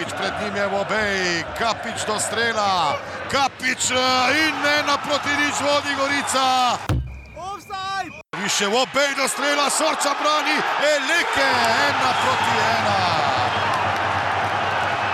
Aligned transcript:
Kapič 0.00 0.16
pred 0.16 0.32
njim 0.40 0.56
je 0.56 0.66
obej, 0.66 1.44
Kapič 1.58 2.08
do 2.08 2.16
strela, 2.16 2.96
Kapič 3.28 3.92
eh, 3.92 4.48
in 4.48 4.56
ena 4.80 4.96
proti 4.96 5.28
nič 5.28 5.60
vodi 5.60 5.92
Gorica. 5.92 6.80
Više 8.42 8.66
v 8.66 8.80
obej 8.80 9.12
do 9.16 9.28
strela, 9.28 9.70
Sorča 9.70 10.16
brani, 10.16 10.56
Eleke, 10.80 11.48
ena 11.84 12.10
proti 12.24 12.52
ena. 12.80 13.00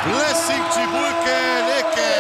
Blessing 0.07 0.65
Čibulke, 0.71 1.35
Eleke. 1.59 2.15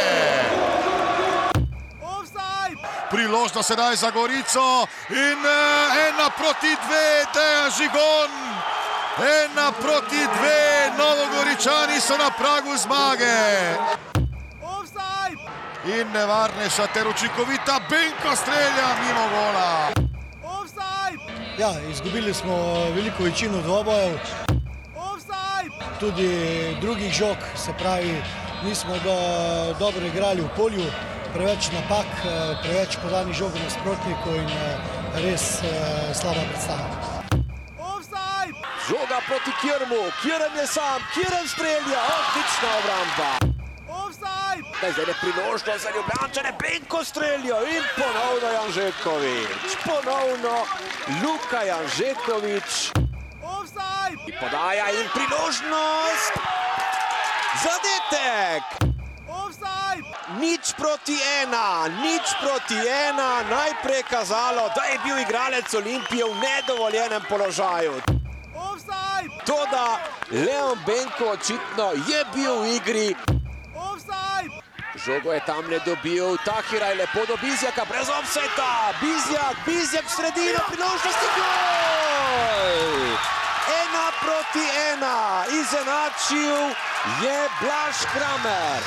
Priložnost 3.10 3.68
sedaj 3.68 3.96
za 3.96 4.10
Gorico 4.10 4.90
in 5.14 5.38
eh, 5.46 6.08
ena 6.10 6.30
proti 6.34 6.74
dve, 6.74 7.30
Dejan 7.30 7.70
Žigon. 7.70 8.45
Ena 9.16 9.72
proti 9.72 10.20
dve, 10.36 10.92
Novogoričani 10.98 12.00
so 12.00 12.16
na 12.16 12.30
pragu 12.30 12.76
zmage. 12.76 13.38
In 15.98 16.12
nevarnejša 16.12 16.86
ter 16.94 17.08
učinkovita 17.08 17.80
Benko 17.90 18.36
strelja 18.36 18.88
mimo 19.00 19.24
gola. 19.34 19.88
Ja, 21.58 21.70
izgubili 21.90 22.34
smo 22.34 22.56
veliko 22.94 23.22
večino 23.22 23.62
dvobojev, 23.62 24.18
tudi 26.00 26.76
drugih 26.80 27.12
žog, 27.12 27.36
se 27.56 27.72
pravi, 27.78 28.22
nismo 28.64 28.94
do, 29.04 29.16
dobro 29.78 30.06
igrali 30.06 30.40
v 30.42 30.48
polju, 30.56 30.84
preveč 31.34 31.70
napak, 31.72 32.06
eh, 32.24 32.56
preveč 32.62 32.96
podanih 33.02 33.36
žog 33.36 33.52
nasprotniku 33.64 34.30
in 34.36 34.48
eh, 34.48 34.78
res 35.24 35.62
eh, 35.62 36.14
slaba 36.14 36.40
predstava. 36.52 37.15
Žoga 38.86 39.18
proti 39.26 39.50
Kirmu, 39.60 40.02
Kirem 40.22 40.54
je 40.56 40.66
sam, 40.66 41.02
Kirem 41.14 41.48
strelja, 41.48 42.00
odlična 42.16 42.70
obramba. 42.78 43.30
Zdaj 44.78 44.92
zdaj 44.92 45.04
je 45.08 45.14
priložnost 45.20 45.82
za 45.82 45.90
Ljubljane, 45.90 46.52
Benko 46.60 47.04
strelja 47.04 47.56
in 47.76 47.82
ponovno 47.96 48.48
Janžekovič. 48.52 49.48
Ponovno 49.84 50.54
Luka 51.22 51.62
Janžekovič. 51.62 52.90
In 54.26 54.34
podaja 54.40 54.86
in 54.90 55.08
priložnost. 55.14 56.32
Zadetek. 57.62 58.62
Nič 60.38 60.74
proti 60.78 61.18
ena, 61.42 61.88
nič 61.88 62.26
proti 62.42 62.88
ena, 62.88 63.42
najprej 63.50 64.02
kazalo, 64.10 64.70
da 64.76 64.82
je 64.84 64.98
bil 65.04 65.18
igralec 65.18 65.74
Olimpije 65.74 66.24
v 66.24 66.34
nedovoljenem 66.34 67.22
položaju. 67.28 68.15
Toda 69.46 69.98
Leon 70.30 70.78
Benko 70.86 71.30
očitno 71.30 71.92
je 72.08 72.24
bil 72.34 72.62
v 72.62 72.76
igri. 72.76 73.16
Žogo 74.96 75.32
je 75.32 75.40
tam 75.46 75.62
ne 75.70 75.78
dobil, 75.86 76.36
Tahira 76.44 76.86
je 76.86 76.94
lepo 76.94 77.26
do 77.28 77.36
Bizjaka, 77.36 77.84
brez 77.84 78.08
offseta. 78.08 78.96
Bizjak, 79.00 79.56
Bizjak 79.66 80.04
v 80.08 80.10
sredino, 80.10 80.60
priložnosti 80.66 81.28
gol! 81.36 83.14
Ena 83.66 84.06
proti 84.18 84.64
ena, 84.90 85.44
izenačil 85.52 86.74
je 87.22 87.38
Blaž 87.60 87.96
Kramer. 88.10 88.82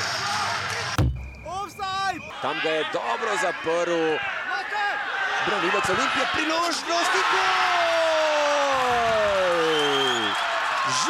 Tam 2.42 2.56
ga 2.64 2.70
je 2.70 2.84
dobro 2.92 3.32
zaprl. 3.40 4.18
Branilec 5.46 5.88
Olimpije, 5.88 6.26
priložnost 6.34 7.14
in 7.14 7.26
gol! 7.32 7.79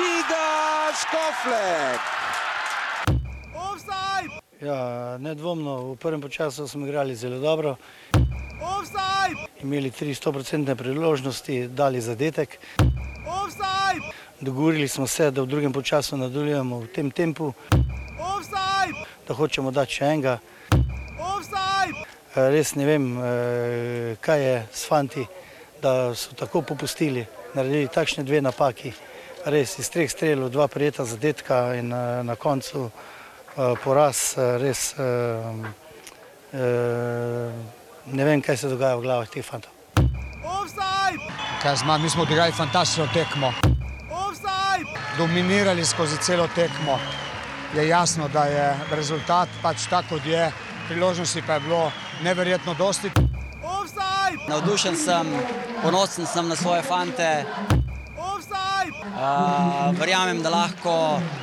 Žiga 0.01 0.47
Škoflek. 1.01 2.01
Ja, 4.61 5.19
nedvomno, 5.19 5.93
v 5.93 5.97
prvem 5.97 6.23
času 6.29 6.69
smo 6.69 6.87
igrali 6.87 7.15
zelo 7.17 7.39
dobro, 7.39 7.77
imeli 9.63 9.91
tri 9.91 10.15
100% 10.15 10.75
priložnosti, 10.75 11.69
dali 11.69 12.01
zadetek. 12.01 12.59
Dogovorili 14.41 14.89
smo 14.89 15.07
se, 15.07 15.31
da 15.31 15.43
v 15.43 15.47
drugem 15.47 15.83
času 15.83 16.17
nadaljujemo 16.17 16.79
v 16.79 16.87
tem 16.87 17.11
tempu, 17.11 17.53
da 19.29 19.35
hočemo 19.35 19.71
dati 19.71 19.93
še 19.93 20.05
enega. 20.05 20.39
Eh, 22.37 22.49
Res 22.51 22.75
ne 22.75 22.87
vem, 22.87 23.05
eh, 23.19 24.17
kaj 24.21 24.41
je 24.41 24.67
s 24.73 24.89
fanti, 24.89 25.27
da 25.83 26.15
so 26.15 26.33
tako 26.33 26.63
popustili, 26.63 27.27
naredili 27.55 27.89
takšne 27.89 28.25
dve 28.25 28.41
napaki. 28.41 29.10
Res 29.45 29.79
iz 29.81 29.89
treh 29.89 30.11
strelov, 30.11 30.51
dva 30.53 30.69
prijeta 30.69 31.05
zadetka 31.09 31.73
in 31.75 31.93
eh, 31.93 32.23
na 32.23 32.37
koncu 32.37 32.91
eh, 32.91 33.75
poraz. 33.85 34.35
eh, 34.37 34.59
Res 34.61 34.95
eh, 34.99 35.01
eh, 36.53 37.53
ne 38.13 38.25
vem, 38.25 38.43
kaj 38.43 38.57
se 38.57 38.69
dogaja 38.69 38.97
v 39.01 39.07
glavah 39.07 39.29
teh 39.29 39.45
fantov. 39.45 39.73
Kaj 41.63 41.77
zma, 41.77 41.99
mi 41.99 42.11
smo 42.11 42.23
odigrali 42.23 42.53
fantastično 42.53 43.09
tekmo. 43.15 43.53
Dominirali 45.19 45.85
skozi 45.85 46.17
celo 46.21 46.49
tekmo. 46.55 46.99
Je 47.75 47.89
jasno, 47.89 48.29
da 48.29 48.45
je 48.45 48.77
rezultat 48.93 49.49
pač 49.63 49.89
tak, 49.91 50.09
kot 50.09 50.25
je, 50.27 50.51
priložnosti 50.89 51.43
pa 51.47 51.55
je 51.55 51.61
bilo 51.61 51.93
neverjetno 52.23 52.75
dosti. 52.75 53.11
Navdušen 54.49 54.97
sem, 54.97 55.27
ponosen 55.83 56.27
sem 56.27 56.49
na 56.49 56.57
svoje 56.57 56.83
fante. 56.83 57.45
Uh, 59.21 59.91
verjamem, 60.01 60.39
da 60.41 60.49
lahko 60.49 60.93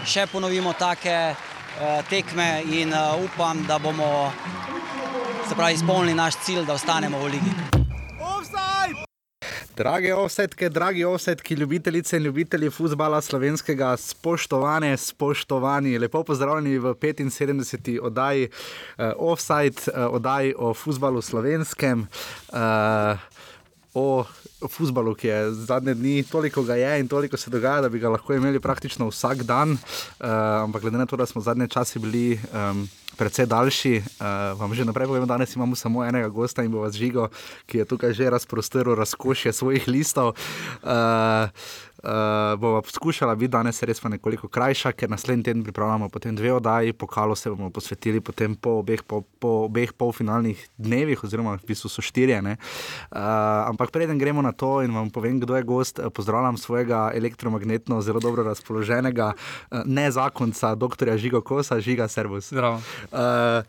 še 0.02 0.24
ponovimo 0.32 0.72
take 0.80 1.14
uh, 1.14 2.00
tekme 2.10 2.64
in 2.74 2.90
uh, 2.90 3.20
upam, 3.22 3.60
da 3.70 3.78
bomo 3.78 4.32
pravi, 5.52 5.76
izpolnili 5.78 6.16
naš 6.18 6.40
cilj, 6.42 6.64
da 6.66 6.74
ostanemo 6.74 7.20
v 7.22 7.36
ligi. 7.36 7.54
Drage 9.78 10.16
ovsetke, 10.18 10.72
dragi 10.74 11.06
ovsetki, 11.06 11.54
ljubitelice 11.54 12.18
in 12.18 12.26
ljubitelji 12.26 12.74
futbola 12.74 13.22
slovenskega, 13.22 13.92
spoštovane, 14.02 14.96
spoštovani, 14.98 16.00
lepo 16.02 16.24
pozdravljeni 16.26 16.80
v 16.82 16.96
75. 16.98 18.00
oddaji 18.02 18.50
uh, 18.50 19.12
Offside, 19.18 19.86
uh, 19.94 20.08
oddaji 20.18 20.56
o 20.58 20.74
futbalu 20.74 21.22
slovenskem. 21.22 22.08
Uh, 22.50 23.22
O 23.98 24.26
futbalu, 24.66 25.16
ki 25.16 25.28
je 25.28 25.52
zadnje 25.54 25.94
dni 25.94 26.24
toliko 26.24 26.64
ga 26.64 26.76
je 26.76 27.00
in 27.00 27.08
toliko 27.08 27.38
se 27.38 27.50
dogaja, 27.50 27.82
da 27.82 27.90
bi 27.90 28.00
ga 28.00 28.10
lahko 28.10 28.34
imeli 28.34 28.60
praktično 28.60 29.08
vsak 29.08 29.44
dan. 29.44 29.72
Uh, 29.72 30.28
ampak 30.64 30.82
glede 30.82 30.98
na 30.98 31.06
to, 31.06 31.18
da 31.18 31.26
smo 31.26 31.42
zadnje 31.42 31.68
čase 31.68 32.00
bili 32.00 32.40
um, 32.54 32.88
precej 33.18 33.46
daljši, 33.46 33.96
uh, 33.98 34.60
vam 34.60 34.74
že 34.74 34.86
naprej 34.86 35.08
povem, 35.08 35.26
danes 35.28 35.56
imamo 35.56 35.76
samo 35.76 36.06
enega 36.06 36.30
gosta 36.30 36.64
in 36.64 36.72
bo 36.72 36.86
vas 36.86 36.94
žigo, 36.94 37.30
ki 37.66 37.78
je 37.78 37.86
tukaj 37.86 38.14
že 38.14 38.30
razprostrl 38.30 38.96
razkošje 38.96 39.54
svojih 39.54 39.88
listov. 39.88 40.34
Uh, 40.84 41.50
Uh, 41.98 42.60
bova 42.60 42.82
poskušala 42.82 43.36
biti 43.36 43.52
danes 43.52 43.82
res 43.84 44.00
pa 44.00 44.10
nekoliko 44.10 44.48
krajša, 44.48 44.92
ker 44.94 45.10
naslednji 45.10 45.44
teden 45.44 45.64
pripravljamo 45.64 46.10
potem 46.10 46.36
dve 46.36 46.54
oddaji, 46.54 46.94
pokalo 46.94 47.36
se 47.36 47.50
bomo 47.50 47.70
posvetili 47.70 48.22
potem 48.22 48.56
po 48.56 48.78
obeh, 48.84 49.02
po, 49.04 49.24
po 49.40 49.66
obeh 49.66 49.94
polfinalnih 49.94 50.62
dnevih, 50.78 51.24
oziroma 51.24 51.56
v 51.58 51.66
bistvu 51.68 51.90
so 51.90 52.02
štirje. 52.06 52.38
Uh, 52.38 52.58
ampak 53.66 53.92
preden 53.92 54.20
gremo 54.22 54.42
na 54.46 54.52
to 54.52 54.82
in 54.86 54.94
vam 54.94 55.10
povem, 55.10 55.40
kdo 55.40 55.56
je 55.58 55.64
gost, 55.64 56.00
eh, 56.00 56.10
pozdravljam 56.10 56.58
svojega 56.58 57.12
elektromagnetno, 57.16 58.02
zelo 58.02 58.20
dobro 58.20 58.44
razpoloženega, 58.44 59.34
ne 59.86 60.12
zakonca, 60.12 60.76
dr. 60.76 61.18
Žiga 61.18 61.42
Kosa, 61.42 61.80
Žiga 61.80 62.08
Servus. 62.08 62.50
Zdravo. 62.50 62.82
Uh, 63.12 63.66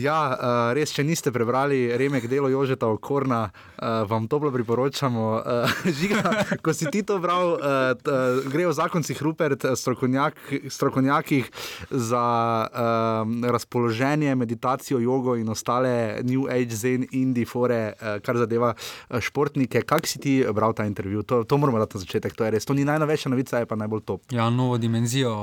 ja, 0.00 0.18
uh, 0.30 0.38
res, 0.72 0.92
če 0.92 1.04
niste 1.04 1.32
prebrali 1.32 1.92
Remek 1.96 2.26
delo 2.26 2.48
Jožeta 2.48 2.88
Okorna, 2.88 3.50
uh, 3.50 4.02
vam 4.04 4.26
toplo 4.26 4.50
priporočamo. 4.50 5.24
Uh, 5.36 5.70
žiga, 5.98 6.22
ko 6.58 6.72
si 6.72 6.86
ti 6.86 7.02
to 7.02 7.18
bral, 7.18 7.54
uh, 7.54 7.60
t, 7.94 8.06
uh, 8.06 8.44
grejo 8.48 8.72
zakoncih 8.72 9.20
Rupert, 9.22 9.64
strokovnjak, 9.76 10.36
strokovnjakih 10.68 11.50
za 11.90 12.24
uh, 12.64 13.50
razpoloženje, 13.50 14.34
meditacijo, 14.34 14.98
jogo 14.98 15.36
in 15.36 15.48
ostale 15.48 15.92
New 16.22 16.46
Age, 16.46 16.72
Zen, 16.72 17.06
Indie, 17.12 17.44
fore, 17.44 17.92
uh, 17.92 18.18
kar 18.20 18.36
zadeva 18.36 18.74
športnike. 19.10 19.82
Kak 19.82 20.06
si 20.06 20.18
ti 20.18 20.44
bral 20.46 20.72
ta 20.72 20.84
intervju? 20.84 21.22
To, 21.22 21.44
to 21.44 21.56
moramo 21.56 21.78
dati 21.78 21.96
na 21.96 22.00
začetek, 22.00 22.32
to 22.32 22.44
je 22.44 22.50
res. 22.50 22.64
To 22.64 22.72
ni 22.72 22.84
najnovejša 22.84 23.28
novica, 23.28 23.58
je 23.58 23.66
pa 23.66 23.76
najbolj 23.76 24.02
top. 24.02 24.22
Ja, 24.30 24.50
novo 24.50 24.78
dimenzijo 24.78 25.34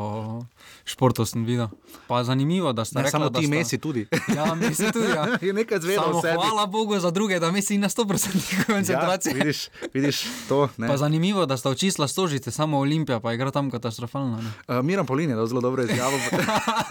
športov 0.85 1.25
sem 1.25 1.43
videl. 1.43 1.67
Pa 2.07 2.23
zanimivo, 2.23 2.71
da 2.71 2.85
ste 2.85 2.99
rekli, 2.99 3.11
samo 3.11 3.29
ti 3.29 3.43
sta- 3.43 3.51
mesi 3.51 3.77
tudi. 3.77 4.07
Ja, 4.29 4.46
mislim 4.55 4.91
tudi. 4.91 5.07
Ja. 5.07 5.37
je 5.47 5.53
nekaj 5.53 5.79
zvedel 5.79 6.21
sebi. 6.21 6.33
hvala 6.33 6.65
Bogu 6.65 6.99
za 6.99 7.11
druge, 7.11 7.39
da 7.39 7.51
mesi 7.51 7.77
na 7.77 7.89
100% 7.89 8.65
koncentracije. 8.73 9.31
Ja, 9.31 9.37
vidiš, 9.37 9.69
vidiš 9.93 10.23
to. 10.49 10.69
Ne. 10.77 10.87
Pa 10.87 10.97
zanimivo, 10.97 11.45
da 11.45 11.57
sta 11.57 11.69
očistila 11.69 12.07
za 12.07 12.11
stožice, 12.11 12.51
samo 12.51 12.79
Olimpija 12.79 13.19
pa 13.19 13.33
igra 13.33 13.51
tam 13.51 13.71
katastrofalno. 13.71 14.41
ne. 14.41 14.77
Uh, 14.77 14.85
Miran 14.85 15.05
Polin 15.05 15.29
je 15.29 15.35
dal 15.35 15.47
zelo 15.47 15.61
dobro 15.61 15.83
izjavo, 15.83 16.17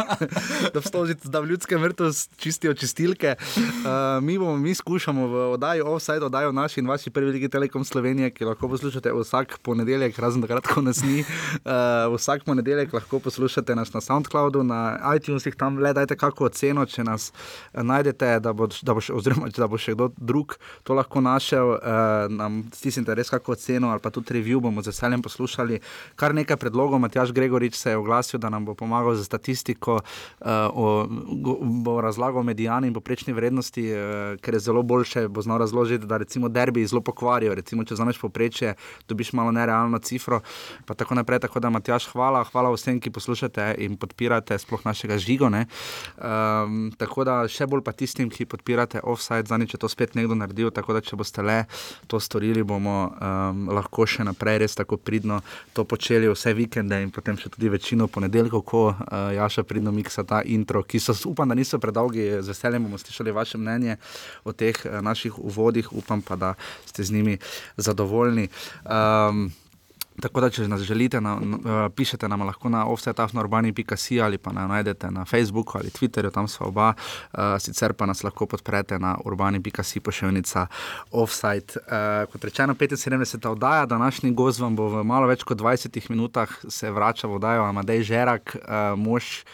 da 0.75 0.81
v 0.81 0.83
stožici, 0.83 1.29
da 1.29 1.41
v 1.41 1.47
ljudskem 1.47 1.83
vrtu 1.83 2.05
čistijo 2.37 2.75
čistilke. 2.75 3.35
Uh, 3.57 4.23
mi, 4.23 4.39
bomo, 4.39 4.57
mi 4.57 4.75
skušamo 4.75 5.27
v 5.27 5.53
oddaji 5.53 5.81
Offside, 5.81 6.25
oddaji 6.25 6.53
naši 6.53 6.81
in 6.81 6.87
vaši 6.87 7.11
prvi 7.11 7.31
ligi 7.31 7.49
Telekom 7.49 7.85
Slovenije, 7.85 8.31
ki 8.31 8.45
lahko 8.45 8.69
poslušate 8.69 9.13
vsak 9.13 9.59
ponedeljek, 9.63 10.19
razen 10.19 10.43
takrat, 10.43 10.67
ko 10.67 10.81
nas 10.83 11.03
ni. 11.03 11.21
Uh, 11.21 12.15
vsak 12.17 12.45
ponedeljek 12.45 12.93
lahko 12.93 13.19
poslušate 13.19 13.75
nas 13.75 13.93
na 13.93 14.01
SoundCloudu, 14.01 14.63
na 14.63 14.99
iTunesih, 15.17 15.55
tam 15.57 15.79
le 15.79 15.93
dajte 15.93 16.17
kakšno 16.17 16.47
oceno, 16.47 16.87
če 16.87 17.05
nas 17.05 17.31
eh, 17.31 17.36
najdete, 17.73 18.41
da 18.41 18.53
bo, 18.53 18.69
da 18.83 18.95
bo 18.95 19.01
še, 19.01 19.15
oziroma 19.17 19.51
da 19.57 19.69
bo 19.71 19.79
še 19.81 19.95
kdo 19.97 20.11
drug 20.17 20.57
to 20.83 20.95
lahko 20.95 21.21
našel, 21.21 21.77
uh, 21.77 22.27
nam 22.33 22.63
stisnite 22.75 23.15
res 23.15 23.31
kakšno 23.33 23.57
oceno 23.57 23.91
ali 23.95 24.03
pa 24.03 24.11
tudi 24.11 24.37
review, 24.37 24.61
bomo 24.61 24.83
z 24.83 24.93
veseljem 24.93 25.23
poslušali. 25.23 25.81
Kar 26.17 26.35
nekaj 26.35 26.59
predlogov, 26.61 27.01
Matjaš 27.03 27.33
Gregorič 27.33 27.77
se 27.79 27.95
je 27.95 28.01
oglasil, 28.01 28.41
da 28.43 28.51
nam 28.51 28.65
bo 28.65 28.75
pomagal 28.75 29.17
za 29.17 29.25
statistiko, 29.25 30.01
uh, 30.01 30.49
o, 30.73 31.07
go, 31.43 31.59
bo 31.63 32.01
razlagal 32.01 32.43
medijani 32.43 32.91
in 32.91 32.95
poprečni 32.95 33.35
vrednosti, 33.37 33.87
uh, 33.93 34.37
ker 34.41 34.59
je 34.59 34.65
zelo 34.69 34.83
boljše, 34.83 35.29
bo 35.29 35.43
znal 35.43 35.59
razložiti, 35.65 36.07
da 36.07 36.21
recimo 36.23 36.49
derbi 36.49 36.87
zelo 36.87 37.01
pokvarijo, 37.01 37.55
recimo 37.55 37.85
če 37.85 37.97
zaneš 37.97 38.21
poprečje, 38.21 38.75
dobiš 39.09 39.33
malo 39.33 39.53
nerealno 39.53 39.99
cifro, 39.99 40.41
pa 40.87 40.95
tako 40.95 41.15
naprej. 41.15 41.45
Tako 41.47 41.61
da, 41.61 41.71
Matjaš, 41.71 42.09
hvala, 42.13 42.45
hvala 42.45 42.73
vsem, 42.75 43.01
ki 43.01 43.11
poslušate 43.11 43.75
in 43.85 43.97
podpirate 44.01 44.59
sploh 44.59 44.85
našega 44.85 45.19
žigo. 45.19 45.47
Um, 45.47 46.91
tako 46.99 47.25
da 47.27 47.37
še 47.51 47.67
bolj 47.69 47.83
pa 47.87 47.93
tistim, 47.97 48.31
ki 48.33 48.47
podpirate 48.49 49.03
offside, 49.03 49.49
zadnjič 49.51 49.75
je 49.75 49.81
to 49.83 49.91
spet 49.91 50.15
nekdo 50.19 50.37
naredil, 50.39 50.71
tako 50.75 50.97
da 50.97 51.03
če 51.05 51.19
boste 51.19 51.43
le 51.45 51.59
to 52.11 52.21
storili, 52.23 52.63
bomo 52.67 52.97
um, 53.11 53.67
lahko 53.75 54.07
še 54.07 54.27
naprej 54.27 54.63
res 54.63 54.79
tako 54.79 54.99
pridno 55.01 55.41
to 55.77 55.85
počeli 55.89 56.31
vse 56.31 56.55
vikende 56.57 57.01
in 57.03 57.13
potem 57.15 57.39
še 57.41 57.51
tudi 57.53 57.73
večino 57.73 58.09
ponedeljkov, 58.09 58.65
ko 58.67 58.85
uh, 58.95 58.97
Jaša 59.37 59.67
pridno 59.67 59.93
miksa 59.95 60.25
ta 60.29 60.41
intro, 60.47 60.85
ki 60.87 61.03
so, 61.03 61.17
upam, 61.31 61.51
da 61.51 61.59
niso 61.59 61.81
predolgi, 61.83 62.29
z 62.41 62.55
veseljem 62.55 62.89
bomo 62.89 63.01
slišali 63.03 63.35
vaše 63.35 63.61
mnenje 63.61 63.99
o 64.45 64.55
teh 64.55 64.79
uh, 64.87 65.03
naših 65.05 65.39
uvodih, 65.43 65.93
upam 65.93 66.23
pa, 66.23 66.39
da 66.41 66.55
ste 66.87 67.05
z 67.05 67.19
njimi 67.19 67.39
zadovoljni. 67.77 68.49
Um, 68.85 69.49
Tako 70.21 70.41
da, 70.41 70.51
če 70.51 70.65
nas 70.69 70.81
želite, 70.81 71.21
na, 71.21 71.37
na, 71.41 71.57
uh, 71.57 71.93
pišete 71.93 72.29
nam 72.29 72.47
lahko 72.49 72.71
na 72.73 72.87
offsetafnourbani.si 72.89 74.21
ali 74.21 74.39
pa 74.39 74.53
nas 74.53 74.69
najdete 74.69 75.11
na 75.11 75.25
Facebooku 75.25 75.79
ali 75.79 75.91
Twitterju, 75.91 76.33
tam 76.33 76.49
smo 76.49 76.67
oba, 76.67 76.93
uh, 76.95 77.57
sicer 77.61 77.93
pa 77.93 78.07
nas 78.07 78.23
lahko 78.25 78.47
podprete 78.47 78.99
na 78.99 79.17
urbani.si 79.25 80.01
pošiljnica 80.01 80.67
offside. 81.13 81.77
Uh, 81.77 82.25
kot 82.33 82.45
rečeno, 82.45 82.75
75. 82.75 83.49
oddaja, 83.49 83.87
današnji 83.87 84.31
gost 84.33 84.61
vam 84.61 84.77
bo 84.77 84.89
v 84.89 85.05
malo 85.05 85.27
več 85.27 85.43
kot 85.45 85.59
20 85.59 86.11
minutah 86.11 86.49
se 86.69 86.91
vračal 86.91 87.31
v 87.31 87.41
oddajo 87.41 87.65
Amadej 87.65 88.03
Žerak, 88.03 88.57
uh, 88.57 88.99
mož 88.99 89.45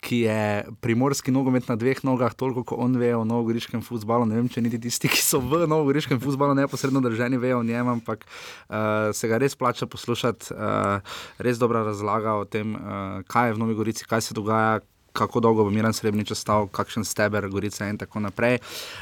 ki 0.00 0.18
je 0.24 0.64
primorski 0.80 1.32
nogomet 1.32 1.68
na 1.68 1.76
dveh 1.76 2.00
nogah, 2.08 2.32
toliko 2.34 2.64
kot 2.64 2.80
on 2.80 2.96
ve 2.98 3.12
o 3.16 3.24
novogoriškem 3.28 3.82
futbalu. 3.84 4.26
Ne 4.28 4.38
vem, 4.40 4.48
če 4.48 4.62
niti 4.64 4.80
tisti, 4.80 5.10
ki 5.12 5.20
so 5.20 5.42
v 5.44 5.66
novogoriškem 5.68 6.20
futbalu 6.22 6.56
neposredno 6.56 7.02
drženi, 7.04 7.40
vejo 7.40 7.60
o 7.60 7.66
njem, 7.66 7.92
ampak 7.98 8.24
uh, 8.24 9.10
se 9.16 9.28
ga 9.28 9.40
res 9.40 9.56
plača 9.60 9.88
poslušati, 9.90 10.54
uh, 10.56 11.20
res 11.38 11.60
dobra 11.60 11.84
razlaga 11.86 12.38
o 12.40 12.46
tem, 12.48 12.74
uh, 12.76 13.20
kaj 13.28 13.52
je 13.52 13.58
v 13.58 13.62
Novi 13.64 13.76
Gorici, 13.76 14.08
kaj 14.08 14.24
se 14.30 14.36
dogaja. 14.36 14.80
Kako 15.12 15.40
dolgo 15.40 15.64
bo 15.64 15.70
Miren 15.70 15.92
Srebrenic 15.92 16.30
ostal, 16.30 16.68
kakšen 16.68 17.04
steber, 17.04 17.48
Gorica 17.48 17.88
in 17.88 17.98
tako 17.98 18.20
naprej. 18.20 18.58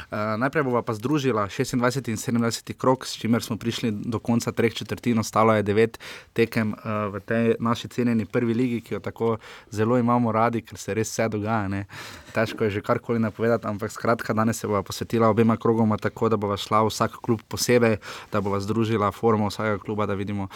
Uh, 0.09 0.35
najprej 0.41 0.63
bova 0.63 0.81
pa 0.81 0.93
združila 0.93 1.47
26 1.47 2.09
in 2.09 2.19
27 2.19 2.73
krok, 2.73 3.05
s 3.05 3.17
čimer 3.17 3.43
smo 3.43 3.57
prišli 3.57 3.91
do 3.91 4.19
konca 4.19 4.51
treh 4.51 4.73
četrtin, 4.73 5.19
ostalo 5.19 5.53
je 5.53 5.63
devet 5.63 5.99
tekem 6.33 6.73
uh, 6.73 7.13
v 7.13 7.19
tej 7.25 7.55
naši 7.59 7.87
cenjeni 7.87 8.25
prvi 8.25 8.53
ligi, 8.53 8.81
ki 8.81 8.93
jo 8.93 8.99
tako 8.99 9.37
zelo 9.71 9.97
imamo 9.97 10.31
radi, 10.31 10.61
ker 10.61 10.77
se 10.77 10.93
res 10.93 11.11
vse 11.11 11.29
dogaja. 11.29 11.67
Ne? 11.67 11.85
Težko 12.33 12.63
je 12.63 12.79
že 12.79 12.81
karkoli 12.81 13.19
napovedati, 13.19 13.67
ampak 13.67 13.91
skratka, 13.91 14.33
danes 14.33 14.59
se 14.59 14.67
bova 14.67 14.83
posvetila 14.83 15.29
obema 15.29 15.57
krogoma 15.57 15.97
tako, 15.97 16.29
da 16.29 16.37
bova 16.37 16.57
šla 16.57 16.83
vsak 16.87 17.19
klub 17.21 17.41
posebej, 17.47 17.97
da 18.31 18.41
bova 18.41 18.59
združila 18.59 19.11
formo 19.11 19.49
vsakega 19.49 19.77
kluba, 19.77 20.05
da 20.05 20.13
vidimo, 20.13 20.47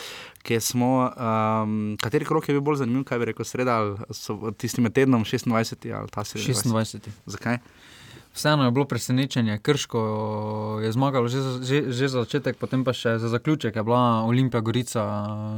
kje 0.44 0.60
smo. 0.62 0.92
Um, 1.08 1.98
kateri 2.02 2.26
krok 2.26 2.50
je 2.50 2.56
bil 2.58 2.62
bolj 2.62 2.82
zanimiv, 2.84 3.06
kaj 3.08 3.20
bi 3.22 3.30
rekel, 3.32 3.48
sreda 3.48 3.78
ali 3.80 4.16
so 4.16 4.52
tisti 4.52 4.84
med 4.84 4.94
tednom, 4.94 5.24
26 5.26 5.90
ali 5.96 6.12
ta 6.12 6.24
27? 6.28 6.72
26. 6.72 7.10
Zakaj? 7.26 7.58
Vseeno 8.34 8.66
je 8.66 8.72
bilo 8.72 8.86
presenečenje, 8.86 9.58
Krško 9.60 10.00
je 10.82 10.92
zmagalo 10.92 11.28
že, 11.28 11.38
za- 11.40 11.62
že, 11.62 11.84
že 11.88 12.08
za 12.08 12.20
začetek, 12.20 12.58
potem 12.58 12.82
pa 12.82 12.90
še 12.92 13.18
za 13.18 13.30
zaključek 13.30 13.76
je 13.76 13.84
bila 13.84 14.24
Olimpija 14.24 14.58
Gorica. 14.60 15.04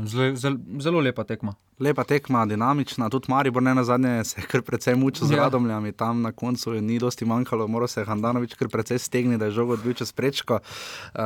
Zelo, 0.04 0.36
zelo, 0.36 0.58
zelo 0.78 1.00
lepa 1.00 1.24
tekma. 1.24 1.56
Lepa 1.78 2.04
tekma, 2.04 2.46
dinamična, 2.46 3.10
tudi 3.10 3.28
Maribor 3.28 3.62
ne 3.62 3.76
na 3.76 3.84
zadnje 3.84 4.24
se 4.24 4.42
je 4.42 4.48
kar 4.48 4.62
precej 4.62 4.96
mučil 4.96 5.28
z 5.28 5.32
Ja. 5.32 5.38
radomljami, 5.40 5.92
tam 5.92 6.22
na 6.22 6.32
koncu 6.32 6.74
je 6.74 6.82
ni 6.82 7.00
dosti 7.00 7.26
manjkalo, 7.26 7.68
moral 7.68 7.88
se 7.88 8.02
je 8.02 8.06
Handanovič 8.06 8.54
kar 8.54 8.68
precej 8.68 9.00
stegniti, 9.00 9.38
da 9.38 9.46
je 9.46 9.52
žogo 9.54 9.74
odbil 9.74 9.94
čez 9.94 10.12
prečko. 10.12 10.56
Uh, 10.56 11.22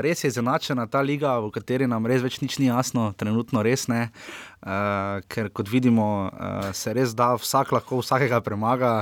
res 0.00 0.24
je 0.24 0.28
izenačena 0.28 0.86
ta 0.86 1.00
liga, 1.00 1.38
v 1.38 1.50
kateri 1.50 1.86
nam 1.86 2.06
res 2.06 2.22
več 2.22 2.40
nič 2.40 2.58
ni 2.58 2.66
jasno, 2.66 3.12
trenutno 3.12 3.62
res 3.62 3.88
ne. 3.88 4.08
Uh, 4.08 4.53
ker 5.28 5.50
kot 5.52 5.68
vidimo, 5.68 6.30
uh, 6.32 6.70
se 6.72 6.92
res 6.96 7.12
da, 7.14 7.34
vsak 7.36 7.72
lahko 7.76 8.00
vsakega 8.00 8.40
premaga. 8.40 8.94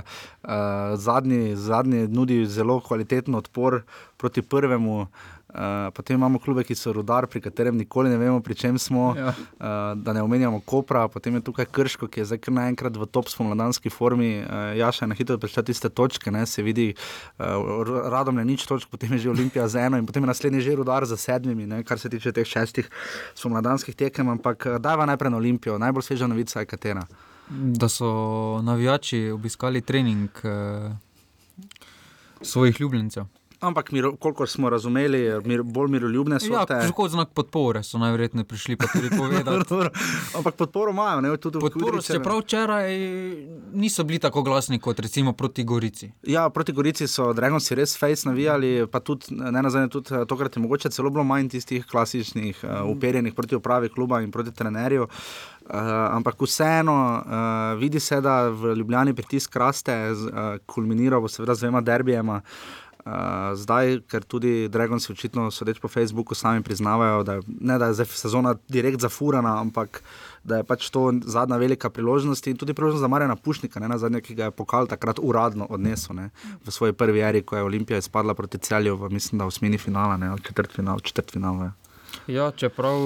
Uh, 0.42 0.96
zadnji, 0.98 1.54
zadnji 1.56 2.08
nudi 2.10 2.46
zelo 2.46 2.80
kvaliteten 2.80 3.34
odpor 3.38 3.82
proti 4.18 4.42
prvemu. 4.42 5.00
Uh, 5.02 5.41
potem 5.94 6.16
imamo 6.16 6.38
klube, 6.38 6.64
ki 6.64 6.74
so 6.74 6.92
rudar, 6.92 7.26
pri 7.26 7.40
katerem 7.40 7.76
nikoli 7.76 8.10
ne 8.10 8.16
vemo, 8.16 8.40
pri 8.40 8.54
čem 8.54 8.78
smo. 8.78 9.12
Ja. 9.16 9.32
Uh, 9.32 10.02
da 10.02 10.12
ne 10.12 10.22
omenjamo 10.22 10.60
Kopra, 10.66 11.08
potem 11.08 11.34
je 11.34 11.44
tukaj 11.48 11.66
Krško, 11.72 12.08
ki 12.08 12.22
je 12.22 12.30
zdaj 12.32 12.52
naenkrat 12.52 12.96
v 12.96 13.06
top 13.06 13.28
spomladanski 13.28 13.90
formi. 13.90 14.40
Uh, 14.40 14.72
Jaša 14.78 15.04
je 15.04 15.08
na 15.08 15.18
hitro 15.18 15.38
prišel 15.38 15.66
tiste 15.68 15.88
točke, 15.88 16.30
ne, 16.30 16.46
se 16.46 16.62
vidi, 16.62 16.94
uh, 17.38 17.84
radom 18.10 18.38
je 18.38 18.44
nič 18.44 18.66
točk, 18.66 18.88
potem 18.90 19.12
je 19.16 19.26
že 19.26 19.30
Olimpija 19.30 19.68
z 19.68 19.86
eno 19.86 20.00
in 20.00 20.06
potem 20.06 20.22
je 20.22 20.32
naslednji 20.32 20.60
že 20.60 20.76
rudar 20.76 21.06
za 21.06 21.16
sedmimi, 21.16 21.66
ne, 21.66 21.82
kar 21.84 21.98
se 21.98 22.08
tiče 22.08 22.32
teh 22.32 22.46
šestih 22.46 22.88
spomladanskih 23.34 23.94
tekem. 23.94 24.28
Ampak 24.28 24.66
uh, 24.66 24.78
dajva 24.80 25.06
najprej 25.06 25.30
na 25.30 25.36
Olimpijo, 25.36 25.78
najbolj 25.78 26.08
sveža 26.08 26.26
novica 26.26 26.60
je 26.60 26.66
katera. 26.66 27.06
Da 27.48 27.88
so 27.88 28.62
navijači 28.62 29.30
obiskali 29.30 29.80
trening 29.80 30.30
eh, 30.44 30.90
svojih 32.42 32.80
ljubljencev. 32.80 33.24
Ampak, 33.62 33.92
miro, 33.92 34.16
koliko 34.16 34.46
smo 34.46 34.70
razumeli, 34.70 35.40
mir, 35.44 35.62
bolj 35.62 35.88
miroljubne 35.88 36.40
so 36.40 36.52
Ja, 36.52 36.64
te. 36.66 36.80
kot 36.92 37.10
znak 37.10 37.28
podpore 37.30 37.82
so 37.82 37.98
najverjetneje 37.98 38.44
prišli 38.44 38.76
pa 38.76 38.86
tudi 38.86 39.10
povedati. 39.18 39.68
Dobro, 39.68 39.90
Ampak 40.36 40.54
podporo 40.54 40.90
imajo, 40.90 41.20
ne 41.20 41.36
tudi 41.36 41.58
v 41.58 41.60
Podporo, 41.60 41.92
Kidričevem. 41.92 42.20
čeprav 42.20 42.38
včeraj 42.38 42.90
niso 43.72 44.04
bili 44.04 44.18
tako 44.18 44.42
glasni 44.42 44.78
kot 44.78 44.98
recimo 44.98 45.32
proti 45.32 45.64
Gorici. 45.64 46.10
Ja, 46.22 46.50
proti 46.50 46.72
Gorici 46.72 47.06
so 47.06 47.32
Dragoci 47.32 47.74
res 47.74 47.98
face 47.98 48.28
navijali, 48.28 48.86
pa 48.86 49.00
tudi 49.00 49.26
ne 49.30 49.62
nazadnje, 49.62 49.88
tudi 49.88 50.10
eh, 50.12 50.26
tokrat 50.26 50.56
je 50.56 50.62
mogoče 50.62 50.90
celo 50.90 51.10
bilo 51.10 51.24
manj 51.24 51.48
tistih 51.48 51.86
klasičnih, 51.86 52.64
uh, 52.64 52.90
uperjenih 52.90 53.34
proti 53.34 53.56
upravi 53.56 53.88
kluba 53.88 54.20
in 54.20 54.30
proti 54.30 54.52
trenerju. 54.52 55.02
Uh, 55.02 55.76
ampak 56.10 56.40
vseeno 56.40 56.94
uh, 57.16 57.24
vidi 57.78 58.00
se, 58.00 58.20
da 58.20 58.48
v 58.48 58.74
Ljubljani 58.74 59.14
pritisk 59.14 59.56
raste, 59.56 59.94
uh, 60.10 60.18
kulminira 60.66 61.20
bo 61.20 61.28
seveda 61.28 61.54
z 61.54 61.60
dvema 61.60 61.80
derbijema. 61.80 62.34
Uh, 62.34 62.81
zdaj, 63.54 64.00
ker 64.06 64.24
tudi 64.24 64.68
Dragoci 64.68 65.12
očitno, 65.12 65.50
sodeč 65.50 65.80
po 65.80 65.88
Facebooku, 65.88 66.34
sami 66.34 66.62
priznavajo, 66.62 67.22
da, 67.22 67.32
je- 67.32 67.42
ne, 67.60 67.78
da 67.78 67.86
je 67.86 68.04
sezona 68.04 68.54
direkt 68.68 69.00
zafurana, 69.00 69.60
ampak 69.60 70.02
da 70.44 70.56
je 70.56 70.64
pač 70.64 70.90
to 70.90 71.12
zadnja 71.22 71.56
velika 71.56 71.90
priložnost 71.90 72.46
in 72.46 72.56
tudi 72.56 72.74
priložnost 72.74 73.00
za 73.00 73.08
Marjana 73.08 73.36
Pušnika, 73.36 73.80
ne 73.80 73.98
zadnje, 73.98 74.20
ki 74.20 74.34
ga 74.34 74.44
je 74.44 74.50
pokal 74.50 74.86
takrat 74.86 75.18
uradno 75.18 75.66
odnesel 75.70 76.16
ne, 76.16 76.30
v 76.64 76.70
svoji 76.70 76.92
prvi 76.92 77.20
eri, 77.20 77.42
ko 77.42 77.56
je 77.56 77.62
Olimpija 77.62 77.98
izpadla 77.98 78.34
proti 78.34 78.58
celju, 78.58 78.96
v, 78.96 79.10
mislim, 79.10 79.38
da 79.38 79.44
v 79.44 79.48
osmini 79.48 79.78
finala, 79.78 80.16
ne, 80.16 80.26
ali 80.28 80.40
četrtfinal, 80.40 81.00
četrtfinal. 81.00 81.54
Ja. 81.56 81.72
Ja, 82.28 82.50
čeprav 82.50 82.98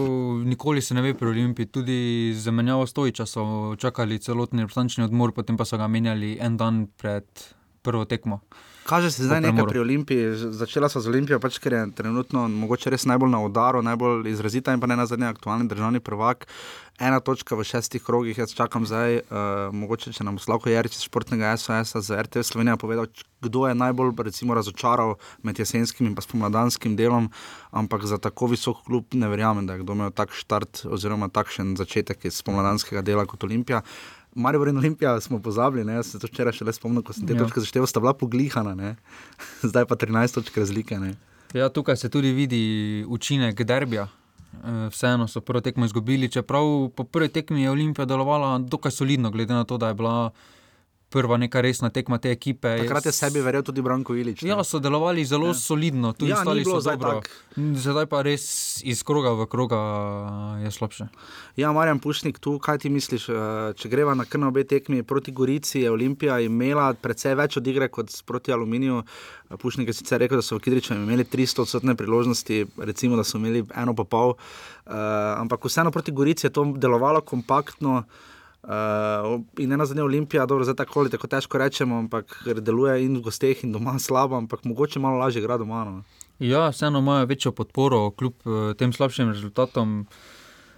nikoli 0.45 0.83
se 0.83 0.95
ne 0.95 1.03
ve 1.03 1.15
pri 1.15 1.29
Olimpiji, 1.29 1.67
tudi 1.67 1.99
zamenjavo 2.35 2.87
Stojiča 2.87 3.27
so 3.27 3.45
čakali 3.77 4.19
celotni 4.19 4.61
reprezentančni 4.61 5.05
odmor, 5.05 5.33
potem 5.33 5.57
pa 5.57 5.65
so 5.65 5.77
ga 5.77 5.89
menjali 5.89 6.37
en 6.41 6.57
dan 6.57 6.87
pred 6.97 7.25
prvo 7.83 8.05
tekmo. 8.05 8.41
Kaže 8.87 9.11
se 9.11 9.25
zdaj 9.25 9.41
nekaj 9.41 9.67
pri 9.67 9.81
Olimpiji. 9.81 10.35
Začela 10.35 10.89
so 10.89 11.01
z 11.03 11.11
Olimpijo, 11.11 11.41
pač, 11.43 11.59
ker 11.59 11.75
je 11.75 11.83
trenutno 11.99 12.45
mogoče 12.49 12.93
res 12.95 13.03
najbolj 13.11 13.33
na 13.33 13.41
udaru, 13.43 13.83
najbolj 13.83 14.29
izrazita 14.31 14.71
in 14.71 14.81
pa 14.81 14.87
ne 14.87 14.95
na 14.95 15.07
zadnje 15.11 15.27
aktualni 15.27 15.67
državni 15.67 15.99
prvak. 16.01 16.47
Ena 17.03 17.19
točka 17.21 17.59
v 17.59 17.67
šestih 17.67 18.01
krogih, 18.01 18.39
jaz 18.39 18.55
čakam 18.55 18.87
zdaj, 18.87 19.19
uh, 19.27 19.75
mogoče 19.75 20.15
če 20.15 20.25
nam 20.25 20.39
Slavko 20.39 20.71
Jarič 20.71 21.01
iz 21.01 21.03
športnega 21.05 21.51
SOS-a 21.59 22.01
za 22.01 22.23
RTV 22.23 22.47
Slovenija 22.47 22.79
povedal, 22.79 23.11
kdo 23.43 23.67
je 23.67 23.75
najbolj 23.75 24.15
recimo, 24.25 24.55
razočaral 24.55 25.17
med 25.43 25.59
jesenskim 25.59 26.07
in 26.07 26.15
pa 26.15 26.23
spomladanskim 26.23 26.95
delom, 26.97 27.29
ampak 27.75 28.07
za 28.07 28.23
tako 28.23 28.55
visok 28.55 28.87
klub 28.87 29.19
ne 29.19 29.29
verjamem, 29.29 29.67
da 29.67 29.75
je 29.75 29.83
kdo 29.83 29.99
imel 29.99 30.15
tak 30.15 30.31
štart 30.33 30.87
oziroma 30.87 31.29
takšen 31.29 31.75
začetek 31.77 32.25
iz 32.25 32.39
spomladanskega 32.39 33.03
dela 33.03 33.27
kot 33.27 33.45
Olimpija. 33.45 33.83
Marijo 34.37 34.67
in 34.67 34.79
Olimpija 34.79 35.21
smo 35.21 35.39
pozabili, 35.41 35.85
ne? 35.85 35.95
jaz 35.95 36.07
se 36.07 36.19
to 36.19 36.27
včeraj 36.27 36.53
šele 36.53 36.73
spomnim, 36.73 37.03
ko 37.03 37.13
sem 37.13 37.27
te 37.27 37.33
Ja. 37.33 37.39
točke 37.39 37.61
zašteval, 37.61 37.87
sta 37.87 38.01
bila 38.01 38.13
poglihana, 38.15 38.75
ne? 38.75 38.97
zdaj 39.63 39.87
pa 39.87 39.97
13 39.97 40.35
točk 40.35 40.57
razlike. 40.57 40.99
Ne? 40.99 41.15
Ja, 41.55 41.69
tukaj 41.69 41.97
se 41.97 42.09
tudi 42.09 42.33
vidi 42.33 42.63
učinek 43.09 43.63
derbija. 43.63 44.09
Eh, 44.57 44.89
Vseeno 44.89 45.29
so 45.29 45.41
prvo 45.41 45.61
tekmo 45.61 45.85
izgubili, 45.85 46.29
čeprav 46.29 46.65
po 46.91 47.05
prvi 47.05 47.29
tekmi 47.31 47.63
je 47.63 47.71
Olimpija 47.71 48.05
delovala 48.05 48.59
dokaj 48.61 48.91
solidno, 48.93 49.31
glede 49.31 49.55
na 49.55 49.65
to, 49.65 49.79
da 49.79 49.89
je 49.89 49.95
bila 49.95 50.31
prva 51.17 51.39
neka 51.39 51.61
resna 51.61 51.89
tekma 51.89 52.19
te 52.19 52.29
ekipe. 52.31 52.75
Takrat 52.79 53.09
je 53.09 53.13
sebi 53.13 53.41
verjel 53.41 53.63
tudi 53.63 53.81
Branko 53.81 54.13
Ilič. 54.15 54.43
ne? 54.43 54.51
Ja, 54.51 54.61
so 54.61 54.79
delovali 54.79 55.25
zelo 55.25 55.49
ja. 55.49 55.55
solidno, 55.57 56.13
tudi 56.13 56.31
Ja, 56.31 56.43
bilo 56.45 56.77
so 56.77 56.81
zdaj 56.83 56.97
dobro. 56.97 57.21
tako. 57.21 57.73
Zdaj 57.77 58.07
pa 58.07 58.21
res 58.21 58.45
iz 58.85 59.01
kroga 59.03 59.33
v 59.33 59.47
kroga 59.47 59.79
je 60.61 60.71
slabše. 60.71 61.09
Ja, 61.57 61.73
Marjan 61.73 61.99
Pušnik, 61.99 62.37
tu 62.39 62.59
kaj 62.59 62.79
ti 62.79 62.91
misliš? 62.91 63.29
eh, 63.29 63.35
Če 63.75 63.89
greva 63.89 64.13
na 64.15 64.25
krno 64.25 64.49
obe 64.49 64.65
tekmi 64.65 65.01
proti 65.03 65.33
Gorici, 65.33 65.81
je 65.81 65.91
Olimpija 65.91 66.37
imela 66.41 66.93
precej 66.95 67.35
več 67.35 67.57
od 67.57 67.67
igre 67.67 67.89
kot 67.89 68.13
proti 68.27 68.53
Aluminiju. 68.53 69.01
Eh, 69.01 69.57
Pušnik 69.57 69.89
je 69.89 69.95
sicer 69.95 70.21
rekel, 70.21 70.37
da 70.37 70.43
so 70.43 70.57
v 70.57 70.61
Kidriču 70.61 70.95
imeli 70.95 71.25
300 71.25 71.61
odstotne 71.61 71.95
priložnosti, 71.95 72.61
recimo, 72.79 73.17
da 73.17 73.25
so 73.25 73.39
imeli 73.39 73.65
eno 73.75 73.95
pa 73.95 74.05
pol, 74.05 74.37
uh, 74.87 74.93
ampak 75.37 75.65
vseeno 75.65 75.91
proti 75.91 76.13
Gorici 76.13 76.47
je 76.47 76.53
to 76.53 76.65
delovalo 76.77 77.21
kompaktno. 77.23 78.05
Uh, 78.67 79.45
in 79.63 79.73
ena 79.73 79.87
zadnja 79.87 80.03
Olimpija, 80.05 80.47
dobro, 80.47 80.65
zdaj 80.65 80.75
tako 80.75 81.01
ali 81.01 81.11
tako 81.11 81.29
težko 81.31 81.59
rečemo, 81.59 81.99
ampak 82.03 82.41
deluje 82.59 83.05
in 83.05 83.21
v 83.21 83.21
gosteh 83.23 83.61
in 83.63 83.71
doma 83.73 83.99
slabo, 84.03 84.35
ampak 84.37 84.65
mogoče 84.67 84.99
malo 84.99 85.21
lažje 85.23 85.43
igra 85.43 85.59
doma. 85.59 85.85
No. 85.85 86.03
Ja, 86.39 86.69
vseeno 86.69 86.99
imajo 86.99 87.27
večjo 87.27 87.53
podporo, 87.53 88.11
kljub 88.11 88.35
eh, 88.43 88.75
tem 88.75 88.93
slabšim 88.93 89.31
rezultatom. 89.31 90.07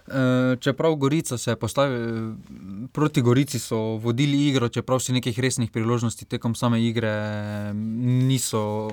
Eh, 0.07 0.55
Čeprav 0.59 0.95
Gorica 0.95 1.37
se 1.37 1.51
je 1.51 1.55
postavila 1.55 2.35
proti 2.93 3.21
Gorici, 3.21 3.59
so 3.59 3.77
vodili 3.77 4.47
igro, 4.47 4.69
čeprav 4.69 4.99
si 4.99 5.13
nekih 5.13 5.39
resnih 5.39 5.71
priložnosti 5.71 6.25
tekom 6.25 6.55
same 6.55 6.83
igre 6.85 7.73
niso, 7.73 8.91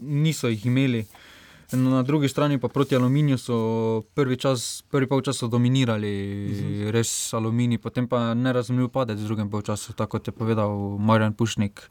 niso 0.00 0.48
jih 0.48 0.66
imeli. 0.66 1.04
No, 1.04 1.25
Na 1.72 2.02
drugi 2.02 2.28
strani 2.28 2.58
pa 2.58 2.68
proti 2.68 2.96
Aluminiju 2.96 3.38
so 3.38 4.02
prvi, 4.14 4.36
čas, 4.36 4.84
prvi 4.90 5.08
pol 5.10 5.22
časa 5.22 5.48
dominirali, 5.50 6.12
mhm. 6.50 6.90
res 6.94 7.34
Aluminij, 7.34 7.78
potem 7.82 8.06
pa 8.06 8.34
nerazumljiv 8.34 8.88
padec 8.94 9.18
v 9.18 9.26
drugem 9.26 9.50
polčasu, 9.50 9.92
tako 9.92 10.18
kot 10.18 10.28
je 10.28 10.32
povedal 10.32 10.70
Marjan 10.98 11.34
Pušnik. 11.34 11.82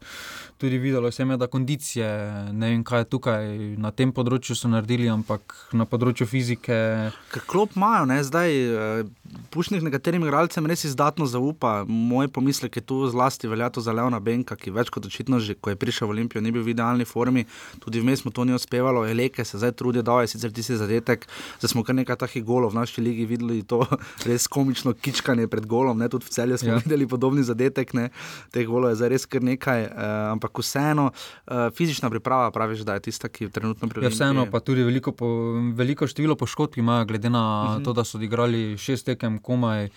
Tudi 0.56 0.78
videlo 0.78 1.10
se 1.12 1.22
je, 1.22 1.36
da 1.36 1.46
kondicije, 1.46 2.08
ne 2.52 2.70
vem 2.70 2.84
kaj 2.84 3.00
je 3.00 3.04
tukaj 3.04 3.44
na 3.76 3.90
tem 3.90 4.12
področju 4.12 4.56
so 4.56 4.68
naredili, 4.72 5.10
ampak 5.12 5.52
na 5.76 5.84
področju 5.84 6.24
fizike. 6.26 6.78
Ker 7.32 7.44
klop 7.44 7.76
imajo, 7.76 8.06
ne, 8.08 8.22
zdaj 8.24 8.56
eh, 8.56 9.02
Pušnik 9.52 9.84
nekaterim 9.84 10.24
igralcem 10.24 10.64
res 10.66 10.86
izdatno 10.88 11.26
zaupa. 11.28 11.84
Moj 11.84 12.30
pomislek 12.32 12.80
je 12.80 12.84
tu 12.88 13.02
zlasti 13.12 13.50
velja 13.52 13.68
to 13.68 13.84
za 13.84 13.92
Leona 13.92 14.20
Benka, 14.24 14.56
ki 14.56 14.72
več 14.72 14.88
kot 14.94 15.04
očitno 15.04 15.40
že, 15.44 15.58
ko 15.60 15.74
je 15.74 15.76
prišel 15.76 16.08
v 16.08 16.16
Olimpijo, 16.16 16.40
ni 16.40 16.54
bil 16.54 16.64
v 16.64 16.72
idealni 16.72 17.04
formi, 17.04 17.44
tudi 17.84 18.00
vmes 18.00 18.24
mu 18.24 18.32
to 18.32 18.48
ni 18.48 18.56
uspevalo, 18.56 19.04
Eleke 19.04 19.44
se 19.44 19.60
zdaj 19.60 19.65
trudi, 19.72 20.02
da 20.02 20.20
je 20.20 20.26
sicer 20.28 20.52
tisti 20.52 20.76
zadetek, 20.76 21.26
zdaj 21.58 21.68
smo 21.68 21.82
kar 21.82 21.94
nekaj 21.94 22.16
takih 22.16 22.44
golov 22.44 22.70
v 22.70 22.74
naši 22.74 23.00
ligi 23.00 23.26
videli, 23.26 23.62
to 23.62 23.86
res 24.26 24.46
komično 24.46 24.92
kičkanje 24.94 25.46
pred 25.46 25.66
golom, 25.66 25.98
ne, 25.98 26.08
tudi 26.08 26.24
v 26.24 26.30
celju 26.30 26.58
smo 26.58 26.68
Ja. 26.68 26.76
videli 26.76 27.06
podobni 27.06 27.42
zadetek, 27.42 27.94
ne, 27.94 28.10
teh 28.50 28.66
golov 28.66 28.90
je 28.90 28.96
zdaj 28.96 29.08
res 29.08 29.26
kar 29.26 29.42
nekaj, 29.42 29.82
uh, 29.84 29.92
ampak 30.32 30.58
vseeno 30.58 31.10
uh, 31.10 31.70
fizična 31.70 32.10
priprava 32.10 32.50
praviš, 32.50 32.80
da 32.80 32.94
je 32.94 33.00
tista, 33.00 33.28
ki 33.28 33.48
trenutno 33.48 33.88
pri 33.88 34.02
Ja, 34.02 34.08
vseeno 34.08 34.46
pa 34.50 34.60
tudi 34.60 34.82
veliko, 34.82 35.12
po, 35.12 35.26
veliko 35.72 36.06
število 36.06 36.36
poškodb 36.36 36.78
imajo, 36.78 37.04
glede 37.04 37.30
na 37.30 37.42
Mhm. 37.56 37.72
uh 37.72 37.80
-huh. 37.80 37.84
to, 37.84 37.92
da 37.92 38.04
so 38.04 38.18
odigrali 38.18 38.78
šest 38.78 39.06
tekem 39.06 39.38
komaj. 39.38 39.88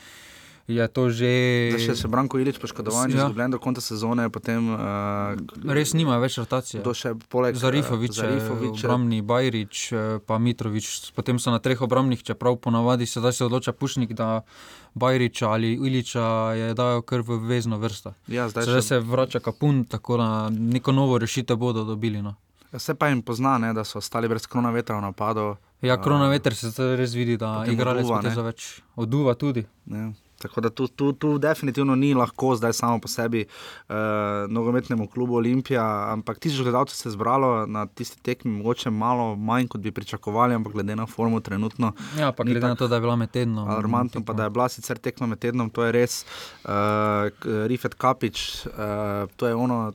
Je 0.70 0.86
to 0.88 1.10
že. 1.10 1.30
Zdaj 1.72 1.82
še 1.82 1.96
se 1.98 2.08
Branko 2.08 2.38
Ilič 2.38 2.56
poškodovan, 2.56 3.10
Ja. 3.10 3.16
ja. 3.16 3.22
izgubljen 3.24 3.50
do 3.50 3.58
konca 3.58 3.82
sezone, 3.82 4.30
potem 4.30 4.70
uh, 4.70 5.34
Res 5.66 5.92
nima 5.92 6.18
več 6.18 6.38
rotacije. 6.38 6.84
To 6.84 6.94
še 6.94 7.16
poleg 7.28 7.58
Zarifovič, 7.58 8.14
Zarifovič, 8.14 8.78
obrambni 8.80 9.20
Bajrič, 9.20 9.90
eh, 9.90 9.98
pa 10.22 10.38
Mitrovič, 10.38 11.10
potem 11.12 11.36
so 11.36 11.50
na 11.50 11.58
treh 11.58 11.74
obrambnih, 11.76 12.22
čeprav 12.22 12.56
ponavadi 12.58 13.04
se 13.04 13.18
zdaj 13.18 13.34
se 13.34 13.44
odloča 13.44 13.74
Pušnik, 13.74 14.14
da 14.14 14.46
Bajriča 14.94 15.50
ali 15.50 15.74
Iliča 15.74 16.22
je 16.54 16.74
dajo 16.76 17.02
kar 17.02 17.22
v 17.22 17.42
vezno 17.42 17.78
vrsto. 17.78 18.14
Ja, 18.28 18.46
zdaj 18.46 18.64
Zdaj 18.64 18.78
še- 18.78 18.88
se 18.88 19.00
vrača 19.02 19.40
Kapun, 19.42 19.86
tako 19.86 20.18
da 20.18 20.30
neko 20.50 20.92
novo 20.92 21.18
rešitev 21.18 21.58
bodo 21.58 21.82
dobili. 21.84 22.22
No. 22.22 22.36
Vse 22.72 22.94
pa 22.94 23.10
jim 23.10 23.22
pozna, 23.24 23.58
ne, 23.58 23.74
da 23.74 23.82
so 23.82 23.98
ostali 23.98 24.28
brez 24.28 24.46
krona 24.46 24.70
vetra 24.70 24.94
v 24.96 25.02
napadu. 25.02 25.58
Ja, 25.82 25.98
krona 25.98 26.30
veter 26.30 26.54
se 26.54 26.70
res 26.96 27.12
vidi, 27.12 27.38
da 27.38 27.66
igralec 27.66 28.06
ne. 28.06 28.44
več. 28.44 28.84
Oduva 28.96 29.34
tudi. 29.34 29.66
Ne. 29.88 30.14
Tako 30.40 30.62
da 30.62 30.70
tu, 30.70 30.88
tu, 30.88 31.12
tu 31.14 31.38
definitivno 31.38 31.96
ni 31.96 32.14
lahko 32.14 32.56
zdaj 32.56 32.74
samo 32.74 33.00
po 33.00 33.08
sebi 33.08 33.46
uh, 33.46 33.96
nogometnemu 34.50 35.08
klubu 35.08 35.36
Olimpija, 35.36 35.84
ampak 36.14 36.40
tisoč 36.40 36.64
gledalcev 36.64 36.96
se 36.96 37.10
je 37.10 37.12
zbralo 37.12 37.66
na 37.66 37.86
tisti 37.86 38.22
tekmi, 38.24 38.52
mogoče 38.52 38.90
malo 38.90 39.36
manj, 39.36 39.68
kot 39.68 39.82
bi 39.82 39.92
pričakovali, 39.92 40.56
ampak 40.56 40.74
glede 40.74 40.96
na 40.96 41.06
formo 41.06 41.40
trenutno. 41.40 41.92
Ja, 42.20 42.32
pa 42.32 42.44
glede 42.44 42.68
na 42.68 42.76
to, 42.76 42.88
da 42.88 42.96
je 42.96 43.02
bila 43.02 43.16
med 43.16 43.32
tednom. 43.32 43.70
Alarmantno 43.70 44.24
pa, 44.26 44.34
da 44.34 44.44
je 44.44 44.50
bila 44.50 44.70
sicer 44.70 44.98
tekma 44.98 45.28
med 45.28 45.40
tednom, 45.40 45.70
to 45.70 45.84
je 45.84 45.92
res. 45.92 46.26
Uh, 46.64 46.72
Rifet 47.68 47.94
Kapič, 47.94 48.66
uh, 48.66 49.28
to 49.36 49.48
je 49.48 49.56
ono. 49.56 49.92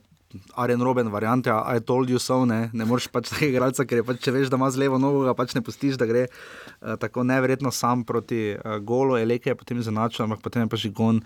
Arjen 0.54 0.82
Roben, 0.82 1.08
variante, 1.12 1.50
I 1.50 1.80
told 1.80 2.10
you 2.10 2.18
so, 2.18 2.44
ne, 2.44 2.68
ne 2.72 2.86
moreš 2.88 3.08
pač 3.12 3.30
tega 3.32 3.48
igralca, 3.52 3.86
ker 3.86 4.00
je 4.00 4.06
pač, 4.06 4.20
če 4.24 4.34
veš, 4.34 4.50
da 4.52 4.58
ima 4.60 4.70
z 4.72 4.82
levo 4.82 4.98
nogo, 5.02 5.24
ga 5.26 5.34
pač 5.38 5.54
ne 5.54 5.62
pustiš, 5.64 5.98
da 6.00 6.08
gre 6.10 6.26
uh, 6.28 6.94
tako 7.00 7.24
neverjetno 7.26 7.72
sam 7.74 8.04
proti 8.06 8.54
uh, 8.54 8.78
golu, 8.82 9.18
Eleke 9.20 9.52
je 9.52 9.58
potem 9.58 9.82
zanačal, 9.82 10.26
ampak 10.26 10.42
potem 10.44 10.66
je 10.66 10.72
pa 10.72 10.80
žigon. 10.80 11.22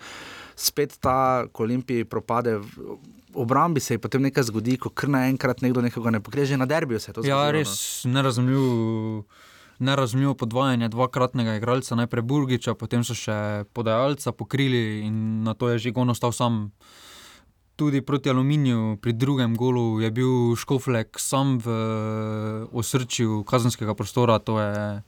Spet 0.59 0.97
ta, 1.01 1.47
ko 1.53 1.65
Olimpiji 1.65 2.07
propade, 2.09 2.57
v 2.59 2.97
obrambi 3.33 3.79
se 3.79 3.97
ji 3.97 4.01
potem 4.01 4.25
nekaj 4.27 4.49
zgodi, 4.49 4.77
ko 4.77 4.89
kar 4.89 5.11
naenkrat 5.13 5.61
nekdo 5.65 5.81
nekoga 5.85 6.13
ne 6.13 6.21
pokreže, 6.23 6.57
na 6.57 6.69
derbiju 6.69 6.99
se 6.99 7.11
je 7.11 7.19
to 7.19 7.21
zgodilo. 7.21 7.39
Ja, 7.39 7.45
no. 7.45 7.57
res 7.57 8.03
nerazumljivo. 8.05 9.23
Nerazumljivo 9.79 10.33
podvajanje 10.35 10.89
dvakratnega 10.91 11.53
igralca, 11.55 11.95
najprej 11.95 12.25
Burgiča, 12.27 12.73
potem 12.75 12.99
so 13.07 13.15
še 13.15 13.63
podajalca 13.71 14.33
pokrili 14.35 15.05
in 15.07 15.45
na 15.47 15.53
to 15.55 15.69
je 15.71 15.77
že 15.79 15.93
on 15.95 16.11
ostal 16.11 16.35
sam. 16.35 16.73
Tudi 17.79 18.01
proti 18.03 18.27
Aluminiju, 18.29 18.97
pri 19.01 19.13
drugem 19.15 19.53
golu 19.55 20.01
je 20.03 20.11
bil 20.11 20.55
Škoflek 20.59 21.15
sam 21.15 21.55
v 21.63 21.75
osrčju 22.75 23.45
kazenskega 23.47 23.95
prostora, 23.95 24.35
to 24.43 24.59
je 24.59 25.01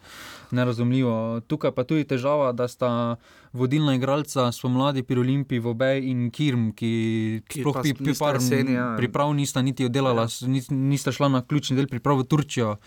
nerazumljivo. 0.56 1.42
Tukaj 1.48 1.74
pa 1.76 1.84
tudi 1.84 2.06
težava, 2.08 2.54
da 2.56 2.70
sta 2.72 3.18
vodilna 3.52 3.96
igralca 3.96 4.52
spomladi 4.56 5.04
pri 5.04 5.20
Olimpiji, 5.20 5.60
Vobej 5.60 6.08
in 6.08 6.30
Kirm, 6.32 6.70
ki, 6.72 6.94
Ki 7.44 7.66
sploh 7.66 7.82
pri, 7.84 8.16
par 8.20 8.40
jeseni, 8.40 8.78
ja. 8.80 8.94
priprav 8.96 9.34
nista 9.36 9.62
niti 9.62 9.86
oddelala, 9.92 10.30
ja. 10.32 10.62
nista 10.72 11.12
šla 11.12 11.28
na 11.28 11.44
ključni 11.44 11.76
del 11.76 11.92
priprav 11.92 12.24
v 12.24 12.28
Turčijo. 12.32 12.78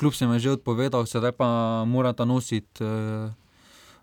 Kljub 0.00 0.14
se 0.14 0.24
je 0.24 0.38
že 0.38 0.50
odpovedal, 0.58 1.06
sedaj 1.06 1.32
pa 1.38 1.84
morata 1.86 2.24
nositi 2.24 2.82
uh, 2.82 3.30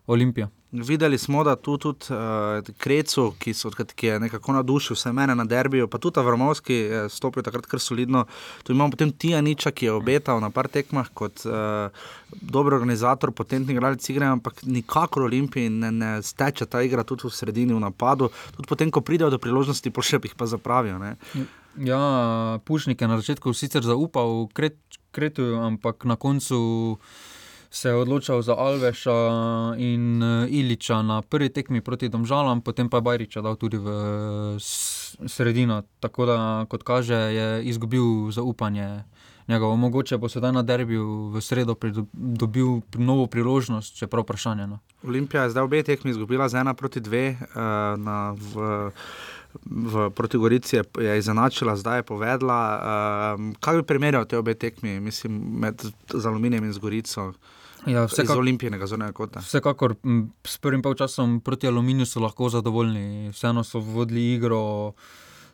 Olimpijo. 0.08 0.48
Videli 0.72 1.18
smo, 1.18 1.44
da 1.44 1.56
tu 1.56 1.78
tudi 1.78 2.06
uh, 2.10 2.76
Krecu, 2.78 3.34
ki, 3.40 3.54
so, 3.54 3.70
ki 3.72 4.08
je 4.08 4.20
nekako 4.20 4.54
navdušil 4.54 4.96
vse 4.96 5.12
mene 5.16 5.36
na 5.36 5.46
derbiju, 5.46 5.88
pa 5.88 5.98
tudi 5.98 6.20
Avramovski 6.20 6.74
je 6.74 7.10
stopil 7.10 7.44
takrat 7.44 7.66
kar 7.66 7.80
solidno. 7.80 8.26
Tu 8.64 8.72
imamo 8.72 8.92
potem 8.92 9.12
Tijaniča, 9.12 9.72
ki 9.72 9.86
je 9.86 9.92
obetal 9.92 10.42
na 10.44 10.50
par 10.50 10.68
tekmah 10.68 11.08
kot 11.14 11.46
uh, 11.46 11.88
dober 12.42 12.74
organizator, 12.74 13.32
potentni 13.32 13.76
igralec 13.76 14.10
igre, 14.10 14.28
ampak 14.28 14.64
nikakor 14.64 15.24
Olimpiji 15.24 15.70
ne, 15.70 15.92
ne 15.92 16.12
steče 16.24 16.66
ta 16.66 16.84
igra 16.84 17.04
tudi 17.04 17.28
v 17.28 17.32
sredini 17.32 17.74
v 17.74 17.80
napadu. 17.80 18.28
Tudi 18.56 18.68
potem, 18.68 18.92
ko 18.92 19.02
pridejo 19.02 19.32
do 19.32 19.40
priložnosti, 19.40 19.92
pošep 19.92 20.28
jih 20.28 20.36
pa 20.36 20.52
zapravijo. 20.52 21.00
Ne. 21.00 21.16
Ja, 21.80 22.60
Pušnik 22.66 23.02
je 23.02 23.08
na 23.08 23.20
začetku 23.20 23.54
sicer 23.54 23.84
zaupal 23.88 24.48
kret, 24.54 24.80
Kretuju, 25.12 25.56
ampak 25.64 26.04
na 26.06 26.16
koncu 26.16 26.58
se 27.70 27.90
je 27.90 27.96
odločil 27.96 28.42
za 28.42 28.56
Alveša 28.56 29.18
in 29.78 30.24
eh, 30.24 30.48
Iliča 30.50 31.02
na 31.02 31.22
prvi 31.22 31.50
tekmi 31.50 31.82
proti 31.82 32.10
Domžalam, 32.10 32.62
potem 32.62 32.90
pa 32.90 32.98
je 32.98 33.02
Bajriča 33.02 33.42
dal 33.42 33.56
tudi 33.56 33.78
v 33.78 33.90
sredino. 35.28 35.84
Tako 36.00 36.26
da, 36.26 36.66
kot 36.70 36.84
kaže, 36.84 37.16
je 37.16 37.64
izgubil 37.64 38.32
zaupanje. 38.32 39.04
Njegovo. 39.48 39.76
Mogoče 39.76 40.18
bo 40.18 40.28
sedaj 40.30 40.52
na 40.52 40.62
derbiju 40.62 41.32
v 41.32 41.42
sredo 41.42 41.76
dobil 42.14 42.82
novo 43.00 43.28
priložnost, 43.28 43.96
čeprav 43.96 44.24
vprašanje. 44.24 44.68
No. 44.68 44.80
Olimpija 45.04 45.44
je 45.44 45.50
zdaj 45.50 45.64
obe 45.64 45.84
tekmi 45.84 46.12
izgubila 46.12 46.50
z 46.50 46.60
ena 46.60 46.74
proti 46.74 47.00
dve, 47.00 47.30
uh, 47.32 47.56
na, 47.96 48.36
v, 48.36 48.92
v 49.66 50.10
proti 50.12 50.38
Gorici 50.38 50.76
je, 50.76 50.84
je 51.00 51.18
izenačila, 51.18 51.78
zdaj 51.80 52.00
je 52.00 52.04
povedala. 52.04 52.60
Uh, 52.76 53.56
kaj 53.64 53.80
bi 53.80 53.88
primerjal 53.88 54.28
te 54.28 54.38
obe 54.38 54.54
tekmi, 54.54 55.00
mislim, 55.00 55.40
med 55.64 55.80
z 56.12 56.26
Aluminijem 56.26 56.68
in 56.68 56.74
z 56.74 56.84
Gorico? 56.84 57.32
Ja, 57.86 58.04
Iz 58.06 58.12
vsekak- 58.12 58.38
olimpijskega 58.38 58.88
zornega 58.88 59.12
kota. 59.14 59.40
Vsekakor 59.40 59.96
s 60.44 60.58
prvim 60.58 60.82
polčasom 60.82 61.40
proti 61.42 61.68
Aluminiju 61.68 62.06
so 62.06 62.20
lahko 62.20 62.50
zadovoljni, 62.50 63.30
vseeno 63.30 63.64
so 63.64 63.80
vodili 63.80 64.34
igro. 64.34 64.94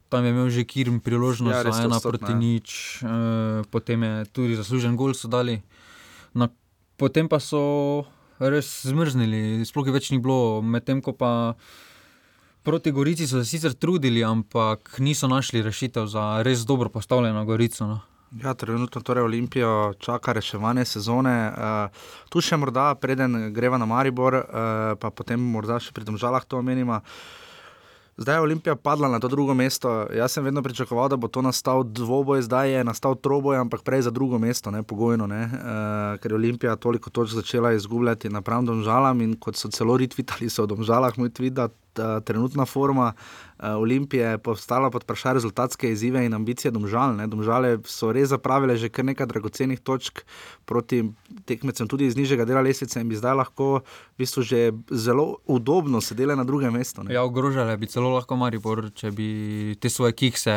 Tam 0.09 0.25
je 0.25 0.29
imel 0.31 0.49
že 0.49 0.63
Kirm 0.63 0.99
priložnost, 0.99 1.53
Ja, 1.53 1.57
ja, 1.57 1.63
res 1.63 1.77
ena 1.79 1.99
proti 1.99 2.31
ja. 2.31 2.37
nič, 2.37 2.99
e, 3.01 3.07
potem 3.71 4.03
je 4.03 4.25
tudi 4.25 4.55
zaslužen 4.55 4.95
gol 4.95 5.13
so 5.13 5.27
dali. 5.27 5.61
Na, 6.33 6.49
potem 6.97 7.27
pa 7.29 7.39
so 7.39 8.05
res 8.39 8.85
zmrznili, 8.85 9.65
sploh 9.65 9.85
jih 9.87 9.93
več 9.93 10.11
ni 10.11 10.19
bilo, 10.19 10.61
medtem 10.61 11.01
ko 11.01 11.13
pa 11.13 11.55
proti 12.63 12.91
Gorici 12.91 13.27
so 13.27 13.41
se 13.43 13.49
sicer 13.49 13.73
trudili, 13.73 14.23
ampak 14.23 14.99
niso 14.99 15.27
našli 15.27 15.61
rešitev 15.61 16.05
za 16.07 16.41
res 16.43 16.61
dobro 16.65 16.89
postavljeno 16.89 17.45
Gorico. 17.45 17.87
No. 17.87 18.01
Ja, 18.41 18.53
trenutno 18.53 19.01
torej 19.01 19.23
Olimpijo 19.23 19.93
čaka 19.99 20.33
reševanje 20.33 20.85
sezone. 20.85 21.35
Uh, 21.53 22.05
tu 22.33 22.41
še 22.41 22.57
morda, 22.57 22.95
preden 22.97 23.53
greva 23.53 23.77
na 23.77 23.85
Maribor, 23.85 24.39
uh, 24.39 24.45
pa 24.97 25.11
potem 25.13 25.37
morda 25.37 25.77
še 25.77 25.93
pri 25.93 26.07
Domžalah 26.07 26.45
to 26.49 26.57
omenimo. 26.57 26.97
Zdaj 28.17 28.35
je 28.37 28.45
Olimpija 28.45 28.75
padla 28.75 29.09
na 29.09 29.19
to 29.21 29.29
drugo 29.29 29.53
mesto. 29.57 29.89
Jaz 30.13 30.33
sem 30.33 30.45
vedno 30.45 30.61
pričakoval, 30.65 31.11
da 31.13 31.17
bo 31.17 31.29
to 31.29 31.41
nastal 31.45 31.85
dvoboj, 31.85 32.41
zdaj 32.45 32.73
je 32.73 32.83
nastal 32.85 33.15
troboj, 33.17 33.57
ampak 33.57 33.85
prej 33.85 34.07
za 34.09 34.13
drugo 34.13 34.41
mesto, 34.41 34.73
ne 34.73 34.81
pogojno, 34.81 35.29
ne? 35.29 35.43
Uh, 35.45 36.17
ker 36.21 36.33
je 36.33 36.41
Olimpija 36.41 36.75
toliko 36.75 37.13
točk 37.13 37.37
začela 37.37 37.73
izgubljati 37.77 38.33
napram 38.33 38.65
Domžalam 38.65 39.21
in 39.21 39.37
kot 39.37 39.61
so 39.61 39.69
celo 39.69 39.97
ritvitali, 39.97 40.49
so 40.49 40.65
v 40.65 40.73
Domžalah 40.73 41.21
moj 41.21 41.29
tvit, 41.37 41.57
da 41.61 41.69
trenutna 42.25 42.65
forma 42.65 43.13
uh, 43.13 43.65
Olimpije 43.79 44.37
postala 44.37 44.89
pod 44.89 45.03
vprašanje 45.03 45.33
rezultatske 45.33 45.91
izzive 45.91 46.25
in 46.25 46.33
ambicije 46.33 46.71
Domžal. 46.71 47.15
Ne? 47.15 47.27
Domžale 47.27 47.77
so 47.85 48.11
res 48.11 48.29
zapravile 48.29 48.77
že 48.77 48.89
kar 48.89 49.05
nekaj 49.05 49.27
dragocenih 49.27 49.79
točk 49.79 50.23
proti 50.65 51.03
tekmecem, 51.45 51.87
tudi 51.87 52.05
iz 52.05 52.17
nižjega 52.17 52.45
dela 52.45 52.61
lesvice 52.61 53.01
in 53.01 53.09
bi 53.09 53.15
zdaj 53.15 53.35
lahko 53.35 53.83
v 54.15 54.17
bistvu 54.17 54.43
že 54.43 54.71
zelo 54.91 55.37
udobno 55.45 56.01
sedele 56.01 56.35
na 56.35 56.43
drugem 56.43 56.73
mestu. 56.73 57.03
Ja, 57.09 57.23
ogrožale 57.23 57.77
bi 57.77 57.87
celo 57.87 58.09
lahko 58.13 58.35
Maribor, 58.35 58.89
če 58.95 59.11
bi 59.11 59.75
te 59.79 59.89
svoje 59.89 60.13
kikse 60.13 60.53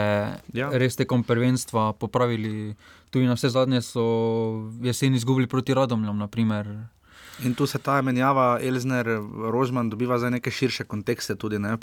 ja. 0.52 0.70
res 0.72 0.96
tekom 0.96 1.24
prvenstva 1.24 1.92
popravili. 1.92 2.74
Tudi 3.10 3.28
na 3.28 3.36
vse 3.38 3.48
zadnje 3.54 3.80
so 3.86 4.02
jeseni 4.82 5.16
izgubili 5.16 5.46
proti 5.46 5.74
Radomljam, 5.74 6.18
naprimer. 6.18 6.66
In 7.44 7.54
tu 7.54 7.66
se 7.66 7.78
ta 7.78 8.00
menjava, 8.02 8.56
Elžir, 8.64 9.08
Rožman, 9.52 9.90
dobiva 9.90 10.16
za 10.18 10.30
neke 10.30 10.50
širše 10.50 10.84
kontekste. 10.88 11.34
Tudi, 11.36 11.58
ne? 11.58 11.76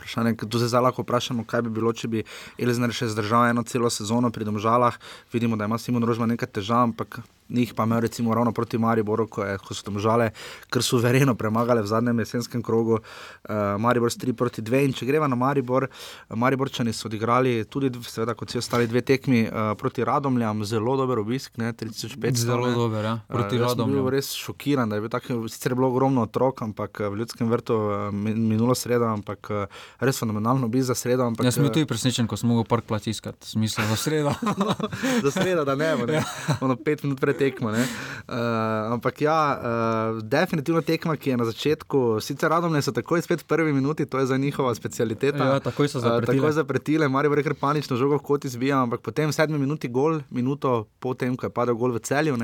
Tu 0.50 0.60
se 0.60 0.67
zdaj 0.67 0.81
lahko 0.81 1.05
vprašamo, 1.05 1.45
kaj 1.45 1.62
bi 1.62 1.69
bilo, 1.69 1.93
če 1.93 2.07
bi 2.10 2.24
Elžir 2.57 2.93
še 2.93 3.12
zdržal 3.13 3.51
eno 3.51 3.62
celo 3.63 3.89
sezono 3.93 4.31
pri 4.33 4.50
Domžalah. 4.50 4.98
Vidimo, 5.33 5.57
da 5.57 5.69
ima 5.69 5.77
Simon 5.77 6.03
Rožman 6.03 6.33
nekaj 6.33 6.57
težav, 6.57 6.89
ampak 6.89 7.22
njih 7.50 7.74
pa 7.74 7.84
imajo 7.84 8.02
recimo 8.02 8.36
ravno 8.36 8.52
proti 8.52 8.78
Mariboru, 8.78 9.28
ko, 9.28 9.44
je, 9.44 9.58
ko 9.58 9.74
so 9.74 9.84
tam 9.84 10.00
žale, 10.00 10.30
ker 10.72 10.84
so 10.84 10.98
verjeno 10.98 11.36
premagali 11.36 11.82
v 11.82 11.88
zadnjem 11.88 12.20
jesenskem 12.20 12.64
krogu, 12.64 13.00
uh, 13.00 13.56
Maribor 13.80 14.12
s 14.12 14.18
3 14.18 14.34
proti 14.34 14.62
2. 14.62 14.84
In 14.86 14.94
če 14.94 15.06
greva 15.06 15.28
na 15.28 15.36
Maribor, 15.36 15.88
Mariborčani 16.30 16.94
so 16.94 17.08
odigrali 17.08 17.64
tudi, 17.66 17.92
seveda, 18.08 18.36
kot 18.38 18.52
si 18.52 18.58
ostali 18.58 18.88
dve 18.88 19.02
tekmi 19.02 19.44
uh, 19.46 19.74
proti 19.80 20.04
Radomljam, 20.04 20.64
zelo 20.66 20.98
dober 20.98 21.20
obisk, 21.20 21.58
ne 21.58 21.74
3500. 21.74 22.46
Zelo 22.46 22.72
dober, 22.72 23.06
ja, 23.06 23.16
proti 23.28 23.60
uh, 23.60 23.68
Radomljam. 23.68 24.04
Bil 24.04 24.14
res 24.18 24.34
šokiran, 24.40 24.90
da 24.90 24.98
je 24.98 25.06
bil 25.06 25.14
tako, 25.14 25.42
sicer 25.52 25.76
je 25.76 25.80
bilo 25.82 25.92
ogromno 25.94 26.26
otrok, 26.26 26.62
ampak 26.66 27.04
v 27.06 27.22
ljudskem 27.22 27.50
vrtu 27.52 27.80
minulo 28.14 28.76
sredo, 28.76 29.06
ampak 29.12 29.52
res 30.00 30.20
fenomenalno 30.20 30.70
obisk 30.72 30.92
za 30.94 30.98
sredo. 30.98 31.28
Ampak, 31.28 31.46
Jaz 31.46 31.58
sem 31.58 31.66
bil 31.66 31.74
tudi 31.74 31.90
presenečen, 31.90 32.28
ko 32.30 32.40
sem 32.40 32.50
mogel 32.50 32.66
park 32.70 32.88
plač 32.90 33.10
iskati, 33.12 33.46
smisel 33.48 33.88
za 33.92 33.98
sredo. 34.00 34.34
za 35.26 35.32
sredo, 35.32 35.66
da 35.68 35.76
ne 35.76 35.92
bo, 36.00 36.08
ne. 36.10 36.22
Ja. 36.22 36.58
Ono 36.66 36.76
pet 36.80 37.04
minut 37.04 37.22
pred 37.22 37.33
tekmo. 37.38 37.72
Uh, 37.74 38.94
ampak 38.94 39.22
ja, 39.22 39.38
uh, 39.54 40.22
definitivno 40.24 40.82
tekma, 40.82 41.18
ki 41.18 41.34
je 41.34 41.38
na 41.38 41.48
začetku, 41.50 42.22
sicer 42.24 42.52
radom 42.54 42.74
ne 42.74 42.82
so 42.82 42.94
takoj 42.96 43.22
spet 43.25 43.44
v 43.44 43.50
prvi 43.50 43.74
minuti, 43.74 44.06
to 44.06 44.20
je 44.20 44.30
za 44.32 44.38
njihova 44.38 44.75
specialiteta. 44.75 45.44
Ja, 45.44 45.60
takoj 45.60 45.88
so 45.88 46.00
zapretile. 46.00 46.38
Uh, 46.38 46.42
takoj 46.42 46.56
zapretile, 46.56 47.10
Mari 47.10 47.30
bo 47.30 47.40
rekel 47.40 47.58
panično 47.60 47.98
žogo, 47.98 48.20
kot 48.20 48.46
izbija, 48.46 48.84
ampak 48.84 49.02
potem 49.02 49.34
sedmi 49.34 49.60
minuti 49.60 49.88
gol, 49.88 50.22
minuto 50.30 50.88
potem, 51.00 51.36
ko 51.38 51.50
je 51.50 51.54
padel 51.54 51.75
gol 51.75 51.92
v 51.92 52.00
celju, 52.00 52.38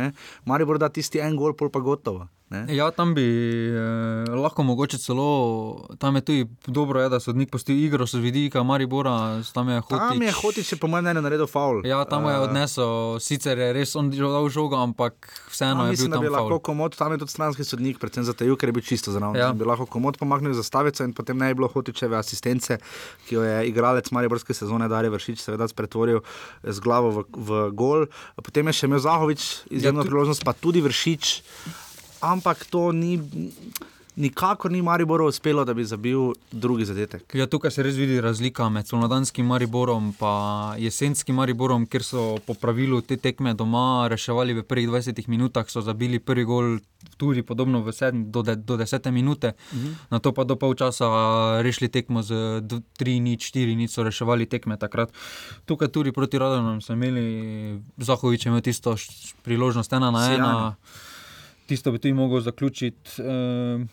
Mari 0.45 0.65
bo 0.65 0.77
da 0.77 0.89
tisti 0.89 1.21
en 1.23 1.37
gol, 1.37 1.53
pol 1.53 1.69
pa 1.69 1.79
gotovo. 1.79 2.27
Ja, 2.49 2.89
tam 2.91 3.13
bi 3.13 3.23
eh, 3.69 4.29
lahko 4.33 4.63
mogoče 4.65 4.97
celo, 4.97 5.85
tam 6.01 6.15
je 6.17 6.21
tudi 6.21 6.45
dobro, 6.65 7.01
je, 7.01 7.09
da 7.09 7.19
so 7.21 7.29
odnik 7.29 7.51
postil 7.51 7.77
igro, 7.77 8.07
so 8.09 8.17
vidika 8.17 8.63
Maribora, 8.63 9.41
tam 9.53 9.69
je 9.69 9.79
hotel. 9.79 9.99
Tam 9.99 10.21
je 10.21 10.31
hotel, 10.33 10.65
če 10.65 10.79
po 10.81 10.87
mojem 10.89 11.05
mnenju, 11.05 11.21
naredil 11.27 11.49
faul. 11.49 11.83
Ja, 11.85 12.01
tam 12.09 12.25
je 12.25 12.33
uh, 12.39 12.45
odnesel, 12.47 13.19
sicer 13.21 13.59
je 13.61 13.67
res 13.77 13.93
on 13.99 14.09
dal 14.09 14.49
žogo, 14.49 14.79
ampak 14.81 15.29
vseeno 15.51 15.85
je 15.91 15.99
bil 15.99 16.09
tam. 16.09 16.25
Bi 16.25 16.31
lahko 16.33 16.57
komod, 16.71 16.97
tam 16.97 17.13
je 17.13 17.19
tudi 17.21 17.35
stranski 17.35 17.65
sodnik, 17.67 17.99
predvsem 18.01 18.25
za 18.25 18.33
te 18.33 18.47
juke, 18.49 18.63
ker 18.63 18.73
je 18.73 18.77
bil 18.79 18.85
čisto 18.87 19.13
zraven. 19.13 19.37
Ja. 19.37 19.51
Bi 19.53 19.67
lahko 19.69 19.85
komod 19.85 20.17
pomagnil 20.17 20.57
za 20.57 20.65
stavico 20.65 21.05
in 21.05 21.13
potem 21.13 21.37
ne 21.37 21.51
bi 21.53 21.59
bilo 21.61 21.69
hotičeve 21.69 22.17
asistence, 22.17 22.79
ki 23.27 23.37
jo 23.37 23.43
je 23.45 23.59
igralec 23.69 24.09
Mariborske 24.15 24.57
sezone 24.57 24.89
Darje 24.89 25.13
Vršič 25.13 25.45
seveda 25.45 25.69
pretvoril 25.77 26.23
z 26.65 26.81
glavo 26.81 27.13
v, 27.13 27.27
v 27.29 27.61
gol. 27.77 28.09
Potem 28.41 28.73
je 28.73 28.81
še 28.81 28.89
imel 28.89 29.05
Zahovič 29.05 29.69
izjemno 29.69 30.01
ja, 30.01 30.09
priložnost, 30.09 30.41
pa 30.41 30.57
tudi 30.57 30.81
Vršič 30.81 31.37
ampak 32.21 32.65
to 32.69 32.91
ni. 32.91 33.19
Nikakor 34.19 34.71
ni 34.71 34.81
Mariboru 34.81 35.25
uspelo, 35.25 35.63
da 35.65 35.73
bi 35.73 35.85
zabil 35.85 36.33
drugi 36.51 36.85
zadetek. 36.85 37.23
Ja, 37.33 37.45
tukaj 37.47 37.71
se 37.71 37.83
res 37.85 37.95
vidi 37.95 38.17
razlika 38.21 38.65
med 38.69 38.87
slonodanskim 38.87 39.45
Mariborom 39.47 40.09
in 40.09 40.83
jesenskim 40.83 41.35
Mariborom, 41.39 41.85
kjer 41.87 42.03
so 42.03 42.23
po 42.45 42.53
pravilu 42.53 42.99
te 43.01 43.15
tekme 43.17 43.53
doma 43.53 44.07
reševali 44.11 44.53
v 44.53 44.63
prvih 44.63 44.89
20 44.89 45.27
minutah, 45.27 45.69
so 45.71 45.81
zabili 45.81 46.19
prvi 46.19 46.43
gol, 46.43 46.79
tudi 47.17 47.43
podobno 47.43 47.79
7 47.79 48.25
do, 48.31 48.43
de, 48.43 48.55
do 48.55 48.77
10 48.77 49.11
minute, 49.11 49.53
uh 49.71 49.77
mhm. 49.77 49.87
-huh. 49.87 49.95
na 50.09 50.19
to 50.19 50.33
pa 50.33 50.43
do 50.43 50.55
pol 50.55 50.75
časa 50.75 51.61
rešili 51.61 51.87
tekmo 51.87 52.21
z 52.21 52.33
3-4, 52.99 53.75
niso 53.75 54.03
reševali 54.03 54.45
tekme 54.45 54.77
takrat. 54.77 55.13
Tukaj 55.65 55.87
tudi 55.87 56.11
proti 56.11 56.39
Radonom 56.39 56.81
smo 56.81 56.95
imeli, 56.95 57.79
Zahovič 57.97 58.45
je 58.45 58.49
imel 58.49 58.61
tisto 58.61 58.95
priložnost 59.43 59.93
ena 59.93 60.11
na 60.11 60.33
ena. 60.33 60.75
Tisto 61.69 61.93
bi 61.93 62.01
tudi 62.01 62.17
mogel 62.17 62.41
zaključiti. 62.41 63.21
Uh, 63.21 63.85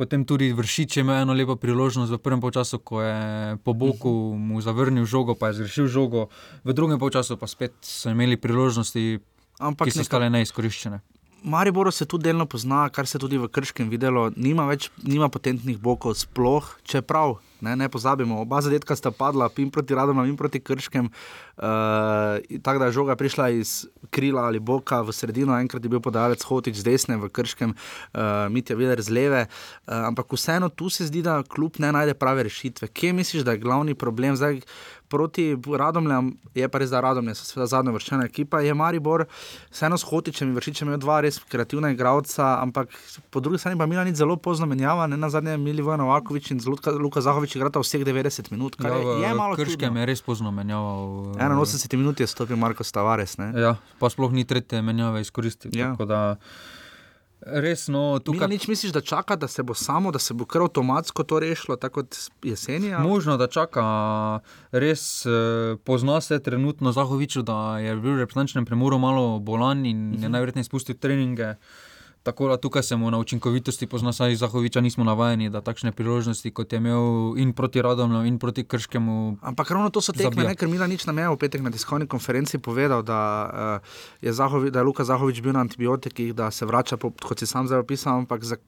potem 0.00 0.24
tudi 0.24 0.52
vršič 0.56 1.02
ima 1.02 1.18
eno 1.20 1.34
lepo 1.36 1.58
priložnost 1.60 2.12
v 2.12 2.18
prvem 2.22 2.40
času, 2.40 2.78
ko 2.78 3.02
je 3.02 3.56
po 3.60 3.74
boku 3.76 4.32
mu 4.38 4.60
zavrnil 4.64 5.04
žogo, 5.04 5.34
pa 5.34 5.50
je 5.50 5.60
zgrešil 5.60 5.90
žogo, 5.92 6.28
v 6.64 6.72
drugem 6.72 6.96
času 6.96 7.36
pa 7.36 7.44
spet 7.44 7.74
so 7.82 8.08
imeli 8.08 8.40
priložnosti, 8.40 9.20
Ampak 9.60 9.90
ki 9.90 9.92
so 9.92 10.00
ostale 10.00 10.30
neizkoriščene. 10.32 11.02
Maribor 11.44 11.92
se 11.92 12.06
tudi 12.08 12.28
delno 12.28 12.46
pozna, 12.46 12.88
kar 12.88 13.04
se 13.04 13.18
tudi 13.18 13.36
v 13.36 13.48
Krškem 13.48 13.88
videlo, 13.92 14.30
nima 14.36 14.64
več 14.68 14.88
nima 15.04 15.28
potentnih 15.28 15.76
bokov, 15.76 16.16
sploh 16.16 16.64
čeprav 16.84 17.40
ne, 17.60 17.76
ne 17.76 17.88
pozabimo, 17.88 18.40
oba 18.40 18.60
zadetka 18.60 18.96
sta 18.96 19.10
padla, 19.10 19.50
in 19.56 19.70
proti 19.70 19.94
Radom, 19.94 20.24
in 20.24 20.36
proti 20.36 20.60
Krškem. 20.60 21.10
Uh, 21.60 22.40
tako 22.62 22.78
da 22.78 22.88
je 22.88 22.96
žoga 22.96 23.16
prišla 23.16 23.48
iz 23.50 23.86
krila 24.10 24.46
ali 24.48 24.58
boka 24.58 25.02
v 25.02 25.12
sredino, 25.12 25.52
enkrat 25.58 25.84
je 25.84 25.88
bil 25.92 26.00
podajalec 26.00 26.42
Hotič 26.42 26.80
z 26.80 26.84
desne 26.84 27.16
v 27.20 27.28
Krškem, 27.28 27.74
uh, 27.74 28.48
Mitja 28.48 28.76
Viler 28.76 29.02
z 29.02 29.12
leve. 29.12 29.42
Uh, 29.44 30.08
ampak 30.08 30.32
vseeno 30.32 30.68
tu 30.68 30.88
se 30.90 31.06
zdi, 31.06 31.22
da 31.22 31.42
kljub 31.42 31.78
ne 31.78 31.92
najde 31.92 32.14
prave 32.14 32.48
rešitve. 32.48 32.88
Kje 32.88 33.12
misliš, 33.12 33.44
da 33.44 33.52
je 33.52 33.62
glavni 33.62 33.94
problem? 33.94 34.36
Zdaj, 34.36 34.60
proti 35.10 35.56
Radomljam, 35.78 36.30
je 36.54 36.68
pa 36.70 36.80
res, 36.80 36.90
da 36.92 37.02
Radomlje 37.02 37.34
so 37.34 37.48
seveda 37.48 37.66
zadnja 37.72 37.92
vrščena 37.94 38.28
ekipa, 38.28 38.60
je 38.62 38.74
Maribor, 38.78 39.26
vseeno 39.72 39.98
s 39.98 40.06
Hotičem 40.06 40.48
in 40.48 40.56
Vršičem 40.58 40.88
imel 40.88 41.00
dva 41.02 41.18
res 41.24 41.40
kreativna 41.50 41.90
igralca, 41.94 42.52
ampak 42.62 42.94
po 43.34 43.42
drugi 43.42 43.58
strani 43.58 43.78
pa 43.78 43.88
Milan 43.90 44.06
ni 44.08 44.14
zelo 44.14 44.36
pozno 44.38 44.68
menjava, 44.70 45.08
ne 45.10 45.18
na 45.18 45.30
zadnje 45.32 45.56
Mili 45.58 45.82
Vojna 45.82 46.06
Vakovič 46.06 46.52
in 46.54 46.62
Luka, 46.66 46.94
Luka 46.94 47.22
Zahovič 47.24 47.56
igrata 47.58 47.82
vseh 47.82 48.06
90 48.06 48.52
minut, 48.54 48.78
kar 48.78 48.94
ja, 48.94 49.02
je, 49.02 49.16
je 49.26 49.34
malo 49.34 49.58
težko. 49.58 49.74
Krškem 49.74 50.00
je 50.00 50.08
res 50.12 50.22
pozno 50.24 50.54
menjava. 50.54 50.94
81 51.36 51.98
minut 51.98 52.20
je 52.22 52.30
stopil 52.30 52.56
Marko 52.60 52.86
Stavares. 52.86 53.36
Ne? 53.42 53.50
Ja, 53.58 53.76
pa 53.98 54.10
sploh 54.12 54.32
ni 54.32 54.46
tretje 54.46 54.82
menjave 54.82 55.24
izkoristil. 55.26 55.74
Ja. 55.74 55.94
Resno, 57.46 58.18
tukaj 58.24 58.48
nič 58.48 58.66
misliš, 58.68 58.92
da 58.92 59.00
čaka, 59.00 59.36
da 59.36 59.48
se 59.48 59.62
bo 59.62 59.74
samo, 59.74 60.10
da 60.12 60.18
se 60.18 60.34
bo 60.34 60.44
kar 60.44 60.62
avtomatsko 60.62 61.24
to 61.24 61.38
rešilo, 61.40 61.76
tako 61.76 62.02
kot 62.02 62.16
jeseni. 62.44 62.92
Možno, 63.00 63.36
da 63.36 63.46
čaka, 63.46 63.84
res 64.72 65.26
eh, 65.26 65.76
pozna 65.84 66.20
se 66.20 66.38
trenutno 66.38 66.92
Zahoviču, 66.92 67.42
da 67.42 67.78
je 67.78 67.96
bil 67.96 68.14
v 68.14 68.24
reprezentančnem 68.24 68.66
premoru 68.68 68.98
malo 68.98 69.38
bolan 69.38 69.86
in 69.86 69.96
uh 69.96 70.12
-huh. 70.12 70.22
je 70.22 70.28
mhm. 70.28 70.32
najverjetneje 70.32 70.64
spustil 70.64 70.96
treninge. 70.96 71.48
Uh, 71.50 71.89
Tako 72.22 72.48
da 72.48 72.56
tukaj 72.56 72.82
se 72.82 72.96
mu 72.96 73.10
na 73.10 73.18
učinkovitosti 73.18 73.86
pozna, 73.86 74.12
saj 74.12 74.34
Zahoviča 74.34 74.80
nismo 74.80 75.04
navajeni, 75.04 75.50
da 75.50 75.60
takšne 75.60 75.92
priložnosti, 75.92 76.50
kot 76.50 76.72
je 76.72 76.76
imel 76.76 77.38
in 77.40 77.52
proti 77.52 77.82
Radomlju, 77.82 78.24
in 78.28 78.38
proti 78.38 78.64
Krškemu. 78.64 79.36
Ampak 79.40 79.70
ravno 79.70 79.90
to 79.90 80.00
so 80.00 80.12
tekme, 80.12 80.44
ne, 80.44 80.54
ker 80.54 80.68
Mila 80.68 80.86
nič 80.86 81.06
na 81.08 81.16
meju 81.16 81.32
v 81.32 81.38
petek 81.40 81.64
na 81.64 81.72
tiskovni 81.72 82.04
konferenci 82.06 82.58
povedal, 82.58 83.00
da, 83.02 83.20
uh, 83.80 84.20
je, 84.20 84.32
Zahovi, 84.32 84.70
da 84.70 84.78
je 84.78 84.84
Luka 84.84 85.04
Zahovič 85.04 85.40
bil 85.40 85.56
na 85.56 85.64
antibiotikih, 85.64 86.34
da 86.36 86.50
se 86.50 86.68
vrača, 86.68 87.00
po, 87.00 87.08
kot 87.10 87.40
si 87.40 87.48
sam 87.48 87.64
zdaj 87.66 87.80
opisal. 87.80 88.20
Ampak 88.20 88.44
za, 88.44 88.60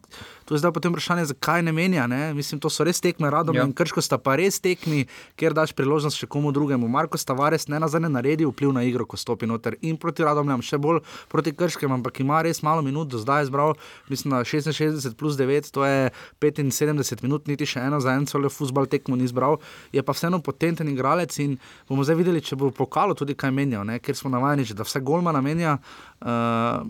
to 0.48 0.54
je 0.56 0.64
zdaj 0.64 0.72
potem 0.72 0.96
vprašanje, 0.96 1.28
zakaj 1.36 1.62
ne 1.62 1.76
menja. 1.76 2.06
Ne? 2.06 2.32
Mislim, 2.34 2.56
to 2.60 2.72
so 2.72 2.88
res 2.88 3.04
tekme, 3.04 3.28
Radomlj 3.30 3.60
ja. 3.60 3.68
in 3.68 3.76
Krško 3.76 4.00
sta 4.00 4.16
pa 4.16 4.38
res 4.40 4.64
tekmi, 4.64 5.04
ker 5.36 5.52
daš 5.52 5.76
priložnost 5.76 6.16
še 6.16 6.24
komu 6.24 6.56
drugemu. 6.56 6.88
Marko 6.88 7.20
Stavares 7.20 7.68
ne 7.68 7.76
nazadnje 7.76 8.08
naredi 8.08 8.48
vpliv 8.48 8.72
na 8.72 8.80
igro, 8.88 9.04
ko 9.04 9.20
stopi 9.20 9.44
noter 9.44 9.76
in 9.84 10.00
proti 10.00 10.24
Radomljam, 10.24 10.64
še 10.64 10.80
bolj 10.80 11.04
proti 11.28 11.52
Krškem, 11.52 11.92
ampak 12.00 12.24
ima 12.24 12.40
res 12.40 12.64
malo 12.64 12.80
minut 12.80 13.12
do 13.12 13.20
zdaj 13.20 13.41
izbral, 13.42 13.74
mislim, 14.08 14.34
na 14.34 14.42
66 14.44 15.14
plus 15.14 15.36
9, 15.36 15.70
to 15.72 15.84
je 15.84 16.10
75 16.40 17.22
minut, 17.22 17.46
niti 17.46 17.66
še 17.66 17.84
eno 17.86 18.00
za 18.00 18.14
en 18.16 18.26
celo 18.26 18.50
futbol 18.50 18.86
tekmo 18.86 19.16
ni 19.16 19.24
izbral, 19.28 19.58
je 19.92 20.02
pa 20.02 20.14
vseeno 20.16 20.42
potenten 20.42 20.88
igralec 20.88 21.38
in 21.44 21.58
bomo 21.88 22.04
zdaj 22.04 22.18
videli, 22.20 22.44
če 22.44 22.56
bo 22.56 22.70
pokalo 22.70 23.14
tudi 23.18 23.36
kaj 23.38 23.52
menjal, 23.54 23.86
ne? 23.88 23.98
ker 24.02 24.16
smo 24.18 24.30
navajeni, 24.32 24.66
da 24.76 24.86
vse 24.86 25.00
golma 25.00 25.32
namenja. 25.32 25.78
Uh, 26.22 26.86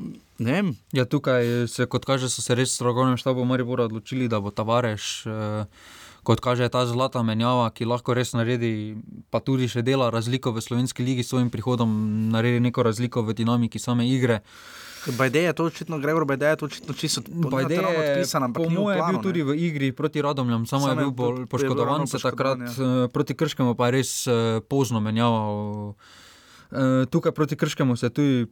ja, 0.93 1.05
tukaj 1.05 1.67
se, 1.69 1.87
kot 1.87 2.05
kaže, 2.09 2.29
so 2.29 2.45
se 2.45 2.55
res 2.59 2.75
strogovnem 2.77 3.17
štabu 3.21 3.45
Maribora 3.49 3.88
odločili, 3.88 4.29
da 4.29 4.41
bo 4.41 4.51
Tavares. 4.51 5.27
Uh, 5.27 5.67
kot 6.23 6.41
kaže 6.41 6.69
ta 6.71 6.87
zlata 6.87 7.23
menjava, 7.27 7.67
ki 7.75 7.87
lahko 7.87 8.15
res 8.15 8.33
naredi, 8.35 8.95
pa 9.31 9.43
tudi 9.43 9.67
še 9.71 9.83
dela 9.83 10.11
razliko 10.15 10.55
v 10.55 10.62
slovenski 10.62 11.03
ligi 11.03 11.27
s 11.27 11.35
svojim 11.35 11.51
prihodom, 11.51 11.91
naredi 12.31 12.62
neko 12.62 12.87
razliko 12.87 13.27
v 13.27 13.35
dinamiki 13.35 13.83
same 13.83 14.07
igre. 14.07 14.41
Bajde 15.07 15.43
je 15.43 15.53
to 15.53 15.65
očitno, 15.65 15.99
Gregor 15.99 16.25
Bajde 16.25 16.47
je 16.47 16.57
to 16.57 16.65
očitno 16.65 16.95
čisto 16.95 17.23
Bajde 17.27 17.75
je 17.75 18.11
odpisan, 18.12 18.43
ampak 18.43 18.62
po 18.62 18.71
mojem 18.71 18.99
planu, 18.99 19.12
bil 19.12 19.23
tudi 19.23 19.43
ne. 19.43 19.45
v 19.45 19.57
igri 19.59 19.93
proti 19.93 20.23
Radomljam, 20.23 20.67
samo 20.67 20.87
Samo 20.87 20.93
je 20.93 20.93
je 20.93 21.05
bil 21.05 21.11
bolj 21.11 21.33
je 21.33 21.37
bil 21.37 21.47
poškodovan, 21.47 22.07
se 22.07 22.19
takrat 22.19 22.59
poškodovan, 22.59 23.05
eh, 23.05 23.09
proti 23.09 23.35
Krškemu 23.35 23.75
pa 23.75 23.87
je 23.87 23.93
res 23.93 24.27
eh, 24.27 24.61
pozno 24.69 25.01
menjaval. 25.01 25.95
Eh, 26.73 27.07
Tukaj 27.11 27.33
proti 27.33 27.57
Krškemu 27.57 27.97
se 27.97 28.07
je 28.07 28.11
tudi 28.11 28.47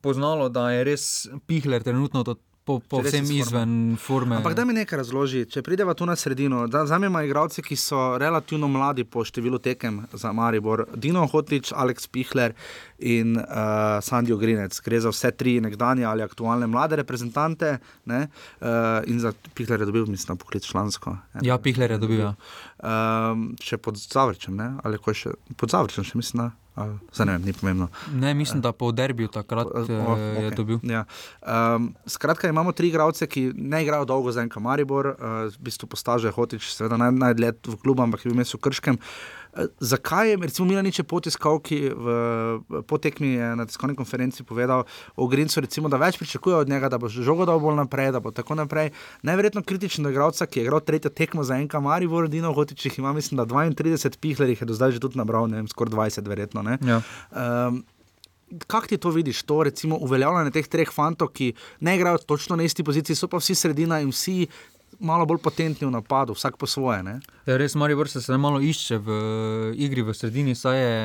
poznalo, 0.00 0.48
da 0.48 0.70
je 0.70 0.84
res 0.84 1.28
Pihler 1.46 1.82
trenutno 1.82 2.24
to, 2.24 2.36
po, 2.66 2.80
po 2.82 2.98
Res 3.00 3.14
vsem 3.14 3.24
iz 3.24 3.30
forme. 3.30 3.42
izven 3.42 3.96
forme. 3.96 4.36
Ampak 4.40 4.56
da 4.58 4.64
mi 4.66 4.74
nekaj 4.74 4.98
razloži, 4.98 5.44
če 5.46 5.62
prideva 5.62 5.94
tu 5.94 6.06
na 6.06 6.16
sredino. 6.18 6.64
Za 6.66 6.98
me 6.98 7.06
imajo 7.06 7.28
igralci, 7.28 7.62
ki 7.62 7.78
so 7.78 8.00
relativno 8.18 8.66
mladi 8.68 9.04
po 9.06 9.22
številu 9.24 9.60
tekem 9.62 10.02
za 10.12 10.32
Maribor. 10.34 10.82
Dino 10.98 11.22
Hotič, 11.30 11.70
Aleks 11.70 12.10
Pihler 12.10 12.56
in 12.98 13.38
uh, 13.38 14.02
Sandijo 14.02 14.40
Grinec. 14.42 14.80
Gre 14.82 15.00
za 15.00 15.14
vse 15.14 15.30
tri 15.38 15.60
nekdanje 15.62 16.04
ali 16.04 16.26
aktualne 16.26 16.66
mlade 16.66 16.98
reprezentante. 16.98 17.76
Ne? 18.10 18.26
Uh, 18.58 18.98
in 19.06 19.22
za 19.22 19.30
Pihler 19.54 19.80
je 19.80 19.86
dobil, 19.86 20.10
mislim, 20.10 20.36
poklic 20.36 20.66
člansko. 20.66 21.16
Ja, 21.46 21.60
Pihler 21.62 21.94
je 21.94 22.02
dobil. 22.02 22.26
Ja. 22.26 22.34
Um, 22.82 23.52
še 23.62 23.78
pod 23.78 24.02
Zavrčem, 24.02 24.58
ne? 24.58 24.72
ali 24.82 24.98
ko 24.98 25.14
je 25.14 25.22
še 25.22 25.36
pod 25.54 25.70
Zavrčem, 25.70 26.02
še 26.02 26.18
mislim, 26.18 26.48
da. 26.48 26.65
Zdaj 27.12 27.26
ne 27.26 27.32
vem, 27.32 27.42
ni 27.48 27.52
pomembno. 27.52 27.88
Ne, 28.12 28.34
mislim, 28.34 28.60
da 28.60 28.72
po 28.72 28.92
derbiju 28.92 29.28
takrat 29.32 29.66
O, 29.66 29.80
eh, 29.80 30.06
o, 30.08 30.16
je 30.16 30.46
okej, 30.46 30.50
dobil. 30.56 30.78
Ja. 30.82 31.04
Um, 31.40 31.94
skratka, 32.06 32.48
imamo 32.48 32.72
tri 32.72 32.88
igralce, 32.88 33.26
ki 33.26 33.52
ne 33.56 33.82
igrajo 33.82 34.04
dolgo 34.04 34.32
za 34.32 34.44
enka 34.44 34.60
Maribor, 34.60 35.06
uh, 35.06 35.16
v 35.48 35.58
bistvu 35.58 35.88
postaže 35.88 36.30
Hotič, 36.30 36.68
seveda 36.74 37.00
naj, 37.00 37.14
najdlje 37.16 37.52
v 37.66 37.80
klubu, 37.80 38.04
ampak 38.04 38.24
je 38.24 38.30
bil 38.30 38.38
mesto 38.38 38.58
Krškem. 38.58 39.00
Uh, 39.00 39.45
zakaj 39.80 40.30
je, 40.30 40.36
recimo, 40.36 40.68
Milanič 40.68 40.98
je 41.00 41.04
potiskal, 41.04 41.58
ki 41.64 41.78
v, 41.88 42.14
po 42.88 42.98
tekmi 42.98 43.36
je 43.36 43.48
na 43.56 43.66
tiskovni 43.66 43.96
konferenci 43.96 44.44
povedal 44.44 44.84
o 45.16 45.26
Grincu, 45.26 45.60
recimo, 45.60 45.88
da 45.88 46.00
več 46.00 46.18
pričakuje 46.20 46.56
od 46.56 46.68
njega, 46.68 46.90
da 46.92 46.98
bo 46.98 47.08
žogo 47.08 47.46
dal 47.48 47.60
bolj 47.62 47.78
naprej, 47.80 48.12
da 48.12 48.20
bo 48.20 48.30
tako 48.34 48.58
naprej. 48.58 48.92
Najverjetno 49.26 49.64
kritičen 49.66 50.04
do 50.04 50.12
igralca, 50.12 50.46
ki 50.46 50.60
je 50.60 50.68
igral 50.68 50.84
tretjo 50.84 51.10
tekmo 51.10 51.44
za 51.44 51.58
enka 51.60 51.80
Maribor, 51.80 52.28
Dino 52.28 52.52
Hotič 52.52 52.86
jih 52.86 52.98
ima, 52.98 53.12
mislim, 53.16 53.40
da 53.40 53.46
32 53.46 54.20
pihlerjih 54.20 54.60
je 54.60 54.66
do 54.66 54.74
zdaj 54.74 54.96
že 54.96 55.00
tudi 55.00 55.18
nabral, 55.18 55.48
ne 55.48 55.62
vem, 55.62 55.68
skoraj 55.68 55.94
20 55.94 56.28
verjetno. 56.28 56.62
Ne? 56.62 56.78
Ja. 56.84 57.02
Um, 57.32 57.84
Kako 58.70 58.86
ti 58.86 58.96
to 59.02 59.10
vidiš, 59.10 59.42
to 59.42 59.64
recimo 59.66 59.96
uveljavljanje 60.06 60.52
teh 60.54 60.68
treh 60.70 60.90
fantov, 60.94 61.32
ki 61.34 61.48
ne 61.82 61.96
igrajo 61.96 62.20
točno 62.30 62.56
na 62.56 62.62
isti 62.62 62.84
poziciji, 62.86 63.16
so 63.18 63.26
pa 63.26 63.40
vsi 63.42 63.56
sredina 63.58 63.98
in 64.00 64.12
vsi 64.14 64.46
malo 65.00 65.26
bolj 65.26 65.40
potentni 65.42 65.86
v 65.86 65.92
napadu, 65.94 66.34
vsak 66.34 66.56
po 66.56 66.66
svoje. 66.66 67.02
Ja, 67.46 67.56
res 67.56 67.74
Maribor 67.74 68.08
se 68.08 68.20
zdaj 68.20 68.38
malo 68.38 68.60
išče 68.60 68.98
v 68.98 69.10
igri 69.76 70.02
v 70.02 70.14
sredini, 70.14 70.54
saj 70.54 70.78
je 70.78 70.96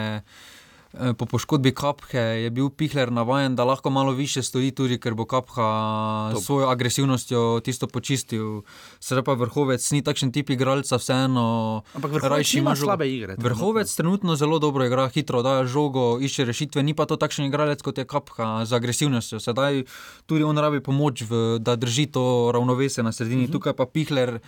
po 0.91 1.25
poškodbi 1.25 1.71
Kaphe 1.71 2.19
je 2.19 2.49
bil 2.49 2.69
Pihler 2.69 3.11
navaden, 3.11 3.55
da 3.55 3.63
lahko 3.63 3.89
malo 3.89 4.11
više 4.11 4.43
stoji 4.43 4.71
tudi, 4.71 4.99
ker 4.99 5.13
bo 5.13 5.25
Kapha 5.25 6.33
s 6.35 6.45
svojo 6.45 6.67
agresivnostjo 6.67 7.61
tisto 7.63 7.87
počistil. 7.87 8.61
Sedaj 8.99 9.23
pa 9.23 9.33
vrhovec 9.33 9.91
ni 9.91 10.01
takšen 10.03 10.31
tip 10.31 10.49
igralca, 10.49 10.99
vseeno. 10.99 11.81
Ampak 11.95 12.11
vrhovec 12.11 12.53
ima 12.53 12.75
žogo. 12.75 12.85
slabe 12.85 13.07
igre. 13.07 13.35
trenutno. 13.35 13.49
Vrhovec 13.49 13.95
trenutno 13.95 14.35
zelo 14.35 14.59
dobro 14.59 14.85
igra, 14.85 15.07
hitro 15.07 15.41
daje 15.41 15.67
žogo, 15.67 16.19
išče 16.19 16.45
rešitve, 16.45 16.83
ni 16.83 16.93
pa 16.93 17.05
to 17.05 17.15
takšen 17.15 17.47
igralec 17.47 17.81
kot 17.81 17.97
je 17.97 18.05
Kapha 18.05 18.65
z 18.65 18.75
agresivnostjo. 18.75 19.39
Sedaj 19.39 19.83
tudi 20.25 20.43
on 20.43 20.57
rabi 20.57 20.83
pomoč, 20.83 21.23
v, 21.23 21.59
da 21.59 21.75
drži 21.75 22.11
to 22.11 22.51
ravnovesje 22.53 23.03
na 23.03 23.11
sredini. 23.11 23.43
Uh 23.43 23.49
-huh. 23.49 23.51
Tukaj 23.51 23.73
pa 23.73 23.85
Pihler 23.85 24.39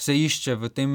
se 0.00 0.16
išče 0.16 0.54
v 0.54 0.68
tem 0.72 0.92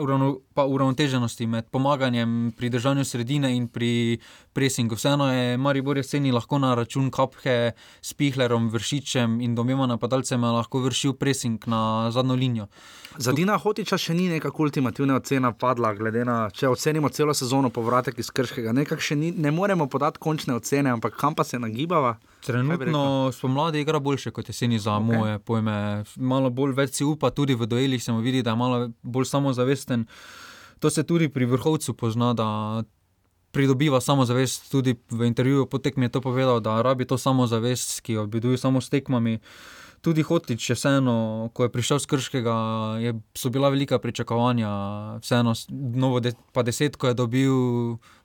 uravno, 0.00 0.38
pa 0.54 0.64
uravnoteženosti 0.64 1.46
med 1.46 1.68
pomaganjem 1.70 2.52
pri 2.56 2.70
držanju 2.72 3.04
sredine 3.04 3.52
in 3.56 3.68
pri 3.68 4.18
presingu. 4.52 4.96
Vseeno 4.96 5.28
je 5.32 5.56
Maribor 5.56 5.96
jeseni 5.96 6.32
lahko 6.32 6.58
na 6.58 6.74
račun 6.74 7.10
Kaphe 7.10 7.72
s 8.00 8.14
Pihlerom, 8.14 8.70
Vršičem 8.72 9.40
in 9.40 9.54
domema 9.54 9.86
napadalcem 9.86 10.44
lahko 10.44 10.80
vršil 10.80 11.12
presing 11.12 11.60
na 11.66 12.10
zadnjo 12.10 12.34
linijo. 12.34 12.66
Za 13.16 13.32
Dina 13.32 13.58
Hotiča 13.58 13.98
še 13.98 14.14
ni 14.14 14.28
neka 14.32 14.50
ultimativna 14.58 15.16
ocena 15.20 15.52
padla, 15.52 15.92
glede 15.94 16.24
na 16.24 16.48
če 16.50 16.68
ocenimo 16.68 17.08
celo 17.08 17.34
sezono 17.34 17.68
povratek 17.70 18.18
iz 18.18 18.30
Krškega. 18.30 18.72
Nekak 18.72 19.00
še 19.00 19.16
ni, 19.16 19.32
ne 19.32 19.50
moremo 19.50 19.86
podati 19.86 20.18
končne 20.18 20.54
ocene, 20.56 20.90
ampak 20.90 21.20
kam 21.20 21.34
pa 21.34 21.44
se 21.44 21.58
nagibava? 21.58 22.16
Trenutno 22.42 23.30
spomladi 23.32 23.80
igra 23.80 23.98
boljše 23.98 24.30
kot 24.30 24.48
jeseni 24.48 24.78
za 24.78 24.92
okay. 24.92 25.16
moje 25.16 25.38
pojme. 25.38 26.04
Malo 26.16 26.50
bolj 26.50 26.74
več 26.74 26.98
si 26.98 27.04
upa, 27.04 27.30
tudi 27.30 27.54
v 27.54 27.66
duelih 27.66 28.02
se 28.02 28.12
mu 28.12 28.20
vidi, 28.20 28.42
da 28.42 28.50
je 28.50 28.56
malo 28.56 28.88
bolj 29.02 29.28
samozavesten. 29.30 30.06
To 30.82 30.90
se 30.90 31.02
tudi 31.06 31.28
pri 31.28 31.46
vrhovcu 31.46 31.94
pozna, 31.94 32.32
da 32.34 32.48
pridobiva 33.52 34.00
samozavest. 34.00 34.70
Tudi 34.72 34.96
v 35.10 35.28
intervjuju 35.28 35.66
po 35.66 35.78
tekmi 35.78 36.08
je 36.08 36.16
to 36.16 36.20
povedal, 36.20 36.60
da 36.60 36.82
rabi 36.82 37.06
to 37.06 37.18
samozavest, 37.18 38.00
ki 38.00 38.18
jo 38.18 38.24
obiduje 38.26 38.58
samo 38.58 38.80
s 38.80 38.90
tekmami. 38.90 39.38
Tudi 40.02 40.22
Hotič 40.26 40.58
je 40.70 40.74
vseeno, 40.74 41.46
ko 41.54 41.62
je 41.62 41.70
prišel 41.70 42.02
z 42.02 42.06
Krškega, 42.10 42.54
je, 42.98 43.14
so 43.38 43.54
bila 43.54 43.70
velika 43.70 44.02
pričakovanja. 44.02 44.70
Vseeno, 45.22 45.54
novo 45.70 46.18
de, 46.18 46.34
pa 46.50 46.66
deset, 46.66 46.98
ko 46.98 47.06
je 47.06 47.14
dobil 47.14 47.54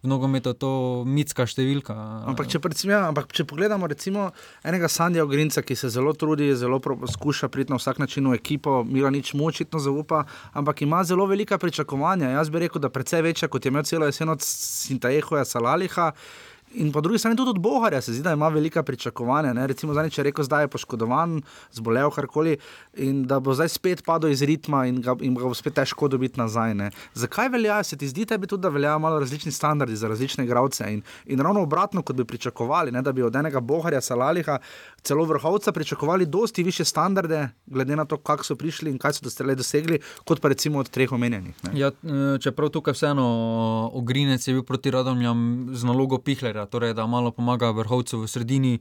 v 0.01 0.09
nogometu, 0.09 0.57
to 0.57 1.05
mitska 1.05 1.45
številka. 1.45 1.93
Ampak 2.33 2.49
če, 2.49 2.57
predvsem, 2.65 2.95
ja, 2.95 3.03
ampak 3.05 3.29
če 3.29 3.45
pogledamo 3.45 3.85
recimo 3.85 4.31
enega 4.65 4.89
Sandija 4.89 5.21
Ogrinca, 5.21 5.61
ki 5.61 5.77
se 5.77 5.93
zelo 5.93 6.15
trudi, 6.17 6.49
zelo 6.57 6.81
skuša 6.81 7.51
priti 7.53 7.69
na 7.69 7.77
vsak 7.77 8.01
način 8.01 8.25
v 8.25 8.41
ekipo, 8.41 8.81
Mila 8.81 9.13
nič 9.13 9.35
mu 9.37 9.45
očitno 9.45 9.77
zaupa, 9.77 10.25
ampak 10.57 10.81
ima 10.81 11.05
zelo 11.05 11.29
velika 11.29 11.61
pričakovanja. 11.61 12.33
Jaz 12.39 12.49
bi 12.49 12.65
rekel, 12.65 12.81
da 12.81 12.89
precej 12.89 13.21
večja, 13.21 13.53
kot 13.53 13.61
je 13.61 13.69
imel 13.69 13.85
celo 13.85 14.09
jesen 14.09 14.33
od 14.33 14.41
Sintajehoja 14.41 15.45
Salaliha. 15.45 16.09
In 16.73 16.91
po 16.91 17.01
drugi 17.01 17.19
strani 17.19 17.38
tudi 17.38 17.49
od 17.49 17.60
Boharja 17.60 18.01
se 18.01 18.13
zdi, 18.13 18.21
da 18.23 18.32
ima 18.32 18.47
velika 18.47 18.84
pričakovanja. 18.84 19.53
Ne? 19.53 19.67
Recimo, 19.67 19.93
zdaj, 19.93 20.10
če 20.10 20.23
rekel, 20.27 20.45
da 20.45 20.62
je 20.62 20.67
poškodovan, 20.67 21.41
zbolel 21.71 22.12
karkoli 22.12 22.58
in 22.93 23.23
da 23.27 23.39
bo 23.39 23.53
zdaj 23.56 23.69
spet 23.71 24.03
padel 24.06 24.32
iz 24.32 24.41
ritma 24.43 24.86
in 24.86 24.99
ga, 25.01 25.15
in 25.23 25.36
ga 25.36 25.47
bo 25.47 25.56
spet 25.56 25.77
težko 25.80 26.10
dobiti 26.12 26.39
nazaj. 26.39 26.75
Ne? 26.75 26.89
Zakaj 27.15 27.49
velja, 27.56 27.80
se 27.84 27.97
ti 27.97 28.08
zdi 28.08 28.25
tebi 28.27 28.47
tudi, 28.47 28.62
da 28.62 28.69
veljajo 28.69 28.99
malo 28.99 29.19
različni 29.19 29.51
standardi 29.51 29.95
za 29.95 30.08
različne 30.08 30.43
igralce 30.43 30.91
in, 30.93 31.01
in 31.25 31.39
ravno 31.39 31.63
obratno, 31.63 32.01
kot 32.01 32.15
bi 32.15 32.25
pričakovali, 32.25 32.91
ne? 32.91 33.01
da 33.01 33.12
bi 33.12 33.23
od 33.23 33.36
enega 33.36 33.60
Boharja, 33.60 34.01
Salaliha, 34.01 34.60
celo 35.01 35.25
vrhovca 35.25 35.71
pričakovali 35.71 36.25
dosti 36.25 36.63
više 36.63 36.86
standarde, 36.86 37.47
glede 37.65 37.95
na 37.95 38.06
to, 38.06 38.17
kako 38.17 38.43
so 38.43 38.56
prišli 38.56 38.91
in 38.91 38.97
kaj 38.99 39.13
so 39.13 39.23
doslej 39.23 39.56
dosegli, 39.56 39.99
kot 40.25 40.41
pa 40.41 40.51
recimo 40.51 40.80
od 40.80 40.89
treh 40.89 41.12
omenjenih. 41.12 41.56
Ne? 41.63 41.80
Ja, 41.80 41.88
eh, 41.88 42.38
čeprav 42.43 42.69
tukaj 42.69 42.93
vseeno 42.93 43.27
Ogrinec 43.93 44.47
je 44.47 44.53
bil 44.53 44.63
proti 44.63 44.91
Radomljam 44.91 45.69
z 45.73 45.84
nalogo 45.84 46.17
Pihlerja, 46.57 46.65
torej 46.65 46.93
da 46.93 47.05
malo 47.07 47.31
pomaga 47.31 47.71
vrhovcu 47.71 48.23
v 48.23 48.27
sredini. 48.27 48.79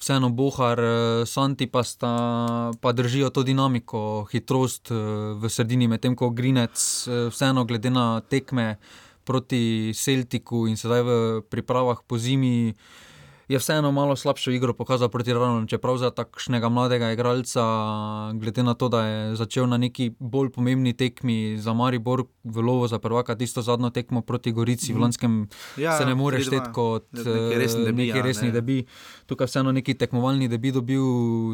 Vseeno 0.00 0.30
Bohar, 0.30 0.80
eh, 0.80 1.26
Santi 1.26 1.66
pa, 1.66 1.84
sta, 1.84 2.72
pa 2.80 2.92
držijo 2.92 3.30
to 3.30 3.42
dinamiko, 3.42 4.24
hitrost 4.32 4.90
eh, 4.90 4.96
v 5.36 5.48
sredini, 5.48 5.88
medtem 5.88 6.16
ko 6.16 6.30
Grinec, 6.30 6.72
eh, 7.06 7.28
vseeno 7.28 7.64
glede 7.64 7.90
na 7.90 8.20
tekme 8.20 8.78
proti 9.24 9.92
Celtiku 9.92 10.66
in 10.66 10.80
sedaj 10.80 11.02
v 11.04 11.10
pripravah 11.44 12.00
po 12.08 12.16
zimi, 12.16 12.72
je 13.50 13.58
vseeno 13.58 13.90
malo 13.92 14.14
slabšo 14.16 14.50
igro 14.54 14.70
pokazal 14.74 15.08
proti 15.10 15.32
Ravnom, 15.34 15.66
čeprav 15.66 15.96
za 15.98 16.10
takšnega 16.14 16.68
mladega 16.70 17.10
igralca, 17.10 17.62
glede 18.38 18.62
na 18.62 18.74
to, 18.74 18.86
da 18.88 19.00
je 19.06 19.36
začel 19.36 19.66
na 19.66 19.74
neki 19.76 20.12
bolj 20.18 20.52
pomembni 20.54 20.92
tekmi 20.94 21.58
za 21.58 21.74
Maribor 21.74 22.24
v 22.44 22.62
lovo 22.62 22.86
za 22.86 22.98
prvaka, 23.02 23.34
tisto 23.34 23.62
zadnjo 23.62 23.90
tekmo 23.90 24.22
proti 24.22 24.52
Gorici 24.52 24.94
v 24.94 25.02
lanskem, 25.02 25.48
Ja, 25.76 25.90
ja, 25.90 25.98
se 25.98 26.06
ne 26.06 26.14
more 26.14 26.38
3:2. 26.38 26.46
šteti 26.46 26.70
kot 26.72 27.06
Neki 27.12 27.58
resni 27.58 27.82
eh, 27.82 27.84
debi, 27.84 27.96
neki 27.96 28.18
ja, 28.18 28.22
resni 28.22 28.46
ne. 28.48 28.52
debi. 28.52 28.84
Tukaj 29.26 29.46
vseeno 29.46 29.72
neki 29.72 29.94
tekmovalni 29.94 30.48
debi 30.48 30.70
dobil, 30.72 31.02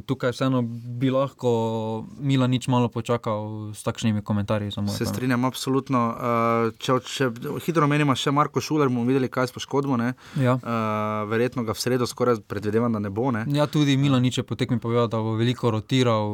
tukaj 0.07 0.31
vseeno 0.37 0.63
bi 1.01 1.11
lahko 1.11 2.05
Mila 2.21 2.47
nič 2.47 2.69
malo 2.69 2.89
počakal 2.89 3.73
s 3.73 3.83
takšnimi 3.83 4.21
komentarji. 4.23 4.71
Se 4.89 5.07
strinjam, 5.07 5.45
absolutno. 5.45 6.13
Uh, 6.13 6.77
če, 6.79 7.01
če 7.01 7.31
hitro 7.65 7.89
menimo 7.89 8.13
še 8.15 8.31
Marko 8.31 8.61
Šuler, 8.61 8.89
bomo 8.89 9.05
videli, 9.09 9.29
kaj 9.29 9.49
s 9.49 9.57
poškodbo. 9.57 9.97
ne. 9.97 10.13
Ja. 10.37 10.59
Uh, 10.61 11.25
verjetno 11.31 11.65
ga 11.65 11.73
v 11.73 11.86
sredo 11.87 12.07
skoraj 12.07 12.40
predvidevam, 12.51 12.92
da 12.92 12.99
ne 12.99 13.11
bo. 13.11 13.31
Ne. 13.31 13.44
Ja, 13.55 13.66
tudi 13.70 13.94
Milanič 13.96 14.40
je 14.40 14.44
po 14.44 14.59
tekmi 14.59 14.81
povedal, 14.83 15.07
da 15.09 15.20
bo 15.22 15.37
veliko 15.38 15.70
rotiral. 15.70 16.33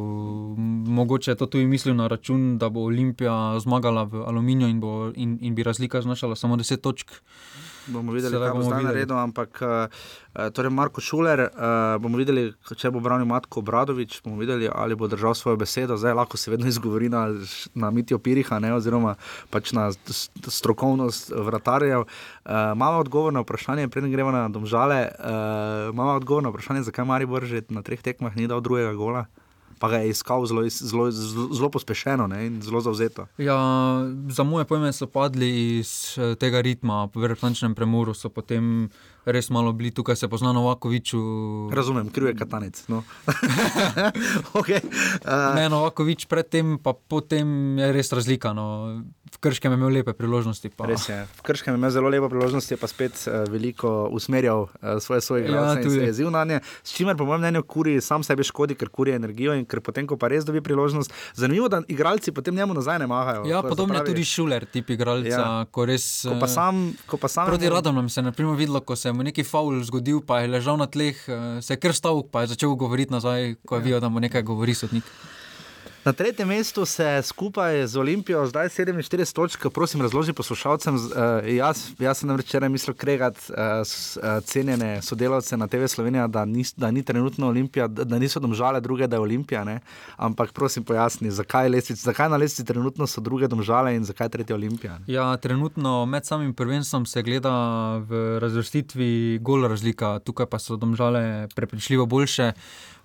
Mogoče 0.89 1.31
je 1.31 1.37
to 1.37 1.45
tudi 1.45 1.69
mislil 1.69 1.93
na 1.95 2.07
račun, 2.09 2.57
da 2.57 2.71
bo 2.73 2.87
Olimpija 2.89 3.59
zmagala 3.61 4.07
v 4.09 4.23
Aluminiju 4.25 4.69
in, 4.69 4.81
in, 5.15 5.37
in 5.41 5.55
bi 5.55 5.63
razlika 5.63 6.01
znašala 6.01 6.35
samo 6.35 6.57
10 6.57 6.81
točk. 6.81 7.13
Bomo 7.87 8.11
videli, 8.11 8.31
Sedaj 8.31 8.47
kaj 8.47 8.53
bo 8.53 8.57
bomo 8.57 8.69
zdaj 8.69 8.79
videli. 8.79 8.93
naredil. 8.95 9.17
Ampak, 9.19 9.61
uh, 9.61 10.49
torej 10.55 10.71
Marko 10.71 11.01
Šuler, 11.01 11.39
uh, 11.39 11.99
bomo 11.99 12.17
videli, 12.17 12.53
če 12.75 12.91
bo 12.91 13.01
branil 13.03 13.27
Matko 13.27 13.61
Bradovič, 13.61 14.21
bomo 14.23 14.39
videli, 14.39 14.69
ali 14.71 14.95
bo 14.95 15.07
držal 15.11 15.35
svojo 15.35 15.59
besedo. 15.59 15.97
Zdaj 15.97 16.13
lahko 16.13 16.37
se 16.37 16.51
vedno 16.51 16.67
izgovori 16.67 17.09
na, 17.09 17.27
na 17.75 17.91
Mitijo 17.91 18.19
Piriha, 18.23 18.59
ne, 18.59 18.73
oziroma 18.73 19.15
pač 19.51 19.73
na 19.75 19.91
strokovnost 20.47 21.35
vratarjev. 21.35 22.07
Uh, 22.07 22.71
Imamo 22.71 23.03
odgovor 23.03 23.33
na 23.33 23.43
vprašanje, 23.43 23.89
preden 23.91 24.11
gremo 24.11 24.31
na 24.31 24.47
domžale. 24.49 25.11
Uh, 25.19 25.91
Imamo 25.93 26.15
odgovor 26.15 26.43
na 26.43 26.49
vprašanje, 26.55 26.87
zakaj 26.87 27.05
Maribor 27.05 27.43
že 27.43 27.67
na 27.69 27.83
treh 27.83 27.99
tekmah 28.01 28.35
ni 28.35 28.47
dal 28.47 28.61
drugega 28.63 28.93
gola. 28.95 29.25
Pa 29.83 29.89
ga 29.91 29.97
je 29.99 30.13
iskal 30.15 30.45
zelo, 30.47 30.63
zelo, 30.69 31.11
zelo, 31.11 31.47
zelo 31.51 31.67
pospešeno 31.69 32.23
ne, 32.31 32.45
in 32.47 32.61
zelo 32.63 32.79
zauzeto. 32.79 33.27
Ja, 33.35 33.59
za 34.31 34.43
moje 34.47 34.63
pojme 34.65 34.93
so 34.95 35.09
padli 35.11 35.49
iz 35.79 36.15
eh, 36.15 36.37
tega 36.39 36.61
ritma, 36.63 37.09
v 37.11 37.27
referenčnem 37.27 37.75
premoru 37.75 38.15
so 38.15 38.31
potem 38.31 38.87
res 39.27 39.51
malo 39.51 39.73
bili 39.75 39.91
tukaj, 39.91 40.15
se 40.15 40.29
pozna 40.31 40.53
Novakoviču. 40.55 41.19
Razumem, 41.75 42.07
kriv 42.15 42.31
je 42.31 42.35
katanec. 42.39 42.79
No. 42.87 43.03
okay. 44.59 44.79
uh, 45.27 45.51
Ne, 45.59 45.67
Novakovič 45.67 46.31
predtem, 46.31 46.77
pa 46.79 46.95
potem 46.95 47.75
je 47.83 47.91
res 47.91 48.15
razlika. 48.15 48.55
No. 48.55 49.03
V 49.33 49.37
Krškem 49.39 49.71
je 49.71 49.77
imel 49.77 49.89
lepe 49.91 50.13
priložnosti. 50.13 50.69
Pa. 50.69 50.85
Res 50.85 51.09
je. 51.09 51.17
V 51.27 51.41
Krškem 51.41 51.73
je 51.73 51.77
imel 51.77 51.89
zelo 51.89 52.05
lepo 52.07 52.29
priložnost, 52.29 52.71
je 52.71 52.77
pa 52.77 52.87
spet 52.87 53.11
uh, 53.23 53.43
veliko 53.45 54.07
usmerjal 54.07 54.61
uh, 54.61 54.69
svoje 54.99 55.21
svoje 55.21 55.41
Ja, 55.41 55.49
igralce 55.49 55.77
in 55.77 55.83
tudi. 55.83 55.95
se 55.95 56.05
jezil 56.05 56.29
na 56.29 56.43
nje. 56.43 56.59
S 56.83 56.93
čimer, 56.93 57.17
po 57.17 57.25
mojem 57.25 57.41
mnenju, 57.41 57.63
kuri 57.63 58.01
sam 58.01 58.23
sebi 58.23 58.43
škodi, 58.43 58.75
ker 58.75 58.89
kuri 58.89 59.11
energijo 59.11 59.53
in 59.53 59.65
ker 59.65 59.81
potem, 59.81 60.05
ko 60.05 60.15
pa 60.15 60.27
res 60.27 60.45
dobi 60.45 60.61
priložnost, 60.61 61.09
zanimivo, 61.33 61.67
da 61.67 61.81
igralci 61.87 62.31
potem 62.31 62.55
njemu 62.55 62.73
nazaj 62.73 62.99
ne 62.99 63.07
mahajo. 63.07 63.43
Ja, 63.45 63.61
podobno 63.61 63.95
je 63.95 64.05
tudi 64.05 64.23
Šuler, 64.23 64.65
tip 64.65 64.89
igralca, 64.89 65.27
Ja. 65.27 65.39
ja. 65.39 65.65
ko 65.65 65.85
res. 65.85 66.23
Ko 66.23 66.37
pa 66.37 66.45
eh, 66.45 66.53
sam, 66.53 66.75
ko 67.05 67.17
pa 67.17 67.27
sam 67.27 67.47
Proti 67.47 67.69
Radomljam 67.69 68.09
se 68.09 68.19
je 68.19 68.23
na 68.23 68.31
primer 68.31 68.55
videlo, 68.55 68.79
ko 68.81 68.95
se 68.95 69.09
je 69.09 69.13
mu 69.13 69.23
neki 69.23 69.43
faul 69.43 69.81
zgodil, 69.83 70.21
pa 70.21 70.39
je 70.39 70.47
ležal 70.49 70.77
na 70.77 70.85
tleh, 70.85 71.17
eh, 71.27 71.61
se 71.61 71.73
je 71.73 71.79
kar 71.79 71.91
stavil, 71.91 72.23
pa 72.23 72.41
je 72.41 72.53
začel 72.53 72.75
govoriti 72.75 73.11
nazaj, 73.11 73.55
ko 73.65 73.75
je 73.75 73.81
videl, 73.81 73.99
da 73.99 74.09
mu 74.09 74.19
nekaj 74.19 74.41
govori 74.43 74.73
sodnik. 74.73 75.03
Na 76.05 76.11
tretjem 76.13 76.47
mestu 76.47 76.85
se 76.85 77.21
skupaj 77.23 77.87
z 77.87 77.95
Olimpijo, 77.95 78.47
zdaj 78.47 78.69
47 78.69 79.35
točk, 79.35 79.65
prosim, 79.73 80.01
razloži 80.01 80.33
poslušalcem. 80.33 80.95
Uh, 80.95 81.01
jaz, 81.47 81.85
jaz 81.99 82.17
sem 82.17 82.27
namreč 82.27 82.45
včeraj 82.45 82.69
mislil 82.69 82.95
kregati 82.95 83.39
uh, 83.49 83.57
s, 83.87 84.17
uh, 84.17 84.43
cenjene 84.43 85.01
sodelavce 85.01 85.57
na 85.57 85.67
TV 85.67 85.87
Slovenija, 85.87 86.27
da 86.27 86.45
ni, 86.45 86.65
da 86.77 86.91
ni 86.91 87.03
trenutno 87.03 87.47
Olimpija, 87.47 87.87
da, 87.87 88.03
da 88.03 88.19
niso 88.19 88.39
domžale 88.39 88.81
druge, 88.81 89.07
da 89.07 89.15
je 89.15 89.19
Olimpija. 89.19 89.63
Ne? 89.63 89.79
Ampak 90.17 90.51
prosim, 90.51 90.83
pojasni, 90.83 91.31
zakaj, 91.31 91.69
lestvic, 91.69 92.03
zakaj 92.03 92.29
na 92.29 92.37
lestvici 92.37 92.67
trenutno 92.67 93.07
so 93.07 93.21
druge 93.21 93.47
domžale 93.47 93.95
in 93.95 94.03
zakaj 94.03 94.29
tretja 94.29 94.55
Olimpija. 94.55 94.97
ne? 94.99 95.05
Ja, 95.07 95.37
trenutno 95.37 96.05
med 96.05 96.25
samim 96.25 96.53
prvenstvom 96.53 97.05
se 97.05 97.23
gleda 97.23 97.53
v 98.09 98.39
razvrstitvi 98.43 99.39
gol 99.41 99.67
razlika, 99.67 100.19
tukaj 100.19 100.51
pa 100.51 100.59
so 100.59 100.75
domžale 100.75 101.47
prepričljivo 101.55 102.05
boljše, 102.05 102.51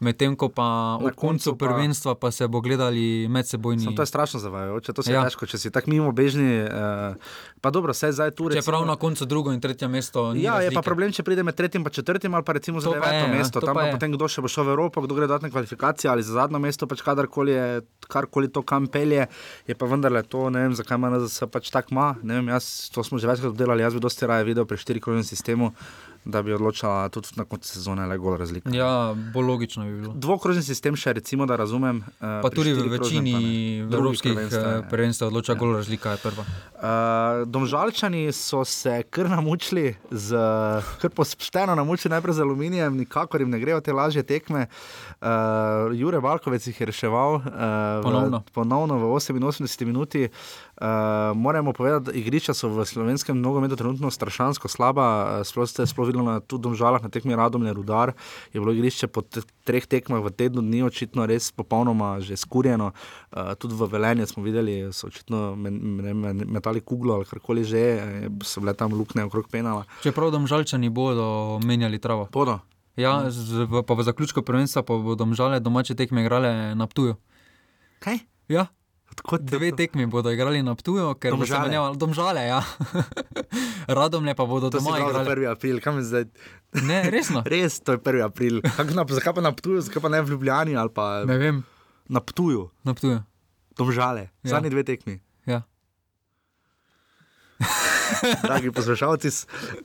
medtem 0.00 0.36
ko 0.36 0.48
pa 0.48 0.98
Na 0.98 1.04
na 1.04 1.10
koncu 1.10 1.56
pa- 1.56 1.66
prvenstva 1.66 2.14
pa 2.14 2.30
se 2.30 2.48
bo 2.48 2.60
gledali 2.60 3.26
medsebojni. 3.28 3.84
Sam 3.84 3.96
to 3.96 4.02
je 4.02 4.06
strašno 4.06 4.40
zavajajoče, 4.40 4.92
to 4.92 5.02
se 5.02 5.12
ja. 5.12 5.20
Ja. 5.20 5.24
težko, 5.24 5.46
če 5.46 5.58
si 5.58 5.70
tako 5.70 5.90
mimo 5.90 6.12
bežni. 6.12 6.62
Uh, 6.62 7.16
pa 7.60 7.70
dobro, 7.70 7.92
vse 7.92 8.12
zdaj 8.12 8.30
tu 8.30 8.48
reče. 8.48 8.62
Čeprav 8.62 8.86
na 8.86 8.96
koncu 8.96 9.26
drugo 9.26 9.52
in 9.52 9.60
tretje 9.60 9.88
mesto. 9.88 10.32
Ja, 10.32 10.62
je 10.62 10.70
pa 10.70 10.80
razlike. 10.80 10.82
problem, 10.82 11.12
če 11.12 11.22
pride 11.22 11.42
med 11.42 11.54
tretjim 11.54 11.82
in 11.82 11.90
četrtim, 11.90 12.34
ali 12.34 12.44
pa 12.44 12.52
recimo 12.52 12.80
za 12.80 12.90
deveto 12.90 13.14
je, 13.14 13.20
ja, 13.20 13.26
mesto. 13.26 13.60
to 13.60 13.66
Tam 13.66 13.74
pa 13.74 13.84
pa 13.84 13.90
potem 13.90 14.12
kdo 14.12 14.28
še 14.28 14.40
bo 14.40 14.48
šel 14.48 14.64
v 14.64 14.68
Evropo, 14.68 15.02
kdo 15.02 15.14
gre 15.14 15.26
dodatne 15.26 15.50
kvalifikacije 15.50 16.10
ali 16.10 16.22
za 16.22 16.32
zadnjo 16.32 16.58
mesto, 16.58 16.86
pač 16.86 17.02
kadarkoli 17.02 17.52
je, 17.52 17.66
karkoli 18.08 18.48
to 18.48 18.62
kam 18.62 18.86
pelje, 18.86 19.26
je 19.66 19.74
pa 19.74 19.86
vendarle 19.86 20.22
to, 20.22 20.50
ne 20.50 20.60
vem, 20.68 20.74
zakaj 20.74 20.96
ima 20.96 21.10
se 21.28 21.46
pač 21.46 21.70
tako 21.70 21.94
ma. 21.94 22.14
Ne 22.22 22.38
vem, 22.38 22.48
jaz, 22.48 22.90
to 22.94 23.02
smo 23.04 23.18
že 23.18 23.26
večkrat 23.26 23.56
delali, 23.58 23.82
jaz 23.82 23.94
bi 23.94 24.00
dosti 24.00 24.26
raje 24.26 24.44
videl 24.44 24.64
pri 24.64 24.78
štirikrožnem 24.78 25.24
sistemu, 25.26 25.72
da 26.24 26.42
bi 26.42 26.52
odločala 26.52 27.08
tudi 27.08 27.28
na 27.36 27.44
koncu 27.44 27.68
sezone 27.68 28.06
le 28.06 28.18
gol 28.18 28.36
razlika. 28.36 28.70
Ja, 28.74 29.14
bolj 29.34 29.46
logično 29.46 29.84
bi 29.84 30.00
bilo. 30.00 30.12
Dvokrožni 30.14 30.62
sistem 30.62 30.96
še 30.96 31.12
recimo, 31.12 31.46
da 31.46 31.56
razumem. 31.56 32.02
Uh, 32.20 32.40
Pa 32.42 32.50
tudi 32.50 32.72
v 32.72 32.88
večini 32.92 33.34
evropskih 33.86 34.38
eh, 34.38 34.82
prvenstev 34.90 35.28
odloča 35.28 35.52
Ja. 35.52 35.58
gol 35.58 35.74
razlika, 35.76 36.10
je 36.10 36.22
prva. 36.22 36.44
Uh, 36.44 37.48
domžalčani 37.48 38.32
so 38.32 38.64
se 38.64 39.02
kar 39.10 39.30
namučili, 39.30 39.96
z, 40.10 40.36
kar 41.00 41.10
pošteno 41.10 41.74
namučili 41.74 42.12
najprej 42.12 42.34
z 42.34 42.40
aluminijem, 42.40 42.96
nikakor 42.96 43.40
jim 43.40 43.50
ne 43.50 43.58
grejo 43.60 43.80
te 43.80 43.92
lažje 43.92 44.22
tekme. 44.22 44.66
Uh, 45.20 45.96
Jure 45.96 46.18
Valkovec 46.18 46.66
jih 46.66 46.80
je 46.80 46.86
reševal 46.86 47.34
uh, 47.34 47.42
Ponovno. 48.02 48.42
V, 48.46 48.52
ponovno 48.52 48.98
v 48.98 49.04
88 49.16 49.84
minuti. 49.84 50.28
Uh, 50.28 50.67
moramo 51.34 51.72
povedati, 51.72 52.04
da 52.04 52.12
igrišča 52.12 52.54
so 52.54 52.68
v 52.68 52.84
slovenskem 52.86 53.40
nogometu 53.40 53.76
trenutno 53.76 54.10
strašansko 54.10 54.68
slaba. 54.68 55.06
Uh, 55.40 55.46
sploh 55.46 55.66
ste 55.68 55.86
sploh 55.86 56.06
videli 56.06 56.24
na 56.24 56.40
tudi 56.40 56.62
domžalah, 56.62 57.02
na 57.02 57.08
tekmi 57.08 57.36
Radomlje 57.36 57.72
Rudar. 57.72 58.12
Je 58.52 58.60
bilo 58.60 58.72
igrišče 58.72 59.08
po 59.10 59.22
te, 59.22 59.42
treh 59.66 59.86
tekmah 59.86 60.22
v 60.22 60.30
tednu 60.30 60.62
dni 60.62 60.82
očitno 60.86 61.26
res 61.26 61.50
popolnoma 61.50 62.20
že 62.20 62.36
skurjeno. 62.36 62.92
Uh, 63.34 63.54
tudi 63.58 63.74
v 63.74 63.90
Velenju 63.90 64.26
smo 64.26 64.42
videli, 64.42 64.92
so 64.92 65.10
očitno 65.10 65.56
men- 65.56 65.80
ne 65.98 66.14
vem, 66.14 66.46
metali 66.46 66.80
kuglo 66.80 67.14
ali 67.14 67.24
karkoli 67.24 67.64
že, 67.64 67.78
eh, 67.78 68.28
so 68.44 68.60
bile 68.60 68.74
tam 68.74 68.94
luknje 68.94 69.24
okrog 69.26 69.48
penala. 69.50 69.84
Čeprav 70.02 70.30
domžalčani 70.30 70.88
bodo 70.88 71.58
menjali 71.64 71.98
travo. 71.98 72.28
Bodo. 72.32 72.60
Ja, 72.96 73.30
z, 73.30 73.66
v, 73.66 73.82
pa 73.86 73.94
v 73.94 74.02
zaključku 74.02 74.42
prvenstva 74.42 74.82
bodo 74.82 75.14
domžale 75.14 75.60
domače 75.60 75.94
tekme 75.94 76.22
igrale 76.22 76.74
na 76.74 76.86
Ptuju. 76.86 77.14
Kaj? 77.98 78.18
Ja, 78.48 78.66
dve 79.38 79.72
tekmi 79.72 80.06
bodo 80.06 80.28
igrali 80.28 80.62
na 80.62 80.74
Ptuju, 80.74 81.14
ker 81.14 81.32
bo 81.32 81.38
Domžale. 81.38 81.64
menjavalo 81.64 81.94
domžale. 81.94 82.42
Ja. 82.42 82.62
Radomlje 83.88 84.32
pa 84.32 84.44
bodo 84.44 84.66
To 84.66 84.78
doma 84.78 84.90
prav 84.92 85.12
za 85.14 85.22
igrali. 85.22 85.44
1. 85.44 85.50
april, 85.50 85.76
kam 85.78 85.96
je 85.96 86.04
zdaj? 86.04 86.24
Ne, 86.82 87.02
resno. 87.06 87.42
Res, 87.46 87.80
to 87.80 87.92
je 87.92 87.98
1. 87.98 88.20
april. 88.22 88.60
Na, 88.92 89.04
zakaj 89.04 89.32
pa 89.32 89.40
na 89.40 89.52
Ptuju, 89.52 89.80
zakaj 89.80 90.00
pa 90.00 90.08
ne 90.08 90.20
v 90.20 90.30
Ljubljani 90.30 90.74
ali 90.74 90.90
pa 90.90 91.24
Ne 91.24 91.36
vem, 91.36 91.62
na 92.06 92.20
Ptuju, 92.20 92.70
na 92.82 92.92
Ptuju. 92.92 93.20
domžale, 93.74 94.28
Ja. 94.42 94.50
zadnji 94.50 94.70
dve 94.70 94.82
tekmi. 94.84 95.20
Dragi 98.42 98.72
poslušalci, 98.72 99.30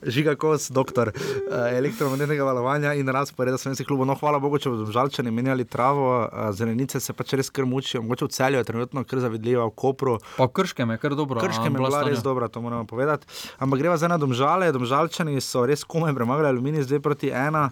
žiga 0.02 0.34
kos, 0.40 0.68
doktor 0.70 1.10
uh, 1.10 1.54
elektromagnetnega 1.72 2.44
valovanja 2.44 2.94
in 2.98 3.08
razporeda 3.08 3.58
slovenskih 3.58 3.86
klubov. 3.86 4.08
No, 4.08 4.16
hvala 4.18 4.40
Bogu, 4.42 4.58
če 4.62 4.72
bodo 4.72 4.86
žalčani 4.92 5.32
menjali 5.34 5.66
travo, 5.68 6.08
uh, 6.24 6.48
zelenice 6.56 7.00
se 7.00 7.14
pač 7.16 7.36
res 7.38 7.50
kar 7.54 7.68
mučijo, 7.68 8.02
mogoče 8.02 8.28
v 8.28 8.34
celju 8.36 8.62
je 8.62 8.68
trenutno 8.70 9.04
kar 9.08 9.22
zavidljiva, 9.24 9.66
v 9.68 9.76
Kopru. 9.76 10.18
Pa 10.38 10.48
krškem 10.48 10.94
je 10.94 11.00
kar 11.02 11.16
dobro. 11.18 11.42
Krške 11.44 11.68
je 11.68 11.74
bila 11.74 11.90
Blastanja. 11.90 12.14
res 12.14 12.24
dobra, 12.24 12.48
to 12.48 12.64
moramo 12.64 12.88
povedati. 12.88 13.28
Ampak 13.58 13.82
greva 13.82 13.98
zdaj 14.00 14.14
na 14.14 14.20
domžale, 14.20 14.72
domžalčani 14.74 15.40
so 15.44 15.66
res 15.68 15.84
komaj 15.84 16.14
premagali 16.16 16.50
aluminij 16.52 16.88
z 16.88 16.98
2 16.98 17.04
proti 17.04 17.32
1. 17.32 17.70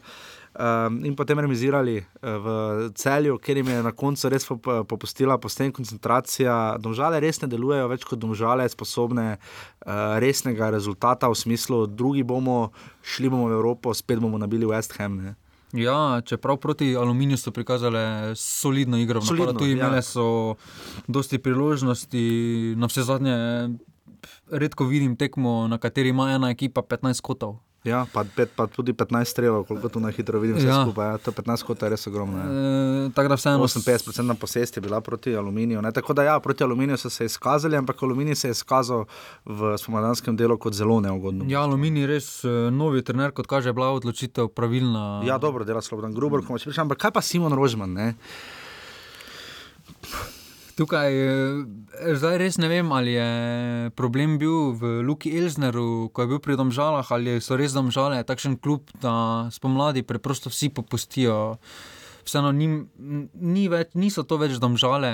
Um, 0.52 0.98
in 1.08 1.14
potem 1.16 1.38
remizirali 1.40 1.96
uh, 1.96 2.36
v 2.44 2.46
celju, 2.92 3.38
ker 3.40 3.56
jim 3.56 3.70
je 3.72 3.82
na 3.86 3.92
koncu 3.96 4.28
res 4.28 4.44
pop, 4.44 4.66
popustila 4.84 5.38
posten 5.40 5.72
koncentracija. 5.72 6.76
Domžale 6.76 7.22
res 7.24 7.40
ne 7.40 7.48
delujejo 7.48 7.86
več 7.88 8.04
kot 8.04 8.20
domžale, 8.20 8.66
sposobne 8.68 9.38
uh, 9.38 10.18
resnega 10.20 10.68
rezultata 10.74 11.30
v 11.32 11.38
smislu, 11.40 11.86
drugi 11.88 12.20
bomo, 12.20 12.68
šli 13.00 13.32
bomo 13.32 13.48
v 13.48 13.56
Evropo, 13.56 13.96
spet 13.96 14.20
bomo 14.20 14.36
nabili 14.36 14.68
West 14.68 14.92
Ham. 15.00 15.16
Ne. 15.24 15.34
Ja, 15.72 16.20
čeprav 16.20 16.60
proti 16.60 16.92
aluminiju 17.00 17.40
so 17.40 17.50
prikazali 17.50 18.36
solidno 18.36 19.00
igro, 19.00 19.24
Solidno, 19.24 19.46
napadu 19.46 19.66
ja. 19.66 19.72
imele 19.72 20.02
so 20.04 20.54
dosti 21.08 21.40
priložnosti, 21.40 22.74
na 22.76 22.92
vse 22.92 23.08
zadnje 23.08 23.36
redko 24.52 24.84
vidim 24.84 25.16
tekmo, 25.16 25.68
na 25.68 25.78
kateri 25.78 26.12
ima 26.12 26.28
ena 26.36 26.50
ekipa 26.52 26.82
15 26.82 27.20
kotov. 27.20 27.56
Ja, 27.84 28.06
pa, 28.12 28.22
pet, 28.36 28.52
pa 28.54 28.68
tudi 28.70 28.92
15 28.94 29.24
strelov, 29.24 29.64
koliko 29.66 29.88
tu 29.90 30.00
na 30.00 30.12
hitro 30.14 30.38
vidim, 30.38 30.56
vse 30.56 30.68
ja. 30.68 30.84
Skupaj. 30.84 31.08
Ja, 31.10 31.18
to 31.18 31.32
15 31.34 31.66
kot 31.66 31.82
je 31.82 31.88
res 31.90 32.06
ogromno. 32.06 32.38
Ja. 32.38 32.44
E, 32.46 33.08
tako 33.10 33.32
da 33.32 33.38
vseeno. 33.40 33.66
58% 33.66 34.22
na 34.22 34.36
posest 34.38 34.76
je 34.78 34.82
bila 34.84 35.00
proti 35.00 35.34
aluminiju. 35.36 35.82
Ne? 35.82 35.90
Tako 35.92 36.14
da 36.14 36.22
ja, 36.22 36.36
proti 36.40 36.62
aluminiju 36.62 36.96
so 36.96 37.10
se 37.10 37.26
izkazali, 37.26 37.76
ampak 37.76 38.02
aluminij 38.02 38.38
se 38.38 38.48
je 38.48 38.58
izkazal 38.58 39.04
v 39.44 39.74
spomladanskem 39.78 40.36
delu 40.36 40.58
kot 40.58 40.78
zelo 40.78 41.00
neugodno. 41.00 41.44
Ja, 41.50 41.64
aluminij 41.66 42.06
res 42.06 42.28
eh, 42.44 42.70
novi 42.70 43.02
trener, 43.02 43.34
kot 43.34 43.50
kaže, 43.50 43.74
bila 43.74 43.90
odločitev 43.98 44.52
pravilna. 44.54 45.22
Ja, 45.26 45.38
dobro, 45.42 45.66
dela 45.66 45.82
Slobodan 45.82 46.14
Gruber, 46.14 46.46
ko 46.46 46.54
hoče 46.54 46.70
ampak 46.80 47.02
kaj 47.02 47.16
pa 47.18 47.22
Simon 47.22 47.52
Rožman? 47.52 47.98
Ne? 47.98 48.14
Tukaj 50.72 51.12
eh, 51.12 51.64
zdaj 52.14 52.38
res 52.38 52.56
ne 52.56 52.68
vem, 52.68 52.88
ali 52.88 53.12
je 53.12 53.28
problem 53.92 54.38
bil 54.40 54.72
v 54.72 55.02
Luki 55.02 55.28
Elzneru, 55.30 56.08
ko 56.08 56.24
je 56.24 56.28
bil 56.28 56.40
pri 56.40 56.56
Domžalah, 56.56 57.04
ali 57.10 57.40
so 57.40 57.56
res 57.56 57.72
Domžale 57.72 58.24
takšen 58.24 58.56
klub, 58.56 58.88
da 58.96 59.12
spomladi 59.50 60.00
preprosto 60.02 60.48
vsi 60.48 60.70
popustijo. 60.70 61.58
Vseeno 62.22 62.52
ni, 62.54 62.68
ni 63.34 63.66
več, 63.66 63.92
niso 63.94 64.22
to 64.22 64.38
več 64.38 64.54
domžale, 64.62 65.10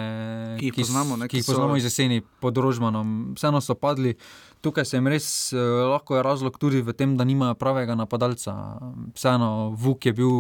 Ki 0.61 0.69
jih 0.69 0.77
poznamo, 0.77 1.17
ne, 1.17 1.25
ki 1.25 1.31
ki 1.31 1.37
jih 1.39 1.47
so- 1.47 1.55
poznamo 1.55 1.75
iz 1.75 1.87
jeseni 1.87 2.21
pod 2.21 2.53
Rožmanom. 2.55 3.33
Vseeno 3.33 3.63
so 3.65 3.73
padli, 3.75 4.13
tukaj 4.61 4.85
se 4.85 4.99
jim 4.99 5.09
res 5.09 5.27
eh, 5.51 5.57
lahko 5.89 6.15
je 6.15 6.23
razlog 6.23 6.59
tudi 6.59 6.83
v 6.83 6.93
tem, 6.93 7.17
da 7.17 7.25
nimajo 7.25 7.57
pravega 7.57 7.97
napadalca. 7.97 8.77
Vseeno 9.17 9.73
Vuk 9.73 10.05
je 10.05 10.13
bil. 10.13 10.37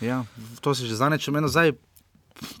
Ja, 0.00 0.24
to 0.60 0.72
si 0.72 0.88
že 0.88 0.96
zadnjič 0.96 1.28
omenil. 1.28 1.48
Zdaj 1.48 1.76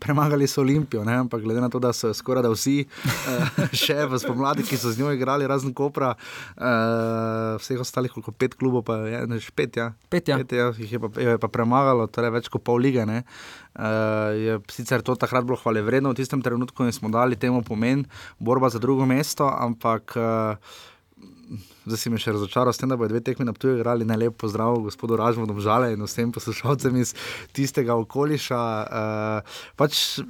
premagali 0.00 0.46
so 0.46 0.60
Olimpijo, 0.60 1.04
ne? 1.04 1.14
ampak 1.24 1.42
glede 1.42 1.60
na 1.60 1.68
to, 1.68 1.78
da 1.78 1.92
so 1.92 2.12
skoraj 2.14 2.44
da 2.46 2.50
vsi 2.52 2.84
uh, 2.86 3.60
še 3.84 4.06
v 4.08 4.20
spomladi, 4.20 4.64
ki 4.66 4.78
so 4.80 4.92
z 4.92 5.02
njo 5.02 5.12
igrali, 5.14 5.48
razen 5.48 5.74
Kopra, 5.76 6.14
uh, 6.16 7.56
vseh 7.60 7.80
ostalih, 7.80 8.12
koliko 8.12 8.32
pet 8.32 8.56
klubov, 8.56 8.86
pa 8.88 8.98
je 9.08 9.22
ne, 9.28 9.40
že 9.42 9.52
pet, 9.54 9.76
ja. 9.76 9.90
Pet, 10.12 10.32
ja. 10.32 10.40
Pet, 10.40 10.56
ja, 10.56 10.70
jih 10.76 10.96
je 10.96 11.02
pa, 11.02 11.12
je 11.20 11.36
pa 11.42 11.50
premagalo, 11.52 12.08
torej 12.08 12.34
več 12.38 12.50
kot 12.52 12.64
pol 12.66 12.80
lige. 12.82 13.06
ne. 13.06 13.22
Uh, 13.76 14.32
je 14.32 14.52
sicer 14.72 15.04
to 15.04 15.18
takrat 15.20 15.44
bilo 15.44 15.58
hvale 15.60 15.84
vredno, 15.84 16.14
v 16.14 16.20
tistem 16.22 16.40
trenutku 16.40 16.86
smo 16.96 17.12
dali 17.12 17.36
temu 17.36 17.60
pomen, 17.60 18.06
borba 18.40 18.72
za 18.72 18.80
drugo 18.80 19.04
mesto, 19.04 19.44
ampak 19.52 20.16
uh, 20.16 20.56
zdaj 21.86 21.98
si 21.98 22.10
me 22.10 22.18
še 22.18 22.34
razočaral 22.34 22.74
s 22.74 22.82
tem, 22.82 22.90
da 22.90 22.98
bodo 22.98 23.14
dve 23.14 23.22
tekmi 23.24 23.46
na 23.46 23.54
tuju 23.54 23.78
igrali. 23.78 24.04
Ne 24.06 24.16
lep 24.18 24.36
pozdrav 24.40 24.80
gospodu 24.84 25.16
Ražmu 25.16 25.46
Domžale 25.46 25.92
in 25.94 26.02
vsem 26.02 26.32
poslušalcem 26.34 26.96
iz 27.00 27.14
tistega 27.56 27.96
okoliša. 27.96 28.60
Uh, 28.86 29.58
pač 29.78 30.20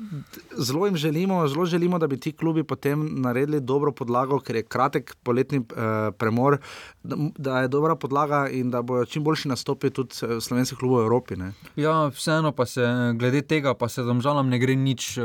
zelo 0.56 0.86
jim 0.86 0.96
želimo, 0.96 1.40
zelo 1.48 1.66
želimo, 1.66 1.98
da 1.98 2.06
bi 2.06 2.20
ti 2.20 2.32
klubi 2.32 2.64
potem 2.64 3.06
naredili 3.22 3.60
dobro 3.60 3.92
podlago, 3.92 4.40
ker 4.40 4.60
je 4.60 4.66
kratek 4.68 5.16
poletni 5.24 5.62
uh, 5.64 6.12
premor, 6.18 6.58
da, 7.02 7.16
da 7.38 7.60
je 7.64 7.72
dobra 7.72 7.96
podlaga 7.96 8.48
in 8.48 8.70
da 8.70 8.82
bojo 8.82 9.04
čim 9.04 9.24
boljši 9.24 9.48
nastopi 9.48 9.90
tudi 9.90 10.14
eh, 10.22 10.40
slovenskih 10.40 10.78
klubov 10.78 11.00
v 11.00 11.06
Evropi. 11.06 11.36
Ne? 11.36 11.52
Ja, 11.76 12.08
vseeno 12.08 12.52
pa 12.52 12.66
se 12.66 12.84
glede 13.18 13.42
tega, 13.42 13.74
pa 13.74 13.88
se 13.88 14.02
domžalam 14.02 14.48
ne 14.48 14.58
gre 14.58 14.76
nič 14.76 15.16
uh, 15.18 15.24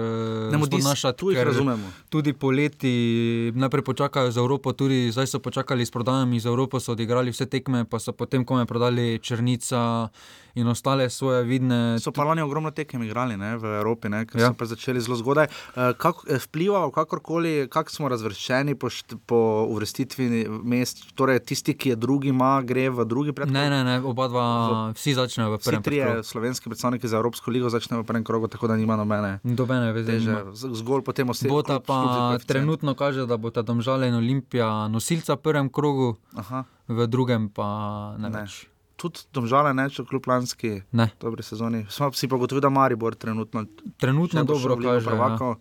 Ne 0.52 0.58
mudi 0.58 0.78
se, 0.78 0.82
spodnašati, 0.82 1.18
tu 1.20 1.32
jih 1.32 1.40
ker 1.40 1.48
razumemo. 1.48 1.92
Tudi 2.10 2.34
poleti 2.34 3.52
najprej 3.56 3.84
počakajo 3.84 4.32
za 4.32 4.40
Evropo, 4.42 4.74
tudi 4.74 5.12
zdaj 5.12 5.28
so 5.28 5.40
počakali 5.40 5.86
s 5.86 5.92
prodajami 6.22 6.40
za 6.40 6.50
Evropo, 6.50 6.80
so 6.80 6.92
odigrali 6.92 7.32
vse 7.32 7.46
tekme, 7.46 7.86
pa 7.86 8.00
so 8.00 8.14
potem 8.14 8.46
kome 8.46 8.66
prodali 8.66 9.20
Črnica 9.20 10.10
in 10.54 10.68
ostale 10.68 11.08
svoje 11.08 11.44
vidne. 11.44 11.98
So 11.98 12.12
pa 12.12 12.24
lani 12.24 12.42
ogromno 12.42 12.72
tekem 12.72 13.02
igrali 13.02 13.36
ne, 13.36 13.56
v 13.56 13.78
Evropi, 13.78 14.08
ne, 14.08 14.26
ker 14.26 14.38
ja. 14.38 14.48
So 14.48 14.54
pa 14.54 14.66
začeli 14.66 15.00
zelo 15.00 15.16
zgodaj. 15.16 15.48
Uh, 15.72 15.92
kako 15.94 16.28
eh, 16.28 16.40
vpliva, 16.40 16.92
kakorkoli, 16.92 17.68
kako 17.68 17.90
smo 17.90 18.08
razvrščeni 18.08 18.76
po, 18.76 18.88
št- 18.88 19.18
po 19.22 19.40
uvrstitvi 19.68 20.28
mest, 20.62 21.14
torej 21.14 21.40
tisti, 21.42 21.74
ki 21.74 21.90
je 21.90 21.96
drugi, 21.98 22.30
ima, 22.30 22.62
gre 22.62 22.90
v 22.90 23.04
drugi 23.04 23.32
predkrog? 23.32 23.54
Ne, 23.54 23.70
ne, 23.70 23.84
ne, 23.84 23.96
oba 24.02 24.28
dva, 24.28 24.46
vsi 24.92 25.14
začnejo 25.14 25.50
v 25.50 25.58
Vsi 25.58 25.66
prvem 25.66 25.84
trije 25.84 26.06
krogu. 26.06 26.24
slovenski 26.24 26.66
predstavniki 26.66 27.06
za 27.06 27.18
Evropsko 27.18 27.48
ligo 27.48 27.70
začnejo 27.70 28.02
v 28.02 28.06
prvem 28.06 28.24
krogu, 28.24 28.48
tako 28.48 28.68
da 28.68 28.76
nima 28.76 28.96
nobene 28.96 29.40
Dobene 29.44 29.92
veze. 29.92 30.12
teže. 30.12 30.36
Zgolj 30.54 31.02
potem 31.02 31.28
osebno. 31.28 31.54
Bota 31.54 31.80
pa 31.80 32.02
trenutno 32.42 32.94
kaže, 32.94 33.24
da 33.24 33.38
bo 33.38 33.50
ta 33.50 33.62
domžale 33.62 34.08
in 34.08 34.16
Olimpija 34.16 34.52
nosilca 34.88 35.34
v 35.34 35.42
prvem 35.42 35.70
krogu, 35.70 36.16
Aha, 36.34 36.64
v 36.88 37.08
drugem 37.08 37.48
pa 37.48 37.70
Ne. 38.14 38.30
ne. 38.30 38.42
več. 38.42 38.68
Tudi 39.02 39.26
domžale, 39.34 39.74
ne, 39.74 39.88
če 39.90 40.06
kljub 40.06 40.28
lanski 40.30 40.72
Ne. 40.92 41.10
dobri 41.20 41.44
sezoni. 41.44 41.86
Smo 41.90 42.12
si 42.14 42.28
pa 42.28 42.38
gotovi, 42.38 42.62
da 42.62 42.70
Maribor 42.70 43.16
trenutno 43.16 43.66
Trenutno 43.98 44.44
dobro 44.46 44.78
kaže, 44.78 45.02
ja. 45.02 45.10
prvakov. 45.10 45.56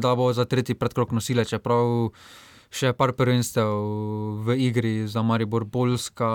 da 0.00 0.14
bo 0.14 0.32
za 0.32 0.44
tretji 0.44 0.74
predkrok 0.74 1.10
nosilec, 1.12 1.48
čeprav 1.48 2.10
še 2.74 2.90
par 2.98 3.14
prvenstev 3.14 3.70
v 4.42 4.56
igri 4.66 5.06
za 5.06 5.22
Maribor, 5.22 5.64
Poljska, 5.70 6.28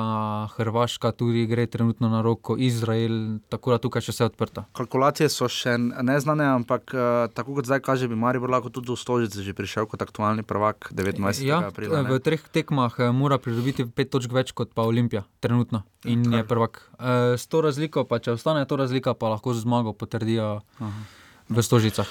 Hrvaška 0.55 1.11
tudi 1.11 1.43
gre 1.49 1.67
trenutno 1.67 2.07
na 2.09 2.23
roko, 2.23 2.55
Izrael, 2.55 3.39
tako 3.51 3.75
da 3.75 3.79
tukaj 3.83 4.05
še 4.07 4.15
vse 4.15 4.29
odprto. 4.31 4.63
Kalkulacije 4.77 5.27
so 5.31 5.49
še 5.51 5.75
neznane, 5.77 6.47
ampak 6.55 6.95
uh, 6.95 7.27
tako 7.35 7.59
kot 7.59 7.69
zdaj 7.69 7.83
kaže, 7.83 8.07
bi 8.07 8.17
Maribor 8.19 8.51
lahko 8.55 8.71
tudi 8.71 8.93
v 8.93 8.99
Stožice 8.99 9.43
že 9.43 9.55
prišel 9.55 9.89
kot 9.91 10.01
aktualni 10.01 10.47
prvak 10.47 10.91
19. 10.95 11.43
Ja, 11.43 11.61
aprila. 11.67 12.03
v 12.07 12.15
ne. 12.15 12.23
treh 12.23 12.41
tekmah 12.41 12.95
eh, 12.99 13.11
mora 13.11 13.39
pridobiti 13.41 13.83
pet 13.83 14.11
točk 14.13 14.31
več 14.31 14.55
kot 14.55 14.71
pa 14.71 14.87
Olimpija, 14.87 15.27
trenutno. 15.43 15.83
In 16.07 16.23
je 16.23 16.45
prvak. 16.47 16.79
E, 16.95 17.35
s 17.35 17.43
to 17.51 17.59
razliko, 17.59 18.05
pa 18.07 18.21
če 18.23 18.37
ostane 18.39 18.63
to 18.63 18.79
razlika, 18.79 19.11
pa 19.19 19.35
lahko 19.35 19.51
z 19.51 19.67
zmago 19.67 19.91
potrdijo 19.91 20.61
Aha. 20.79 21.18
V 21.49 21.57
Stožicah. 21.65 22.05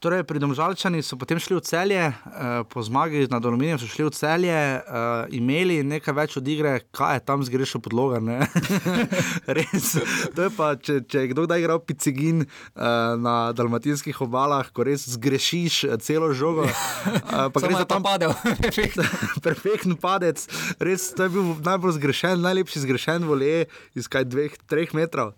Torej, 0.00 0.22
pri 0.24 0.40
Domžalčani 0.40 1.02
so 1.04 1.18
potem 1.20 1.36
šli 1.36 1.58
v 1.58 1.62
celje, 1.66 2.02
uh, 2.08 2.62
po 2.64 2.80
zmagi 2.80 3.26
nad 3.28 3.42
Aluminijem 3.42 3.76
so 3.82 3.90
šli 3.90 4.06
v 4.06 4.12
celje, 4.14 4.54
uh, 4.54 5.26
imeli 5.34 5.82
nekaj 5.84 6.14
več 6.14 6.36
od 6.38 6.46
igre, 6.46 6.78
kaj 6.94 7.18
je 7.18 7.22
tam 7.26 7.42
zgrešil 7.44 7.82
podloga. 7.82 8.22
res. 9.58 9.98
To 10.32 10.46
je 10.46 10.50
pa, 10.54 10.78
če, 10.78 11.02
če 11.04 11.26
je 11.26 11.30
kdo 11.34 11.44
kdaj 11.44 11.60
igral 11.60 11.82
picigin 11.82 12.46
uh, 12.46 13.18
na 13.18 13.50
dalmatinskih 13.52 14.16
obalah, 14.24 14.70
ko 14.70 14.86
res 14.86 15.04
zgrešiš 15.18 15.74
eh, 15.90 15.98
celo 15.98 16.30
žogo. 16.32 16.64
Uh, 16.64 17.50
pa 17.50 17.58
gre 17.60 17.74
za 17.74 17.88
tam 17.90 18.06
padel. 18.06 18.32
perfekten 19.46 19.98
padec, 19.98 20.38
res 20.78 21.10
to 21.12 21.26
je 21.26 21.34
bil 21.34 21.58
najbolj 21.66 21.98
zgrešen, 21.98 22.40
najlepši 22.46 22.86
zgrešen 22.86 23.26
volje 23.26 23.66
iz 23.98 24.08
kaj 24.08 24.30
dveh, 24.30 24.54
treh 24.70 24.94
metrov. 24.96 25.34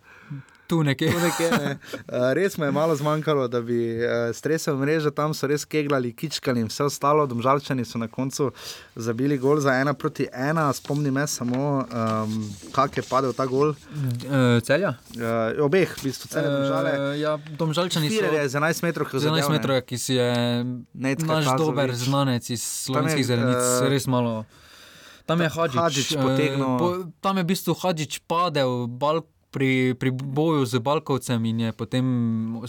Tu 0.67 0.83
nekje. 0.83 1.13
Tu 1.13 1.19
nekje, 1.21 1.51
ne. 1.51 1.71
Uh, 2.07 2.33
res 2.35 2.57
me 2.59 2.67
je 2.67 2.73
malo 2.73 2.97
zmanjkalo, 2.97 3.49
da 3.49 3.61
bi 3.61 3.97
uh, 3.97 4.35
stresel 4.35 4.77
mreže, 4.77 5.11
tam 5.11 5.35
so 5.35 5.47
res 5.47 5.65
keglali, 5.65 6.13
kičkali 6.13 6.61
in 6.61 6.69
vse 6.69 6.85
ostalo. 6.85 7.27
Domžalčani 7.27 7.85
so 7.85 7.99
na 7.99 8.09
koncu 8.09 8.51
zabili 8.97 9.39
gol 9.39 9.61
za 9.61 9.75
ena 9.81 9.95
proti 9.95 10.27
ena. 10.33 10.73
Spomni 10.73 11.11
me 11.11 11.27
samo, 11.27 11.87
um, 11.87 12.37
kak 12.73 12.97
je 12.97 13.07
padel 13.07 13.33
ta 13.33 13.47
gol. 13.47 13.73
E, 13.73 14.61
celja? 14.67 14.95
Uh, 15.17 15.65
obeh, 15.65 15.89
v 15.99 16.11
bistvu, 16.11 16.29
cele 16.29 16.51
domžale. 16.51 16.91
E, 16.93 17.21
ja, 17.21 17.37
domžalčani 17.59 18.11
so. 18.11 18.25
Je 18.27 18.49
z 18.49 18.55
11 18.59 18.83
metrov, 18.83 19.07
ki 19.11 19.17
je 19.17 19.31
11 19.31 19.51
metrov, 19.55 19.81
ki 19.87 19.97
si 19.99 20.19
je 20.19 20.31
Necka 20.95 21.27
naš 21.27 21.45
Tazović. 21.45 21.67
dober 21.67 21.95
znanec 21.95 22.51
iz 22.51 22.63
slovenskih 22.63 23.21
je, 23.21 23.25
zelenic, 23.25 23.57
eh, 23.83 23.89
res 23.89 24.07
malo. 24.07 24.45
Tam 25.27 25.41
je 25.41 25.49
Hadžič, 25.51 25.81
Hadžić 25.81 26.09
eh, 26.13 26.23
potegnil- 26.23 26.79
po, 26.79 26.89
tam 27.21 27.37
je 27.37 27.43
v 27.43 27.47
bistvu 27.47 27.75
Hadžič 27.75 28.21
padel 28.27 28.87
bal, 28.87 29.23
pri, 29.57 29.97
pri 29.97 30.13
boju 30.13 30.69
z 30.69 30.85
Balkovcem 30.85 31.41
in 31.49 31.61
je 31.61 31.73
potem 31.73 32.05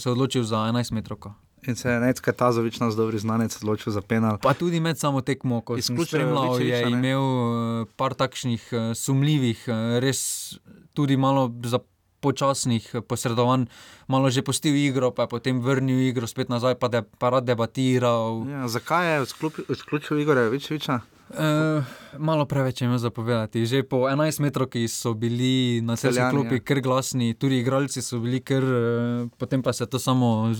se 0.00 0.08
odločil 0.08 0.40
za 0.48 0.72
11 0.72 0.96
metrov. 0.96 1.36
In 1.68 1.76
se 1.76 1.90
je 1.90 2.00
Necka 2.00 2.32
Tazovič, 2.32 2.78
naš 2.80 2.94
dobri 2.96 3.18
znanec, 3.18 3.52
odločil 3.60 3.92
za 3.92 4.00
penal. 4.00 4.38
Pa 4.40 4.54
tudi 4.54 4.80
med 4.80 4.96
samo 4.96 5.20
tekmo, 5.20 5.60
ko 5.60 5.76
sem 5.82 5.98
spremljal, 6.00 6.62
je 6.62 6.80
ne? 6.86 6.92
imel 6.96 7.20
eh, 7.20 7.90
par 7.98 8.14
takšnih 8.16 8.62
eh, 8.72 8.94
sumljivih, 8.94 9.66
eh, 9.68 9.98
res 10.00 10.54
tudi 10.96 11.18
malo 11.20 11.50
za 11.66 11.82
počasnih 12.20 12.94
eh, 12.94 13.00
posredovanj, 13.00 13.66
malo 14.08 14.30
že 14.30 14.42
postil 14.42 14.74
igro, 14.76 15.10
pa 15.10 15.26
je 15.26 15.34
potem 15.38 15.60
vrnil 15.60 16.10
igro 16.10 16.26
spet 16.26 16.48
nazaj, 16.48 16.78
pa 16.78 16.90
je 16.92 17.02
pa 17.18 17.30
rad 17.30 17.44
debatiral. 17.44 18.44
Ja, 18.48 18.68
zakaj 18.68 19.06
je 19.06 19.22
izključil- 19.68 20.20
Igorja 20.20 20.48
Vičeviča? 20.48 21.00
Uh, 21.28 21.84
malo 22.16 22.46
preveč 22.48 22.80
je 22.80 22.88
imel 22.88 22.98
zapovedati. 22.98 23.66
Že 23.66 23.82
po 23.84 24.08
11 24.08 24.40
metrov, 24.40 24.72
ki 24.72 24.88
so 24.88 25.12
bili 25.12 25.80
na 25.84 25.96
Celjani, 25.96 26.32
klopi 26.32 26.56
ja. 26.56 26.64
kar 26.64 26.80
glasni, 26.80 27.34
tudi 27.36 27.60
igralci 27.60 28.00
so 28.02 28.16
bili 28.18 28.40
kar, 28.40 28.64
uh, 28.64 29.28
potem 29.36 29.62
pa 29.62 29.72
se 29.72 29.84
je 29.84 29.92
to 29.92 29.98
samo, 29.98 30.56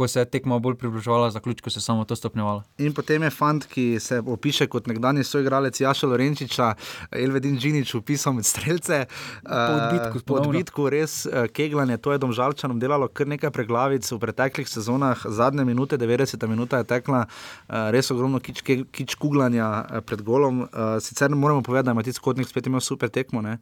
ko 0.00 0.08
se 0.08 0.20
je 0.20 0.24
tekma 0.24 0.56
bolj 0.58 0.78
približevala 0.80 1.30
zaključku, 1.30 1.70
se 1.70 1.76
je 1.78 1.82
samo 1.82 2.04
to 2.08 2.16
stopnjevalo. 2.16 2.62
In 2.78 2.94
potem 2.96 3.22
je 3.22 3.30
fant, 3.30 3.66
ki 3.68 4.00
se 4.00 4.22
opiše 4.26 4.64
kot 4.66 4.86
nekdanji 4.88 5.24
soigralec 5.28 5.80
Jaša 5.80 6.08
Lorenčiča, 6.08 6.70
Elvedin 7.12 7.58
Džinič, 7.60 7.92
upisal 7.94 8.32
med 8.32 8.48
strelce. 8.48 9.04
Po 9.44 9.74
odbitku, 9.76 10.18
Eh, 10.18 10.22
po 10.26 10.38
odbitku 10.40 10.88
res 10.88 11.26
eh, 11.26 11.48
keglanje, 11.52 11.98
to 12.00 12.14
je 12.14 12.22
domžalčanom 12.22 12.80
delalo 12.80 13.08
kar 13.12 13.28
nekaj 13.28 13.52
preglavic 13.52 14.08
v 14.08 14.18
preteklih 14.22 14.68
sezonah, 14.68 15.20
zadnje 15.28 15.68
minute, 15.68 15.98
90 16.00 16.48
minuta 16.48 16.80
je 16.80 16.88
tekla, 16.94 17.26
eh, 17.26 17.90
res 17.92 18.10
ogromno 18.10 18.40
kič, 18.40 18.64
kič 18.64 19.14
kuglanja 19.20 20.00
pred 20.08 20.24
golom. 20.24 20.64
Sicer 21.00 21.28
ne 21.30 21.36
moremo 21.36 21.62
povedati, 21.62 21.86
da 21.86 21.92
ima 21.92 22.02
ti 22.02 22.12
skotnik 22.12 22.48
spet 22.48 22.66
imel 22.66 22.80
super 22.80 23.08
tekmo. 23.12 23.42
Ne? 23.42 23.58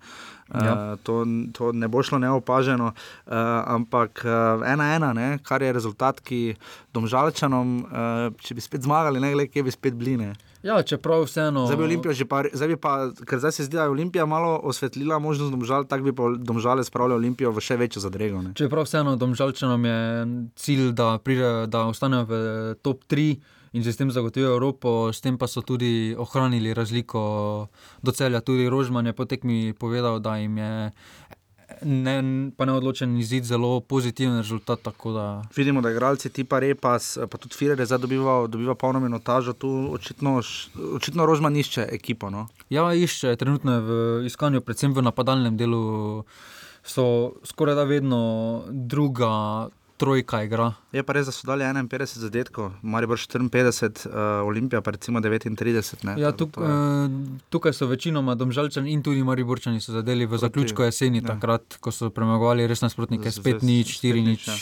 Ja. 0.54 0.92
Uh, 0.94 0.98
to, 1.04 1.24
to 1.52 1.72
ne 1.76 1.88
bo 1.88 2.02
šlo 2.02 2.18
neopaženo, 2.18 2.92
uh, 2.92 3.32
ampak 3.68 4.24
uh, 4.24 4.64
ena 4.64 4.94
ena, 4.94 5.12
ne, 5.12 5.38
kar 5.44 5.62
je 5.62 5.72
rezultat, 5.76 6.22
ki 6.24 6.56
domžalčanom, 6.96 7.74
uh, 7.84 8.28
če 8.40 8.56
bi 8.56 8.64
spet 8.64 8.86
zmagali, 8.88 9.20
ne 9.20 9.34
glede, 9.34 9.52
kje 9.52 9.66
bi 9.66 9.74
spet 9.74 9.98
bili. 9.98 10.16
Ne. 10.16 10.32
Ja, 10.62 10.80
čeprav 10.82 11.22
vseeno. 11.22 11.66
Zdaj 11.66 11.76
bi 11.76 11.84
Olimpija 11.84 12.12
že 12.12 12.24
pa, 12.26 12.42
zdaj 12.52 12.68
bi 12.68 12.76
pa, 12.80 12.94
ker 13.28 13.38
zdaj 13.38 13.52
se 13.52 13.68
zdi, 13.68 13.76
da 13.76 13.86
je 13.86 13.94
Olimpija 13.94 14.26
malo 14.26 14.56
osvetlila 14.64 15.18
možnost 15.18 15.52
domžal, 15.52 15.84
tako 15.84 16.08
bi 16.08 16.16
pa 16.16 16.32
domžale 16.38 16.84
spravili 16.84 17.14
Olimpijo 17.14 17.52
v 17.54 17.62
še 17.62 17.76
večjo 17.76 18.02
zadrego. 18.02 18.42
Ne. 18.42 18.56
Čeprav 18.58 18.88
vseeno 18.88 19.14
domžalčanom 19.16 19.84
je 19.84 20.00
cilj, 20.56 20.90
da, 20.98 21.18
pride, 21.22 21.68
da 21.70 21.86
ostanejo 21.86 22.26
v 22.26 22.42
top 22.82 23.04
3 23.06 23.36
in 23.78 23.84
se 23.86 23.92
s 23.94 23.96
tem 23.96 24.10
zagotovijo 24.10 24.56
Evropo, 24.58 25.12
s 25.14 25.22
tem 25.22 25.38
pa 25.38 25.46
so 25.46 25.62
tudi 25.62 26.10
ohranili 26.18 26.74
razliko 26.74 27.20
do 28.02 28.12
celja. 28.12 28.40
Tudi 28.42 28.68
Rožman 28.68 29.06
je 29.06 29.12
po 29.14 29.24
tekmi 29.24 29.72
povedal, 29.78 30.18
da 30.18 30.36
jim 30.36 30.58
je 30.58 30.90
ne, 31.82 32.50
pa 32.56 32.66
neodločen 32.66 33.16
izid 33.18 33.44
zelo 33.44 33.80
pozitiven 33.80 34.36
rezultat. 34.36 34.80
Da, 35.04 35.42
Vidimo, 35.56 35.80
da 35.80 35.90
igralci 35.90 36.30
tipa 36.30 36.58
Repas, 36.58 37.18
pa 37.30 37.38
tudi 37.38 37.54
Firer 37.54 37.78
je 37.80 37.86
zdaj 37.86 37.98
dobival, 37.98 38.48
dobiva 38.48 38.74
polno 38.74 39.00
minutažo, 39.00 39.52
tu 39.52 39.70
očitno, 39.92 40.40
očitno 40.94 41.26
Rožman 41.26 41.56
išče 41.56 41.86
ekipo. 41.92 42.30
No. 42.30 42.48
ja, 42.70 42.94
išče, 42.94 43.36
trenutno 43.36 43.74
je 43.74 43.80
v 43.80 44.26
iskanju, 44.26 44.60
predvsem 44.60 44.94
v 44.94 45.06
napadalnem 45.06 45.56
delu, 45.56 46.24
so 46.82 47.38
skoraj 47.44 47.76
da 47.78 47.84
vedno 47.84 48.64
druga 48.68 49.68
trojka 49.98 50.42
igra. 50.42 50.72
Je 50.88 51.02
pa 51.02 51.12
res, 51.12 51.26
da 51.26 51.32
so 51.32 51.42
dali 51.44 51.64
51 51.64 51.90
zadetkov, 52.16 52.70
Maribor 52.80 53.18
54, 53.18 54.06
uh, 54.06 54.14
Olimpija 54.44 54.80
pa 54.80 54.90
recimo 54.90 55.20
39. 55.20 56.04
Ne, 56.04 56.14
Ja, 56.16 56.30
tuk, 56.32 56.56
je- 56.56 56.64
eh, 56.64 57.08
tukaj 57.48 57.72
so 57.72 57.86
večinoma 57.86 58.34
domžalčani 58.34 58.88
in 58.88 59.02
tudi 59.02 59.22
mariborčani 59.22 59.80
so 59.80 59.92
zadeli 59.92 60.24
v 60.24 60.30
Proti- 60.30 60.40
zaključku 60.40 60.82
jeseni, 60.82 61.18
ja. 61.18 61.26
takrat, 61.28 61.76
ko 61.76 61.90
so 61.90 62.08
premagovali 62.08 62.64
res 62.64 62.80
nasprotnike, 62.80 63.28
spet 63.28 63.62
nič, 63.62 63.98
štiri 63.98 64.22
nič. 64.22 64.46
ja. 64.46 64.54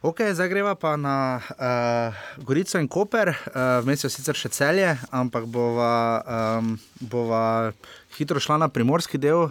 Ok, 0.00 0.20
zdaj 0.30 0.48
greva 0.48 0.74
pa 0.74 0.96
na 0.96 1.40
uh, 1.50 2.14
Gorico 2.38 2.78
in 2.78 2.86
Koper, 2.86 3.28
uh, 3.28 3.36
vmes 3.82 3.98
je 3.98 4.08
sicer 4.08 4.30
še 4.32 4.48
celje, 4.48 4.92
ampak 5.10 5.42
bova, 5.44 6.22
um, 6.54 6.78
bova 7.00 7.72
hitro 8.18 8.40
šla 8.40 8.56
na 8.58 8.68
primorski 8.68 9.18
del, 9.18 9.46
uh, 9.46 9.50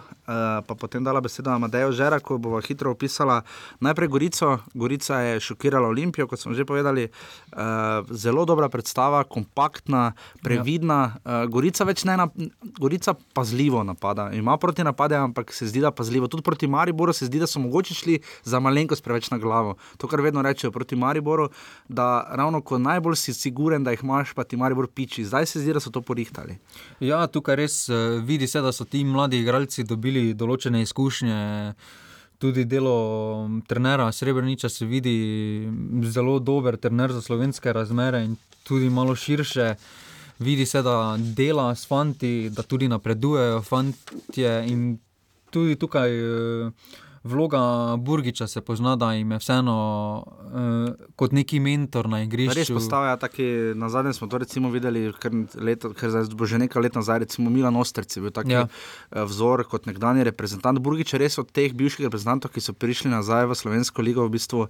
pa 0.66 0.74
potem 0.76 1.04
dala 1.04 1.20
besedo 1.24 1.50
Amadeju 1.50 1.92
Žeraku, 1.96 2.36
bova 2.38 2.60
hitro 2.60 2.92
opisala 2.92 3.40
najprej 3.80 4.08
Gorico. 4.08 4.58
Gorica 4.74 5.20
je 5.24 5.40
šokirala 5.40 5.88
Olimpijo, 5.88 6.26
kot 6.28 6.40
smo 6.40 6.52
že 6.54 6.66
povedali. 6.68 7.08
Uh, 7.52 8.04
zelo 8.10 8.44
dobra 8.44 8.68
predstava, 8.68 9.24
kompaktna, 9.24 10.12
previdna. 10.44 11.16
Uh, 11.24 11.46
Gorica 11.48 11.86
več 11.88 12.04
ne, 12.04 12.16
na, 12.20 12.28
Gorica 12.78 13.14
pazljivo 13.34 13.84
napada. 13.84 14.28
Ima 14.36 14.58
proti 14.60 14.84
napade, 14.84 15.16
ampak 15.16 15.52
se 15.54 15.66
zdi, 15.66 15.80
da 15.80 15.90
pazljivo. 15.90 16.28
Tudi 16.28 16.44
proti 16.44 16.68
Mariboru 16.68 17.12
se 17.12 17.26
zdi, 17.26 17.40
da 17.40 17.48
so 17.48 17.62
mogoče 17.64 17.94
šli 17.94 18.20
za 18.44 18.60
malenkost 18.60 19.04
preveč 19.04 19.30
na 19.32 19.38
glavo. 19.38 19.76
To, 19.96 20.08
kar 20.08 20.20
vedno 20.20 20.42
rečejo 20.44 20.72
proti 20.74 20.96
Mariboru, 20.96 21.48
da 21.88 22.28
ravno 22.30 22.60
ko 22.60 22.78
najbolj 22.78 23.16
si 23.16 23.34
siguren, 23.34 23.84
da 23.84 23.96
jih 23.96 24.04
imaš, 24.04 24.34
pa 24.36 24.44
ti 24.44 24.56
Maribor 24.56 24.90
piči. 24.92 25.24
Zdaj 25.24 25.46
se 25.46 25.64
zdi, 25.64 25.72
da 25.72 25.80
so 25.80 25.90
to 25.94 26.04
porihtali. 26.04 26.58
Ja, 27.00 27.24
tukaj 27.26 27.56
res 27.56 27.80
uh, 27.88 28.20
vidi 28.24 28.46
se, 28.46 28.57
da 28.62 28.72
so 28.72 28.84
ti 28.84 29.04
mladi 29.04 29.40
igralci 29.42 29.84
dobili 29.84 30.34
določene 30.34 30.82
izkušnje. 30.82 31.38
Tudi 32.38 32.64
delo 32.70 33.48
trenera 33.66 34.12
Srebreniča 34.12 34.68
se 34.70 34.86
vidi 34.86 35.14
zelo 36.06 36.38
dober 36.38 36.76
trener 36.76 37.12
za 37.12 37.22
slovenske 37.22 37.72
razmere 37.72 38.22
in 38.24 38.36
tudi 38.62 38.90
malo 38.90 39.16
širše. 39.16 39.74
Vidi 40.38 40.66
se, 40.66 40.82
da 40.86 41.16
dela 41.18 41.74
s 41.74 41.88
fanti, 41.88 42.50
da 42.54 42.62
tudi 42.62 42.86
napredujejo 42.88 43.62
fantje 43.66 44.52
in 44.70 44.98
tudi 45.50 45.74
tukaj. 45.76 46.14
Uh, 46.14 46.72
vloga 47.24 47.96
Burgiča 47.96 48.46
se 48.46 48.60
pozna, 48.60 48.96
da 48.96 49.12
jim 49.12 49.32
je 49.32 49.38
vseeno 49.38 49.76
uh, 50.26 51.06
kot 51.16 51.32
neki 51.32 51.60
mentor 51.60 52.08
na 52.08 52.22
igrišču. 52.22 52.58
Res 52.58 52.70
postavlja 52.70 53.16
taki, 53.16 53.46
na 53.74 53.88
zadnje 53.88 54.12
smo 54.12 54.28
to 54.28 54.38
recimo 54.38 54.70
videli, 54.70 55.08
ker, 55.20 55.34
leto, 55.54 55.92
ker 55.96 56.14
bo 56.34 56.46
že 56.46 56.58
nekaj 56.58 56.82
let 56.82 56.98
nazaj, 56.98 57.24
recimo 57.26 57.50
Milan 57.50 57.76
Osterci, 57.76 58.20
bil 58.20 58.34
taki 58.34 58.56
ja. 58.56 58.66
Eh, 59.10 59.24
vzor 59.24 59.64
kot 59.68 59.86
nekdani 59.86 60.24
reprezentant. 60.24 60.78
Burgič 60.78 61.12
je 61.12 61.22
res 61.22 61.38
od 61.38 61.50
teh 61.52 61.74
bivših 61.74 62.06
reprezentantov, 62.06 62.54
ki 62.54 62.64
so 62.64 62.72
prišli 62.72 63.10
nazaj 63.10 63.48
v 63.50 63.58
Slovensko 63.58 64.02
ligo, 64.02 64.26
v 64.26 64.38
bistvu 64.38 64.68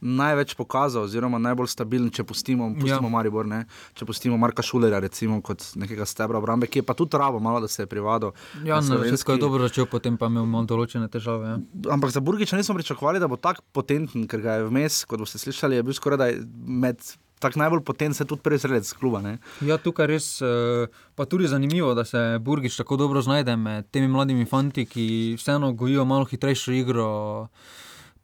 največ 0.00 0.54
pokazal, 0.54 1.06
oziroma 1.08 1.40
najbolj 1.42 1.70
stabilen, 1.72 2.10
če 2.14 2.24
pustimo, 2.26 2.68
pustimo 2.74 3.08
ja. 3.08 3.12
Maribor, 3.12 3.46
ne? 3.48 3.64
če 3.98 4.06
pustimo 4.08 4.38
Marka 4.38 4.62
Šulera, 4.62 5.00
recimo 5.02 5.40
kot 5.44 5.64
nekega 5.78 6.06
stebra 6.08 6.38
obrambe, 6.38 6.68
ki 6.70 6.82
je 6.82 6.86
pa 6.86 6.94
tudi 6.98 7.18
rabo, 7.18 7.40
malo 7.42 7.60
da 7.64 7.68
se 7.68 7.82
je 7.82 7.90
privadil. 7.90 8.34
Ja, 8.64 8.78
na 8.78 8.82
slovensko 8.86 9.34
je 9.34 9.42
dobro 9.42 9.66
začel, 9.66 9.88
potem 9.90 10.18
pa 10.20 10.30
imel 10.30 10.46
malo 10.46 10.68
določene 10.70 11.10
težave. 11.10 11.54
Ja. 11.54 11.60
Ampak 11.94 12.14
za 12.14 12.22
Burgiča 12.24 12.58
nismo 12.58 12.76
pričakovali, 12.78 13.22
da 13.22 13.30
bo 13.30 13.40
tako 13.40 13.64
potenten, 13.74 14.28
ker 14.30 14.44
ga 14.44 14.60
je 14.60 14.68
vmes, 14.68 15.02
kot 15.08 15.22
boste 15.22 15.40
slišali, 15.42 15.80
je 15.80 15.88
bil 15.88 15.96
skoraj 15.96 16.38
med. 16.52 17.02
Tako 17.38 17.60
najbolj 17.60 17.84
potenten 17.86 18.16
se 18.18 18.24
tudi 18.26 18.42
prezrec 18.42 18.88
kluba. 18.98 19.20
Ne? 19.22 19.36
Ja, 19.62 19.76
tukaj 19.78 20.08
res 20.10 20.24
je 20.42 20.88
uh, 20.90 21.26
tudi 21.30 21.46
zanimivo, 21.46 21.92
da 21.94 22.02
se 22.02 22.18
Burgič 22.42 22.74
tako 22.80 22.98
dobro 22.98 23.22
znajde 23.22 23.54
med 23.54 23.86
temi 23.94 24.08
mladimi 24.10 24.42
fanti, 24.42 24.82
ki 24.90 25.36
vseeno 25.38 25.70
gojijo 25.78 26.02
malo 26.02 26.26
hitrejšo 26.26 26.74
igro. 26.74 27.12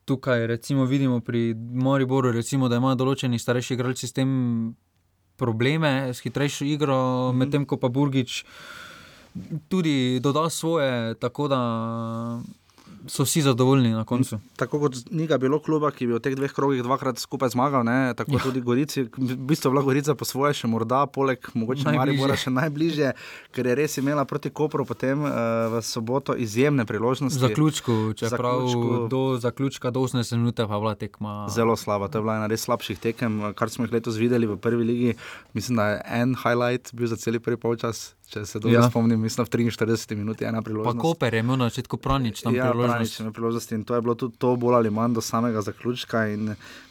Tukaj 0.05 0.47
recimo, 0.47 0.85
vidimo 0.85 1.21
pri 1.21 1.55
Moriboru, 1.57 2.33
recimo, 2.33 2.69
da 2.69 2.77
imajo 2.77 2.95
določeni 3.01 3.39
starejši 3.39 3.75
igralci 3.75 4.07
s 4.07 4.13
tem 4.13 4.31
probleme, 5.37 6.13
s 6.13 6.21
hitrejšo 6.21 6.65
igro, 6.65 6.97
mm 6.97 7.31
-hmm. 7.31 7.39
medtem 7.39 7.65
ko 7.67 7.77
pa 7.77 7.89
Burgič 7.89 8.45
tudi 9.69 10.21
doda 10.21 10.51
svoje, 10.51 11.15
tako 11.15 11.49
da 11.49 11.61
so 13.09 13.25
vsi 13.25 13.43
zadovoljni 13.43 13.91
na 13.91 14.05
koncu. 14.05 14.39
Tako 14.57 14.81
kot 14.81 14.97
ni 15.11 15.29
bilo 15.39 15.59
kluba, 15.59 15.91
ki 15.91 16.07
bi 16.07 16.15
v 16.17 16.21
teh 16.23 16.37
dveh 16.37 16.53
krogih 16.53 16.83
dvakrat 16.83 17.19
skupaj 17.19 17.53
zmagal, 17.55 17.85
ne? 17.85 18.15
tako 18.17 18.37
ja. 18.37 18.43
tudi 18.43 18.61
Gorici, 18.61 19.05
v 19.05 19.37
bistvu 19.37 19.71
bila 19.71 19.83
Gorica 19.83 20.15
po 20.15 20.25
svoje 20.25 20.55
še 20.55 20.71
morda, 20.71 21.05
poleg 21.07 21.39
mogoče 21.55 21.93
Maribora 21.93 22.37
še 22.39 22.53
najbližje, 22.55 23.13
ker 23.55 23.69
je 23.71 23.77
res 23.79 23.99
imela 24.01 24.25
proti 24.25 24.51
Kopru 24.51 24.87
potem 24.89 25.27
uh, 25.27 25.33
v 25.75 25.83
soboto 25.85 26.37
izjemne 26.37 26.87
priložnosti. 26.89 27.41
Zaključku, 27.41 28.15
čeprav 28.19 28.65
zaključku, 28.65 29.09
do 29.13 29.23
zaključka 29.43 29.91
do 29.91 30.07
80 30.07 30.41
minut 30.41 30.57
pa 30.57 30.79
bila 30.79 30.95
tekma. 30.95 31.35
Zelo 31.53 31.77
slaba, 31.77 32.09
to 32.09 32.19
je 32.19 32.27
bila 32.27 32.41
ena 32.41 32.51
res 32.51 32.65
slabših 32.65 33.01
tekem, 33.01 33.41
kar 33.59 33.71
smo 33.71 33.89
jih 33.89 33.97
letos 33.99 34.21
videli 34.21 34.49
v 34.49 34.57
prvi 34.57 34.85
ligi. 34.85 35.15
Mislim, 35.53 35.77
da 35.81 35.89
je 35.95 36.03
en 36.21 36.37
highlight 36.39 36.95
bil 36.95 37.11
za 37.11 37.21
cel 37.21 37.41
prvi 37.41 37.61
polčas. 37.61 38.15
Če 38.25 38.43
se 38.49 38.59
dobro 38.59 38.73
ja. 38.73 38.87
spomnim, 38.89 39.21
mislim, 39.21 39.45
v 39.47 39.51
43 39.53 40.17
minutah 40.17 40.47
je 40.47 40.49
ena 40.49 40.63
priložnost. 40.65 40.97
Pa 40.97 41.03
Koper 41.03 41.35
je 41.35 41.41
imel 41.45 41.59
na 41.61 41.69
začetku 41.69 41.99
pranič, 42.01 42.41
tam 42.43 42.55
ja, 42.57 42.71
priložnost. 42.71 43.21
priložnost. 43.37 43.73
In 43.77 43.85
to 43.85 43.95
je 43.95 44.03
bilo 44.03 44.15
tudi 44.15 44.39
to, 44.41 44.55
bolj 44.57 44.79
ali 44.81 44.91
manj 44.91 45.19
do 45.19 45.21
samega 45.21 45.63
zaključka. 45.63 46.25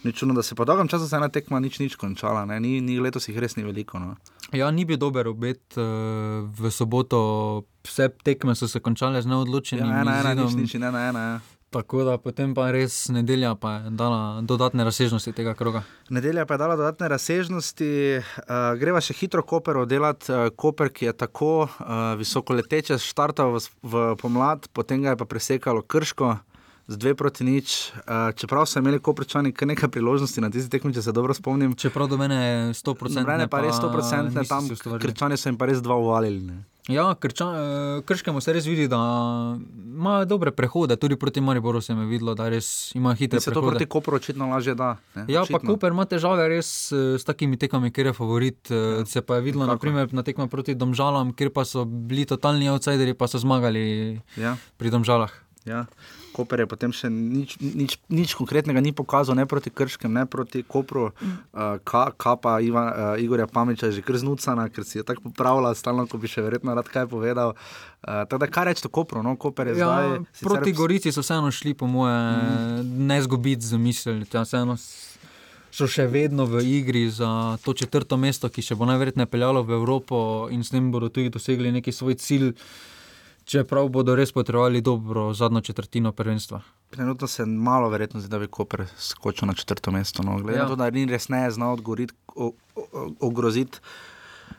Ni 0.04 0.14
čudno, 0.14 0.38
da 0.38 0.44
se 0.44 0.56
po 0.56 0.66
dolgem 0.66 0.88
času 0.88 1.10
ena 1.16 1.30
tekma 1.30 1.60
nič, 1.60 1.80
nič 1.80 1.96
končala. 1.96 2.46
Ni, 2.46 2.82
ni 2.82 3.00
letos 3.00 3.28
jih 3.28 3.40
res 3.42 3.58
ni 3.58 3.66
veliko. 3.66 4.00
No. 4.00 4.16
Ja, 4.54 4.70
ni 4.72 4.86
bil 4.86 5.02
dober 5.02 5.28
obet 5.28 5.78
uh, 5.78 6.46
v 6.46 6.72
soboto. 6.72 7.66
Vse 7.84 8.08
tekme 8.24 8.56
so 8.56 8.70
se 8.70 8.80
končale 8.80 9.20
z 9.22 9.28
neodločenim. 9.28 9.90
Ja, 9.90 10.06
ena, 10.06 10.22
ena, 10.22 10.38
nič, 10.38 10.54
nič, 10.56 10.76
ena, 10.80 10.94
ena. 11.10 11.24
Ja. 11.34 11.53
Tako 11.74 12.04
da 12.06 12.18
potem 12.22 12.52
pa 12.54 12.68
res 12.72 13.08
nedelja 13.10 13.56
pa 13.58 13.72
je 13.74 13.92
dala 13.98 14.42
dodatne 14.46 14.86
razsežnosti 14.86 15.32
tega 15.34 15.56
kroga. 15.58 15.82
Nedelja 16.14 16.46
pa 16.46 16.54
je 16.54 16.62
dala 16.62 16.76
dodatne 16.78 17.08
razsežnosti. 17.10 17.90
Uh, 18.20 18.54
greva 18.78 19.02
še 19.02 19.16
hitro 19.18 19.42
Koper 19.42 19.80
oddelati. 19.82 20.30
Uh, 20.30 20.52
Koper, 20.54 20.92
ki 20.94 21.10
je 21.10 21.14
tako 21.26 21.54
uh, 21.66 22.14
visoko 22.20 22.54
leteče, 22.54 23.00
štartal 23.02 23.56
v, 23.56 23.64
v 23.82 24.04
pomlad, 24.22 24.70
potem 24.70 25.02
ga 25.02 25.16
je 25.16 25.22
pa 25.24 25.30
presekalo 25.30 25.82
krško. 25.82 26.36
Z 26.84 27.00
dve 27.00 27.14
proti 27.16 27.48
nič, 27.48 27.96
uh, 28.04 28.30
čeprav 28.36 28.68
so 28.68 28.82
imeli 28.84 29.00
koprčani 29.00 29.54
kar 29.56 29.72
nekaj 29.72 29.88
priložnosti 29.90 30.44
na 30.44 30.52
tisti 30.52 30.70
tekmi, 30.76 30.92
če 30.94 31.06
se 31.06 31.16
dobro 31.16 31.34
spomnim. 31.34 31.74
Čeprav 31.80 32.12
do 32.12 32.20
mene 32.20 32.38
je 32.38 32.58
100%. 32.76 33.24
Ne, 33.24 33.48
pa 33.48 33.64
res 33.64 33.80
100%, 33.80 34.36
ne, 34.36 34.46
tam 34.46 34.68
krčani 35.00 35.40
so 35.40 35.50
jim 35.50 35.58
pa 35.58 35.72
res 35.72 35.82
dva 35.82 35.98
uvalili. 35.98 36.60
Ja, 36.88 37.16
krča, 37.16 37.46
eh, 37.46 38.02
krškemu 38.06 38.42
se 38.42 38.54
res 38.54 38.66
vidi, 38.68 38.88
da 38.92 38.98
ima 39.96 40.26
dobre 40.26 40.52
prehode, 40.52 40.96
tudi 41.00 41.16
proti 41.16 41.42
Mariboru 41.42 41.82
se 41.82 41.94
je 41.94 42.06
videlo, 42.06 42.34
da 42.36 42.50
res 42.50 42.92
ima 42.96 43.14
hitre 43.14 43.40
prehode. 43.40 43.44
Se 43.44 43.54
to 43.54 43.62
proti 43.62 43.86
Koperu 43.86 44.18
očitno 44.18 44.50
lažje 44.50 44.76
da. 44.76 44.98
Ne? 45.16 45.26
Ja, 45.28 45.42
očitno. 45.42 45.60
pa 45.60 45.68
Koper 45.68 45.96
ima 45.96 46.06
težave 46.06 46.48
res 46.52 46.92
eh, 46.92 47.16
s 47.20 47.24
takimi 47.24 47.58
tekami, 47.58 47.92
kjer 47.92 48.12
je 48.12 48.14
favorit. 48.14 48.72
Eh, 48.72 48.76
ja. 48.76 49.06
Se 49.06 49.22
pa 49.22 49.40
je 49.40 49.48
videlo 49.48 49.66
naprimer, 49.66 50.12
na 50.14 50.24
tekmah 50.24 50.50
proti 50.52 50.76
Domžalam, 50.76 51.32
kjer 51.32 51.54
pa 51.56 51.64
so 51.64 51.86
bili 51.86 52.26
totalni 52.26 52.68
outsideri, 52.70 53.14
pa 53.14 53.32
so 53.32 53.40
zmagali 53.40 54.20
ja. 54.36 54.58
pri 54.78 54.92
Domžalah. 54.92 55.32
Ja. 55.66 55.86
Koper 56.34 56.64
je 56.64 56.68
potem 56.68 56.94
še 56.96 57.12
nič, 57.14 57.56
nič, 57.62 57.98
nič 58.10 58.34
konkretnega 58.34 58.82
ni 58.82 58.92
pokazal, 58.96 59.38
ne 59.38 59.46
proti 59.46 59.70
Krškem, 59.70 60.10
ne 60.10 60.26
proti 60.26 60.64
Kopru, 60.66 61.12
uh, 61.14 61.78
ka, 61.86 62.10
ka 62.18 62.34
pa 62.42 62.58
Iva, 62.66 62.86
uh, 62.90 63.22
Igorja 63.22 63.46
Pamiča 63.48 63.94
že 63.94 64.02
kar 64.02 64.18
znucana, 64.18 64.68
ker 64.74 64.88
si 64.88 65.00
je 65.00 65.06
tako 65.06 65.30
popravila, 65.30 65.76
stalno, 65.78 66.08
ko 66.10 66.18
bi 66.18 66.32
še 66.32 66.42
verjetno 66.42 66.74
rad 66.74 66.90
kaj 66.90 67.06
povedal. 67.14 67.54
Uh, 68.04 68.26
tako 68.26 68.42
da, 68.44 68.50
kaj 68.50 68.70
reči 68.72 68.86
to 68.86 68.90
Kopru? 68.90 69.22
No? 69.22 69.38
Koper 69.38 69.72
je 69.72 69.78
ja, 69.78 69.88
zdaj. 69.88 70.26
Proti 70.42 70.74
Gorici 70.74 71.14
so 71.14 71.22
vseeno 71.22 71.54
šli, 71.54 71.78
po 71.78 71.88
moje, 71.88 72.18
mm. 72.18 73.08
ne 73.08 73.22
zgubiti 73.22 73.64
za 73.64 73.78
misel. 73.78 74.26
So 75.74 75.88
še 75.90 76.06
vedno 76.06 76.46
v 76.46 76.62
igri 76.70 77.08
za 77.10 77.58
to 77.66 77.74
četrto 77.74 78.14
mesto, 78.14 78.46
ki 78.46 78.62
še 78.62 78.78
bo 78.78 78.86
najverjetneje 78.86 79.26
peljalo 79.26 79.64
v 79.66 79.74
Evropo 79.80 80.18
in 80.54 80.62
s 80.62 80.70
tem 80.70 80.92
bodo 80.94 81.10
tudi 81.10 81.34
dosegli 81.34 81.74
neki 81.74 81.90
svoj 81.90 82.20
cilj. 82.22 82.54
Čeprav 83.46 83.90
bodo 83.90 84.16
res 84.16 84.32
potrebovali 84.32 84.82
dobro 84.82 85.34
zadnjo 85.34 85.62
četrtino 85.62 86.12
prvenstva. 86.12 86.62
Trenutno 86.90 87.28
se 87.28 87.46
malo 87.46 87.90
verjetno 87.90 88.20
zdi, 88.20 88.30
da 88.30 88.40
bi 88.40 88.48
Koper 88.48 88.86
skočil 88.98 89.48
na 89.48 89.54
četrto 89.54 89.92
mesto. 89.92 90.24
No. 90.24 90.38
Glede 90.40 90.58
na 90.58 90.64
ja. 90.64 90.68
to, 90.68 90.76
da 90.76 90.90
ni 90.90 91.06
res 91.06 91.30
ne 91.30 91.52
znal 91.52 91.78
ogroziti. 93.20 93.80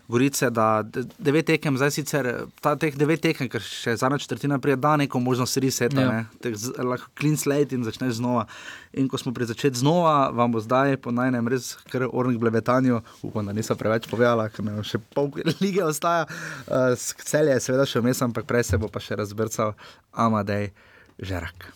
Gorice, 0.09 0.50
da 0.50 0.82
devet 1.18 1.46
tekem, 1.48 1.78
zdaj 1.80 1.90
sicer 1.94 2.26
ta 2.61 2.74
teh 2.76 2.92
devet 2.96 3.22
tekem, 3.24 3.48
ker 3.48 3.62
še 3.64 3.94
zadnja 3.96 4.18
četrtina 4.20 4.59
prije 4.61 4.76
da 4.76 4.96
neko 5.00 5.20
možnost 5.20 5.57
reseta, 5.64 6.00
ja. 6.00 6.11
ne, 6.12 6.52
lahko 6.84 7.09
clean 7.18 7.38
slate 7.40 7.76
in 7.76 7.86
začneš 7.86 8.18
znova. 8.20 8.44
In 8.92 9.09
ko 9.09 9.18
smo 9.18 9.32
pri 9.34 9.48
začetku 9.48 9.80
znova, 9.80 10.28
vam 10.36 10.52
bo 10.52 10.61
zdaj 10.61 10.98
po 11.00 11.14
najnem 11.14 11.48
res 11.48 11.72
kar 11.88 12.05
ornih 12.11 12.38
blebetanju, 12.38 13.00
upam, 13.24 13.48
da 13.48 13.57
nisem 13.57 13.80
preveč 13.80 14.11
povedala, 14.11 14.50
ker 14.52 14.66
me 14.66 14.76
še 14.84 15.00
pol 15.16 15.32
lige 15.64 15.80
ostaja, 15.84 16.28
uh, 16.68 16.92
cel 17.24 17.48
je 17.55 17.57
seveda 17.64 17.88
še 17.88 18.05
vmes, 18.05 18.20
ampak 18.28 18.44
prej 18.50 18.68
se 18.68 18.80
bo 18.80 18.92
pa 18.92 19.00
še 19.00 19.16
razbrcal 19.22 19.72
Amadej 20.12 20.70
Žerak. 21.18 21.72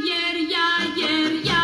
Jer, 0.00 0.44
ja, 0.48 0.68
jer, 0.96 1.40
ja. 1.44 1.57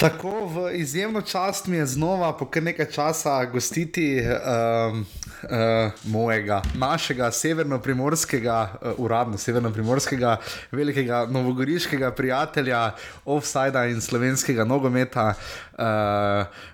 Tako 0.00 0.46
v 0.46 0.74
izjemno 0.74 1.20
čast 1.20 1.66
mi 1.66 1.76
je 1.76 1.86
znova, 1.86 2.32
po 2.36 2.46
kar 2.46 2.62
nekaj 2.62 2.86
časa, 2.86 3.44
gostiti 3.44 4.22
um, 4.24 5.04
uh, 5.42 5.92
mojega, 6.04 6.62
našega 6.74 7.28
severno-primorskega, 7.30 8.68
uh, 8.80 8.92
uradno 8.96 9.36
severno-primorskega, 9.38 10.38
velikega 10.72 11.26
novogoriškega 11.30 12.10
prijatelja, 12.16 12.94
offsajda 13.24 13.84
in 13.92 14.00
slovenskega 14.00 14.64
nogometa, 14.64 15.34
uh, 15.36 15.84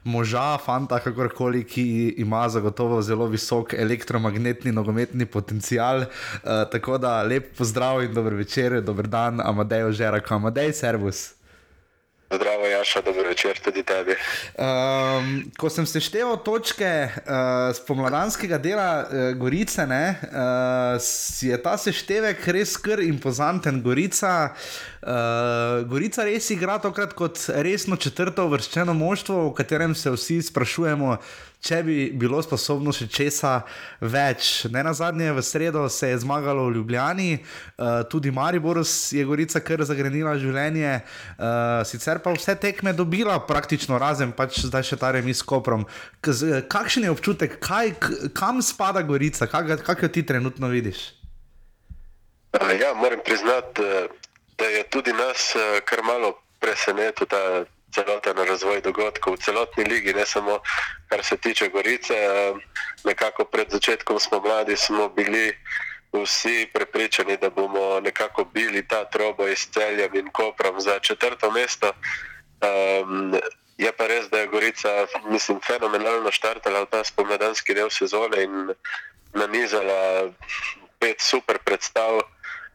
moža, 0.04 0.58
fanta, 0.62 1.00
kakorkoli, 1.02 1.64
ki 1.66 2.14
ima 2.22 2.48
zagotovo 2.48 3.02
zelo 3.02 3.26
visok 3.26 3.74
elektromagnetni 3.74 4.72
nogometni 4.72 5.26
potencial. 5.26 6.04
Uh, 6.06 6.62
tako 6.70 6.98
da 6.98 7.22
lep 7.22 7.56
pozdrav 7.58 8.04
in 8.04 8.14
dober 8.14 8.34
večer, 8.34 8.80
dober 8.80 9.06
dan, 9.06 9.40
Amadej, 9.40 9.92
Žerak, 9.92 10.32
Amadej, 10.32 10.72
servus. 10.72 11.35
Zdravo, 12.30 12.66
Jaša, 12.66 13.00
dobro 13.00 13.28
večer 13.28 13.58
tudi 13.64 13.82
tebi. 13.82 14.14
Um, 14.58 15.44
ko 15.58 15.70
sem 15.70 15.86
seštevil 15.86 16.40
točke 16.42 16.88
uh, 17.06 17.70
spomladanskega 17.76 18.58
dela 18.58 18.88
uh, 19.04 19.30
Gorice, 19.38 19.86
ne, 19.86 20.18
uh, 20.26 20.98
je 21.40 21.62
ta 21.62 21.76
seštevek 21.78 22.48
res 22.50 22.74
kar 22.82 22.98
impozanten. 23.04 23.78
Gorica, 23.82 24.32
uh, 24.50 25.86
Gorica 25.86 26.26
res 26.26 26.50
igra 26.50 26.80
tokrat 26.82 27.14
kot 27.14 27.38
resno 27.62 27.94
četrto 27.96 28.48
vrščeno 28.50 28.94
moštvo, 28.94 29.44
v 29.52 29.54
katerem 29.62 29.94
se 29.94 30.10
vsi 30.10 30.40
sprašujemo, 30.50 31.20
če 31.66 31.80
bi 31.86 31.96
bilo 32.14 32.38
sposobno 32.44 32.92
še 32.94 33.08
česa 33.10 33.58
več. 34.00 34.66
Ne 34.70 34.84
na 34.86 34.92
zadnje, 34.96 35.32
v 35.34 35.42
sredo 35.42 35.86
se 35.90 36.12
je 36.12 36.20
zmagalo 36.22 36.68
v 36.68 36.76
Ljubljani, 36.78 37.28
uh, 37.40 38.04
tudi 38.10 38.30
Maribor 38.34 38.82
je 38.84 39.24
Gorica 39.26 39.60
kar 39.64 39.82
zagrenila 39.88 40.36
življenje, 40.38 40.92
uh, 41.00 41.82
sicer 41.88 42.22
pa 42.22 42.34
vse 42.36 42.56
tekme 42.62 42.94
dobila 42.96 43.38
praktično, 43.48 43.98
razen 44.02 44.34
pač 44.36 44.62
zdaj 44.68 44.86
še 44.92 45.00
ta 45.02 45.12
remi 45.16 45.34
s 45.34 45.42
Koprom. 45.46 45.86
Kakšen 46.22 47.08
je 47.08 47.14
občutek, 47.14 47.58
kaj, 47.62 47.96
kam 48.36 48.62
spada 48.62 49.02
Gorica, 49.06 49.50
kako 49.50 50.06
jo 50.06 50.12
ti 50.12 50.26
trenutno 50.26 50.70
vidiš? 50.72 51.10
Ja, 52.56 52.94
moram 52.96 53.20
priznati, 53.24 53.82
da 54.56 54.64
je 54.64 54.82
tudi 54.88 55.12
nas 55.12 55.52
kar 55.84 56.00
malo 56.06 56.38
presenetil 56.60 57.28
ta 57.28 57.66
celoten 57.96 58.36
razvoj 58.36 58.80
dogodkov 58.84 59.36
v 59.36 59.40
celotni 59.40 59.84
ligi, 59.88 60.12
ne 60.12 60.26
samo 60.26 60.60
kar 61.08 61.24
se 61.24 61.36
tiče 61.36 61.68
Gorice. 61.72 62.14
Nekako 63.04 63.44
pred 63.44 63.72
začetkom 63.72 64.20
smo 64.20 64.40
mladi, 64.40 64.76
smo 64.76 65.08
bili 65.08 65.56
vsi 66.12 66.68
prepričani, 66.72 67.36
da 67.36 67.50
bomo 67.50 68.00
nekako 68.00 68.44
bili 68.44 68.88
ta 68.88 69.04
trobo 69.04 69.48
iz 69.48 69.68
celja 69.72 70.08
in 70.14 70.28
koprom 70.32 70.80
za 70.80 70.98
četrto 70.98 71.50
mesto. 71.50 71.92
Um, 72.60 73.34
je 73.78 73.92
pa 73.92 74.06
res, 74.06 74.28
da 74.30 74.38
je 74.38 74.46
Gorica, 74.46 75.06
mislim, 75.28 75.60
fenomenalno 75.60 76.30
štartala 76.32 76.84
v 76.84 76.90
ta 76.90 77.04
spomladanski 77.04 77.74
del 77.74 77.90
sezone 77.90 78.42
in 78.42 78.72
nanizala 79.36 80.32
pet 80.98 81.20
super 81.20 81.58
predstav, 81.58 82.22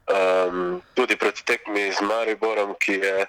um, 0.05 0.81
tudi 0.93 1.17
pred 1.17 1.41
tekmi 1.41 1.89
z 1.91 2.05
Mariborom, 2.05 2.75
ki 2.77 3.01
je 3.01 3.25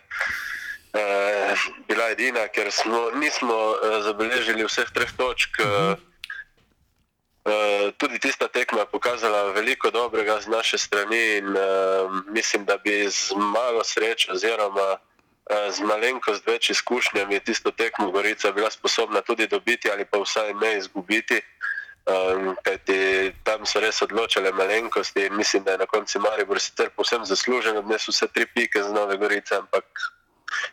uh, 0.93 1.59
bila 1.89 2.11
edina, 2.11 2.49
ker 2.49 2.73
smo, 2.73 3.11
nismo 3.11 3.55
uh, 3.55 4.03
zabeležili 4.05 4.65
vseh 4.65 4.91
treh 4.93 5.13
točk. 5.17 5.61
Uh, 5.61 5.97
uh, 7.45 7.93
tudi 7.97 8.19
tista 8.19 8.49
tekma 8.49 8.85
je 8.85 8.93
pokazala 8.93 9.53
veliko 9.53 9.91
dobrega 9.91 10.41
z 10.41 10.47
naše 10.49 10.79
strani 10.79 11.37
in 11.37 11.49
uh, 11.57 11.63
mislim, 12.29 12.65
da 12.65 12.77
bi 12.77 13.09
z 13.11 13.33
malo 13.37 13.85
sreče 13.85 14.33
oziroma 14.33 14.97
uh, 14.97 15.73
z 15.73 15.81
malenkost 15.81 16.47
več 16.47 16.71
izkušnjami 16.71 17.41
tisto 17.41 17.71
tekmo 17.71 18.11
Gorica 18.11 18.53
bila 18.53 18.71
sposobna 18.71 19.21
tudi 19.21 19.47
dobiti 19.47 19.91
ali 19.91 20.05
pa 20.05 20.19
vsaj 20.19 20.55
ne 20.55 20.77
izgubiti. 20.79 21.41
Um, 22.03 22.57
kajti 22.67 23.31
tam 23.47 23.63
so 23.63 23.79
res 23.79 24.03
odločile 24.03 24.51
malenkosti 24.53 25.23
in 25.27 25.37
mislim, 25.39 25.63
da 25.63 25.71
je 25.71 25.79
na 25.79 25.87
koncu 25.87 26.19
Maribor 26.19 26.59
sicer 26.59 26.91
povsem 26.91 27.23
zaslužen, 27.25 27.79
so 27.99 28.11
vse 28.11 28.27
tri 28.27 28.47
pike 28.47 28.83
z 28.83 28.91
Nove 28.91 29.17
Gorice, 29.23 29.55
ampak 29.55 29.87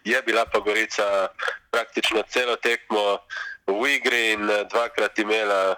je 0.04 0.22
bila 0.22 0.46
pa 0.46 0.60
Gorica 0.60 1.28
praktično 1.72 2.24
celo 2.30 2.56
tekmo 2.56 3.20
v 3.68 3.96
igri 3.96 4.32
in 4.34 4.50
eh, 4.50 4.64
dvakrat 4.72 5.20
imela 5.20 5.76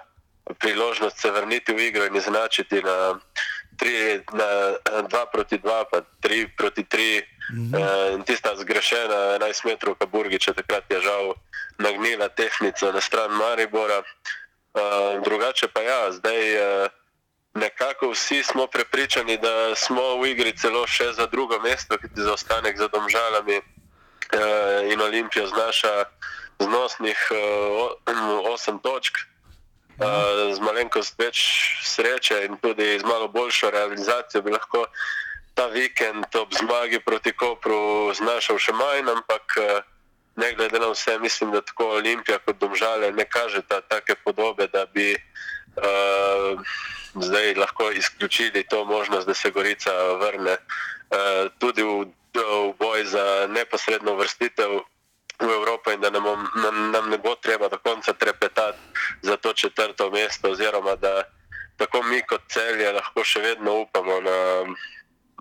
priložnost 0.58 1.18
se 1.20 1.30
vrniti 1.30 1.72
v 1.72 1.80
igro 1.80 2.04
in 2.04 2.16
izenačiti 2.16 2.82
na 2.82 3.20
2 3.82 5.26
proti 5.32 5.58
2, 5.58 5.84
pa 5.90 6.02
3 6.22 6.48
proti 6.56 6.84
3. 6.84 7.22
Mm 7.52 7.70
-hmm. 7.72 8.14
In 8.14 8.22
tista 8.22 8.56
zgrešena 8.56 9.38
11 9.38 9.64
metrov, 9.64 9.94
ki 9.94 10.06
Burgič 10.06 10.44
takrat 10.44 10.84
je 10.90 11.00
žal 11.00 11.34
nagnila 11.78 12.28
tehniko 12.28 12.92
na 12.92 13.00
stran 13.00 13.30
Maribora. 13.30 14.02
Uh, 14.74 15.22
drugače 15.24 15.68
pa 15.68 15.80
ja, 15.80 16.12
zdaj 16.12 16.56
uh, 16.56 16.88
nekako 17.54 18.10
vsi 18.10 18.42
smo 18.42 18.66
prepričani, 18.66 19.36
da 19.36 19.74
smo 19.74 20.16
v 20.16 20.30
igri 20.30 20.56
celo 20.56 20.86
še 20.86 21.12
za 21.12 21.26
drugo 21.26 21.58
mesto, 21.60 21.98
ki 21.98 22.06
je 22.16 22.24
zaostanek 22.24 22.78
za 22.78 22.88
domžalami. 22.88 23.60
Eh, 24.32 24.92
in 24.92 25.00
Olimpija 25.00 25.46
znaša 25.46 26.04
znosnih 26.58 27.18
8 27.28 28.74
uh, 28.74 28.80
točk, 28.82 29.18
uh, 29.18 30.54
z 30.56 30.60
malenkost 30.60 31.18
več 31.20 31.40
sreče 31.84 32.38
in 32.46 32.56
tudi 32.62 32.96
z 32.98 33.04
malo 33.04 33.28
boljšo 33.28 33.70
realizacijo 33.70 34.42
bi 34.42 34.54
lahko 34.54 34.86
ta 35.54 35.66
vikend 35.66 36.36
ob 36.40 36.54
zmagi 36.54 37.00
proti 37.04 37.32
Kopru 37.36 38.14
znašal 38.16 38.56
še 38.56 38.72
manj, 38.72 39.10
ampak 39.12 39.58
uh, 39.60 39.84
ne 40.40 40.52
glede 40.56 40.80
na 40.80 40.88
vse, 40.94 41.18
mislim, 41.18 41.52
da 41.52 41.60
tako 41.60 41.90
Olimpija 41.98 42.38
kot 42.38 42.56
Domžale 42.56 43.12
ne 43.12 43.28
kažeta 43.28 43.82
take 43.84 44.16
podobe, 44.24 44.64
da 44.72 44.86
bi 44.86 45.12
uh, 45.12 46.56
zdaj 47.20 47.54
lahko 47.60 47.90
izključili 47.90 48.64
to 48.64 48.84
možnost, 48.84 49.28
da 49.28 49.34
se 49.34 49.50
Gorica 49.50 49.92
vrne 50.24 50.56
uh, 50.56 50.80
tudi 51.58 51.82
v 51.82 52.10
v 52.32 52.72
boj 52.80 53.04
za 53.04 53.46
neposredno 53.52 54.16
vrstitev 54.16 54.80
v 55.42 55.50
Evropo 55.50 55.90
in 55.92 56.00
da 56.00 56.10
nam, 56.10 56.24
nam, 56.54 56.90
nam 56.90 57.10
ne 57.10 57.18
bo 57.18 57.34
treba 57.36 57.68
do 57.68 57.78
konca 57.78 58.12
trepetati 58.12 58.78
za 59.22 59.36
to 59.36 59.52
četrto 59.52 60.10
mesto, 60.10 60.50
oziroma 60.50 60.96
da 60.96 61.24
tako 61.76 62.02
mi 62.02 62.22
kot 62.22 62.40
celje 62.48 62.92
lahko 62.92 63.24
še 63.24 63.40
vedno 63.40 63.80
upamo 63.84 64.20
na 64.20 64.36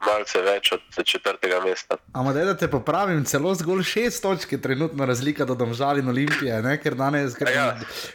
malce 0.05 0.41
več 0.41 0.71
od 0.71 1.05
četrtega 1.05 1.61
mesta. 1.65 1.97
Ampak 2.13 2.35
da 2.35 2.55
te 2.57 2.67
popravim, 2.71 3.23
celo 3.25 3.53
zgolj 3.55 3.83
šest 3.83 4.21
točk 4.23 4.51
je 4.51 4.61
trenutno 4.61 5.05
razlika 5.05 5.45
do 5.45 5.55
domžal 5.55 5.99
in 6.01 6.09
olimpije, 6.09 6.61
ne? 6.61 6.77
ker 6.81 6.95
danes 6.95 7.35
gre 7.37 7.53
ja, 7.55 7.67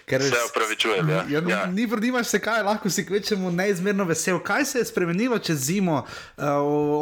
ker 0.07 0.23
se 0.23 0.43
upravičujem. 0.51 1.11
Ja. 1.11 1.25
Ja, 1.31 1.43
ja. 1.49 1.61
Ni 1.67 1.87
vrdimaš 1.87 2.27
se 2.35 2.41
kaj, 2.43 2.63
lahko 2.67 2.91
si 2.91 3.07
kvečemu 3.07 3.51
neizmerno 3.51 4.05
vesel. 4.05 4.39
Kaj 4.45 4.65
se 4.65 4.79
je 4.79 4.89
spremenilo 4.91 5.39
čez 5.39 5.67
zimo? 5.69 6.03
Uh, 6.37 6.45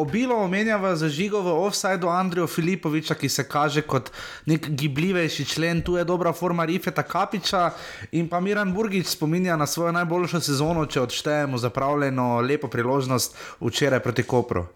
obilo 0.00 0.36
omenjava 0.44 0.94
za 0.96 1.08
žigo 1.08 1.40
v 1.42 1.56
offsajdu 1.66 2.08
Andreja 2.08 2.46
Filipoviča, 2.46 3.14
ki 3.14 3.28
se 3.28 3.46
kaže 3.48 3.82
kot 3.82 4.10
nek 4.46 4.68
gibljivejši 4.68 5.44
člen, 5.44 5.82
tu 5.82 5.96
je 5.96 6.04
dobra 6.04 6.32
forma 6.32 6.64
Rifeta 6.64 7.02
Kapiča 7.02 7.70
in 8.12 8.28
pa 8.28 8.40
Miran 8.40 8.74
Burgič 8.74 9.06
spominja 9.06 9.56
na 9.56 9.66
svojo 9.66 9.92
najboljšo 9.92 10.40
sezono, 10.40 10.86
če 10.86 11.00
odštejemo 11.00 11.58
zapravljeno 11.58 12.40
lepo 12.40 12.68
priložnost 12.68 13.36
včeraj 13.60 14.00
proti 14.00 14.22
Kopru. 14.22 14.66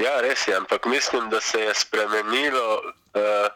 Ja, 0.00 0.20
res 0.20 0.48
je, 0.48 0.56
ampak 0.56 0.86
mislim, 0.86 1.30
da 1.30 1.40
se 1.40 1.60
je 1.60 1.74
spremenilo, 1.74 2.82
uh, 3.14 3.48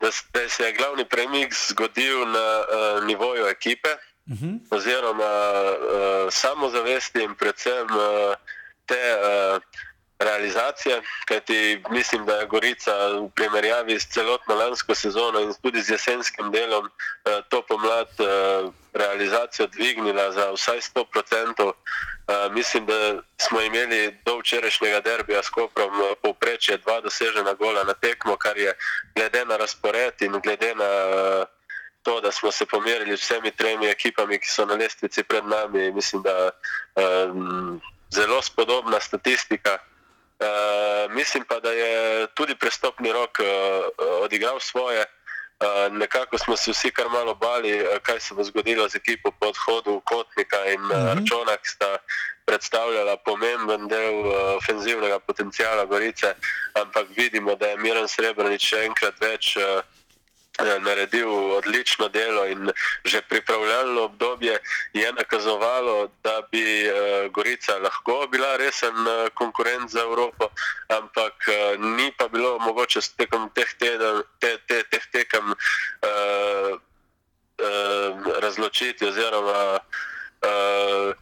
da, 0.00 0.10
da 0.32 0.48
se 0.48 0.64
je 0.64 0.72
glavni 0.72 1.04
premik 1.04 1.54
zgodil 1.54 2.26
na 2.28 2.48
uh, 2.60 3.04
nivoju 3.04 3.46
ekipe, 3.46 3.88
uh 3.90 4.32
mhm. 4.34 4.46
-huh. 4.46 4.58
oziroma 4.70 5.32
uh, 5.72 6.32
samozavesti 6.32 7.22
in 7.22 7.34
predvsem 7.34 7.86
uh, 7.86 8.34
te 8.86 9.00
uh, 9.16 9.62
realizacije. 10.24 11.02
Kajti 11.24 11.82
mislim, 11.90 12.26
da 12.26 12.34
je 12.36 12.46
Gorica 12.46 12.92
v 13.08 13.28
primerjavi 13.34 14.00
s 14.00 14.08
celotno 14.08 14.54
lansko 14.54 14.94
sezono 14.94 15.40
in 15.40 15.54
tudi 15.62 15.82
z 15.82 15.90
jesenskim 15.90 16.50
delom 16.50 16.84
uh, 16.84 17.32
to 17.48 17.62
pomlad 17.62 18.08
uh, 18.18 18.74
realizacijo 18.92 19.66
dvignila 19.66 20.32
za 20.32 20.50
vsaj 20.50 20.80
100%. 20.80 21.62
Uh, 21.62 22.54
mislim, 22.54 22.86
da 22.86 23.22
smo 23.36 23.60
imeli 23.60 24.18
do 24.24 24.38
včerajšnjega 24.38 25.00
derbija 25.00 25.42
s 25.42 25.48
Koprom 25.48 25.90
povprečje 26.22 26.76
dva 26.76 27.00
dosežena 27.00 27.54
gola 27.54 27.84
na 27.84 27.94
tekmo, 27.94 28.36
kar 28.36 28.58
je 28.58 28.74
glede 29.14 29.44
na 29.44 29.56
razpored 29.56 30.22
in 30.22 30.32
glede 30.32 30.74
na 30.74 30.92
uh, 31.08 31.46
to, 32.02 32.20
da 32.20 32.32
smo 32.32 32.50
se 32.50 32.66
pomerili 32.66 33.16
z 33.16 33.20
vsemi 33.20 33.50
tremi 33.50 33.86
ekipami, 33.86 34.38
ki 34.38 34.48
so 34.48 34.66
na 34.66 34.74
lestvici 34.74 35.22
pred 35.22 35.44
nami, 35.46 35.92
mislim, 35.92 36.22
da 36.22 36.50
um, 36.94 37.80
zelo 38.10 38.42
spodobna 38.42 39.00
statistika. 39.00 39.78
Uh, 40.42 41.12
mislim 41.14 41.44
pa, 41.48 41.60
da 41.60 41.70
je 41.70 42.26
tudi 42.34 42.54
prestopni 42.54 43.12
rok 43.12 43.38
uh, 43.40 43.46
odigral 44.22 44.60
svoje. 44.60 45.04
Uh, 45.62 45.92
nekako 45.92 46.38
smo 46.38 46.56
se 46.56 46.70
vsi 46.70 46.90
kar 46.90 47.08
malo 47.08 47.34
bali, 47.34 47.86
kaj 48.02 48.20
se 48.20 48.34
bo 48.34 48.44
zgodilo 48.44 48.88
z 48.88 48.96
ekipo 48.96 49.30
po 49.30 49.46
odhodu 49.46 50.00
Kotnika 50.04 50.66
in 50.66 50.80
uh, 50.80 50.90
mhm. 50.90 51.06
Računa, 51.06 51.56
ki 51.56 51.68
sta 51.68 51.96
predstavljala 52.44 53.16
pomemben 53.16 53.88
del 53.88 54.14
uh, 54.14 54.34
ofenzivnega 54.56 55.18
potencijala 55.18 55.84
Gorice, 55.84 56.34
ampak 56.74 57.06
vidimo, 57.16 57.54
da 57.54 57.66
je 57.66 57.76
Miren 57.76 58.08
Srebrenic 58.08 58.60
še 58.60 58.86
enkrat 58.86 59.20
več. 59.20 59.56
Uh, 59.56 60.01
naredil 60.58 61.28
odlično 61.52 62.08
delo 62.08 62.46
in 62.46 62.70
že 63.04 63.22
pripravljalno 63.22 64.02
obdobje 64.02 64.58
je 64.92 65.12
nakazovalo, 65.12 66.08
da 66.22 66.42
bi 66.50 66.90
Gorica 67.30 67.78
lahko 67.78 68.26
bila 68.30 68.56
resen 68.56 68.94
konkurent 69.34 69.90
za 69.90 70.00
Evropo, 70.00 70.48
ampak 70.88 71.32
ni 71.78 72.12
pa 72.18 72.28
bilo 72.28 72.58
mogoče 72.58 73.00
s 73.00 73.12
tekom 73.12 73.50
teh, 73.54 73.74
teden, 73.78 74.22
te, 74.38 74.58
te, 74.68 74.82
teh 74.82 75.06
tekem 75.12 75.54
razločiti 78.40 79.06
oziroma 79.06 79.78
uh, 79.78 81.14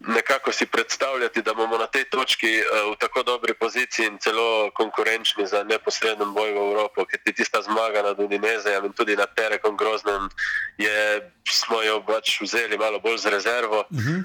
nekako 0.00 0.52
si 0.52 0.66
predstavljati, 0.66 1.42
da 1.42 1.54
bomo 1.54 1.78
na 1.78 1.86
tej 1.86 2.04
točki 2.04 2.60
uh, 2.60 2.92
v 2.92 2.96
tako 2.98 3.22
dobri 3.22 3.54
poziciji 3.54 4.06
in 4.06 4.18
celo 4.18 4.70
konkurenčni 4.70 5.46
za 5.46 5.64
neposreden 5.64 6.34
boj 6.34 6.52
v 6.52 6.56
Evropo, 6.56 7.04
ker 7.04 7.20
ti 7.24 7.32
tista 7.32 7.62
zmaga 7.62 8.02
nad 8.02 8.18
Udinezejem 8.18 8.84
in 8.84 8.92
tudi 8.92 9.16
nad 9.16 9.34
Terekom 9.34 9.76
Groznem, 9.76 10.30
je, 10.78 11.30
smo 11.50 11.82
jo 11.82 12.02
pač 12.06 12.40
vzeli 12.40 12.78
malo 12.78 13.00
bolj 13.00 13.18
z 13.18 13.26
rezervo. 13.26 13.84
Uh 13.90 13.98
-huh. 13.98 14.18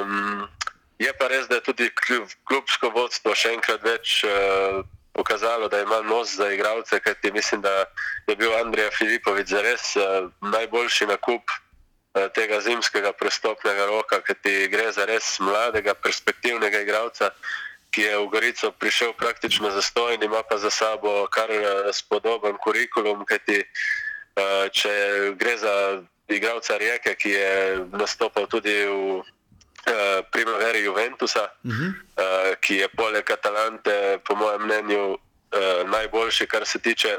um, 0.00 0.48
je 0.98 1.12
pa 1.12 1.28
res, 1.28 1.48
da 1.48 1.54
je 1.54 1.60
tudi 1.60 1.90
klubsko 2.44 2.90
vodstvo 2.90 3.34
še 3.34 3.52
enkrat 3.52 3.82
več. 3.82 4.24
Uh, 4.24 4.84
Pokazalo, 5.12 5.68
da 5.68 5.80
ima 5.80 6.00
nos 6.00 6.36
za 6.36 6.52
igralce, 6.52 7.00
kajti 7.00 7.32
mislim, 7.32 7.60
da 7.60 7.84
je 8.26 8.36
bil 8.36 8.54
Andrej 8.54 8.90
Filipovič 8.90 9.48
za 9.48 9.62
res 9.62 9.96
uh, 9.96 10.30
najboljši 10.40 11.06
nakup 11.06 11.42
uh, 11.50 11.69
Eh, 11.69 11.69
tega 12.12 12.60
zimskega 12.60 13.12
prestopnega 13.12 13.86
roka, 13.86 14.20
ki 14.20 14.34
ti 14.42 14.54
gre 14.68 14.90
za 14.92 15.06
res 15.06 15.38
mladega, 15.38 15.94
perspektivnega 15.94 16.82
igralca, 16.82 17.30
ki 17.90 18.02
je 18.02 18.14
v 18.18 18.26
Gorico 18.30 18.70
prišel 18.72 19.12
praktično 19.18 19.70
za 19.70 19.82
stojn, 19.82 20.22
ima 20.22 20.42
pa 20.42 20.58
za 20.58 20.70
sabo 20.70 21.26
kar 21.30 21.50
eh, 21.50 21.90
spodoben 21.92 22.58
kurikulum, 22.62 23.24
kajti 23.26 23.62
eh, 23.62 24.66
če 24.70 24.94
gre 25.38 25.56
za 25.58 25.74
igralca 26.30 26.78
Rijeke, 26.78 27.14
ki 27.14 27.30
je 27.30 27.50
nastopal 27.92 28.46
tudi 28.46 28.74
v 28.86 29.22
primaveri 30.30 30.84
Juventusa, 30.84 31.48
uh 31.64 31.70
-huh. 31.72 32.56
ki 32.60 32.74
je 32.76 32.88
poleg 32.88 33.30
Atalante, 33.30 34.18
po 34.28 34.34
mojem 34.34 34.62
mnenju, 34.62 35.18
najboljši, 35.86 36.46
kar 36.46 36.66
se 36.66 36.78
tiče 36.78 37.18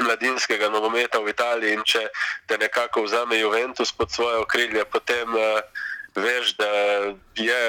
mladinskega 0.00 0.68
nogometa 0.68 1.18
v 1.18 1.32
Italiji 1.32 1.74
in 1.74 1.84
če 1.84 2.08
te 2.46 2.58
nekako 2.58 3.06
vzame 3.06 3.38
Juventus 3.38 3.92
pod 3.92 4.12
svoje 4.12 4.42
okrilje, 4.44 4.84
potem 4.84 5.34
uh, 5.34 5.60
veš, 6.16 6.56
da 6.56 6.70
je 7.36 7.62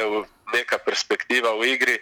neka 0.54 0.80
perspektiva 0.80 1.52
v 1.60 1.76
igri 1.76 1.98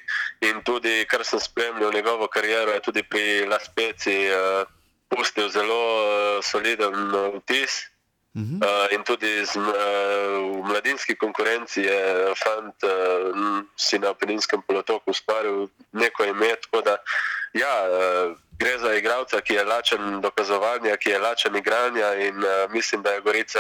in 0.46 0.62
tudi, 0.62 1.06
kar 1.10 1.26
sem 1.26 1.40
spremljal 1.40 1.94
njegovo 1.94 2.28
kariero, 2.28 2.72
je 2.72 2.86
tudi 2.86 3.04
pri 3.04 3.46
Laspeci 3.50 4.30
uh, 4.30 4.66
pustil 5.10 5.50
zelo 5.50 5.82
uh, 5.82 6.44
soliden 6.46 6.94
vtis. 7.42 7.86
Uh 8.36 8.42
-huh. 8.42 8.60
uh, 8.68 8.94
in 8.94 9.04
tudi 9.04 9.46
z, 9.46 9.56
uh, 9.56 9.64
v 10.60 10.68
mladinski 10.68 11.16
konkurenci 11.16 11.82
je 11.82 12.34
fant 12.36 12.76
uh, 12.84 13.64
si 13.76 14.00
na 14.00 14.14
Peninskem 14.14 14.62
polotoku 14.62 15.12
ustvaril 15.12 15.68
neko 15.92 16.24
ime. 16.24 16.56
Da, 16.84 16.98
ja, 17.54 17.76
uh, 17.88 18.36
gre 18.60 18.78
za 18.80 18.94
igralca, 18.94 19.42
ki 19.42 19.54
je 19.54 19.64
lačen 19.64 20.22
dokazovanja, 20.22 20.98
ki 20.98 21.10
je 21.10 21.20
lačen 21.20 21.56
igranja 21.56 22.14
in 22.14 22.38
uh, 22.38 22.72
mislim, 22.72 23.02
da 23.02 23.12
je 23.12 23.22
Gorica 23.22 23.60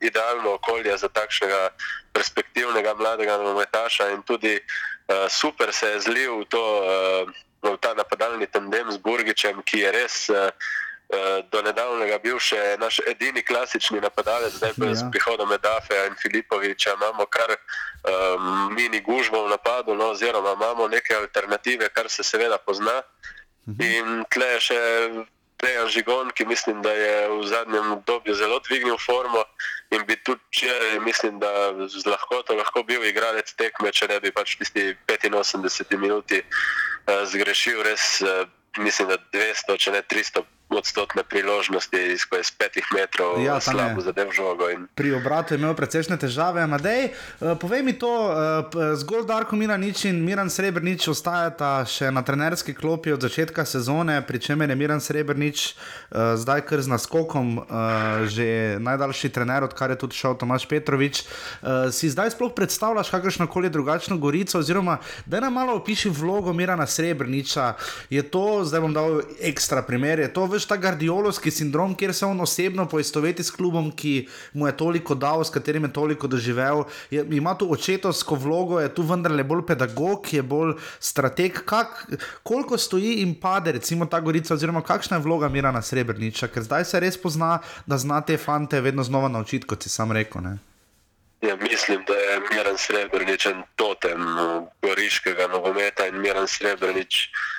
idealno 0.00 0.52
okolje 0.52 0.96
za 0.96 1.08
takšnega 1.08 1.68
perspektivnega 2.12 2.94
mladega 2.94 3.36
nometaša 3.36 4.10
in 4.10 4.22
tudi 4.22 4.58
uh, 4.58 5.30
super 5.30 5.72
se 5.72 5.86
je 5.86 6.00
zlil 6.00 6.38
v, 6.38 6.44
to, 6.44 6.64
uh, 7.62 7.72
v 7.72 7.76
ta 7.80 7.94
napadalni 7.94 8.46
tandem 8.46 8.92
z 8.92 8.98
Burgičem, 8.98 9.62
ki 9.62 9.78
je 9.78 9.92
res. 9.92 10.28
Uh, 10.28 10.50
Do 11.48 11.62
nedavnega 11.64 12.18
bil 12.20 12.36
še 12.36 12.76
naš 12.76 12.98
edini 13.08 13.40
klasični 13.40 13.96
napadalec, 14.04 14.52
zdaj 14.58 14.74
pa 14.76 14.90
ja. 14.90 14.96
s 15.00 15.06
prihodom 15.08 15.48
Medafeja 15.48 16.04
in 16.04 16.16
Filipoviča 16.20 16.92
imamo 16.98 17.24
kar 17.32 17.54
um, 17.54 18.74
mini 18.76 19.00
gužvo 19.00 19.46
v 19.46 19.54
napadu, 19.54 19.96
no, 19.96 20.10
oziroma 20.12 20.52
imamo 20.52 20.88
neke 20.92 21.16
alternative, 21.16 21.88
kar 21.96 22.10
se 22.12 22.22
seveda 22.22 22.58
pozna. 22.60 23.00
Mhm. 23.68 23.80
In 23.80 24.24
tle 24.28 24.50
je 24.52 24.60
še 24.66 24.80
Dejan 25.64 25.88
Žigon, 25.88 26.30
ki 26.36 26.44
mislim, 26.44 26.84
da 26.84 26.92
je 26.92 27.14
v 27.28 27.40
zadnjem 27.48 27.92
obdobju 27.96 28.34
zelo 28.34 28.60
dvignil 28.68 29.00
formo 29.00 29.42
in 29.90 30.04
bi 30.06 30.16
tudi 30.20 30.44
včeraj, 30.52 31.00
mislim, 31.00 31.40
da 31.40 31.72
z 31.88 32.04
lahkoto 32.06 32.54
lahko 32.54 32.84
bil 32.84 33.02
igralec 33.08 33.48
tekme, 33.56 33.90
če 33.92 34.12
ne 34.12 34.20
bi 34.20 34.30
pač 34.30 34.58
tisti 34.60 34.92
85 35.08 35.96
minuti 35.96 36.44
uh, 36.44 37.24
zgrešil 37.24 37.82
res, 37.82 38.20
uh, 38.20 38.44
mislim, 38.76 39.08
da 39.08 39.18
200, 39.32 39.80
če 39.80 39.96
ne 39.96 40.04
300 40.04 40.44
odstotne 40.68 41.22
priložnosti 41.24 41.96
iz, 41.96 42.24
iz 42.40 42.50
petih 42.50 42.84
metrov, 42.94 43.40
ja, 43.44 43.60
slabo 43.60 44.00
zadev 44.04 44.32
žogo. 44.36 44.68
In... 44.70 44.86
Pri 44.94 45.14
obratu 45.16 45.54
je 45.54 45.58
imel 45.58 45.74
precejšnje 45.74 46.18
težave. 46.20 46.62
Amadej, 46.62 47.10
uh, 47.40 47.56
povej 47.60 47.82
mi 47.82 47.96
to, 47.96 48.08
uh, 48.08 48.96
zgolj 49.00 49.24
Darko 49.26 49.56
Miranič 49.56 50.04
in 50.10 50.20
Miran 50.24 50.50
Srebrnič 50.52 51.08
ostajata 51.08 51.86
še 51.88 52.12
na 52.12 52.22
trenerski 52.22 52.76
klopi 52.76 53.14
od 53.16 53.24
začetka 53.24 53.64
sezone, 53.64 54.20
pri 54.28 54.38
čemer 54.38 54.68
je 54.68 54.76
Miran 54.76 55.00
Srebrnič 55.00 55.72
uh, 55.72 56.36
zdaj 56.36 56.66
kar 56.68 56.82
z 56.84 56.90
naskokom, 56.92 57.64
že 58.28 58.78
najdaljši 58.82 59.30
trener, 59.32 59.64
odkar 59.64 59.90
je 59.92 59.98
tudi 60.00 60.16
šel 60.18 60.36
Tomaš 60.38 60.66
Petrovič. 60.68 61.22
Si 61.94 62.10
zdaj 62.10 62.32
sploh 62.34 62.52
predstavljaš 62.54 63.10
kakršno 63.10 63.46
koli 63.50 63.70
drugačno 63.70 64.18
gorico, 64.18 64.58
oziroma 64.58 64.98
da 65.26 65.40
nam 65.40 65.54
malo 65.54 65.76
opiši 65.78 66.10
vlogo 66.14 66.52
Mirana 66.52 66.86
Srebrniča? 66.86 67.72
Je 68.10 68.22
to, 68.22 68.64
zdaj 68.64 68.82
bom 68.84 68.94
dal 68.94 69.20
ekstra 69.40 69.82
primer, 69.82 70.18
je 70.22 70.30
to 70.32 70.46
v 70.46 70.57
veš 70.58 70.66
ta 70.66 70.76
gardiolovski 70.76 71.50
sindrom, 71.54 71.94
kjer 71.94 72.12
se 72.14 72.26
on 72.26 72.40
osebno 72.40 72.88
poistoveti 72.90 73.44
s 73.46 73.54
klubom, 73.54 73.90
ki 73.94 74.26
mu 74.58 74.66
je 74.66 74.76
toliko 74.76 75.14
dal, 75.14 75.44
s 75.44 75.54
katerim 75.54 75.86
je 75.86 75.92
toliko 75.92 76.26
doživel. 76.26 76.84
Je, 77.10 77.24
ima 77.38 77.54
tu 77.58 77.70
očetovsko 77.72 78.34
vlogo, 78.34 78.80
je 78.80 78.90
tu 78.94 79.06
vendarle 79.06 79.44
bolj 79.44 79.66
pedagog, 79.70 80.26
je 80.32 80.42
bolj 80.42 80.74
strateg. 80.98 81.62
Kak, 81.64 82.06
koliko 82.42 82.78
stoji 82.78 83.20
in 83.22 83.36
pade, 83.40 83.72
recimo 83.78 84.06
ta 84.06 84.20
gorica, 84.20 84.54
oziroma 84.54 84.82
kakšna 84.82 85.20
je 85.20 85.26
vloga 85.26 85.48
Mirana 85.48 85.82
Srebrniča, 85.82 86.50
ker 86.50 86.66
zdaj 86.66 86.88
se 86.90 87.00
res 87.00 87.20
pozna, 87.20 87.58
da 87.86 87.98
zna 87.98 88.20
te 88.20 88.36
fante 88.36 88.80
vedno 88.80 89.06
znova 89.06 89.28
naučiti, 89.28 89.66
kot 89.66 89.82
si 89.82 89.94
sam 89.94 90.12
rekel. 90.12 90.42
Ne? 90.42 90.58
Ja, 91.40 91.56
mislim, 91.56 92.02
da 92.06 92.14
je 92.14 92.40
Miren 92.50 92.78
Srebrenic 92.78 93.46
totem 93.76 94.26
goriškega 94.82 95.46
nogometa 95.46 96.06
in 96.06 96.18
Miren 96.18 96.48
Srebrenic 96.50 97.14
v, 97.14 97.57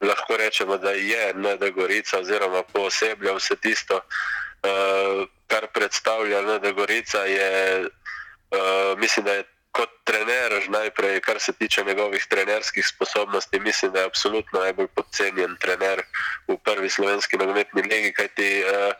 lahko 0.00 0.36
rečemo, 0.36 0.78
da 0.78 0.90
je 0.90 1.34
ND 1.34 1.70
Gorica 1.74 2.18
oziroma 2.18 2.62
pooseblja 2.62 3.34
vse 3.34 3.56
tisto, 3.56 3.96
uh, 3.96 5.26
kar 5.46 5.66
predstavlja 5.74 6.42
ND 6.42 6.72
Gorica. 6.72 7.24
Je, 7.24 7.84
uh, 7.84 8.98
mislim, 8.98 9.24
da 9.24 9.32
je 9.32 9.44
kot 9.70 9.90
trener, 10.04 10.62
najprej, 10.68 11.20
kar 11.20 11.40
se 11.40 11.52
tiče 11.52 11.84
njegovih 11.84 12.26
trenerskih 12.28 12.86
sposobnosti, 12.86 13.60
mislim, 13.60 13.92
da 13.92 13.98
je 14.00 14.06
absolutno 14.06 14.60
najbolj 14.60 14.86
podcenjen 14.86 15.56
trener 15.60 16.02
v 16.48 16.56
prvi 16.64 16.88
slovenski 16.88 17.36
nogometni 17.36 17.82
legi. 17.82 18.12
Kajti, 18.12 18.64
uh, 18.64 18.94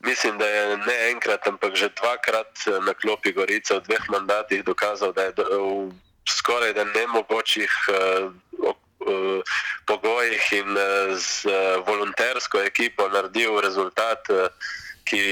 Mislim, 0.00 0.38
da 0.38 0.46
je 0.46 0.76
ne 0.76 1.10
enkrat, 1.10 1.46
ampak 1.46 1.74
že 1.74 1.88
dvakrat 1.88 2.54
na 2.86 2.94
klopi 2.94 3.32
Gorica 3.32 3.74
v 3.74 3.82
dveh 3.82 4.04
mandatih 4.08 4.62
dokazal, 4.62 5.12
da 5.12 5.22
je 5.22 5.32
v 5.34 5.90
skoraj 6.22 6.70
nemogočih 6.94 7.72
uh, 7.90 8.30
uh, 8.62 8.77
pogojih 9.86 10.52
in 10.52 10.76
uh, 10.76 11.16
z 11.16 11.46
uh, 11.46 11.52
volontersko 11.86 12.60
ekipo 12.62 13.08
naredil 13.08 13.60
rezultat, 13.60 14.28
uh, 14.30 14.48
ki 15.08 15.22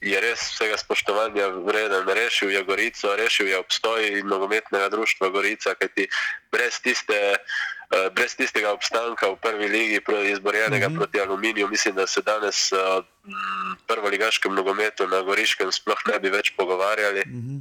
je 0.00 0.18
res 0.22 0.38
vsega 0.54 0.78
spoštovanja 0.78 1.48
vreden. 1.66 2.06
Rešil 2.06 2.54
je 2.54 2.62
Gorico, 2.62 3.16
rešil 3.16 3.48
je 3.50 3.58
obstoj 3.58 4.22
nogometnega 4.22 4.88
društva 4.88 5.28
Gorica, 5.34 5.74
kajti 5.74 6.08
brez 6.52 6.80
tiste. 6.82 7.38
Brez 7.86 8.34
tistega 8.34 8.72
obstanka 8.74 9.28
v 9.30 9.36
prvi 9.38 9.68
ligi, 9.70 10.00
izborjenega 10.32 10.88
mm 10.88 10.92
-hmm. 10.92 10.98
proti 10.98 11.20
Aluminiju, 11.20 11.68
mislim, 11.68 11.94
da 11.94 12.06
se 12.06 12.22
danes 12.22 12.72
v 12.72 13.86
prvo 13.86 14.08
ligaškem 14.08 14.54
nogometu 14.54 15.06
na 15.06 15.22
Goriškem 15.22 15.72
sploh 15.72 16.00
ne 16.10 16.18
bi 16.18 16.30
več 16.30 16.50
pogovarjali. 16.56 17.22
Mm 17.26 17.42
-hmm. 17.42 17.60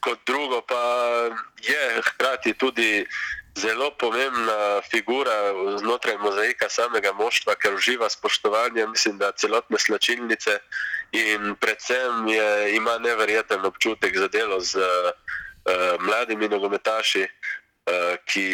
Kot 0.00 0.18
drugo, 0.26 0.62
pa 0.62 0.82
je 1.62 2.02
hkrati 2.02 2.54
tudi 2.54 3.06
zelo 3.54 3.90
pomembna 3.90 4.80
figura 4.90 5.32
znotraj 5.78 6.16
mozaika 6.18 6.68
samega 6.68 7.12
moštva, 7.12 7.54
ker 7.54 7.74
uživa 7.74 8.08
spoštovanje, 8.10 8.86
mislim, 8.86 9.18
da 9.18 9.32
celotne 9.32 9.78
slačilnice 9.78 10.58
in 11.12 11.54
predvsem 11.60 12.28
je, 12.28 12.76
ima 12.76 12.98
neverjeten 12.98 13.64
občutek 13.64 14.16
za 14.18 14.28
delo 14.28 14.60
z 14.60 14.76
uh, 14.80 14.84
mladimi 16.00 16.48
nogometaši, 16.48 17.22
uh, 17.22 18.16
ki, 18.24 18.48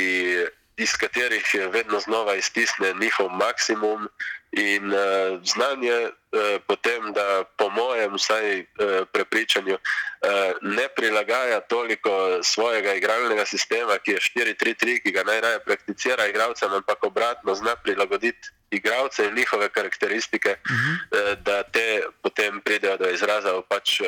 iz 0.76 0.96
katerih 0.96 1.54
vedno 1.72 2.00
znova 2.00 2.34
iztisne 2.34 2.94
njihov 3.00 3.28
maksimum. 3.28 4.08
In 4.50 4.92
uh, 4.92 5.40
znanje 5.44 6.08
uh, 6.08 6.56
potem, 6.66 7.12
da 7.12 7.44
po 7.56 7.68
mojem 7.70 8.14
vsaj 8.14 8.60
uh, 8.60 8.66
prepričanju 9.12 9.74
uh, 9.74 10.30
ne 10.62 10.88
prilagaja 10.96 11.60
toliko 11.60 12.40
svojega 12.42 12.94
igralnega 12.94 13.44
sistema, 13.46 13.98
ki 13.98 14.16
je 14.16 14.18
4-3-3, 14.18 15.02
ki 15.02 15.12
ga 15.12 15.22
najraje 15.22 15.60
prakticira 15.64 16.26
igralcem, 16.26 16.72
ampak 16.72 17.04
obratno 17.04 17.54
zna 17.54 17.76
prilagoditi 17.76 18.57
igralce 18.70 19.24
in 19.24 19.34
njihove 19.34 19.68
karakteristike, 19.68 20.48
uh 20.48 20.76
-huh. 20.76 21.36
da 21.42 21.62
te 21.62 22.00
potem 22.22 22.60
pridejo 22.64 22.96
do 22.96 23.10
izraza 23.10 23.52
pač, 23.68 24.00
uh, 24.00 24.06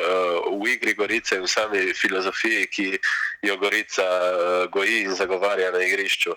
v 0.63 0.73
igri 0.73 0.93
Gorice 0.93 1.35
in 1.35 1.41
v 1.41 1.47
sami 1.47 1.93
filozofiji, 1.93 2.67
ki 2.67 2.99
jo 3.41 3.57
Gorica 3.57 4.01
uh, 4.01 4.71
goji 4.71 5.01
in 5.03 5.15
zagovarja 5.15 5.71
na 5.71 5.79
igrišču. 5.83 6.31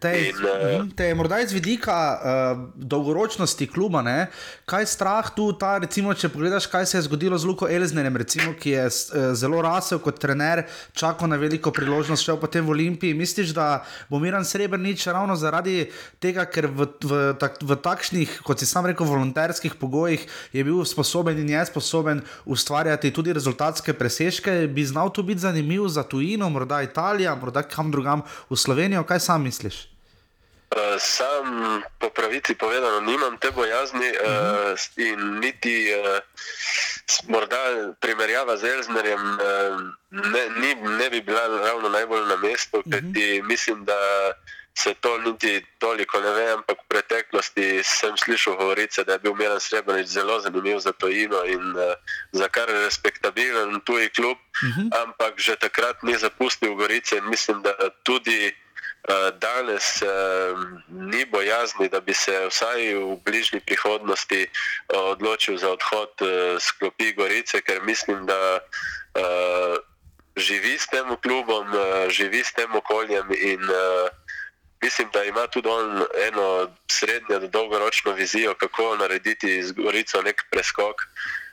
Te, 0.00 0.28
in, 0.28 0.36
uh, 0.36 0.86
te 0.96 1.04
je 1.04 1.14
morda 1.14 1.40
iz 1.40 1.52
vidika 1.52 1.96
uh, 2.18 2.68
dolgoročnosti 2.74 3.66
kluba, 3.66 4.02
ne? 4.02 4.26
kaj 4.64 4.82
je 4.82 4.86
strah 4.86 5.30
tu, 5.36 5.52
ta, 5.52 5.78
recimo, 5.78 6.14
če 6.14 6.28
pogledaš, 6.28 6.66
kaj 6.66 6.86
se 6.86 6.98
je 6.98 7.02
zgodilo 7.02 7.38
z 7.38 7.44
Luko 7.44 7.68
Elznerjem, 7.68 8.16
recimo, 8.16 8.54
ki 8.58 8.70
je 8.70 8.86
uh, 8.86 9.32
zelo 9.34 9.62
rasel 9.62 9.98
kot 9.98 10.18
trener, 10.20 10.64
čakal 10.92 11.28
na 11.28 11.36
veliko 11.36 11.70
priložnost, 11.70 12.24
šel 12.24 12.40
potem 12.40 12.66
v 12.66 12.70
Olimpiji. 12.70 13.14
Misliš, 13.14 13.54
da 13.54 13.84
bo 14.08 14.18
Miran 14.18 14.44
Srebrenic 14.44 15.06
ravno 15.06 15.36
zaradi 15.36 15.90
tega, 16.18 16.44
ker 16.50 16.66
v, 16.66 16.88
v, 17.04 17.22
v, 17.62 17.67
v 17.68 17.76
takšnih, 17.76 18.40
kot 18.46 18.60
si 18.60 18.66
sam 18.66 18.88
rekel, 18.88 19.04
volonterskih 19.06 19.76
pogojih 19.76 20.24
je 20.52 20.64
bil 20.64 20.80
sposoben 20.88 21.36
in 21.38 21.52
je 21.52 21.66
sposoben 21.68 22.24
ustvarjati 22.48 23.12
tudi 23.12 23.36
rezultatske 23.36 23.92
presežke, 23.92 24.64
bi 24.66 24.84
znal 24.84 25.12
to 25.12 25.22
biti 25.22 25.44
zanimiv 25.44 25.88
za 25.92 26.02
tujino, 26.02 26.48
morda 26.48 26.82
Italijo, 26.82 27.36
morda 27.36 27.62
kam 27.62 27.92
drugam 27.92 28.24
v 28.48 28.56
Slovenijo. 28.56 29.04
Kaj 29.04 29.20
sam 29.20 29.44
misliš? 29.44 29.88
Uh, 30.68 31.00
sam, 31.00 31.80
po 31.98 32.10
pravici 32.12 32.54
povedano, 32.54 33.00
nimam 33.00 33.38
te 33.40 33.50
bojazni 33.50 34.10
uh 34.12 34.28
-huh. 34.28 34.72
uh, 34.72 35.06
in 35.06 35.40
niti 35.40 35.88
uh, 35.96 36.20
morda 37.28 37.92
primerjava 38.00 38.56
z 38.56 38.64
Elznerjem 38.64 39.20
uh, 39.20 39.80
ne, 40.10 40.42
ni, 40.60 40.74
ne 40.74 41.10
bi 41.10 41.20
bila 41.20 41.40
ravno 41.48 41.88
najbolj 41.88 42.28
na 42.28 42.36
mestu, 42.36 42.76
uh 42.76 42.84
-huh. 42.84 42.92
kajti 42.92 43.42
mislim, 43.42 43.84
da 43.84 43.96
se 44.78 44.94
to 44.94 45.18
niti 45.18 45.66
toliko 45.78 46.20
ne 46.20 46.30
ve, 46.30 46.46
ampak 46.52 46.78
v 46.78 46.88
preteklosti 46.88 47.82
sem 47.82 48.14
slišal 48.16 48.54
govorice, 48.56 49.04
da 49.04 49.18
je 49.18 49.24
bil 49.26 49.34
Miren 49.34 49.60
Srebrenic 49.60 50.06
zelo 50.06 50.38
zanimiv 50.40 50.78
za 50.78 50.92
tojino 50.92 51.42
in 51.44 51.74
uh, 51.74 51.98
za 52.32 52.48
kar 52.48 52.70
respektabilen 52.70 53.80
tuji 53.84 54.08
klub, 54.14 54.38
uh 54.38 54.68
mhm. 54.68 54.80
-huh. 54.80 55.02
ampak 55.02 55.34
že 55.36 55.56
takrat 55.56 56.02
ni 56.02 56.14
zapustil 56.18 56.74
Gorice 56.74 57.16
in 57.16 57.28
mislim, 57.28 57.62
da 57.62 57.74
tudi 58.02 58.54
uh, 59.08 59.38
danes 59.38 60.02
uh, 60.02 60.08
ni 60.88 61.24
bojazni, 61.24 61.88
da 61.88 62.00
bi 62.00 62.14
se 62.14 62.46
vsaj 62.46 62.94
v 62.94 63.18
bližnji 63.24 63.60
prihodnosti 63.60 64.46
uh, 64.46 65.00
odločil 65.10 65.58
za 65.58 65.70
odhod 65.70 66.14
uh, 66.20 66.28
z 66.58 66.70
klopi 66.78 67.12
Gorice, 67.12 67.60
ker 67.60 67.82
mislim, 67.82 68.26
da 68.26 68.58
uh, 68.58 69.76
živi 70.36 70.78
s 70.78 70.86
tem 70.86 71.16
klubom, 71.22 71.66
uh, 71.66 72.06
živi 72.08 72.44
s 72.44 72.52
tem 72.52 72.74
okoljem 72.74 73.26
in 73.34 73.62
uh, 73.62 74.08
mislim, 74.82 75.08
da 75.12 75.24
ima 75.24 75.46
tudi 75.46 75.68
on 75.68 76.04
eno 76.28 76.70
srednjo, 76.90 77.38
dolgoročno 77.38 78.12
vizijo, 78.12 78.54
kako 78.54 78.96
narediti 78.96 79.62
z 79.62 79.72
Gorico 79.72 80.22
nek 80.22 80.44
preskok. 80.50 80.96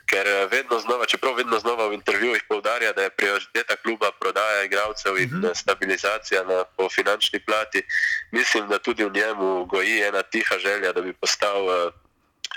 Ker 0.06 0.26
eh, 0.26 0.46
vedno 0.50 0.78
znova, 0.78 1.06
čeprav 1.06 1.34
vedno 1.34 1.58
znova 1.58 1.88
v 1.88 1.94
intervjujih 1.94 2.42
poudarja, 2.48 2.92
da 2.92 3.02
je 3.02 3.10
prioriteta 3.10 3.76
kluba 3.76 4.10
prodaja 4.20 4.62
igralcev 4.62 5.18
in 5.18 5.28
mhm. 5.28 5.44
-huh. 5.44 5.54
stabilizacija 5.54 6.44
na 6.44 6.64
finančni 6.94 7.40
plati, 7.44 7.82
mislim, 8.30 8.68
da 8.68 8.78
tudi 8.78 9.04
v 9.04 9.12
njemu 9.12 9.64
goji 9.64 10.02
ena 10.02 10.22
tiha 10.22 10.58
želja, 10.58 10.92
da 10.92 11.00
bi 11.00 11.12
postal 11.12 11.64
uh, 11.64 11.92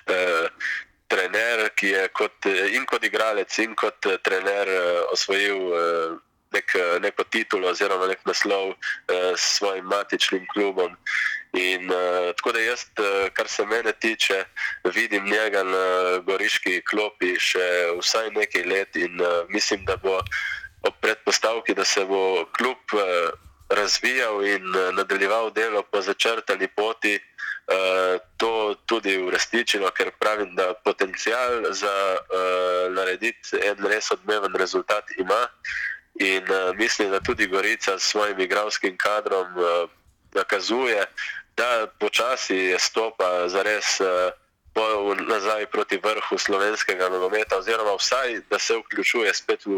uh, 0.07 0.49
trener, 1.07 1.69
ki 1.75 1.87
je 1.87 2.07
kot, 2.07 2.45
in 2.71 2.85
kot 2.85 3.03
igralec, 3.03 3.57
in 3.59 3.75
kot 3.75 4.05
trener 4.23 4.67
uh, 4.67 5.13
osvojil. 5.13 5.57
Uh, 5.57 6.28
nek, 6.53 6.73
neko 7.01 7.23
titulo 7.23 7.69
oziroma 7.69 8.07
nek 8.07 8.25
naslov 8.25 8.73
uh, 8.73 8.75
s 9.35 9.57
svojim 9.57 9.85
matičnim 9.85 10.47
klubom. 10.53 10.95
In, 11.53 11.89
uh, 11.89 12.29
tako 12.37 12.51
da 12.51 12.59
jaz, 12.59 12.85
uh, 12.97 13.29
kar 13.33 13.47
se 13.47 13.65
mene 13.65 13.91
tiče, 13.91 14.43
vidim 14.83 15.25
njega 15.25 15.63
na 15.63 15.85
goriški 16.25 16.81
klopi 16.85 17.35
še 17.39 17.67
vsaj 17.99 18.31
nekaj 18.37 18.65
let 18.69 18.95
in 18.95 19.21
uh, 19.21 19.45
mislim, 19.49 19.85
da 19.85 19.97
bo 19.97 20.19
ob 20.87 20.93
predpostavki, 21.01 21.73
da 21.73 21.85
se 21.85 22.05
bo 22.05 22.45
klub 22.57 22.93
uh, 22.93 23.33
razvijal 23.69 24.45
in 24.45 24.69
uh, 24.75 24.93
nadaljeval 24.93 25.51
delo 25.53 25.83
po 25.83 26.01
začrtani 26.01 26.67
poti. 26.67 27.19
Uh, 27.69 28.17
to 28.41 28.73
tudi 28.89 29.11
uresničilo, 29.21 29.91
ker 29.93 30.09
pravim, 30.17 30.55
da 30.57 30.73
potencial 30.73 31.67
za 31.69 31.93
uh, 32.17 32.89
narediti 32.95 33.59
en 33.61 33.85
res 33.85 34.09
odmeven 34.11 34.55
rezultat 34.57 35.05
ima. 35.21 35.43
Uh, 35.45 35.98
In 36.15 36.43
uh, 36.43 36.75
mislim, 36.75 37.11
da 37.11 37.19
tudi 37.19 37.47
Gorica 37.47 37.99
s 37.99 38.03
svojim 38.03 38.39
igralskim 38.39 38.97
kadrom 38.97 39.57
uh, 39.57 39.89
nakazuje, 40.33 41.05
da 41.57 41.87
počasi 41.99 42.75
stopa 42.79 43.47
za 43.47 43.63
res. 43.63 43.99
Uh, 43.99 44.31
nazaj 45.29 45.65
proti 45.65 45.97
vrhu 45.97 46.37
slovenskega 46.37 47.09
nogometa, 47.09 47.57
oziroma 47.57 47.95
vsaj, 47.99 48.41
da 48.49 48.59
se 48.59 48.73
vključuje 48.77 49.33
spet 49.33 49.65
v 49.65 49.71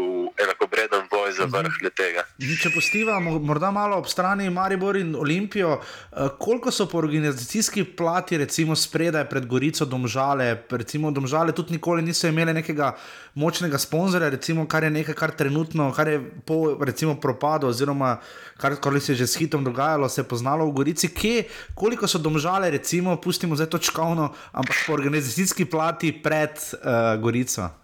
enakobreden 0.44 1.08
boj 1.10 1.32
za 1.32 1.44
vrh 1.44 1.72
mhm. 1.82 1.94
tega. 1.96 2.24
Če 2.62 2.70
postiva 2.74 3.18
morda 3.20 3.70
malo 3.70 3.96
ob 3.96 4.06
strani 4.06 4.50
Maribor 4.50 4.96
in 4.96 5.14
Olimpijo, 5.16 5.80
eh, 5.80 6.28
koliko 6.38 6.70
so 6.70 6.86
po 6.86 6.98
organizacijski 6.98 7.84
plati, 7.84 8.38
recimo 8.38 8.76
spredaj 8.76 9.28
pred 9.28 9.46
Gorico, 9.46 9.84
domžale, 9.84 10.56
recimo 10.70 11.10
domžale 11.10 11.52
tudi 11.52 11.72
nikoli 11.72 12.02
niso 12.02 12.28
imeli 12.28 12.52
nekega 12.52 12.92
močnega 13.34 13.78
sponzorja, 13.78 14.28
recimo 14.28 14.66
kar 14.68 14.84
je 14.84 14.90
nekaj, 14.90 15.14
kar 15.14 15.30
trenutno, 15.36 15.92
kar 15.92 16.08
je 16.08 16.20
po 16.46 16.76
recimo 16.80 17.14
propadu, 17.20 17.66
oziroma 17.66 18.16
kar, 18.56 18.76
kar 18.76 19.00
se 19.00 19.12
je 19.12 19.16
že 19.16 19.26
s 19.26 19.38
hitom 19.40 19.64
dogajalo, 19.64 20.08
se 20.08 20.20
je 20.20 20.28
poznalo 20.28 20.66
v 20.66 20.72
Gorici, 20.72 21.08
kje, 21.08 21.44
koliko 21.74 22.08
so 22.08 22.18
domžale, 22.18 22.70
recimo, 22.70 23.16
pustimo 23.16 23.56
zdaj 23.56 23.70
točkovno, 23.72 24.32
ampak 24.52 24.76
po 24.86 24.92
organizacijski 24.92 25.64
plati 25.64 26.12
pred 26.22 26.50
uh, 26.56 27.20
Gorico? 27.22 27.81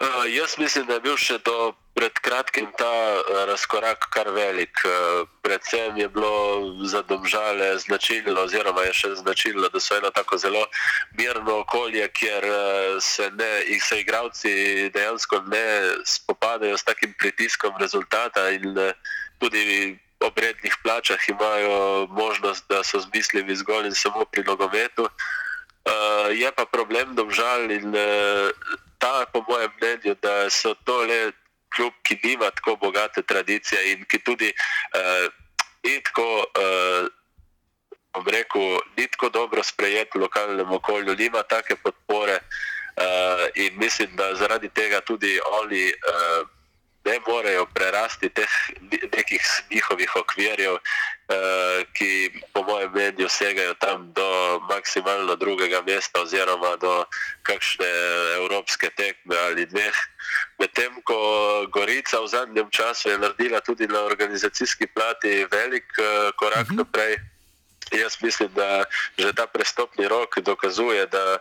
Uh, 0.00 0.24
jaz 0.34 0.58
mislim, 0.58 0.86
da 0.86 0.94
je 0.94 1.00
bil 1.04 1.16
še 1.20 1.34
do 1.44 1.74
pred 1.92 2.14
kratkim 2.24 2.70
ta 2.78 2.88
uh, 3.20 3.42
razkorak 3.50 4.06
kar 4.14 4.30
velik. 4.32 4.72
Uh, 4.88 5.28
predvsem 5.44 5.98
je 6.00 6.08
bilo 6.08 6.32
za 6.88 7.02
domžale 7.04 7.74
značilno, 7.84 8.46
oziroma 8.48 8.86
je 8.88 8.94
še 8.96 9.10
značilno, 9.20 9.68
da 9.68 9.80
so 9.80 9.98
eno 10.00 10.08
tako 10.16 10.40
zelo 10.40 10.64
mirno 11.20 11.58
okolje, 11.66 12.08
kjer 12.16 12.48
se, 13.04 13.28
ne, 13.36 13.52
se 13.76 14.00
igravci 14.00 14.54
dejansko 14.96 15.44
ne 15.52 15.66
spopadajo 16.08 16.80
s 16.80 16.88
takim 16.88 17.12
pritiskom 17.20 17.76
rezultata 17.76 18.48
in 18.56 18.72
tudi 19.36 19.98
ob 20.24 20.38
rednih 20.38 20.80
plačah 20.82 21.28
imajo 21.28 22.06
možnost, 22.08 22.64
da 22.72 22.80
so 22.84 23.04
zmislili 23.04 23.56
zgolj 23.56 23.92
in 23.92 23.94
samo 23.94 24.24
pri 24.24 24.48
nogometu. 24.48 25.10
Uh, 25.84 26.32
je 26.32 26.48
pa 26.56 26.64
problem, 26.64 27.12
da 27.16 27.28
žal 27.28 27.68
in 27.68 27.92
uh, 27.92 28.48
ta, 29.00 29.24
po 29.32 29.44
mojem 29.48 29.72
mnenju, 29.80 30.14
da 30.22 30.50
so 30.50 30.74
to 30.84 31.00
le 31.08 31.32
kljub, 31.74 31.94
ki 32.04 32.18
nima 32.24 32.50
tako 32.50 32.76
bogate 32.76 33.22
tradicije 33.22 33.92
in 33.92 34.04
ki 34.04 34.18
tudi 34.26 34.52
uh, 34.52 35.26
ni 35.84 35.96
tako. 36.04 36.44
Uh, 36.58 37.08
Rekel, 38.26 38.80
ni 38.98 39.06
tako 39.06 39.28
dobro 39.30 39.62
sprejet 39.62 40.10
v 40.14 40.18
lokalnem 40.18 40.72
okolju, 40.72 41.14
nima 41.14 41.44
take 41.46 41.76
podpore, 41.78 42.40
uh, 42.42 43.46
in 43.54 43.78
mislim, 43.78 44.16
da 44.18 44.34
zaradi 44.34 44.68
tega 44.68 44.98
tudi 45.00 45.38
oni 45.62 45.84
uh, 45.94 46.42
ne 47.10 47.18
morejo 47.26 47.66
prerasti 47.74 48.28
teh 48.28 48.52
nekih 49.16 49.44
njihovih 49.70 50.16
okvirjev, 50.16 50.74
uh, 50.74 50.80
ki 51.92 52.10
po 52.52 52.62
mojem 52.62 52.92
mnenju 52.92 53.28
segajo 53.28 53.74
tam 53.74 54.12
do 54.12 54.60
maksimalno 54.68 55.36
drugega 55.36 55.82
mesta 55.86 56.22
oziroma 56.22 56.76
do 56.76 57.04
kakšne 57.42 57.90
evropske 58.36 58.90
tekme 58.96 59.36
ali 59.48 59.66
dveh. 59.66 59.96
Medtem 60.58 61.02
ko 61.02 61.18
Gorica 61.74 62.20
v 62.20 62.28
zadnjem 62.28 62.70
času 62.70 63.10
je 63.10 63.18
naredila 63.18 63.60
tudi 63.60 63.86
na 63.86 64.00
organizacijski 64.06 64.86
plati 64.86 65.46
velik 65.50 65.90
uh, 65.98 66.30
korak 66.36 66.68
mhm. 66.70 66.76
naprej. 66.76 67.18
Jaz 67.90 68.22
mislim, 68.22 68.50
da 68.54 68.84
že 69.18 69.32
ta 69.34 69.46
prestopni 69.46 70.08
rok 70.08 70.38
dokazuje, 70.38 71.06
da 71.06 71.38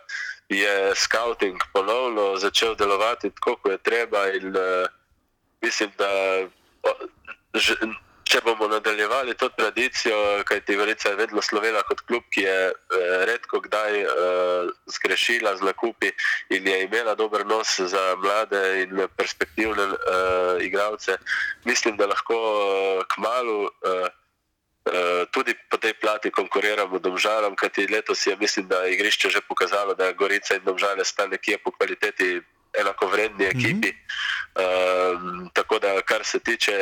je 0.49 0.95
scouting 0.95 1.61
ponovno 1.73 2.37
začel 2.37 2.75
delovati 2.75 3.29
tako, 3.29 3.55
kot 3.55 3.71
je 3.71 3.77
treba. 3.77 4.25
In, 4.33 4.55
uh, 4.57 4.98
mislim, 5.61 5.91
da 5.97 6.09
že, 7.53 7.75
če 8.29 8.41
bomo 8.45 8.67
nadaljevali 8.69 9.33
to 9.33 9.49
tradicijo, 9.57 10.17
kajti 10.45 10.75
Gorica 10.77 11.09
je 11.09 11.17
vedno 11.17 11.41
slovela 11.41 11.81
kot 11.87 12.03
klub, 12.05 12.27
ki 12.33 12.43
je 12.45 12.57
eh, 12.69 13.25
redko 13.25 13.61
kdaj 13.65 14.01
eh, 14.01 14.69
zgrešila 14.97 15.55
z 15.57 15.65
nakupi 15.65 16.11
in 16.53 16.67
je 16.67 16.83
imela 16.85 17.15
dober 17.17 17.45
nos 17.45 17.79
za 17.79 18.03
mlade 18.21 18.61
in 18.83 19.01
perspektivne 19.17 19.89
eh, 19.89 20.65
igralce, 20.67 21.17
mislim, 21.65 21.97
da 21.97 22.11
lahko 22.13 22.37
eh, 22.37 23.03
k 23.09 23.21
malu. 23.25 23.65
Uh, 23.83 24.07
tudi 25.29 25.53
po 25.69 25.77
tej 25.77 25.93
plati 26.01 26.31
konkuriramo 26.31 26.97
domžalam, 26.99 27.53
kajti 27.53 27.91
letos 27.91 28.25
je, 28.25 28.33
mislim, 28.39 28.65
da 28.67 28.79
je 28.87 28.93
igrišče 28.95 29.29
že 29.29 29.41
pokazalo, 29.45 29.93
da 29.93 30.11
Gorica 30.17 30.55
in 30.55 30.63
domžale 30.65 31.05
sta 31.05 31.27
nekje 31.27 31.59
po 31.61 31.71
kvaliteti 31.71 32.41
enakovredni 32.73 33.45
ekipi. 33.45 33.91
Mm 33.91 33.97
-hmm. 34.55 35.43
uh, 35.43 35.49
tako 35.53 35.79
da, 35.79 36.01
kar 36.01 36.25
se 36.25 36.39
tiče 36.39 36.73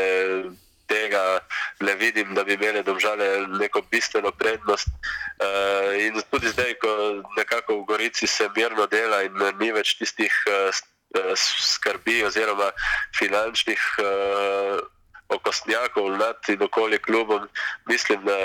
tega, 0.87 1.39
ne 1.79 1.95
vidim, 1.95 2.33
da 2.35 2.43
bi 2.43 2.53
imeli 2.53 2.83
domžale 2.83 3.47
neko 3.59 3.81
bistveno 3.91 4.31
prednost. 4.31 4.87
Uh, 4.87 6.01
in 6.01 6.21
tudi 6.31 6.49
zdaj, 6.49 6.73
ko 6.73 7.23
nekako 7.37 7.81
v 7.81 7.85
Gorici 7.85 8.27
se 8.27 8.49
mirno 8.55 8.87
dela 8.87 9.23
in 9.23 9.33
ni 9.59 9.71
več 9.71 9.97
tistih 9.97 10.33
uh, 10.47 11.33
skrbi 11.35 12.23
oziroma 12.23 12.71
finančnih. 13.19 13.81
Uh, 13.99 14.79
okostnjakov 15.29 16.17
nad 16.17 16.35
in 16.47 16.63
okoli 16.63 16.97
klubom. 16.99 17.47
Mislim, 17.85 18.25
da 18.25 18.37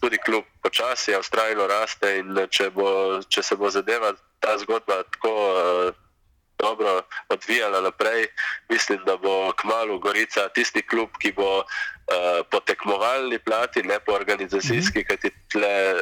tudi 0.00 0.18
klub 0.26 0.44
počasi, 0.62 1.14
a 1.14 1.20
vztrajno 1.20 1.66
raste 1.66 2.18
in 2.18 2.30
če, 2.50 2.70
bo, 2.70 3.20
če 3.28 3.42
se 3.42 3.56
bo 3.56 3.70
zadeva 3.70 4.12
ta 4.40 4.54
zgodba 4.58 5.02
tako 5.16 5.34
uh, 5.34 6.05
dobro 6.58 7.02
odvijala 7.28 7.80
naprej, 7.80 8.26
mislim, 8.68 9.00
da 9.06 9.16
bo 9.16 9.52
kmalo 9.52 9.98
Gorica 9.98 10.48
tisti 10.48 10.82
klub, 10.82 11.08
ki 11.18 11.32
bo 11.32 11.58
uh, 11.58 11.64
po 12.50 12.60
tekmovalni 12.60 13.38
plati, 13.38 13.82
ne 13.82 13.98
po 14.06 14.12
organizacijski, 14.12 14.98
mm 14.98 15.02
-hmm. 15.02 15.08
kajti 15.08 15.30
tle 15.52 15.94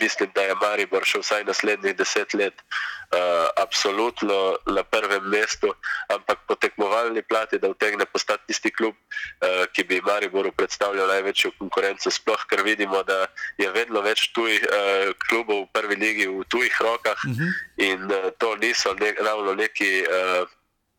mislim, 0.00 0.30
da 0.34 0.42
je 0.42 0.54
Maribor 0.60 1.04
še 1.04 1.20
vsaj 1.22 1.44
naslednjih 1.44 1.96
deset 1.96 2.34
let 2.34 2.54
uh, 2.60 3.18
absolutno 3.56 4.56
na 4.66 4.82
prvem 4.82 5.28
mestu, 5.28 5.72
ampak 6.08 6.38
po 6.48 6.54
tekmovalni 6.54 7.22
plati, 7.22 7.58
da 7.58 7.70
vtegne 7.72 8.06
postati 8.06 8.46
tisti 8.46 8.72
klub, 8.72 8.94
uh, 8.94 9.64
ki 9.72 9.84
bi 9.84 10.00
Mariboru 10.04 10.52
predstavljal 10.52 11.08
največjo 11.08 11.52
konkurenco, 11.58 12.10
sploh 12.10 12.44
ker 12.50 12.62
vidimo, 12.66 13.02
da 13.02 13.26
je 13.58 13.70
vedno 13.72 14.02
več 14.04 14.30
tujih 14.36 14.66
uh, 14.68 15.14
klubov 15.28 15.66
v 15.66 15.72
prvi 15.72 15.96
ligi 15.96 16.28
v 16.28 16.44
tujih 16.48 16.80
rokah 16.80 17.24
uh 17.24 17.30
mhm. 17.30 17.42
-huh. 17.42 17.52
in 17.76 18.04
uh, 18.12 18.30
to 18.38 18.56
niso 18.56 18.94
ne, 18.94 19.14
ravno 19.20 19.54
neki. 19.54 20.04
Uh, 20.04 20.48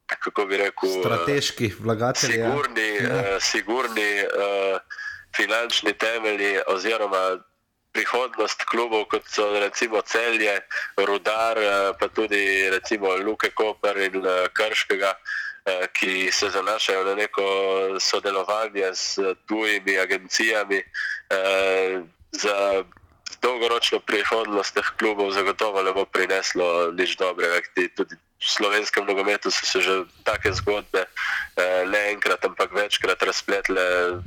Kako 0.08 0.45
bi 0.45 0.58
rekel, 0.58 0.89
strateški 1.04 1.74
vlagatelji. 1.80 2.38
Ja. 2.39 2.52
Sigurni, 2.52 2.95
ja. 2.95 3.16
uh, 3.16 3.41
sigurni 3.43 4.12
uh, 4.24 4.80
finančni 5.36 5.93
temelji, 5.93 6.60
oziroma 6.68 7.43
prihodnost 7.98 8.62
klubov, 8.70 9.10
kot 9.10 9.26
so 9.26 9.50
recimo 9.58 10.02
Celje, 10.06 10.62
Rudar, 11.02 11.58
eh, 11.58 11.93
pa 11.98 12.06
tudi 12.14 12.70
recimo 12.70 13.18
Luke 13.18 13.50
Koper 13.58 13.98
in 13.98 14.22
eh, 14.22 14.45
Krškega, 14.54 15.18
eh, 15.66 15.88
ki 15.93 16.30
se 16.32 16.50
zanašajo 16.54 17.04
na 17.10 17.16
neko 17.16 17.45
sodelovanje 18.00 18.93
s 18.93 19.18
tujimi 19.48 19.98
agencijami. 19.98 20.84
Za 22.32 22.84
dolgoročno 23.41 24.00
prihodnost 24.00 24.74
teh 24.74 24.88
klubov 25.00 25.32
zagotovo 25.32 25.84
ne 25.84 25.91
bo 25.91 26.06
prineslo 26.06 26.91
nič 26.93 27.18
dobrega, 27.18 27.60
tudi 27.95 28.16
v 28.38 28.45
slovenskem 28.45 29.05
nogometu 29.05 29.51
so 29.51 29.65
se 29.65 29.81
že 29.81 30.05
take 30.23 30.53
zgodbe 30.53 31.05
eh, 31.57 31.85
ne 31.89 32.01
enkrat, 32.13 32.45
ampak 32.45 32.71
večkrat 32.73 33.23
razpletle 33.23 33.81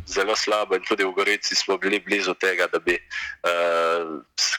zelo 0.07 0.37
slabo 0.37 0.75
in 0.75 0.83
tudi 0.83 1.05
v 1.05 1.15
Gorici 1.15 1.55
smo 1.55 1.79
bili 1.79 2.01
blizu 2.01 2.35
tega, 2.35 2.67
da 2.67 2.79
bi 2.79 2.99
eh, 2.99 4.03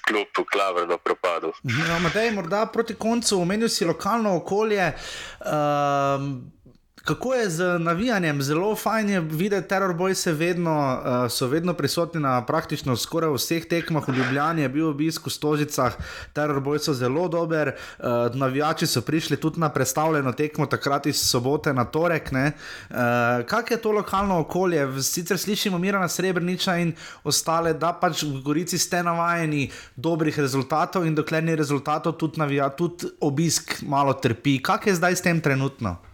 klub 0.08 0.28
klavrno 0.48 0.98
propadel. 0.98 1.52
Ja, 1.64 2.00
Matej, 2.00 2.32
morda 2.32 2.66
proti 2.66 2.96
koncu 2.96 3.42
omenil 3.42 3.70
si 3.70 3.86
lokalno 3.86 4.36
okolje. 4.36 4.94
Um... 5.44 6.52
Kako 7.06 7.34
je 7.34 7.50
z 7.50 7.80
navijanjem? 7.80 8.42
Zelo 8.42 8.76
fajn 8.76 9.10
je 9.10 9.20
videti, 9.20 9.68
teror 9.68 9.94
boj 9.94 10.16
se 10.16 10.34
vedno, 10.34 11.02
uh, 11.02 11.32
so 11.32 11.48
vedno 11.48 11.74
prisotni 11.74 12.22
na 12.22 12.46
praktično 12.46 12.96
skoraj 12.96 13.34
vseh 13.34 13.66
tekmah. 13.66 14.08
V 14.08 14.14
Ljubljani 14.18 14.62
je 14.62 14.70
bil 14.70 14.90
obisk 14.90 15.26
v 15.26 15.34
Stožicah, 15.34 15.98
teror 16.34 16.60
boj 16.62 16.80
so 16.80 16.94
zelo 16.94 17.28
dober. 17.28 17.74
Uh, 18.00 18.36
navijači 18.36 18.88
so 18.88 19.02
prišli 19.02 19.38
tudi 19.38 19.60
na 19.60 19.70
predstavljeno 19.70 20.32
tekmo, 20.32 20.66
takrat 20.66 21.06
iz 21.06 21.18
sobote 21.30 21.74
na 21.74 21.86
torek. 21.86 22.30
Uh, 22.32 22.38
Kak 23.50 23.72
je 23.72 23.82
to 23.82 23.92
lokalno 23.92 24.40
okolje? 24.40 25.02
Sicer 25.02 25.38
slišimo 25.38 25.78
Mirana 25.78 26.08
Srebrniča 26.08 26.78
in 26.78 26.94
ostale, 27.24 27.74
da 27.74 27.94
pač 27.94 28.24
v 28.24 28.44
Gorici 28.46 28.78
ste 28.78 29.02
navajeni 29.04 29.72
dobrih 29.96 30.40
rezultatov 30.40 31.06
in 31.06 31.16
dokler 31.16 31.44
ni 31.44 31.56
rezultatov, 31.56 32.14
tudi, 32.14 32.40
navija, 32.40 32.70
tudi 32.70 33.10
obisk 33.20 33.82
malo 33.82 34.14
trpi. 34.14 34.60
Kak 34.62 34.88
je 34.88 34.96
zdaj 34.96 35.16
s 35.16 35.22
tem 35.22 35.42
trenutno? 35.42 36.11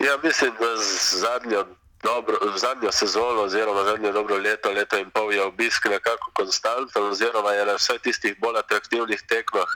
Ja, 0.00 0.18
mislim, 0.22 0.52
da 0.60 0.76
zadnjo, 1.12 1.66
dobro, 2.02 2.38
zadnjo 2.56 2.92
sezono, 2.92 3.42
oziroma 3.42 3.84
zadnjo 3.84 4.12
dobro 4.12 4.36
leto, 4.36 4.70
leto 4.70 4.98
in 4.98 5.10
pol 5.10 5.32
je 5.32 5.42
obisk 5.42 5.84
nekako 5.84 6.30
konstanten, 6.34 7.02
oziroma 7.02 7.52
je 7.52 7.66
na 7.66 7.74
vseh 7.74 8.00
tistih 8.00 8.36
bolj 8.40 8.58
atraktivnih 8.58 9.22
tekmah 9.28 9.68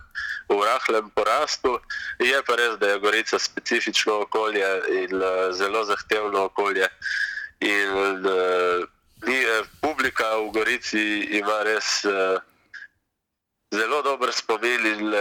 v 0.49 0.61
rahlem 0.65 1.11
porastu. 1.11 1.79
Je 2.19 2.43
pa 2.47 2.57
res, 2.57 2.79
da 2.79 2.89
je 2.89 2.99
Gorica 2.99 3.39
specifično 3.39 4.21
okolje 4.21 4.67
in 4.89 5.15
uh, 5.17 5.53
zelo 5.53 5.85
zahtevno 5.85 6.45
okolje. 6.45 6.89
In, 7.61 8.25
uh, 8.27 8.89
ni, 9.27 9.45
uh, 9.45 9.67
publika 9.81 10.37
v 10.37 10.51
Gorici 10.57 11.05
ima 11.37 11.63
res. 11.63 12.05
Uh, 12.05 12.41
zelo 13.75 14.03
dober 14.03 14.31
spomin 14.33 14.87
in 14.87 15.13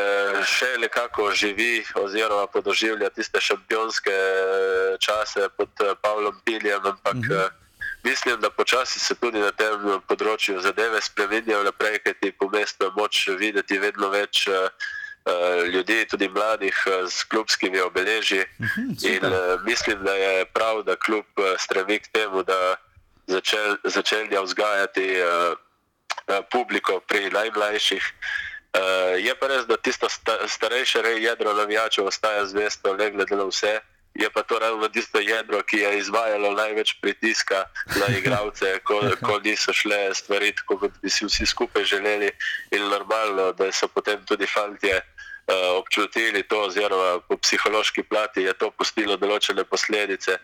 še 0.45 0.75
nekako 0.81 1.31
živi, 1.33 1.81
oziroma 1.97 2.45
podoživlja 2.53 3.09
tiste 3.15 3.41
šampionske 3.41 4.13
eh, 4.13 4.95
čase 5.01 5.49
pod 5.57 5.69
eh, 5.81 5.95
Pavlom 6.01 6.39
Piljem. 6.45 6.85
Ampak 6.85 7.13
uh 7.13 7.19
mhm. 7.19 7.31
eh, 7.31 7.35
-huh. 7.35 7.49
mislim, 8.03 8.41
da 8.41 8.49
počasi 8.49 8.99
se 8.99 9.15
tudi 9.15 9.39
na 9.39 9.51
tem 9.51 10.01
področju 10.07 10.61
zadeve 10.61 11.01
spremenjajo 11.01 11.63
naprej, 11.63 11.99
ker 12.05 12.13
ti 12.21 12.31
po 12.31 12.49
mestu 12.49 12.85
je 12.85 12.91
moč 12.95 13.27
videti 13.27 13.79
vedno 13.79 14.09
več. 14.09 14.47
Ljudi, 15.73 16.05
tudi 16.11 16.27
mladih, 16.27 16.75
s 17.07 17.23
klubskimi 17.23 17.79
obeležji. 17.79 18.43
Uh 18.59 18.65
mhm, 18.65 18.89
-huh, 18.91 19.15
in 19.15 19.25
uh, 19.25 19.63
mislim, 19.63 20.03
da 20.03 20.13
je 20.15 20.45
prav, 20.45 20.83
da 20.83 20.95
klub 20.95 21.25
stremi 21.57 21.99
k 21.99 22.07
temu, 22.11 22.43
da 22.43 22.75
začel, 23.27 23.77
začelja 23.83 24.41
vzgajati 24.41 25.07
uh, 25.23 25.55
publiko 26.51 26.99
pri 27.07 27.29
najmlajših. 27.29 28.03
Uh, 28.73 29.21
je 29.21 29.33
pa 29.37 29.47
res, 29.47 29.67
da 29.69 29.77
tisto 29.77 30.09
sta, 30.09 30.47
starejše 30.49 31.05
jedro 31.21 31.53
navijačev 31.53 32.09
ostaja 32.09 32.45
zvesto, 32.45 32.95
ne 32.97 33.11
glede 33.11 33.35
na 33.35 33.45
vse. 33.45 33.79
Je 34.17 34.29
pa 34.29 34.43
to 34.43 34.59
ravno 34.59 34.89
tisto 34.89 35.19
jedro, 35.19 35.61
ki 35.63 35.77
je 35.77 35.97
izvajalo 35.97 36.51
največ 36.53 36.97
pritiska 37.01 37.65
na 38.01 38.09
igralce, 38.17 38.79
ko, 38.87 39.01
ko 39.21 39.39
niso 39.45 39.73
šle 39.73 40.13
stvari 40.13 40.51
tako, 40.57 40.77
kot 40.77 40.97
bi 41.01 41.09
si 41.09 41.25
vsi 41.25 41.45
skupaj 41.45 41.85
želeli. 41.85 42.31
In 42.71 42.89
normalno, 42.89 43.51
da 43.53 43.71
so 43.71 43.87
potem 43.87 44.25
tudi 44.25 44.49
fantje 44.49 44.97
uh, 44.97 45.77
občutili 45.77 46.43
to, 46.43 46.65
oziroma 46.65 47.19
po 47.29 47.37
psihološki 47.37 48.03
plati 48.03 48.41
je 48.41 48.53
to 48.53 48.71
pustilo 48.71 49.17
določene 49.17 49.69
posledice. 49.69 50.37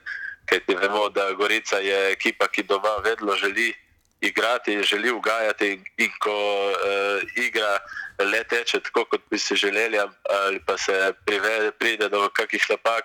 Ker 0.46 0.62
ti 0.66 0.78
vemo, 0.78 1.10
da 1.10 1.32
Gorica 1.34 1.82
je 1.82 2.12
ekipa, 2.12 2.48
ki 2.48 2.64
doma 2.70 2.98
vedno 3.06 3.34
želi 3.38 3.74
igrati, 4.22 4.84
želi 4.84 5.12
ugajati 5.12 5.82
in 5.98 6.12
ko 6.20 6.68
uh, 6.72 7.22
igra 7.36 7.80
le 8.20 8.44
teče 8.44 8.80
tako, 8.80 9.06
kot 9.06 9.22
bi 9.32 9.40
si 9.40 9.56
želeli, 9.56 9.98
ali 10.44 10.60
pa 10.66 10.78
se 10.78 11.14
privede, 11.26 11.72
pride 11.72 12.10
do 12.10 12.30
kakih 12.30 12.66
napak, 12.70 13.04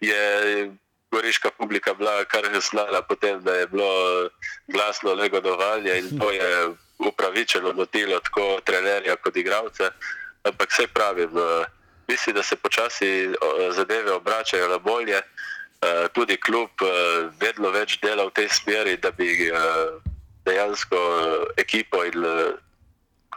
je 0.00 0.70
goriška 1.10 1.50
publika 1.50 1.94
bila 1.94 2.24
kar 2.24 2.44
znala 2.70 3.02
potem, 3.02 3.42
da 3.42 3.54
je 3.54 3.66
bilo 3.66 4.28
glasno 4.68 5.14
negodovanje 5.14 5.98
in 5.98 6.18
to 6.18 6.30
je 6.30 6.68
upravičeno 6.98 7.72
motilo 7.72 8.20
tako 8.20 8.60
trenerja 8.64 9.16
kot 9.16 9.36
igralce. 9.36 9.90
Ampak 10.42 10.70
vse 10.70 10.86
pravim, 10.86 11.30
mislim, 12.08 12.34
da 12.34 12.42
se 12.42 12.56
počasi 12.56 13.30
zadeve 13.70 14.12
obračajo 14.12 14.68
na 14.68 14.78
bolje. 14.78 15.22
Uh, 15.76 16.08
tudi 16.12 16.36
klub 16.36 16.70
uh, 16.80 16.88
vedno 17.40 17.70
več 17.70 17.98
dela 18.00 18.24
v 18.24 18.32
tej 18.32 18.48
smeri, 18.48 18.96
da 18.96 19.10
bi 19.10 19.50
dejansko 20.46 20.96
eh, 20.96 21.62
ekipo 21.62 22.04
in 22.06 22.24
uh, 22.24 22.54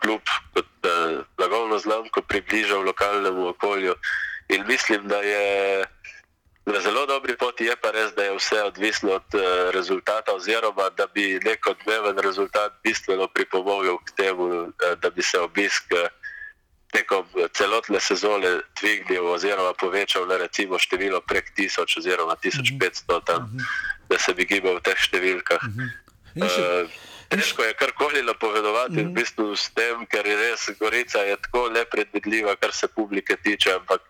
klub 0.01 0.21
kot 0.53 0.65
uh, 0.85 1.25
blagovno 1.37 1.79
znamko 1.79 2.21
približal 2.21 2.85
lokalnemu 2.85 3.47
okolju. 3.47 3.95
In 4.49 4.65
mislim, 4.67 5.07
da 5.07 5.17
je 5.17 5.85
na 6.65 6.79
zelo 6.79 7.05
dobri 7.05 7.37
poti, 7.37 7.65
je 7.65 7.75
pa 7.75 7.91
res, 7.91 8.13
da 8.15 8.23
je 8.23 8.35
vse 8.37 8.63
odvisno 8.63 9.11
od 9.11 9.33
uh, 9.33 9.41
rezultata, 9.73 10.35
oziroma 10.35 10.89
da 10.97 11.07
bi 11.07 11.39
nek 11.43 11.67
odmeven 11.67 12.17
rezultat 12.17 12.73
bistveno 12.83 13.27
pripomogel 13.27 13.97
k 13.97 14.15
temu, 14.15 14.43
uh, 14.45 14.71
da 15.01 15.09
bi 15.09 15.21
se 15.21 15.39
obisk. 15.39 15.83
Uh, 15.91 16.07
Tekom 16.89 17.25
celotne 17.53 17.99
sezone 18.01 18.49
dvignil, 18.81 19.27
oziroma 19.29 19.75
povečal 19.77 20.25
na 20.25 20.39
recimo 20.41 20.79
število 20.81 21.21
prek 21.21 21.51
1000, 21.53 21.99
oziroma 22.01 22.33
1500, 22.41 23.19
tam, 23.25 23.43
mhm. 23.43 23.67
da 24.09 24.17
se 24.17 24.33
bi 24.33 24.45
gibal 24.49 24.79
v 24.79 24.81
teh 24.89 24.97
številkah. 24.97 25.61
Mhm. 25.69 26.08
Še... 26.37 26.65
Uh, 26.85 26.99
težko 27.29 27.63
je 27.63 27.73
karkoli 27.73 28.21
napovedovati, 28.25 29.03
mm 29.03 29.09
v 29.09 29.13
bistvu 29.13 29.55
s 29.55 29.69
tem, 29.73 30.05
ker 30.09 30.25
je 30.25 30.35
res 30.37 30.69
Gorica 30.79 31.21
je 31.25 31.37
tako 31.37 31.69
nepredvidljiva, 31.69 32.55
kar 32.57 32.73
se 32.73 32.87
publike 32.87 33.37
tiče. 33.37 33.73
Ampak 33.77 34.01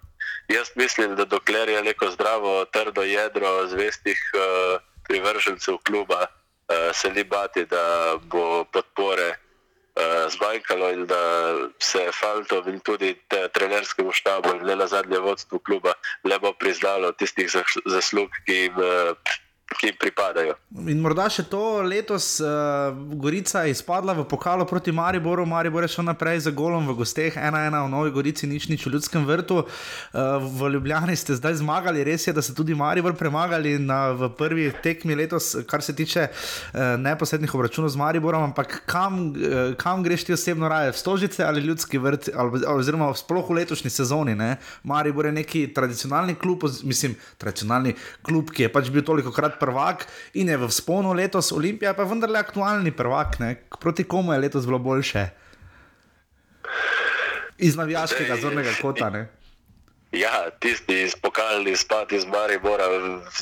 jaz 0.48 0.72
mislim, 0.76 1.16
da 1.16 1.26
dokler 1.26 1.70
je 1.70 1.84
neko 1.84 2.12
zdravo, 2.12 2.66
trdo 2.66 3.04
jedro 3.04 3.68
zvestih 3.68 4.20
uh, 4.34 4.80
privržencev 5.08 5.78
kluba, 5.84 6.28
uh, 6.28 6.96
se 6.96 7.12
ni 7.12 7.24
bati, 7.24 7.66
da 7.66 8.16
bo 8.24 8.64
podpore 8.64 9.36
uh, 9.36 10.32
zmanjkalo 10.32 10.92
in 10.92 11.06
da 11.06 11.24
se 11.80 12.12
fantom 12.12 12.68
in 12.70 12.80
tudi 12.80 13.16
trenerskemu 13.54 14.12
štabu 14.12 14.56
in 14.56 14.66
ne 14.66 14.76
na 14.76 14.88
zadnje 14.88 15.20
vodstvu 15.20 15.60
kluba 15.60 15.94
ne 16.24 16.40
bo 16.40 16.54
priznalo 16.54 17.12
tistih 17.12 17.52
zas- 17.52 17.84
zaslug, 17.86 18.32
ki 18.46 18.54
jim, 18.54 18.78
uh, 18.78 19.16
ki 19.78 19.88
jim 19.88 19.98
pripadajo. 20.00 20.56
In 20.90 21.02
morda 21.04 21.28
še 21.32 21.44
to 21.50 21.82
letos 21.86 22.40
uh, 22.42 22.90
Gorica 23.22 23.64
je 23.66 23.74
izpadla 23.76 24.16
v 24.18 24.26
pokalu 24.30 24.66
proti 24.70 24.92
Mariboru, 24.96 25.46
Maribor 25.50 25.86
je 25.86 25.92
šel 25.94 26.08
naprej 26.08 26.42
za 26.48 26.54
golom 26.56 26.88
v 26.90 26.96
gosteh, 26.98 27.38
ena 27.38 27.62
ena 27.68 27.84
v 27.86 27.92
Novi 27.94 28.14
Gorici, 28.16 28.50
nič 28.50 28.70
nič 28.72 28.86
v 28.88 28.96
Ljudskem 28.96 29.28
vrtu. 29.30 29.62
Uh, 29.62 30.42
v 30.42 30.72
Ljubljani 30.76 31.16
ste 31.20 31.38
zdaj 31.38 31.60
zmagali, 31.62 32.04
res 32.08 32.26
je, 32.28 32.34
da 32.34 32.42
ste 32.46 32.56
tudi 32.58 32.78
Maribor 32.78 33.14
premagali 33.20 33.78
na, 33.82 34.16
v 34.18 34.32
prvi 34.34 34.70
tekmi 34.84 35.18
letos, 35.20 35.52
kar 35.70 35.86
se 35.86 35.94
tiče 35.96 36.28
uh, 36.30 36.98
neposrednih 36.98 37.54
obračunov 37.54 37.94
z 37.94 38.02
Mariborom, 38.02 38.50
ampak 38.50 38.82
kam, 38.90 39.22
uh, 39.38 39.78
kam 39.80 40.04
greš 40.06 40.28
ti 40.30 40.38
osebno 40.38 40.72
raje, 40.72 40.96
v 40.96 41.02
Stožice 41.02 41.46
ali 41.46 41.62
Ljudski 41.62 42.02
vrt, 42.02 42.32
ali, 42.34 42.66
oziroma 42.74 43.12
sploh 43.14 43.46
v 43.54 43.62
letošnji 43.62 43.94
sezoni. 43.94 44.34
Ne? 44.40 44.58
Maribor 44.84 45.30
je 45.30 45.38
neki 45.40 45.68
tradicionalni 45.78 46.36
klub, 46.40 46.66
mislim, 46.84 47.16
tradicionalni 47.38 47.94
klub, 48.26 48.50
ki 48.50 48.66
je 48.66 48.74
pač 48.74 48.90
bil 48.94 49.06
toliko 49.06 49.32
krat 49.36 49.59
prvak 49.60 50.06
in 50.34 50.50
je 50.50 50.58
v 50.58 50.70
sponu 50.72 51.14
letos, 51.14 51.52
Olimpija 51.52 51.94
pa 51.94 52.06
je 52.06 52.10
vendarle 52.10 52.40
aktualni 52.40 52.92
prvak, 52.92 53.40
ne? 53.40 53.56
proti 53.80 54.04
komu 54.04 54.34
je 54.34 54.40
letos 54.40 54.66
bilo 54.66 54.80
boljše. 54.80 55.28
Iz 57.58 57.76
navijaškega 57.76 58.38
zornega 58.42 58.72
kota. 58.82 59.10
Ne? 59.10 59.28
Ja, 60.12 60.50
tisti 60.60 61.04
izpokalni 61.04 61.76
spad 61.76 62.12
iz 62.12 62.26
Maribora 62.26 62.86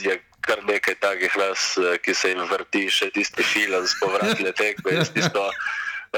je 0.01 0.18
kar 0.47 0.63
nekaj 0.63 0.95
takih 1.03 1.34
nas, 1.38 1.78
eh, 1.78 1.97
ki 1.97 2.13
se 2.13 2.32
jim 2.32 2.43
vrti, 2.49 2.88
še 2.89 3.11
tisti 3.11 3.43
film 3.43 3.84
s 3.88 3.95
povratne 3.99 4.53
tekme, 4.55 5.03
tisto 5.13 5.49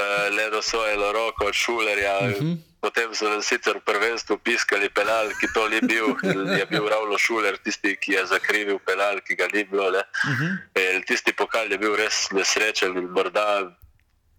uh, 0.00 0.36
ledosojeno 0.36 1.12
roko 1.12 1.44
od 1.44 1.54
šulerja. 1.54 2.18
Uh 2.18 2.30
-huh. 2.30 2.56
Potem 2.80 3.14
so 3.14 3.28
nam 3.28 3.42
sicer 3.42 3.76
v 3.76 3.84
prvenstvu 3.84 4.38
piskali 4.38 4.88
penal, 4.88 5.28
ki 5.40 5.46
to 5.54 5.68
ni 5.68 5.80
bil, 5.80 6.16
je 6.58 6.66
bil 6.66 6.88
ravno 6.88 7.18
šuler, 7.18 7.58
tisti, 7.64 7.96
ki 7.96 8.12
je 8.12 8.26
zakrivil 8.26 8.78
penal, 8.86 9.20
ki 9.20 9.34
ga 9.36 9.46
ni 9.52 9.64
bilo. 9.64 9.88
Uh 9.88 9.94
-huh. 9.94 11.04
Tisti 11.06 11.32
pokal 11.32 11.72
je 11.72 11.78
bil 11.78 11.96
res 11.96 12.30
nesrečen 12.32 12.96
in 12.96 13.10
morda 13.12 13.76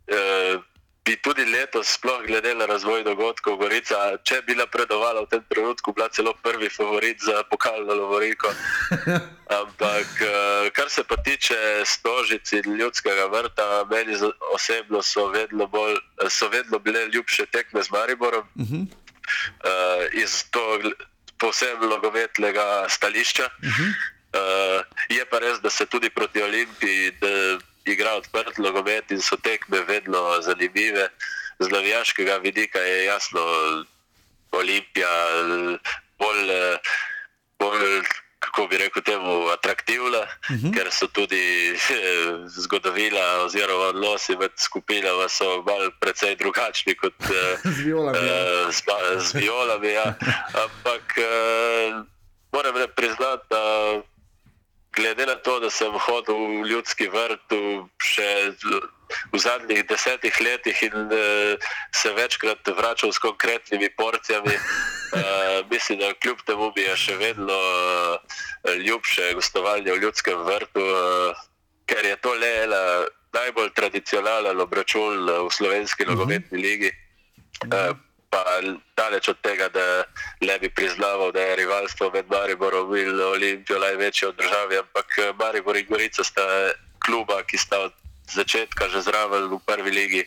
eh, 0.07 0.57
bi 1.05 1.15
tudi 1.17 1.45
letos, 1.45 1.87
sploh 1.87 2.21
glede 2.27 2.53
na 2.55 2.65
razvoj 2.65 3.03
dogodkov, 3.03 3.57
Gorica, 3.57 4.17
če 4.23 4.41
bi 4.45 4.53
napredovala 4.55 5.25
v 5.25 5.29
tem 5.33 5.43
trenutku, 5.49 5.93
bila 5.97 6.09
celo 6.13 6.33
prvi 6.45 6.69
favorit 6.69 7.17
za 7.25 7.41
pokalno 7.49 7.93
Lovoriko. 7.93 8.53
Ampak, 9.61 10.09
eh, 10.21 10.69
kar 10.77 10.89
se 10.89 11.03
pa 11.03 11.17
tiče 11.17 11.57
stožic 11.85 12.53
in 12.53 12.77
ljudskega 12.77 13.25
vrta, 13.33 13.85
meni 13.89 14.13
osebno 14.53 15.01
so 15.01 15.27
vedno, 15.33 15.67
bolj, 15.67 15.97
so 16.29 16.49
vedno 16.49 16.79
bile 16.79 17.07
ljubše 17.09 17.45
tekme 17.45 17.83
z 17.83 17.89
Mariborom. 17.89 18.45
Uh 18.55 18.65
-huh. 18.65 18.85
uh, 18.85 20.05
iz 20.13 20.45
to 20.51 20.79
povsem 21.37 21.81
nogometnega 21.89 22.85
stališča. 22.89 23.45
Uh 23.45 23.69
-huh. 23.69 23.89
uh, 24.37 24.85
je 25.09 25.25
pa 25.25 25.39
res, 25.39 25.59
da 25.61 25.69
se 25.69 25.85
tudi 25.85 26.09
proti 26.09 26.41
Olimpiji 26.43 27.11
da, 27.11 27.57
igra 27.85 28.15
odprt 28.19 28.57
nogomet 28.57 29.11
in 29.11 29.21
so 29.21 29.37
tekme 29.37 29.81
vedno 29.87 30.41
zanimive. 30.41 31.09
Z 31.59 31.69
navijaškega 31.69 32.37
vidika 32.37 32.79
je 32.79 33.05
jasno, 33.05 33.41
Olimpija 34.51 35.09
bolj, 36.19 36.49
bolj 37.59 38.01
kako 38.41 38.67
bi 38.67 38.77
rekel, 38.77 39.03
temu 39.03 39.47
atraktivna, 39.47 40.21
uh 40.21 40.55
-huh. 40.55 40.73
ker 40.75 40.91
so 40.91 41.07
tudi 41.07 41.71
eh, 41.71 41.77
zgodovina 42.47 43.25
oziroma 43.45 43.85
odnosi 43.85 44.35
med 44.35 44.51
skupinami 44.57 45.29
so 45.29 45.61
malo 45.61 45.91
precej 45.99 46.35
drugačni 46.35 46.95
kot 46.95 47.13
eh, 47.23 47.57
Z 47.63 47.77
violami, 47.85 48.17
ja. 48.17 48.33
eh, 48.33 48.71
z, 48.71 48.81
z 49.19 49.33
violami. 49.33 49.91
Ja. 49.91 50.13
Ampak 50.63 51.17
eh, 51.17 52.03
moram 52.51 52.75
priznati, 52.95 53.45
da 53.49 53.61
glede 54.95 55.25
na 55.25 55.35
to, 55.35 55.59
da 55.59 55.69
sem 55.69 55.91
hodil 55.91 56.35
v 56.35 56.67
ljudski 56.67 57.07
vrt 57.07 57.55
še 58.03 58.29
v 59.31 59.39
zadnjih 59.39 59.83
desetih 59.87 60.35
letih 60.39 60.83
in 60.87 61.11
uh, 61.11 61.71
se 61.95 62.11
večkrat 62.15 62.67
vračal 62.77 63.11
s 63.11 63.19
konkretnimi 63.19 63.89
porcijami, 63.95 64.55
uh, 64.55 65.63
mislim, 65.73 65.99
da 65.99 66.13
kljub 66.13 66.43
temu 66.45 66.71
mi 66.75 66.81
je 66.81 66.95
še 66.97 67.15
vedno 67.19 67.57
uh, 67.57 68.75
ljubše 68.79 69.33
gostovanje 69.33 69.91
v 69.91 70.03
ljudskem 70.03 70.43
vrtu, 70.47 70.83
uh, 70.83 71.43
ker 71.85 72.05
je 72.05 72.15
to 72.23 72.33
le 72.33 72.51
ena 72.63 72.83
najbolj 73.31 73.71
tradicionalen 73.75 74.59
obračun 74.59 75.27
uh, 75.27 75.43
v 75.47 75.51
slovenski 75.51 76.07
nogometni 76.07 76.59
ligi. 76.59 76.91
Uh, 77.67 77.95
pa 78.31 78.41
daleč 78.95 79.27
od 79.27 79.39
tega, 79.43 79.67
da 79.69 80.03
ne 80.41 80.59
bi 80.59 80.69
priznaval, 80.69 81.31
da 81.35 81.41
je 81.41 81.55
rivalstvo 81.55 82.11
med 82.13 82.31
Mariborom 82.31 82.95
in 82.95 83.21
Olimpijo 83.21 83.79
največje 83.79 84.31
v 84.31 84.37
državi, 84.39 84.77
ampak 84.77 85.17
eh, 85.17 85.33
Maribor 85.39 85.77
in 85.77 85.85
Gorica 85.89 86.23
sta 86.23 86.45
kluba, 87.03 87.43
ki 87.43 87.57
sta 87.57 87.79
od 87.89 87.93
začetka 88.31 88.87
že 88.87 89.03
zraven 89.03 89.51
v 89.51 89.59
prvi 89.67 89.91
ligi 89.91 90.23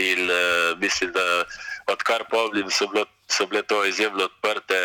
in 0.00 0.30
uh, 0.30 0.72
mislim, 0.80 1.12
da 1.12 1.44
odkar 1.92 2.24
pomnim, 2.32 2.70
so, 2.70 2.88
bilo, 2.88 3.04
so 3.28 3.46
bile 3.46 3.62
to 3.62 3.84
izjemno 3.84 4.24
odprte 4.24 4.78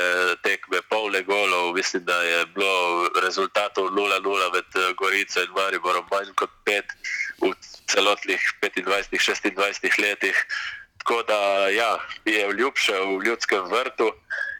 tekme, 0.43 0.81
polne 0.89 1.23
golov, 1.23 1.73
mislim, 1.73 2.03
da 2.03 2.21
je 2.21 2.45
bilo 2.45 3.07
rezultatov 3.23 3.95
0-0 3.95 4.53
med 4.53 4.69
eh, 4.75 4.93
Gorico 4.99 5.39
in 5.39 5.55
Mariborom 5.55 6.05
manj 6.11 6.35
kot 6.35 6.51
pet 6.67 6.85
v 7.39 7.53
celotnih 7.87 8.41
25-26 8.61 10.03
letih. 10.03 10.35
Tako 10.99 11.23
da 11.27 11.67
ja, 11.69 11.97
je 12.25 12.53
ljubše 12.53 12.93
v 12.93 13.23
ljudskem 13.25 13.65
vrtu. 13.71 14.11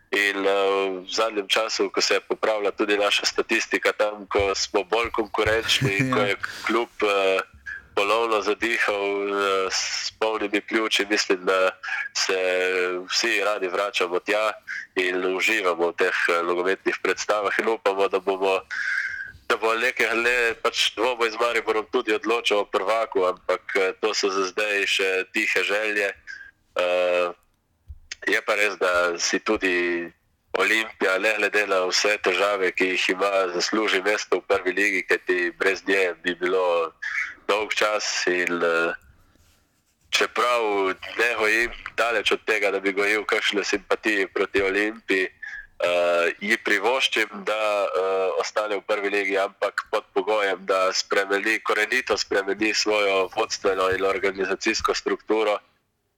In 0.10 0.42
uh, 0.42 1.06
v 1.06 1.12
zadnjem 1.14 1.46
času, 1.48 1.90
ko 1.94 2.02
se 2.02 2.18
je 2.18 2.20
popravila 2.20 2.72
tudi 2.72 2.98
naša 2.98 3.26
statistika, 3.26 3.94
tam, 3.94 4.26
ko 4.26 4.56
smo 4.58 4.82
bolj 4.84 5.12
konkurenčni, 5.14 6.02
in 6.02 6.10
ko 6.14 6.20
je 6.26 6.36
kljub 6.66 6.90
uh, 7.06 7.46
ponovno 7.94 8.42
zadihal 8.42 9.30
uh, 9.30 9.38
s 9.70 10.10
polnimi 10.20 10.62
pljuči, 10.62 11.06
mislim, 11.10 11.46
da 11.46 11.78
se 12.18 12.40
vsi 13.10 13.44
radi 13.46 13.68
vračamo 13.68 14.20
tja 14.20 14.52
in 14.96 15.36
uživamo 15.36 15.92
v 15.92 15.94
teh 15.94 16.18
uh, 16.30 16.42
nogometnih 16.48 16.98
predstavah 17.04 17.54
in 17.60 17.70
upamo, 17.70 18.08
da 18.08 18.20
bomo. 18.20 18.60
Da 19.50 19.58
bo 19.58 19.74
nekaj 19.74 20.14
le 20.14 20.54
pač 20.62 20.92
dvoboj 20.94 21.32
z 21.34 21.38
Mariborom 21.42 21.88
tudi 21.90 22.14
odločil 22.14 22.62
o 22.62 22.70
prvaku, 22.70 23.26
ampak 23.34 23.64
eh, 23.76 23.94
to 23.98 24.14
so 24.14 24.30
za 24.30 24.46
zdaj 24.54 24.86
še 24.86 25.10
tihe 25.34 25.64
želje. 25.66 26.14
Uh, 26.80 27.34
je 28.30 28.40
pa 28.46 28.56
res, 28.56 28.78
da 28.78 29.18
si 29.18 29.40
tudi 29.42 30.06
Olimpija, 30.54 31.18
ne 31.18 31.34
glede 31.42 31.66
na 31.68 31.82
vse 31.90 32.14
težave, 32.22 32.70
ki 32.78 32.94
jih 32.94 33.10
ima, 33.18 33.50
zasluži 33.58 34.06
mesto 34.06 34.38
v 34.38 34.46
prvi 34.48 34.72
ligi, 34.78 35.02
kajti 35.10 35.52
brez 35.58 35.82
nje 35.90 36.14
bi 36.24 36.38
bilo 36.38 36.94
dolg 37.50 37.74
čas. 37.74 38.06
In, 38.30 38.62
uh, 38.62 38.94
čeprav 40.10 40.94
ne 41.18 41.30
gojim 41.40 41.72
daleč 41.98 42.32
od 42.32 42.46
tega, 42.46 42.72
da 42.72 42.80
bi 42.80 42.94
gojil 42.94 43.26
kakšne 43.26 43.64
simpatije 43.64 44.28
proti 44.28 44.62
Olimpiji, 44.62 45.30
uh, 45.80 46.28
ji 46.40 46.58
privoščim, 46.58 47.44
da 47.48 47.62
uh, 47.86 48.42
ostane 48.42 48.78
v 48.78 48.86
prvi 48.88 49.10
legi, 49.10 49.38
ampak 49.38 49.86
pod 49.92 50.06
pogojem, 50.14 50.66
da 50.66 50.94
spremeni, 50.94 51.60
korenito 51.60 52.18
spremeni 52.18 52.74
svojo 52.74 53.30
vodstveno 53.36 53.90
in 53.96 54.06
organizacijsko 54.06 54.94
strukturo. 54.96 55.60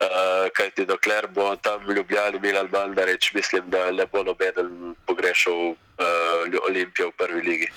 Uh, 0.01 0.49
kajti 0.57 0.85
dokler 0.89 1.27
bo 1.29 1.55
tam 1.61 1.83
v 1.85 1.93
Ljubljani 1.99 2.39
Milan 2.41 2.69
Mandarič, 2.73 3.33
mislim, 3.33 3.69
da 3.69 3.91
ne 3.91 4.07
bo 4.09 4.23
noben 4.23 4.95
pogrešal 5.05 5.75
uh, 5.75 6.65
Olimpijo 6.67 7.11
v 7.11 7.17
prvi 7.17 7.41
ligi. 7.41 7.67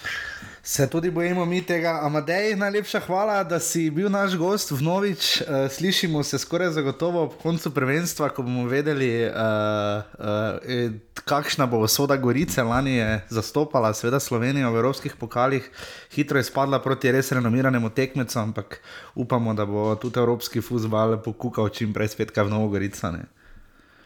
Se 0.67 0.91
tudi 0.91 1.11
bojimo 1.11 1.45
mi 1.45 1.63
tega. 1.63 2.01
Amadej, 2.03 2.57
najlepša 2.57 3.01
hvala, 3.01 3.43
da 3.45 3.59
si 3.61 3.91
bil 3.91 4.09
naš 4.09 4.33
gost 4.41 4.71
v 4.73 4.81
Novič. 4.81 5.43
Uh, 5.43 5.69
slišimo 5.69 6.23
se 6.25 6.39
skoraj 6.39 6.71
zagotovo 6.73 7.23
ob 7.23 7.35
koncu 7.43 7.71
prvenstva, 7.71 8.31
ko 8.33 8.43
bomo 8.43 8.65
vedeli, 8.65 9.29
uh, 9.29 10.01
uh, 10.17 10.97
kakšna 11.25 11.67
bo 11.67 11.83
usoda 11.85 12.17
Gorice. 12.17 12.63
Lani 12.63 12.97
je 12.97 13.21
zastopala 13.29 13.93
seveda 13.95 14.21
Slovenijo 14.21 14.73
v 14.73 14.81
evropskih 14.81 15.17
pokalih, 15.21 15.69
hitro 16.17 16.41
je 16.41 16.49
spadla 16.49 16.81
proti 16.81 17.13
res 17.13 17.33
renomiranemu 17.33 17.91
tekmecu, 17.91 18.39
ampak 18.39 18.81
upamo, 19.15 19.53
da 19.55 19.69
bo 19.69 19.93
tudi 20.01 20.19
evropski 20.19 20.65
futbal 20.65 21.21
pokukal 21.21 21.69
čim 21.69 21.93
prej 21.93 22.17
spet 22.17 22.33
kaj 22.33 22.49
v 22.49 22.57
Novo 22.57 22.73
Gorico. 22.73 23.13
Ne? 23.13 23.29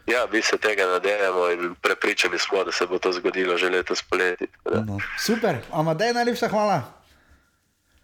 Ja, 0.09 0.26
mi 0.32 0.42
se 0.42 0.56
tega 0.59 0.86
nadejamo 0.86 1.50
in 1.50 1.74
prepričani 1.82 2.38
smo, 2.38 2.64
da 2.64 2.72
se 2.72 2.86
bo 2.86 2.98
to 2.98 3.12
zgodilo 3.12 3.56
že 3.56 3.68
letos 3.70 4.02
poleti. 4.02 4.46
tako 4.46 4.70
da. 4.70 4.80
No. 4.80 4.98
Super, 5.18 5.56
Amadej, 5.72 6.12
najlepša 6.12 6.48
hvala. 6.48 6.82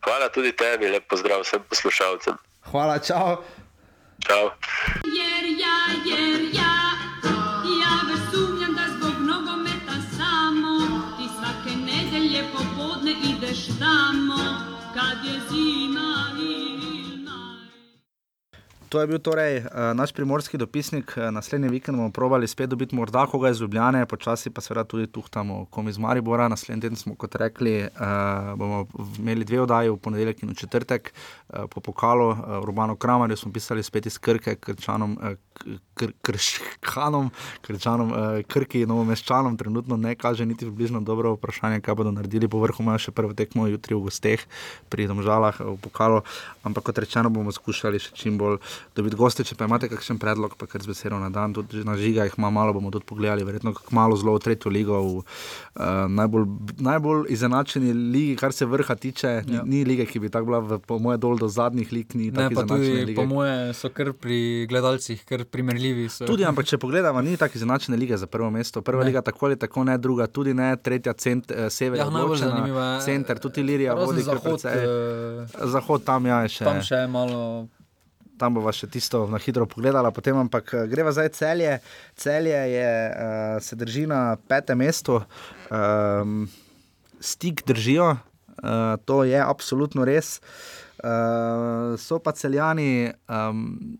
Hvala 0.04 0.28
tudi 0.28 0.52
tebi, 0.52 0.88
lep 0.88 1.08
pozdrav 1.08 1.40
vsem 1.40 1.62
poslušalcem. 1.68 2.36
Hvala, 2.70 2.98
čau. 2.98 3.42
Čau. 4.26 4.50
Jer 5.18 5.44
ja, 5.64 5.78
jer 6.04 6.40
ja, 6.52 6.76
ja 7.80 7.94
već 8.08 8.22
sumnjam 8.32 8.74
da 8.74 8.86
zbog 8.96 9.16
nogometa 9.20 9.96
samo 10.16 10.74
ti 11.16 11.26
svake 11.36 11.76
nedelje 11.76 12.44
popodne 12.52 13.12
ideš 13.32 13.66
tamo. 13.78 14.74
kad 14.94 15.24
je 15.24 15.40
zima 15.48 15.53
To 18.94 19.00
je 19.02 19.10
bil 19.10 19.18
torej 19.18 19.58
uh, 19.58 19.90
naš 19.94 20.12
primorski 20.14 20.58
dopisnik. 20.58 21.16
Eh, 21.16 21.30
Naslednji 21.30 21.68
vikend 21.68 21.98
bomo 21.98 22.10
probali 22.14 22.48
spet 22.48 22.70
dobiti 22.70 22.94
morda 22.94 23.26
koga 23.26 23.50
iz 23.50 23.60
Ljubljane, 23.60 24.06
počasi 24.06 24.50
pa 24.50 24.60
seveda 24.60 24.84
tudi 24.84 25.06
tuhtamo 25.06 25.64
kom 25.70 25.88
iz 25.88 25.98
Maribora. 25.98 26.46
Naslednji 26.48 26.80
teden 26.80 26.96
smo, 26.96 27.14
kot 27.14 27.34
rekli, 27.34 27.82
uh, 27.82 27.88
bomo 28.58 28.86
imeli 29.18 29.44
dve 29.44 29.60
oddaji, 29.60 29.90
v 29.90 29.96
ponedeljek 29.96 30.42
in 30.42 30.50
v 30.50 30.54
četrtek. 30.54 31.10
Uh, 31.48 31.64
po 31.70 31.80
pokalu 31.80 32.28
uh, 32.28 32.38
Urbano 32.62 32.96
Kramarju 32.96 33.36
smo 33.36 33.52
pisali 33.52 33.82
spet 33.82 34.06
iz 34.06 34.18
Krke, 34.18 34.54
Krčanom, 34.54 35.18
uh, 35.18 35.74
kr, 35.94 36.14
Krškanom, 36.22 37.30
Krčanom, 37.66 38.12
uh, 38.12 38.46
Krki, 38.46 38.86
Novomeščanom. 38.86 39.56
Trenutno 39.56 39.96
ne 39.96 40.14
kaže 40.14 40.46
niti 40.46 40.70
približno 40.70 41.00
dobro 41.00 41.34
vprašanje, 41.34 41.80
kaj 41.80 41.94
bodo 41.94 42.14
naredili. 42.14 42.48
Po 42.48 42.62
vrhu 42.62 42.86
imajo 42.86 43.08
še 43.08 43.10
prvo 43.10 43.34
tekmo 43.34 43.66
jutri 43.66 43.98
v 43.98 44.06
gosteh 44.06 44.46
pri 44.88 45.10
Domžalah 45.10 45.58
v 45.58 45.76
pokalu. 45.82 46.22
Ampak 46.62 46.84
kot 46.84 47.02
rečeno, 47.02 47.30
bomo 47.30 47.50
skušali 47.50 47.98
še 47.98 48.14
čim 48.14 48.38
bolj 48.38 48.62
dobiti 48.92 49.16
goste. 49.16 49.42
Če 49.42 49.54
pa 49.54 49.64
imate 49.64 49.88
kakšen 49.88 50.18
predlog, 50.18 50.54
pa 50.54 50.66
kar 50.66 50.78
z 50.78 50.86
besedo 50.86 51.16
na 51.16 51.28
dan, 51.28 51.52
tudi 51.52 51.80
na 51.80 51.94
žiga 51.94 52.24
jih 52.24 52.34
ima 52.36 52.50
malo, 52.50 52.72
bomo 52.72 52.90
tudi 52.90 53.04
pogledali. 53.04 53.44
Verjetno 53.44 53.72
kako 53.72 53.90
malo 53.92 54.16
zelo 54.16 54.34
v 54.34 54.40
tretjo 54.40 54.70
ligo, 54.70 54.94
v 54.94 55.16
uh, 55.16 55.24
najbolj, 56.08 56.44
najbolj 56.80 57.26
izenačeni 57.28 57.92
ligi, 57.92 58.36
kar 58.36 58.52
se 58.52 58.66
vrha 58.66 58.94
tiče. 58.96 59.42
Ni, 59.44 59.54
Ja. 59.54 59.62
ni 59.64 59.84
lige, 59.84 60.04
ki 60.04 60.18
bi 60.18 60.28
tako 60.28 60.46
bila, 60.46 60.58
v, 60.60 60.78
po 60.80 60.98
mojem, 60.98 61.20
dol 61.20 61.36
do 61.36 61.48
zadnjih 61.48 61.92
lig. 61.92 62.14
Ni 62.14 62.30
Ne, 62.30 62.50
pa 62.50 62.62
tudi, 62.64 63.04
lige. 63.04 63.14
po 63.14 63.24
moje, 63.24 63.54
so 63.72 63.88
kar 63.88 64.12
pri 64.14 64.38
gledalcih, 64.66 65.24
kar 65.24 65.44
primerljivi. 65.46 66.08
So. 66.08 66.26
Tudi, 66.26 66.44
ampak 66.44 66.64
če 66.64 66.76
pogledamo, 66.76 67.20
ni 67.20 67.36
tako 67.36 67.54
izenačene 67.54 67.96
lige 67.96 68.16
za 68.16 68.26
prvo 68.26 68.50
mesto. 68.50 68.82
Prva 68.82 69.00
Ne. 69.00 69.06
liga 69.06 69.22
tako 69.22 69.46
ali 69.46 69.56
tako 69.56 69.84
ne, 69.84 69.98
druga 69.98 70.26
tudi 70.26 70.52
ne, 70.52 70.76
tretja 70.76 71.12
cent, 71.14 71.50
eh, 71.50 71.70
sever, 71.70 71.98
Ja, 71.98 72.10
najbolj 72.10 72.38
je, 72.38 73.00
center, 73.00 73.38
tudi 73.38 73.62
Lirija 73.62 73.94
vodi 73.94 74.22
zahod, 74.22 74.42
precej. 74.42 74.72
eh, 74.74 75.66
Zahod 75.66 76.04
tam 76.04 76.26
ja, 76.26 76.40
je 76.40 76.48
še. 76.50 76.64
Tam 76.64 76.80
še 76.80 77.06
malo. 77.06 77.68
Tam 78.44 78.58
bova 78.60 78.74
še 78.76 78.90
tisto 78.92 79.24
na 79.32 79.40
hitro 79.40 79.64
pogledala, 79.68 80.12
potem 80.12 80.36
ampak 80.36 80.74
eh, 80.76 80.84
greva 80.90 81.14
zdaj 81.16 81.32
celje. 81.36 81.78
Celje 82.20 82.60
je, 82.74 82.92
uh, 83.08 83.56
se 83.64 83.76
drži 83.80 84.04
na 84.10 84.36
petem 84.36 84.78
mestu, 84.84 85.22
um, 85.72 86.44
stik 87.24 87.64
držijo, 87.64 88.12
uh, 88.14 88.96
to 89.08 89.22
je 89.24 89.40
absolutno 89.40 90.04
res. 90.04 90.38
Uh, 91.00 91.96
so 92.00 92.20
pa 92.22 92.34
celjani, 92.36 93.12
um, 93.28 93.96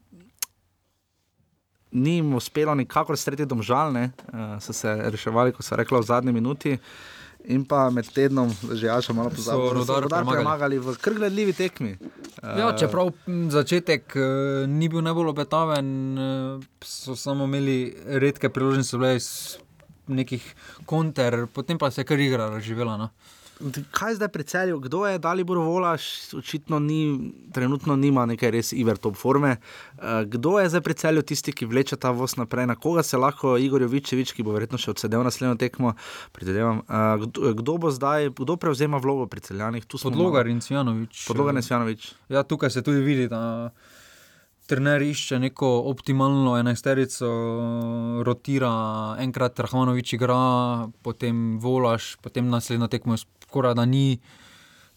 ni 1.95 2.19
jim 2.19 2.35
uspelo 2.37 2.75
nikakor 2.77 3.17
streti 3.17 3.49
domžalne, 3.49 4.11
uh, 4.33 4.57
so 4.61 4.77
se 4.77 4.93
reševali, 4.93 5.57
ko 5.57 5.65
so 5.65 5.79
rekli 5.79 6.01
v 6.01 6.09
zadnji 6.11 6.37
minuti. 6.37 6.77
In 7.45 7.65
pa 7.69 7.91
med 7.91 8.09
tednom, 8.09 8.49
že 8.73 8.87
jaša 8.87 9.13
malo 9.13 9.29
pozabili, 9.31 9.69
So 9.69 9.75
Rudar 9.75 10.09
premagali. 10.09 10.37
premagali 10.37 10.79
v 10.79 10.95
kar 10.97 11.13
gledljivi 11.15 11.53
tekmi. 11.53 11.99
Ja, 12.43 12.71
Eh, 12.73 12.79
čeprav 12.79 13.13
začetek 13.51 14.17
uh, 14.17 14.69
ni 14.69 14.89
bil 14.89 15.03
najbolj 15.05 15.29
obetaven, 15.29 15.89
uh, 16.19 16.65
so 16.81 17.17
samo 17.17 17.45
imeli 17.45 17.93
redke 18.07 18.49
priložnosti, 18.49 18.91
so 18.91 18.99
bile 18.99 19.17
iz 19.17 19.59
nekih 20.09 20.55
konter, 20.87 21.47
potem 21.47 21.79
pa 21.79 21.91
se 21.91 22.01
je 22.01 22.05
kar 22.05 22.21
igra 22.21 22.49
razživela. 22.49 22.97
No. 22.97 23.09
Kaj 23.91 24.15
zdaj 24.15 24.29
pri 24.29 24.45
celju, 24.45 24.79
kdo 24.79 25.07
je 25.07 25.19
Dalibor 25.19 25.59
Volaš, 25.59 26.05
očitno 26.35 26.79
ni, 26.79 27.17
trenutno 27.53 27.97
nima 27.97 28.27
neke 28.27 28.51
res 28.51 28.73
iver 28.73 28.97
top 28.97 29.17
forme. 29.17 29.57
Eh, 29.97 30.25
Kdo 30.27 30.59
je 30.59 30.69
zdaj 30.69 30.81
pri 30.81 30.95
celju 30.95 31.23
tisti, 31.23 31.53
ki 31.53 31.65
vleče 31.65 31.97
ta 31.97 32.11
voz 32.11 32.37
naprej, 32.37 32.67
na 32.67 32.77
koga 32.77 33.03
se 33.03 33.17
lahko 33.17 33.57
Igor 33.57 33.81
Jovičevič, 33.81 34.33
ki 34.33 34.43
bo 34.43 34.53
verjetno 34.53 34.77
še 34.77 34.91
odsedel 34.91 35.25
naslednjo 35.25 35.57
tekmo, 35.57 35.95
predvidevam. 36.33 36.83
eh, 36.83 37.17
Kdo, 37.19 37.55
kdo 37.55 37.79
bo 37.79 37.91
zdaj, 37.91 38.31
kdo 38.31 38.57
prevzema 38.57 38.99
vlogo 38.99 39.27
pri 39.27 39.41
celjanih? 39.41 39.87
Podlogar 39.87 40.47
in 40.47 40.61
Cvjanovič. 40.61 41.25
Podlogar 41.27 41.55
in 41.55 41.63
Cvjanovič. 41.63 42.13
Ja, 42.29 42.43
tukaj 42.43 42.71
se 42.71 42.83
tudi 42.83 43.01
vidi, 43.01 43.29
da 43.29 43.71
trener 44.67 45.03
išče 45.03 45.39
neko 45.39 45.83
optimalno 45.87 46.57
enajsterico, 46.57 47.29
rotira, 48.23 48.73
enkrat 49.19 49.59
Rahmanovič 49.59 50.13
igra, 50.13 50.89
potem 51.03 51.59
Volaš, 51.59 52.17
potem 52.17 52.49
naslednjo 52.49 52.89
tekmo 52.89 53.17
skoraj 53.55 53.75
da 53.79 53.87
ni. 53.87 54.19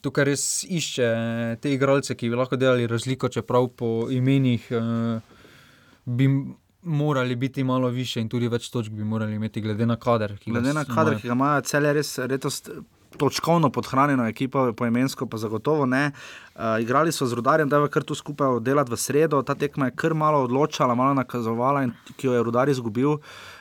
Tukaj 0.01 0.25
res 0.29 0.43
išče 0.63 1.07
te 1.61 1.73
igralce, 1.73 2.15
ki 2.15 2.29
bi 2.29 2.37
lahko 2.37 2.57
delali 2.57 2.87
razliko, 2.87 3.29
čeprav 3.33 3.69
po 3.77 4.07
imenih 4.13 4.67
eh, 4.71 5.37
bi 6.05 6.29
morali 6.87 7.35
biti 7.35 7.63
malo 7.63 7.89
više 7.89 8.21
in 8.21 8.29
tudi 8.29 8.47
več 8.47 8.69
točk 8.71 8.93
bi 8.93 9.03
morali 9.03 9.35
imeti, 9.35 9.61
glede 9.61 9.85
na 9.85 9.97
kader. 9.97 10.37
Glede 10.45 10.73
na 10.73 10.85
kader, 10.85 11.17
imajo. 11.17 11.21
ki 11.21 11.27
ga 11.27 11.33
imajo, 11.33 11.65
celje 11.65 11.93
res 11.97 12.13
letos 12.29 12.61
točkovno 13.17 13.71
podhranjeno 13.73 14.27
ekipo, 14.29 14.67
poimensko 14.77 15.25
pa 15.25 15.39
zagotovo 15.41 15.85
ne. 15.89 16.11
Uh, 16.53 16.77
igrali 16.83 17.11
so 17.11 17.25
z 17.25 17.33
rudarjem, 17.39 17.69
da 17.69 17.81
je 17.81 17.89
kar 17.89 18.05
tu 18.05 18.15
skupaj 18.15 18.59
delati 18.61 18.93
v 18.93 18.99
sredo. 19.01 19.41
Ta 19.41 19.55
tekma 19.55 19.89
je 19.89 19.97
kar 19.97 20.13
malo 20.13 20.43
odločala, 20.45 20.95
malo 20.95 21.17
nakazovala 21.17 21.87
in 21.87 21.95
ki 22.15 22.29
jo 22.29 22.37
je 22.37 22.43
rudar 22.45 22.69
izgubil. 22.69 23.17
Uh, 23.17 23.56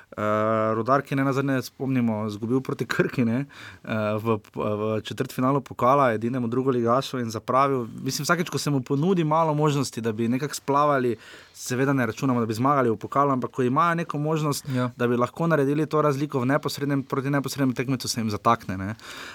rudar, 0.74 1.02
ki 1.02 1.16
ne 1.16 1.24
na 1.24 1.32
zadnje 1.32 1.62
spomnimo, 1.62 2.26
izgubil 2.26 2.60
proti 2.60 2.86
Krki 2.86 3.24
ne, 3.24 3.44
uh, 3.84 3.90
v, 4.16 4.38
v 4.54 5.00
četrtfinalu 5.04 5.60
pokala, 5.60 6.12
edinemu 6.12 6.48
drugo 6.48 6.70
ligašu 6.70 7.18
in 7.18 7.30
zapravil. 7.30 7.86
Mislim, 8.02 8.24
vsakeč, 8.24 8.48
ko 8.50 8.58
se 8.58 8.70
mu 8.70 8.80
ponudi 8.80 9.24
malo 9.24 9.54
možnosti, 9.54 10.00
da 10.00 10.12
bi 10.12 10.28
nekako 10.28 10.54
splavali, 10.54 11.16
seveda 11.54 11.92
ne 11.92 12.06
računamo, 12.06 12.40
da 12.40 12.46
bi 12.46 12.54
zmagali 12.54 12.90
v 12.90 12.96
pokalu, 12.96 13.30
ampak 13.32 13.50
ko 13.50 13.62
imajo 13.62 13.94
neko 13.94 14.18
možnost, 14.18 14.64
Ja. 14.74 14.90
da 14.96 15.06
bi 15.06 15.16
lahko 15.16 15.46
naredili 15.46 15.86
to 15.86 16.02
razliko 16.02 16.40
v 16.40 16.46
neposrednem, 16.46 17.02
proti 17.02 17.30
neposrednemu 17.30 17.72
tekmecu, 17.74 18.08
se 18.08 18.20
jim 18.20 18.30
zatakne. 18.30 18.76
ne. 18.76 18.94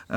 Uh, 0.09 0.15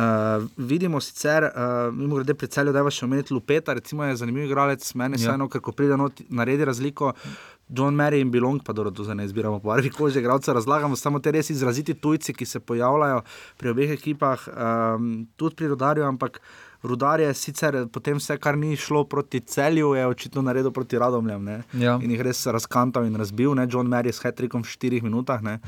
vidimo 0.56 1.00
sicer, 1.00 1.44
uh, 1.44 1.50
mimo 1.94 2.16
grede 2.16 2.34
pri 2.34 2.46
celju, 2.48 2.72
da 2.72 2.78
je 2.78 2.90
še 2.90 3.04
omeniti 3.04 3.34
Lupeta, 3.34 3.72
recimo 3.72 4.04
je 4.04 4.16
zanimiv 4.16 4.44
igralec, 4.44 4.94
meni 4.94 5.16
Ja. 5.16 5.22
ja. 5.22 5.28
vseeno, 5.28 5.48
ker 5.48 5.60
ko 5.60 5.72
pride 5.72 5.96
not, 5.96 6.20
naredi 6.28 6.64
razliko. 6.64 7.12
John 7.68 7.94
Mary 7.94 8.20
in 8.20 8.30
Bilong, 8.30 8.62
pa 8.62 8.72
dobro, 8.72 8.90
tu 8.90 9.04
zdaj 9.04 9.16
ne 9.16 9.24
izbiramo 9.24 9.58
po 9.58 9.68
barvi 9.68 9.90
kože, 9.90 10.20
igralca 10.20 10.52
razlagamo, 10.52 10.96
samo 10.96 11.18
te 11.18 11.32
res 11.32 11.50
izraziti 11.50 11.94
tujci, 11.94 12.34
ki 12.34 12.46
se 12.46 12.60
pojavljajo 12.60 13.22
pri 13.56 13.72
obeh 13.72 13.96
ekipah, 13.96 14.48
um, 14.48 15.26
tudi 15.36 15.56
pri 15.56 15.72
rodarju, 15.72 16.04
ampak 16.04 16.40
rudar 16.84 17.20
je 17.20 17.34
sicer 17.34 17.86
potem 17.92 18.18
vse, 18.20 18.36
kar 18.36 18.58
ni 18.58 18.76
šlo 18.76 19.04
proti 19.08 19.40
celju, 19.40 19.94
je 19.94 20.06
očitno 20.06 20.42
naredil 20.42 20.70
proti 20.70 20.98
radomljam. 20.98 21.44
ne. 21.44 21.62
Ja. 21.72 21.96
In 22.02 22.10
jih 22.10 22.20
res 22.20 22.46
razkantal 22.46 23.06
in 23.08 23.16
razbil, 23.16 23.54
ne? 23.54 23.66
John 23.70 23.88
Mary 23.88 24.12
s 24.12 24.20
hetrikom 24.20 24.62
v 24.62 24.68
štirih 24.68 25.02
minutah, 25.02 25.40
ne? 25.42 25.58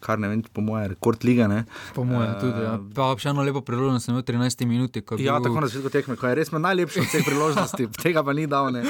Kar 0.00 0.18
ne 0.18 0.28
vem, 0.28 0.42
po 0.44 0.60
mojem, 0.60 0.90
rekord 0.90 1.22
lige. 1.22 1.46
Ne? 1.46 1.64
Po 1.94 2.04
mojem 2.04 2.34
tudi. 2.40 2.60
Ja. 2.60 2.74
Pa 2.94 3.10
še 3.14 3.28
eno 3.28 3.42
lepo 3.42 3.60
priložnost 3.60 4.06
sem 4.06 4.12
imel 4.12 4.22
v 4.22 4.28
13 4.28 4.64
minuti. 4.64 5.00
ko 5.00 5.14
je 5.14 5.24
Ja, 5.24 5.36
bil- 5.36 5.44
tako 5.44 5.60
na 5.60 5.66
začetku 5.66 5.90
tekme, 5.90 6.16
ko 6.16 6.26
je 6.26 6.34
res 6.34 6.48
imel 6.48 6.62
najlepšo 6.62 7.00
od 7.00 7.06
vseh 7.06 7.24
priložnosti, 7.30 7.88
tega 7.98 8.20
pa 8.20 8.32
ni 8.32 8.46
dal. 8.46 8.70
Uh, 8.70 8.84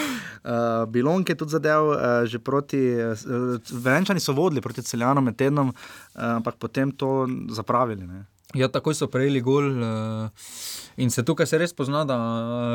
Bilonk 0.87 1.29
je 1.29 1.37
tudi 1.37 1.51
zadev 1.53 1.83
uh, 1.87 1.97
že 2.25 2.39
proti, 2.39 2.79
uh, 2.95 3.17
Velenčani 3.77 4.19
so 4.19 4.33
vodili 4.33 4.61
proti 4.61 4.83
celjanom 4.83 5.25
med 5.25 5.35
tednom, 5.35 5.69
uh, 5.69 5.77
ampak 6.35 6.57
potem 6.57 6.91
to 6.91 7.27
zapravili. 7.49 8.05
Ne. 8.05 8.25
Ja, 8.55 8.69
takoj 8.69 8.95
so 8.95 9.09
prejeli 9.09 9.41
gol. 9.41 9.67
Uh, 9.75 10.31
in 10.97 11.11
se 11.11 11.23
tukaj 11.23 11.43
se 11.45 11.59
res 11.59 11.73
pozna, 11.73 12.05
da 12.05 12.15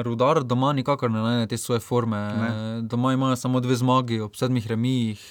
rudar 0.04 0.44
doma 0.44 0.74
nikakor 0.74 1.08
ne 1.08 1.22
najde 1.22 1.48
te 1.48 1.58
svoje 1.58 1.80
forme. 1.80 2.18
Ne. 2.18 2.36
Ne. 2.42 2.52
Doma 2.84 3.14
imajo 3.14 3.36
samo 3.38 3.60
dve 3.60 3.76
zmagi 3.76 4.20
ob 4.20 4.36
sedmih 4.36 4.68
remijih. 4.68 5.24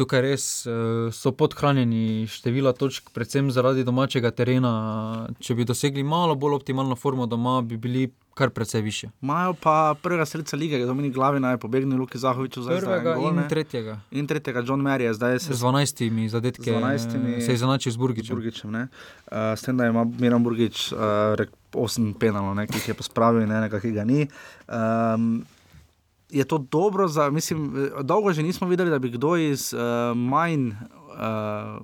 Tukaj 0.00 0.22
res 0.24 0.44
uh, 0.64 1.10
so 1.12 1.28
podhranjeni 1.36 2.24
števila 2.24 2.72
točk, 2.72 3.10
predvsem 3.12 3.50
zaradi 3.52 3.84
domačega 3.84 4.30
terena. 4.32 4.70
Če 5.44 5.58
bi 5.58 5.66
dosegli 5.68 6.00
malo 6.00 6.38
bolj 6.40 6.56
optimalno 6.56 6.96
formo 6.96 7.26
doma, 7.28 7.58
bi 7.60 7.76
bili 7.76 8.06
kar 8.40 8.48
precej 8.50 8.80
više. 8.80 9.10
Imajo 9.20 9.52
pa 9.60 9.94
prvega 10.02 10.24
srca 10.24 10.56
lige, 10.56 10.80
Dominik 10.86 11.12
Glavina 11.12 11.50
je 11.50 11.58
pobegnil 11.58 12.00
Luki 12.00 12.18
Zahoviču 12.18 12.62
za 12.62 12.78
Prvega 12.80 13.14
gol, 13.14 13.28
in 13.28 13.36
ne. 13.36 13.48
tretjega. 13.48 13.98
In 14.10 14.26
tretjega 14.26 14.64
John 14.66 14.80
Mary 14.80 15.10
je 15.10 15.14
zdaj 15.14 15.38
se 15.38 15.54
Z 15.54 15.60
12 15.60 16.28
zadetki 16.28 16.70
Z 16.70 16.74
12 16.74 17.40
se 17.44 17.52
je 17.52 17.54
izenačil 17.54 17.92
z 17.92 17.96
Burgičem. 17.96 18.36
Burgičem 18.36 18.72
ne. 18.72 18.88
uh, 19.28 19.36
s 19.56 19.62
tem, 19.62 19.76
da 19.76 19.86
ima 19.86 20.06
Miran 20.18 20.44
Burgič 20.44 20.92
uh, 20.92 20.98
rek, 21.36 21.52
8 21.72 22.14
penalov, 22.18 22.56
ki 22.66 22.80
jih 22.80 22.88
je 22.88 22.94
pospravil 22.94 23.42
in 23.44 23.52
enega, 23.52 23.80
ki 23.80 23.92
ga 23.92 24.04
ni. 24.04 24.28
Um, 24.66 25.44
je 26.30 26.44
to 26.44 26.58
dobro, 26.58 27.08
za, 27.08 27.30
mislim, 27.30 27.76
eh, 27.76 28.02
dolgo 28.02 28.32
že 28.32 28.42
nismo 28.42 28.68
videli, 28.68 28.90
da 28.90 28.98
bi 28.98 29.10
kdo 29.10 29.36
iz 29.36 29.74
uh, 29.74 30.16
manj. 30.16 30.70
Uh, 30.70 31.82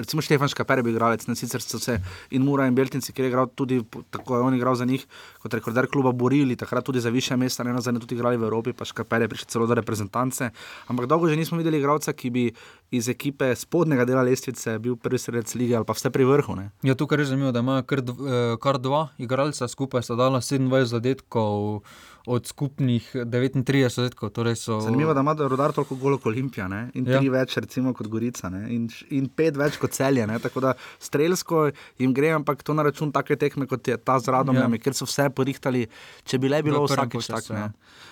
Recimo 0.00 0.22
Štefan 0.24 0.48
Škaper 0.48 0.78
je 0.78 0.82
bil 0.82 0.94
igralec, 0.96 1.26
ne 1.28 1.34
sicer 1.36 1.60
so 1.60 1.78
se 1.78 1.98
in 2.32 2.42
Mura 2.42 2.64
in 2.66 2.74
Beltinci, 2.74 3.12
ki 3.12 3.22
je 3.22 3.28
igral 3.28 3.50
tudi, 3.52 3.82
tako 4.10 4.36
je 4.36 4.42
on 4.42 4.54
igral 4.56 4.74
za 4.74 4.84
njih, 4.88 5.04
kot 5.42 5.54
rekorder 5.54 5.86
kluba 5.92 6.12
borili, 6.12 6.56
takrat 6.56 6.84
tudi 6.84 7.00
za 7.00 7.10
više 7.10 7.36
mesta, 7.36 7.64
ne 7.64 7.74
nazadnje 7.76 8.00
tudi 8.00 8.14
igrali 8.14 8.36
v 8.36 8.48
Evropi, 8.48 8.72
pa 8.72 8.84
Škaper 8.84 9.22
je 9.22 9.28
prišel 9.28 9.48
celo 9.52 9.66
do 9.66 9.76
reprezentance. 9.76 10.50
Ampak 10.88 11.06
dolgo 11.06 11.28
že 11.28 11.36
nismo 11.36 11.58
videli 11.58 11.78
igralca, 11.78 12.12
ki 12.12 12.30
bi 12.30 12.46
iz 12.90 13.08
ekipe 13.08 13.52
spodnjega 13.54 14.04
dela 14.08 14.22
lestvice 14.22 14.78
bil 14.78 14.96
prvi 14.96 15.18
sredec 15.18 15.54
lige 15.54 15.76
ali 15.76 15.84
pa 15.84 15.92
vse 15.92 16.10
pri 16.10 16.24
vrhu. 16.24 16.56
Ne? 16.56 16.70
Ja, 16.82 16.94
tukaj 16.94 17.20
je 17.20 17.24
zanimivo, 17.34 17.52
da 17.52 17.60
imajo 17.60 17.82
kar, 17.82 18.00
dv- 18.00 18.56
kar 18.56 18.80
dva 18.80 19.08
igralca 19.18 19.68
skupaj, 19.68 20.02
sta 20.02 20.16
dala 20.16 20.40
27 20.40 20.84
zadetkov, 20.84 21.82
od 22.26 22.46
skupnih 22.46 23.04
39 23.14 23.94
zadetkov. 23.94 24.30
Torej 24.36 24.56
so... 24.56 24.80
Zanimivo, 24.80 25.14
da 25.14 25.20
ima 25.20 25.34
rodar 25.38 25.72
toliko 25.72 25.94
golov 25.94 26.18
kot 26.20 26.32
Olimpija 26.32 26.68
ne? 26.68 26.90
in 26.94 27.04
tri 27.04 27.26
ja. 27.26 27.32
več, 27.32 27.56
recimo, 27.56 27.94
kot 27.96 28.08
Gorica 28.08 28.50
ne? 28.52 28.66
in, 28.74 28.88
in 29.10 29.28
pet 29.28 29.56
več 29.56 29.78
kot 29.80 29.94
celje. 29.96 30.26
Ne? 30.26 30.38
Tako 30.42 30.60
da 30.64 30.74
strelsko 31.00 31.70
jim 31.98 32.14
gre, 32.14 32.34
ampak 32.36 32.62
to 32.66 32.76
na 32.76 32.84
račun 32.86 33.12
take 33.12 33.36
tekme, 33.40 33.66
kot 33.70 33.88
je 33.88 33.96
ta 33.96 34.18
z 34.20 34.32
Radomljami, 34.34 34.80
ja. 34.80 34.84
ker 34.84 34.96
so 34.96 35.08
vse 35.08 35.30
porihtali, 35.34 35.86
če 36.24 36.40
bi 36.42 36.52
le 36.52 36.62
bilo 36.66 36.84
vsakeč 36.86 37.30
tako. 37.32 37.56
ja. 37.56 37.70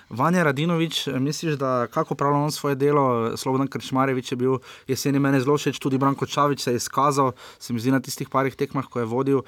Vanja 0.08 0.42
Radinovič, 0.42 1.06
misliš, 1.20 1.58
da 1.60 1.86
kako 1.92 2.14
pravi 2.14 2.34
on 2.34 2.52
svoje 2.52 2.78
delo, 2.80 3.36
Slobodan 3.36 3.68
Krčmarevič 3.68 4.32
je 4.32 4.36
bil 4.40 4.56
jeseni 4.88 5.20
meni 5.20 5.40
zelo 5.44 5.58
všeč, 5.60 5.76
tudi 5.78 5.98
Branko 6.00 6.26
Čavič 6.26 6.64
se 6.64 6.72
je 6.72 6.80
izkazal, 6.80 7.34
se 7.58 7.72
mi 7.72 7.80
zdi 7.80 7.92
na 7.92 8.00
tistih 8.00 8.28
parih 8.32 8.56
tekmah, 8.56 8.88
ko 8.88 9.04
je 9.04 9.10
vodil. 9.10 9.44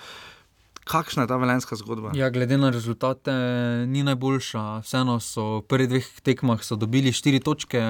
Kakšna 0.90 1.22
je 1.22 1.30
ta 1.30 1.36
velenska 1.38 1.76
zgodba? 1.78 2.10
Ja, 2.18 2.30
glede 2.34 2.58
na 2.58 2.70
rezultate, 2.74 3.32
ni 3.86 4.02
najboljša. 4.02 4.82
Vseeno 4.82 5.20
so 5.22 5.60
v 5.60 5.66
prvih 5.70 5.88
dveh 5.88 6.06
tekmah 6.26 6.64
dobili 6.74 7.12
štiri 7.14 7.38
točke 7.40 7.82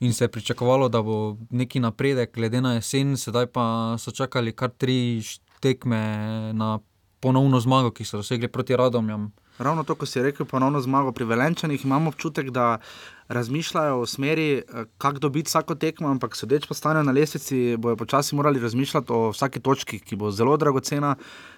in 0.00 0.12
se 0.12 0.24
je 0.24 0.28
pričakovalo, 0.28 0.88
da 0.88 1.02
bo 1.02 1.36
neki 1.50 1.80
napredek, 1.80 2.34
glede 2.34 2.60
na 2.60 2.74
jesen, 2.74 3.16
sedaj 3.16 3.46
pa 3.46 3.96
so 3.98 4.10
čakali 4.10 4.52
kar 4.52 4.70
tri 4.76 5.22
tekme 5.60 6.52
na 6.52 6.78
ponovno 7.20 7.60
zmago, 7.60 7.94
ki 7.94 8.04
so 8.04 8.20
dosegli 8.20 8.48
proti 8.48 8.76
Radomljam. 8.76 9.30
Ravno 9.62 9.84
to, 9.84 9.94
ko 9.94 10.06
si 10.06 10.22
rekel, 10.22 10.46
ponovno 10.46 10.80
zmago 10.80 11.12
pri 11.12 11.24
Velenčanih, 11.24 11.84
imamo 11.84 12.10
občutek, 12.10 12.50
da 12.50 12.78
razmišljajo 13.28 14.00
o 14.00 14.06
smeri, 14.06 14.48
eh, 14.52 14.84
kako 14.98 15.18
dobiti 15.18 15.48
vsako 15.48 15.74
tekmo, 15.74 16.08
ampak 16.08 16.36
sodeč 16.36 16.66
po 16.66 16.74
stanju 16.74 17.02
na 17.02 17.12
lestvici, 17.12 17.76
bojo 17.78 17.96
počasi 17.96 18.34
morali 18.34 18.60
razmišljati 18.60 19.12
o 19.12 19.30
vsaki 19.30 19.60
točki, 19.60 20.00
ki 20.00 20.16
bo 20.16 20.30
zelo 20.30 20.56
dragocena. 20.56 21.14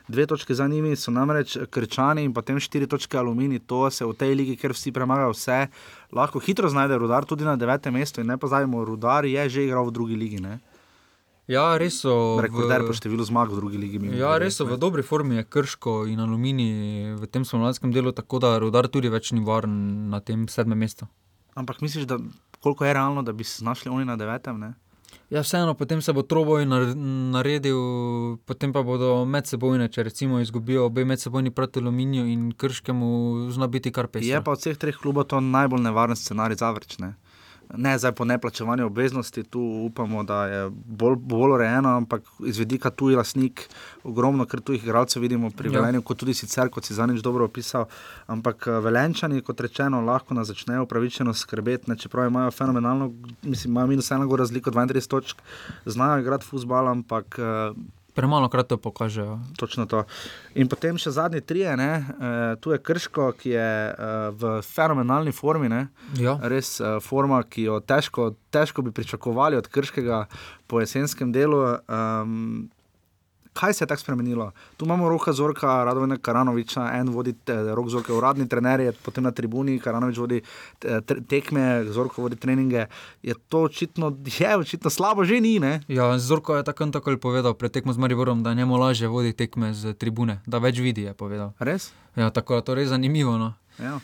Dve 0.09 0.27
točke 0.27 0.55
za 0.55 0.69
njimi 0.69 0.97
so 0.97 1.11
namreč 1.11 1.57
krčani 1.71 2.25
in 2.25 2.35
potem 2.35 2.61
štiri 2.61 2.87
točke 2.87 3.19
alumini. 3.19 3.59
To 3.59 3.91
se 3.91 4.05
v 4.05 4.13
tej 4.13 4.35
ligi, 4.35 4.57
ker 4.57 4.73
vsi 4.73 4.93
premagajo 4.93 5.33
vse, 5.33 5.67
lahko 6.13 6.39
hitro 6.39 6.69
znajde 6.69 6.99
rudar 6.99 7.25
tudi 7.25 7.45
na 7.45 7.57
devetem 7.57 7.95
mestu. 7.95 8.21
In 8.21 8.27
ne 8.27 8.37
pozabimo, 8.37 8.85
rudar 8.85 9.25
je 9.25 9.49
že 9.49 9.65
igral 9.65 9.87
v 9.87 9.93
drugi 9.93 10.17
ligi. 10.17 10.41
Ne? 10.41 10.61
Ja, 11.47 11.77
res 11.77 11.99
so. 12.01 12.41
Rekorder 12.41 12.87
po 12.89 12.95
številu 12.97 13.25
zmag 13.29 13.53
v 13.53 13.59
drugi 13.61 13.81
ligi. 13.81 14.01
Ja, 14.17 14.37
res 14.41 14.57
so 14.57 14.65
v 14.65 14.79
dobri 14.81 15.05
formi, 15.05 15.37
je 15.43 15.45
krško 15.45 16.07
in 16.09 16.23
aluminij 16.25 17.19
v 17.21 17.29
tem 17.29 17.45
spomladanskem 17.45 17.93
delu, 17.93 18.15
tako 18.17 18.41
da 18.41 18.57
rudar 18.63 18.89
tudi 18.89 19.13
več 19.13 19.35
ni 19.37 19.45
varen 19.45 20.09
na 20.09 20.23
tem 20.25 20.49
sedmem 20.49 20.81
mestu. 20.81 21.09
Ampak 21.55 21.85
misliš, 21.85 22.09
da 22.09 22.17
koliko 22.65 22.89
je 22.89 22.95
realno, 22.97 23.23
da 23.23 23.37
bi 23.37 23.45
se 23.45 23.61
znašli 23.61 23.93
oni 23.93 24.09
na 24.09 24.17
devetem? 24.17 24.57
Ne? 24.59 24.73
Ja, 25.31 25.41
vseeno, 25.41 25.75
potem 25.75 26.03
se 26.03 26.13
bo 26.13 26.23
troboj 26.23 26.65
nar- 26.65 26.97
naredil, 26.97 27.77
potem 28.49 28.73
pa 28.73 28.83
bodo 28.83 29.25
medsebojne, 29.29 29.89
če 29.89 30.05
recimo 30.09 30.41
izgubijo 30.41 30.87
obe 30.89 31.05
medsebojni 31.05 31.51
proti 31.51 31.81
aluminiju 31.81 32.27
in 32.29 32.53
krškemu, 32.53 33.09
zna 33.53 33.69
biti 33.69 33.93
kar 33.93 34.09
pes. 34.09 34.25
Je 34.27 34.41
pa 34.45 34.53
od 34.57 34.61
vseh 34.61 34.81
treh 34.81 34.97
klubov 34.97 35.29
to 35.29 35.41
najbolj 35.41 35.85
nevaren 35.85 36.17
scenarij 36.17 36.61
za 36.61 36.73
vrčne. 36.73 37.15
Ne 37.77 37.99
zdaj 37.99 38.13
po 38.13 38.25
neplačevanju 38.25 38.87
obveznosti, 38.87 39.43
tu 39.43 39.61
upamo, 39.61 40.23
da 40.23 40.45
je 40.47 40.71
bolj, 40.71 41.17
bolj 41.17 41.55
urejeno, 41.55 41.97
ampak 41.97 42.23
iz 42.47 42.59
vidika 42.59 42.91
tuji 42.91 43.17
lasnik, 43.17 43.69
ogromno, 44.05 44.47
ker 44.47 44.61
tujih 44.61 44.85
igralcev 44.85 45.23
vidimo 45.23 45.51
pri 45.51 45.73
Ja. 45.73 45.81
Velenju, 45.81 46.03
kot 46.03 46.19
tudi 46.19 46.35
sicer, 46.35 46.69
kot 46.71 46.85
si 46.85 46.95
zadnjič 46.95 47.23
dobro 47.23 47.45
opisal. 47.45 47.87
Ampak 48.27 48.67
eh, 48.67 48.81
Velenčani, 48.81 49.43
kot 49.43 49.61
rečeno, 49.61 50.01
lahko 50.01 50.35
nas 50.35 50.49
začnejo 50.49 50.85
upravičeno 50.85 51.35
skrbeti, 51.35 51.91
ne, 51.91 51.97
čeprav 51.99 52.29
imajo 52.29 52.51
fenomenalno, 52.51 53.13
mislim, 53.43 53.73
imajo 53.73 53.87
minus 53.87 54.11
eno 54.11 54.37
razliko 54.37 54.71
32 54.71 55.09
točk, 55.09 55.43
znajo 55.87 56.21
igrati 56.21 56.47
futbal, 56.47 56.89
ampak 56.89 57.39
eh, 57.39 57.75
Premalo 58.15 58.49
krat 58.49 58.69
to 58.71 58.77
pokažejo. 58.79 59.41
Točno 59.59 59.87
to. 59.91 60.05
In 60.55 60.69
potem 60.71 60.99
še 61.03 61.11
zadnji 61.17 61.41
trije, 61.43 61.73
ne? 61.77 61.91
e, 61.99 62.31
tu 62.63 62.71
je 62.71 62.79
Krško, 62.79 63.33
ki 63.41 63.51
je 63.51 63.71
e, 63.91 64.13
v 64.39 64.53
fenomenalni 64.63 65.35
formi. 65.35 65.69
Ne? 65.69 65.89
Ja. 66.23 66.37
Res 66.43 66.77
e, 66.79 66.97
forma, 67.03 67.43
ki 67.43 67.67
jo 67.67 67.81
težko, 67.83 68.31
težko 68.55 68.87
bi 68.87 68.95
pričakovali 68.95 69.59
od 69.59 69.67
Krškega 69.67 70.25
po 70.71 70.79
jesenskem 70.85 71.35
delu. 71.35 71.65
Um, 71.91 72.71
kaj 73.55 73.73
se 73.73 73.85
je 73.85 73.89
tako 73.89 74.01
spremenilo? 74.01 74.47
Tu 74.77 74.85
imamo 74.85 75.09
roka 75.09 75.33
Zorka, 75.33 75.85
Radovina 75.85 76.17
Karanoviča, 76.17 76.91
en 76.93 77.09
vodi 77.09 77.33
te, 77.35 77.55
rok 77.75 77.89
Zorka, 77.89 78.13
uradni 78.13 78.49
trener 78.49 78.81
je 78.81 78.93
potem 78.95 79.25
na 79.25 79.31
tribuni, 79.31 79.79
Karanovič 79.79 80.19
vodi 80.19 80.43
tre- 80.81 81.23
tekme, 81.23 81.85
Zorko 81.87 82.23
vodi 82.23 82.37
treninge. 82.37 82.87
Je 83.23 83.35
to 83.49 83.63
očitno, 83.63 84.11
je 84.21 84.57
očitno 84.57 84.91
slabo, 84.91 85.25
že 85.25 85.41
ni. 85.41 85.59
Ne? 85.59 85.81
Ja, 85.89 86.19
Zorko 86.19 86.57
je 86.57 86.65
tako 86.65 86.85
in 86.85 86.93
tako 86.93 87.17
povedal 87.17 87.55
pred 87.55 87.73
tekmo 87.73 87.93
z 87.93 87.99
Mariborom, 87.99 88.43
da 88.43 88.55
njemu 88.55 88.77
lažje 88.77 89.09
vodi 89.09 89.33
tekme 89.33 89.73
z 89.73 89.95
tribune, 89.95 90.41
da 90.47 90.59
več 90.59 90.79
vidi, 90.79 91.03
je 91.03 91.15
povedal. 91.15 91.53
Res? 91.59 91.93
Ja, 92.17 92.31
tako 92.31 92.55
da 92.55 92.61
to 92.61 92.73
je 92.73 92.77
res 92.77 92.89
zanimivo. 92.89 93.39
No. 93.39 93.55
Ja. 93.79 93.99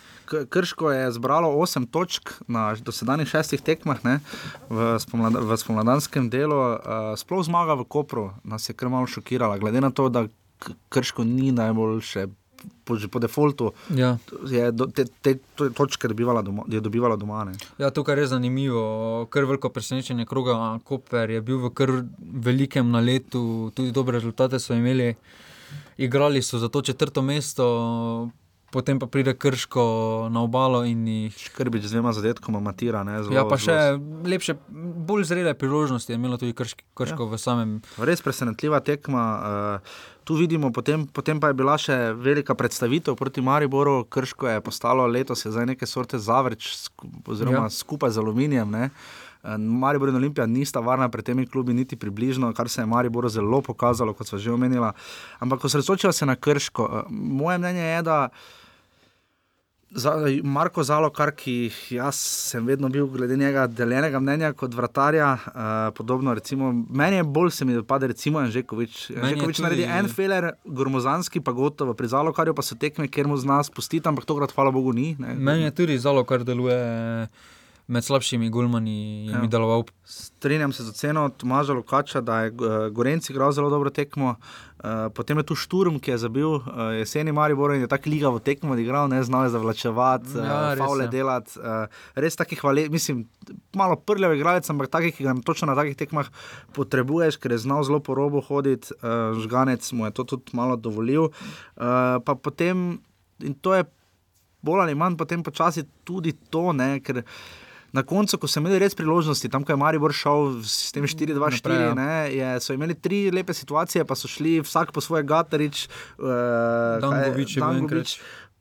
Krško 0.48 0.90
je 0.90 1.12
zbralo 1.12 1.48
8 1.50 1.86
točk 1.90 2.30
na 2.46 2.74
dosedanjih 2.74 3.28
šestih 3.28 3.60
tekmah 3.60 3.98
ne, 4.04 4.20
v, 4.68 4.98
spomlada, 4.98 5.40
v 5.40 5.56
spomladanskem 5.56 6.30
delu, 6.30 6.54
uh, 6.54 6.78
sploh 7.16 7.42
zmaga 7.42 7.74
v 7.74 7.84
Kopru, 7.84 8.30
nas 8.44 8.68
je 8.68 8.74
kar 8.74 8.88
malo 8.88 9.06
šokirala, 9.06 9.58
glede 9.58 9.80
na 9.80 9.90
to, 9.90 10.08
da 10.08 10.26
Krško 10.88 11.24
ni 11.24 11.52
najboljše. 11.52 12.26
Po, 12.84 12.92
po 13.10 13.18
defaultu 13.18 13.72
Ja. 13.88 14.18
je 14.44 14.68
do, 14.72 14.84
te, 14.86 15.04
te 15.22 15.38
to- 15.56 15.70
točke 15.70 16.08
dobivala 16.08 16.42
doma, 16.42 16.62
je 16.68 16.80
dobivala 16.80 17.16
doma. 17.16 17.44
Ne. 17.44 17.52
Ja, 17.78 17.88
tukaj 17.90 18.18
je 18.18 18.26
zanimivo. 18.26 18.82
Kar 19.26 19.44
veliko 19.44 19.68
presenečenje 19.68 20.26
kroga 20.26 20.78
Koper 20.84 21.30
je 21.30 21.40
bil 21.40 21.56
v 21.58 21.70
kar 21.70 21.88
velikem 22.20 22.90
naletu, 22.90 23.72
tudi 23.74 23.92
dobre 23.92 24.18
rezultate 24.18 24.60
so 24.60 24.74
imeli. 24.74 25.14
Igrali 25.96 26.42
so 26.42 26.58
za 26.58 26.68
to 26.68 26.82
četrto 26.82 27.22
mesto, 27.22 28.28
potem 28.70 28.98
pa 28.98 29.06
pride 29.06 29.34
Krško 29.34 29.82
na 30.30 30.42
obalo 30.42 30.84
in 30.84 31.06
jih. 31.06 31.34
Škrbič 31.36 31.84
z 31.84 31.92
dvema 31.92 32.12
zadetkoma 32.12 32.60
matira. 32.60 33.02
Ne, 33.04 33.22
zelo, 33.22 33.34
Ja, 33.34 33.44
pa 33.44 33.58
še 33.58 33.72
zelo- 33.72 34.22
lepše, 34.24 34.54
bolj 35.00 35.24
zrele 35.24 35.54
priložnosti 35.54 36.12
je 36.12 36.14
imelo 36.14 36.36
tudi 36.36 36.52
Krško, 36.52 36.82
krško 36.94 37.22
ja. 37.22 37.30
v 37.30 37.38
samem. 37.38 37.70
Res 37.98 38.22
presenetljiva 38.22 38.80
tekma. 38.80 39.24
Uh, 39.76 40.20
tu 40.24 40.34
vidimo, 40.34 40.70
potem, 40.70 41.06
potem 41.06 41.40
pa 41.40 41.50
je 41.50 41.54
bila 41.54 41.74
še 41.74 42.14
velika 42.14 42.54
predstavitev 42.54 43.16
proti 43.16 43.40
Mariboru, 43.40 44.04
Krško 44.04 44.46
je 44.48 44.60
postalo 44.60 45.06
letos 45.06 45.44
je 45.44 45.50
zdaj 45.50 45.66
neke 45.66 45.86
sorte 45.86 46.18
zavrč, 46.18 46.90
oziroma 47.26 47.66
Ja. 47.66 47.70
skupaj 47.70 48.10
z 48.10 48.18
aluminijem. 48.18 48.70
Ne? 48.70 48.90
Eh, 49.42 49.58
Maribor 49.58 50.08
in 50.08 50.16
Olimpija 50.16 50.46
nista 50.46 50.80
varna 50.80 51.08
pred 51.08 51.24
temi 51.24 51.46
klubi, 51.46 51.74
niti 51.74 51.96
približno, 51.96 52.52
kar 52.54 52.68
se 52.68 52.82
je 52.82 52.86
Mariboru 52.86 53.28
zelo 53.28 53.62
pokazalo, 53.62 54.14
kot 54.14 54.26
smo 54.26 54.38
že 54.38 54.52
omenili. 54.52 54.92
Ampak, 55.38 55.60
ko 55.60 55.68
se 55.68 56.26
na 56.26 56.36
Krško, 56.36 56.84
eh, 56.84 57.02
moje 57.10 57.58
mnenje 57.58 57.80
je, 57.80 58.02
da 58.02 58.28
Za, 58.28 58.28
Marko 60.42 60.84
Zalokar, 60.86 61.32
ki 61.34 61.70
jaz 61.90 62.14
sem 62.14 62.66
vedno 62.66 62.88
bil 62.88 63.08
glede 63.10 63.36
njega 63.36 63.66
deljenega 63.66 64.20
mnenja 64.20 64.52
kot 64.52 64.74
vratarja, 64.74 65.32
uh, 65.34 65.62
podobno 65.96 66.34
recimo, 66.34 66.70
meni 66.90 67.16
je 67.16 67.24
bolj 67.24 67.50
se 67.50 67.64
mi 67.64 67.74
dopade 67.74 68.06
recimo 68.06 68.38
Anžekovič. 68.38 69.10
Meni 69.10 69.20
Anžekovič 69.32 69.56
tudi- 69.56 69.62
naredi 69.62 69.82
en 69.82 70.08
feler, 70.08 70.52
Gormozanski 70.64 71.40
pa 71.40 71.52
gotovo, 71.52 71.94
pri 71.94 72.06
Zalokarju 72.08 72.54
pa 72.54 72.62
so 72.62 72.74
tekme, 72.78 73.08
kjer 73.08 73.26
mu 73.26 73.36
zna 73.36 73.62
spustiti, 73.64 74.06
ampak 74.08 74.24
tokrat 74.24 74.52
hvala 74.54 74.70
Bogu 74.70 74.92
ni. 74.92 75.16
Ne. 75.18 75.34
Meni 75.34 75.62
je 75.62 75.70
tudi 75.70 75.98
zalo, 75.98 76.24
kar 76.24 76.44
deluje 76.44 77.28
med 77.90 78.04
slabšimi 78.06 78.50
gulmani, 78.50 79.26
je 79.26 79.32
Ja. 79.32 79.40
mi 79.42 79.48
deloval. 79.48 79.84
Strinjam 80.04 80.72
se 80.72 80.84
z 80.84 80.88
oceno 80.88 81.28
Tomaža 81.28 81.72
Lukača, 81.72 82.20
da 82.20 82.40
je 82.40 82.48
eh, 82.48 82.90
Gorenci 82.90 83.32
igral 83.32 83.52
zelo 83.52 83.70
dobro 83.70 83.90
tekmo. 83.90 84.36
Uh, 84.80 85.12
potem 85.14 85.36
je 85.38 85.44
tu 85.44 85.54
Šturm, 85.54 85.98
ki 86.00 86.10
je 86.10 86.18
zabil 86.18 86.48
uh, 86.48 86.62
jeseni 86.96 87.32
Maribor 87.32 87.74
in 87.74 87.82
je 87.84 87.88
tako 87.88 88.10
liga 88.10 88.30
v 88.32 88.40
tekmo 88.40 88.72
odigral, 88.72 89.08
ne 89.12 89.18
znal 89.22 89.44
je 89.44 89.50
zavlačevati, 89.52 90.38
Ja, 90.38 90.76
faule 90.78 91.08
delati. 91.08 91.58
Res 92.14 92.36
takih 92.36 92.60
hvale, 92.62 92.86
mislim, 92.88 93.26
malo 93.76 93.98
prljav 94.00 94.32
igralec, 94.34 94.70
ampak 94.70 94.88
takih, 94.88 95.12
ki 95.16 95.26
ga 95.26 95.34
točno 95.44 95.68
na 95.68 95.76
takih 95.76 95.98
tekmah 96.00 96.30
potrebuješ, 96.72 97.36
ker 97.36 97.52
je 97.52 97.58
znal 97.58 97.84
zelo 97.84 98.00
po 98.00 98.14
robu 98.16 98.40
hoditi, 98.40 98.88
žganec 99.42 99.92
mu 99.92 100.08
je 100.08 100.16
to 100.16 100.24
tudi 100.24 100.56
malo 100.56 100.80
dovolil. 100.80 101.28
Pa 102.24 102.32
potem, 102.42 103.02
in 103.44 103.54
to 103.54 103.74
je 103.74 103.84
bolj 104.62 104.80
ali 104.80 104.94
manj 104.94 105.16
potem 105.20 105.42
počasi 105.44 105.84
tudi 106.04 106.32
to, 106.32 106.72
ne, 106.72 107.00
ker 107.04 107.20
na 107.92 108.02
koncu, 108.06 108.38
ko 108.38 108.50
so 108.50 108.60
imeli 108.62 108.78
res 108.82 108.94
priložnosti, 108.98 109.50
tam, 109.50 109.64
ko 109.66 109.74
je 109.74 109.80
Maribor 109.80 110.14
šel 110.14 110.60
s 110.62 110.92
tem 110.94 111.06
4-2-4, 111.06 111.90
Naprej, 111.96 112.36
ja. 112.38 112.54
so 112.62 112.76
imeli 112.76 112.94
tri 112.94 113.26
lepe 113.34 113.56
situacije, 113.56 114.06
pa 114.06 114.18
so 114.18 114.30
šli 114.30 114.60
vsak 114.62 114.94
po 114.94 115.02
svoje 115.02 115.26
Gatarič, 115.26 115.86
uh, 116.18 117.02
Dangovič 117.02 117.56
je 117.56 117.60
bil 117.60 117.66
Dangovič, 117.66 118.16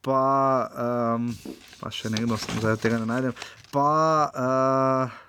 pa, 0.05 0.23
um, 1.15 1.31
pa 1.79 1.93
še 1.93 2.11
nekdo, 2.13 2.39
zdaj 2.39 2.79
tega 2.81 3.01
ne 3.01 3.09
najdem. 3.09 3.41
Pa, 3.73 3.89
uh, 4.33 5.25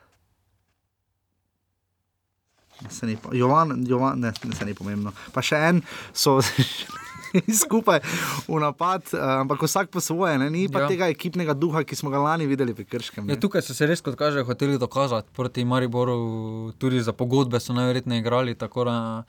Se 2.88 3.04
ni, 3.04 3.12
Jovan, 3.36 3.84
Jovan, 3.84 4.20
ne, 4.20 4.32
ne, 4.32 4.54
se 4.56 4.64
ni 4.64 4.72
pomembno. 4.72 5.12
Pa 5.34 5.42
še 5.44 5.58
en 5.68 5.82
so 6.16 6.38
skupaj 7.62 8.00
v 8.48 8.60
napad, 8.60 9.02
eh, 9.14 9.20
ampak 9.20 9.62
vsak 9.62 9.90
po 9.90 10.00
svoje, 10.00 10.38
ne? 10.38 10.50
ni 10.50 10.68
pa 10.68 10.78
Ja. 10.78 10.82
ja. 10.84 10.88
tega 10.88 11.08
ekipnega 11.08 11.54
duha, 11.54 11.84
ki 11.84 11.96
smo 11.96 12.10
ga 12.10 12.18
lani 12.18 12.46
videli 12.46 12.74
pri 12.74 12.84
Krškem. 12.84 13.28
Ja, 13.28 13.34
ne. 13.34 13.40
tukaj 13.40 13.62
so 13.62 13.74
se 13.74 13.86
res, 13.86 14.00
kot 14.00 14.16
kaže, 14.18 14.42
hoteli 14.42 14.78
dokazati 14.78 15.28
proti 15.36 15.64
Mariboru, 15.64 16.72
tudi 16.78 17.00
za 17.00 17.12
pogodbe 17.12 17.60
so 17.60 17.72
najverjetneje 17.72 18.20
igrali. 18.20 18.54
da, 18.54 19.24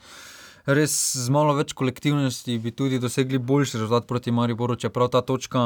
res 0.66 0.94
z 1.16 1.28
malo 1.30 1.54
več 1.58 1.72
kolektivnosti 1.72 2.58
bi 2.58 2.70
tudi 2.70 2.98
dosegli 3.02 3.38
boljši 3.38 3.78
rezultat 3.78 4.06
proti 4.06 4.30
Mariboru, 4.30 4.76
čeprav 4.76 5.08
ta 5.10 5.20
točka 5.20 5.58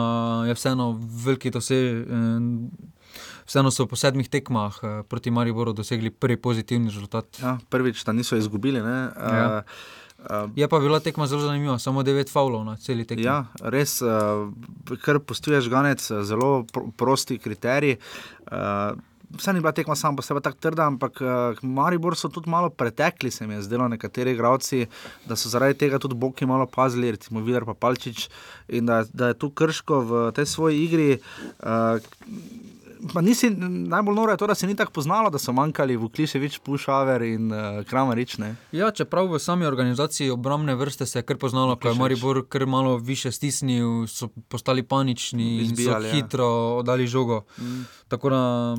je 0.48 0.54
vseeno 0.54 0.96
veliki 1.24 1.50
dosežek. 1.50 2.06
Vseeno 3.46 3.70
so 3.70 3.86
po 3.86 3.96
sedmih 3.96 4.28
tekmah 4.28 4.74
eh, 4.82 5.02
proti 5.08 5.30
Mariboru 5.30 5.72
dosegli 5.72 6.10
prvi 6.10 6.36
pozitivni 6.36 6.90
rezultat. 6.90 7.38
Ja, 7.40 7.58
prvič, 7.70 8.04
da 8.04 8.12
niso 8.12 8.36
izgubili. 8.36 8.82
Ne, 8.82 9.08
Ja. 9.16 9.62
uh, 9.62 10.05
Je 10.54 10.68
pa 10.68 10.78
bila 10.78 11.00
tekma 11.00 11.26
zelo 11.26 11.44
zanimiva, 11.44 11.78
samo 11.78 12.02
devet 12.02 12.30
faulov 12.32 12.64
na 12.66 12.76
celi 12.82 13.04
tekmi. 13.06 13.26
Ja, 13.26 13.44
res, 13.62 14.00
uh, 14.02 14.48
kar 15.04 15.20
postuješ 15.22 15.68
ganec, 15.70 16.02
eh, 16.10 16.24
zelo 16.26 16.64
pr 16.72 16.88
prosti 16.96 17.38
kriterij. 17.38 17.98
Uh, 18.50 18.96
Vse 19.26 19.50
ni 19.52 19.58
bila 19.58 19.72
tekma 19.74 19.96
sama 19.98 20.16
po 20.16 20.22
sebi 20.22 20.38
tako 20.40 20.60
trda, 20.62 20.84
ampak 20.86 21.18
uh, 21.18 21.58
Maribor 21.66 22.14
so 22.14 22.28
tudi 22.30 22.50
malo 22.50 22.70
pretekli, 22.70 23.30
se 23.30 23.46
mi 23.46 23.56
je 23.56 23.64
zdelo, 23.66 23.88
nekateri 23.90 24.30
igravci, 24.36 24.86
da 25.26 25.34
so 25.36 25.50
zaradi 25.50 25.74
tega 25.80 25.98
tudi 25.98 26.14
boki 26.14 26.46
malo 26.46 26.66
pazili, 26.70 27.10
recimo 27.10 27.42
Vidar 27.42 27.66
pa 27.66 27.74
Palčič, 27.74 28.28
in 28.68 28.86
da, 28.86 29.02
da 29.12 29.32
je 29.32 29.38
tu 29.42 29.50
krško 29.50 30.00
v 30.00 30.22
tej 30.30 30.46
svoji 30.46 30.84
igri. 30.84 31.08
Uh, 31.58 31.98
Pa 33.14 33.20
nisi, 33.20 33.50
najbolj 33.50 34.14
noro 34.14 34.32
je 34.32 34.36
to, 34.36 34.46
da 34.46 34.54
se 34.54 34.66
ni 34.66 34.76
tako 34.76 34.92
poznalo, 34.92 35.30
da 35.30 35.38
so 35.38 35.52
manjkali 35.52 35.96
Vukliševič, 35.96 36.58
Pušaver 36.58 37.22
in 37.22 37.52
uh, 37.52 37.84
Kramarič. 37.86 38.38
Ne? 38.38 38.54
Ja, 38.72 38.90
čeprav 38.90 39.30
v 39.32 39.38
sami 39.38 39.66
organizaciji 39.66 40.30
obrambne 40.30 40.74
vrste 40.74 41.06
se 41.06 41.18
je 41.18 41.22
kar 41.22 41.36
poznalo, 41.36 41.76
ko 41.76 41.88
je. 41.88 41.94
Maribor 41.94 42.44
kar 42.48 42.66
malo 42.66 42.96
više 42.96 43.32
stisnil, 43.32 44.06
so 44.06 44.28
postali 44.48 44.82
panični 44.82 45.56
in 45.56 45.64
Izbijali, 45.64 46.10
so 46.10 46.16
ja. 46.16 46.22
hitro 46.22 46.46
oddali 46.78 47.06
žogo. 47.06 47.44
Mm. 47.58 47.82
Tako 48.08 48.30
da 48.30 48.76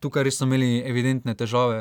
tukaj 0.00 0.24
res 0.26 0.38
so 0.38 0.46
imeli 0.46 0.78
evidentne 0.86 1.34
težave, 1.38 1.78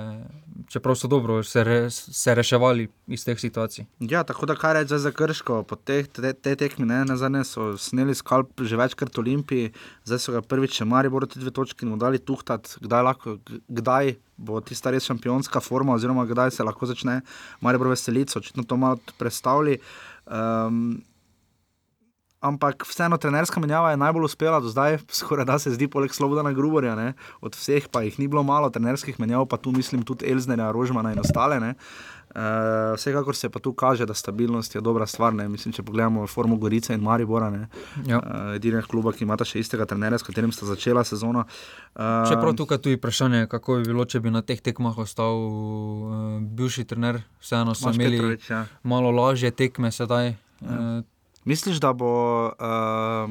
čeprav 0.71 0.95
so 0.99 1.09
dobro 1.11 1.39
se, 1.43 1.63
re, 1.63 1.77
se 1.91 2.35
reševali 2.35 2.87
iz 3.07 3.25
teh 3.25 3.39
situacij. 3.39 3.85
Ja, 3.99 4.23
tako 4.27 4.49
da 4.49 4.55
kar 4.55 4.75
reče 4.77 4.99
za 5.01 5.11
krško, 5.11 5.61
po 5.67 5.75
teh 5.75 6.07
te, 6.07 6.33
te 6.33 6.55
tekmi, 6.59 6.87
ne, 6.89 7.03
na 7.07 7.17
zadnje 7.19 7.43
so 7.47 7.67
sneli 7.77 8.15
skalp 8.15 8.61
že 8.61 8.79
večkrat 8.79 9.15
v 9.15 9.23
Olimpiji, 9.23 9.73
zdaj 10.07 10.23
so 10.23 10.35
ga 10.35 10.41
prvič 10.41 10.79
še 10.79 10.87
Maribor 10.89 11.27
te 11.27 11.41
dve 11.41 11.53
točke 11.55 11.85
in 11.85 11.93
mu 11.93 11.99
dali 12.01 12.19
tuhtat, 12.19 12.77
kdaj, 12.83 13.03
lahko, 13.09 13.37
kdaj 13.67 14.15
bo 14.37 14.61
tista 14.61 14.93
res 14.93 15.07
šampionska 15.09 15.61
forma, 15.63 15.97
oziroma 15.97 16.27
kdaj 16.29 16.55
se 16.57 16.65
lahko 16.65 16.89
začne 16.89 17.21
Maribor 17.61 17.91
veselico, 17.93 18.39
očitno 18.39 18.63
to 18.63 18.77
malo 18.77 18.99
prestavili. 19.17 19.79
Um, 20.25 20.99
Ampak 22.37 22.85
vseeno, 22.85 23.17
trenerska 23.17 23.57
menjava 23.59 23.91
je 23.91 23.97
najbolj 23.97 24.27
uspela 24.29 24.59
do 24.61 24.69
zdaj, 24.69 24.99
skoraj 25.19 25.45
da 25.45 25.57
se 25.59 25.71
zdi, 25.73 25.87
poleg 25.89 26.13
Slobodana 26.13 26.53
Gruborja, 26.53 26.95
ne? 26.95 27.13
od 27.41 27.55
vseh 27.57 27.87
pa 27.89 28.03
jih 28.05 28.19
ni 28.19 28.27
bilo 28.27 28.43
malo, 28.43 28.69
trenerskih 28.69 29.19
menjav, 29.19 29.47
pa 29.49 29.57
tu 29.57 29.71
mislim 29.71 30.03
tudi 30.05 30.29
Elznerja, 30.29 30.71
Rožmana 30.71 31.15
in 31.15 31.19
ostale. 31.19 31.59
Ne? 31.59 31.73
Uh, 32.37 32.93
vsekakor 32.95 33.35
se 33.35 33.49
pa 33.49 33.59
tu 33.59 33.73
kaže, 33.73 34.05
da 34.05 34.13
stabilnost 34.13 34.75
je 34.75 34.81
dobra 34.81 35.07
stvar. 35.07 35.33
Ne? 35.33 35.47
Mislim, 35.49 35.73
če 35.73 35.81
pogledamo 35.83 36.27
formo 36.27 36.57
Gorice 36.61 36.93
in 36.93 37.01
Maribora, 37.01 37.49
Ja. 38.05 38.19
uh, 38.19 38.53
edinega 38.55 38.85
kluba, 38.85 39.15
ki 39.15 39.23
imata 39.25 39.45
še 39.47 39.63
istega 39.63 39.87
trenera, 39.89 40.19
s 40.19 40.27
katerim 40.27 40.51
sta 40.53 40.67
začela 40.69 41.01
sezono. 41.07 41.47
Uh, 41.95 42.27
Čeprav 42.29 42.53
tukaj 42.53 42.77
tudi 42.77 42.99
vprašanje, 42.99 43.47
kako 43.49 43.79
bi 43.79 43.89
bilo, 43.89 44.05
če 44.05 44.21
bi 44.21 44.29
na 44.29 44.43
teh 44.45 44.61
tekmah 44.61 44.97
ostal 45.01 45.41
uh, 45.41 46.37
bivši 46.43 46.85
trener, 46.85 47.23
vseeno 47.41 47.73
so 47.73 47.89
imeli 47.95 48.19
Petrovič, 48.19 48.49
ja. 48.51 48.65
malo 48.83 49.09
lažje 49.09 49.49
tekme 49.51 49.89
sedaj. 49.91 50.35
Ja. 50.61 51.01
Misliš, 51.47 51.77
da 51.79 51.93
bo, 51.93 52.09
uh, 52.45 53.29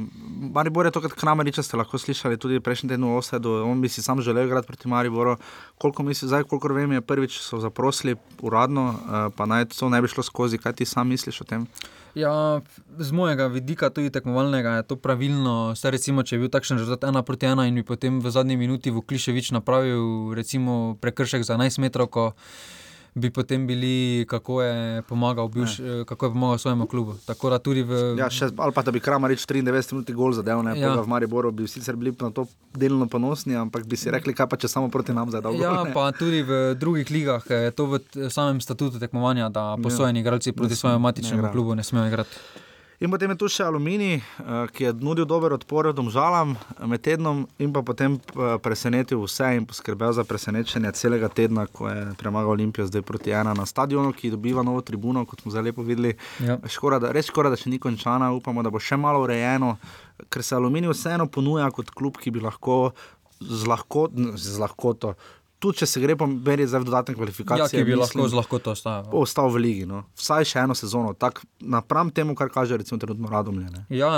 Maribor 0.54 0.86
je 0.86 0.92
to, 0.92 1.02
kar 1.04 1.12
Krameriča 1.12 1.62
ste 1.62 1.76
lahko 1.76 1.98
slišali 2.00 2.38
tudi 2.40 2.62
prejšnji 2.64 2.88
teden 2.88 3.04
v 3.04 3.18
Osedu, 3.18 3.58
on 3.68 3.82
bi 3.84 3.90
si 3.92 4.02
sam 4.02 4.22
želel 4.24 4.46
igrati 4.46 4.66
proti 4.66 4.88
Mariboru. 4.88 5.36
Koliko 5.78 6.02
misliš, 6.02 6.30
zdaj, 6.32 6.46
kolikor 6.48 6.72
vem, 6.72 6.92
je 6.96 7.00
prvič 7.04 7.36
so 7.44 7.60
zaprosili 7.60 8.16
uradno, 8.40 8.86
uh, 8.88 9.28
pa 9.36 9.46
naj 9.46 9.68
to 9.76 9.90
ne 9.92 10.00
bi 10.00 10.08
šlo 10.08 10.24
skozi. 10.24 10.58
Kaj 10.58 10.72
ti 10.80 10.88
sam 10.88 11.12
misliš 11.12 11.40
o 11.40 11.44
tem? 11.44 11.66
Ja, 12.16 12.60
z 12.98 13.12
mojega 13.12 13.50
vidika, 13.52 13.90
tudi 13.92 14.08
tekmovalnega, 14.10 14.78
je 14.80 14.88
to 14.88 14.96
pravilno. 14.96 15.76
Saj 15.76 15.92
recimo, 15.98 16.24
če 16.24 16.38
je 16.38 16.40
bil 16.40 16.48
takšen 16.48 16.80
rezultat 16.80 17.04
ena 17.04 17.20
proti 17.20 17.52
ena 17.52 17.68
in 17.68 17.76
bi 17.76 17.84
potem 17.84 18.16
v 18.24 18.32
zadnji 18.32 18.56
minuti 18.56 18.88
Vukliševič 18.96 19.52
napravil 19.52 20.32
recimo, 20.32 20.96
prekršek 21.04 21.44
za 21.44 21.60
11 21.60 21.84
metrov, 21.84 22.32
bi 23.16 23.30
potem 23.30 23.66
bili, 23.66 24.26
kako 24.28 24.62
je 24.62 25.02
pomagal, 25.02 25.48
bivš, 25.48 25.80
eh, 25.80 26.04
kako 26.04 26.26
je 26.26 26.32
pomagal 26.32 26.58
svojemu 26.58 26.86
klubu. 26.86 27.14
Tako 27.26 27.50
da 27.50 27.58
tudi 27.58 27.82
v. 27.82 28.16
Ja, 28.18 28.28
še, 28.30 28.50
ali 28.56 28.72
pa 28.76 28.82
da 28.84 28.92
bi 28.92 29.00
Kramerič 29.00 29.46
93 29.48 29.92
minut 29.96 30.10
gol 30.12 30.36
zadev, 30.36 30.60
ne 30.62 30.76
Ja. 30.76 30.92
ja. 30.92 31.00
v 31.00 31.08
Mariboru, 31.08 31.52
bi 31.52 31.64
sicer 31.64 31.96
bili 31.96 32.12
na 32.20 32.28
to 32.30 32.44
delno 32.76 33.08
ponosni, 33.08 33.56
ampak 33.56 33.88
bi 33.88 33.96
si 33.96 34.12
rekli, 34.12 34.34
kaj 34.36 34.48
pa 34.52 34.60
če 34.60 34.68
samo 34.68 34.92
proti 34.92 35.16
nam 35.16 35.32
zadal. 35.32 35.56
Ja, 35.56 35.72
gol, 35.72 35.88
ne. 35.88 35.94
pa 35.96 36.12
tudi 36.12 36.42
v 36.44 36.76
drugih 36.76 37.08
ligah 37.10 37.40
je 37.48 37.70
to 37.72 37.86
v 37.88 38.00
samem 38.28 38.60
statutu 38.60 39.00
tekmovanja, 39.00 39.48
da 39.48 39.76
posojeni 39.80 40.20
igralci 40.20 40.52
proti 40.52 40.76
Ne 40.76 40.76
svojemu 40.76 41.00
ne 41.00 41.02
matičnemu 41.02 41.40
igrajo. 41.40 41.52
klubu 41.52 41.74
ne 41.74 41.84
smejo 41.84 42.06
igrati. 42.06 42.36
In 42.98 43.10
potem 43.10 43.28
je 43.30 43.36
tu 43.36 43.48
še 43.52 43.64
Aluminij, 43.68 44.14
eh, 44.16 44.68
ki 44.72 44.84
je 44.84 44.92
nudil 45.04 45.26
dober 45.28 45.52
odpor 45.52 45.90
domžalam 45.92 46.54
med 46.88 47.02
tednom, 47.04 47.44
in 47.60 47.72
pa 47.72 47.82
potem 47.84 48.16
eh, 48.16 48.56
presenetil 48.56 49.20
vse 49.20 49.50
in 49.58 49.66
poskrbel 49.68 50.14
za 50.16 50.24
presenečenje 50.24 50.94
celega 50.96 51.28
tedna, 51.28 51.66
ko 51.66 51.90
je 51.92 52.14
premagal 52.16 52.56
Olimpijo 52.56 52.86
zdaj 52.88 53.04
proti 53.04 53.36
ena 53.36 53.52
na 53.52 53.66
stadionu, 53.66 54.14
ki 54.16 54.32
dobiva 54.32 54.64
novo 54.64 54.80
tribuno, 54.80 55.26
kot 55.28 55.44
smo 55.44 55.52
zdaj 55.52 55.68
lepo 55.68 55.84
videli. 55.84 56.14
Ja. 56.40 56.56
Škoda, 56.64 56.98
da, 56.98 57.12
res 57.12 57.28
škoda, 57.28 57.52
da 57.52 57.60
še 57.60 57.68
ni 57.68 57.78
končana, 57.78 58.32
upamo, 58.32 58.64
da 58.64 58.72
bo 58.72 58.80
še 58.80 58.96
malo 58.96 59.20
urejeno, 59.26 59.76
ker 60.32 60.40
se 60.40 60.56
Aluminij 60.56 60.94
vseeno 60.94 61.28
ponuja 61.28 61.68
kot 61.76 61.92
klub, 61.92 62.16
ki 62.16 62.32
bi 62.32 62.40
lahko 62.40 62.94
z, 63.40 63.66
lahko, 63.68 64.08
z 64.40 64.56
lahkoto. 64.58 65.14
Tudi 65.58 65.78
če 65.78 65.86
se 65.86 66.00
gre 66.00 66.16
po 66.16 66.26
meri 66.26 66.66
za 66.66 66.78
dodatne 66.78 67.14
Ja, 67.14 67.16
kvalifikacije, 67.16 67.80
ki 67.80 67.84
bi 67.84 67.96
mislim, 67.96 68.20
lahko 68.20 68.28
z 68.28 68.34
lahkoto 68.34 68.70
ostal. 68.70 69.04
ostal 69.12 69.48
v 69.48 69.56
ligi. 69.56 69.86
No. 69.86 70.04
Vsaj 70.16 70.44
še 70.44 70.58
eno 70.58 70.74
sezono, 70.74 71.14
tako 71.14 71.40
napram 71.60 72.10
temu, 72.10 72.34
kar 72.34 72.48
kaže 72.48 72.76
recimo 72.76 72.98
trenutno 73.00 73.28
Radomlje. 73.28 73.70
ne. 73.70 73.86
Ja, 73.88 74.10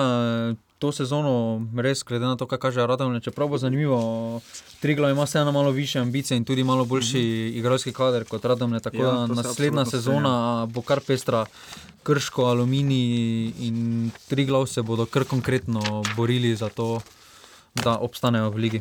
to 0.79 0.93
sezono 0.93 1.63
res, 1.77 2.03
glede 2.03 2.27
na 2.27 2.37
to, 2.37 2.47
kaj 2.47 2.59
kaže 2.59 2.87
Radomlje, 2.87 3.21
čeprav 3.21 3.49
bo 3.49 3.59
zanimivo. 3.59 4.41
Triglav 4.81 5.11
ima 5.11 5.25
vseeno 5.25 5.53
malo 5.53 5.71
više 5.71 5.99
ambicije 5.99 6.37
in 6.39 6.45
tudi 6.45 6.65
malo 6.65 6.85
boljši 6.85 7.19
mm 7.19 7.21
-hmm. 7.21 7.59
igralski 7.59 7.93
kader 7.93 8.25
kot 8.25 8.45
Radomlje. 8.45 8.81
Tako 8.81 8.97
Ja, 8.97 9.03
ja, 9.03 9.11
to 9.11 9.27
da 9.27 9.43
se 9.43 9.49
naslednja 9.49 9.81
absolutno 9.81 9.91
sezona 9.91 10.67
bo 10.67 10.83
kar 10.83 11.01
pestra. 11.01 11.47
Krško, 12.03 12.45
aluminij 12.45 13.53
in 13.59 14.11
Triglav 14.29 14.67
se 14.67 14.83
bodo 14.83 15.07
kar 15.07 15.25
konkretno 15.25 15.81
borili 16.17 16.57
za 16.57 16.69
to, 16.69 17.01
da 17.75 17.99
obstanejo 17.99 18.51
v 18.51 18.57
ligi. 18.57 18.81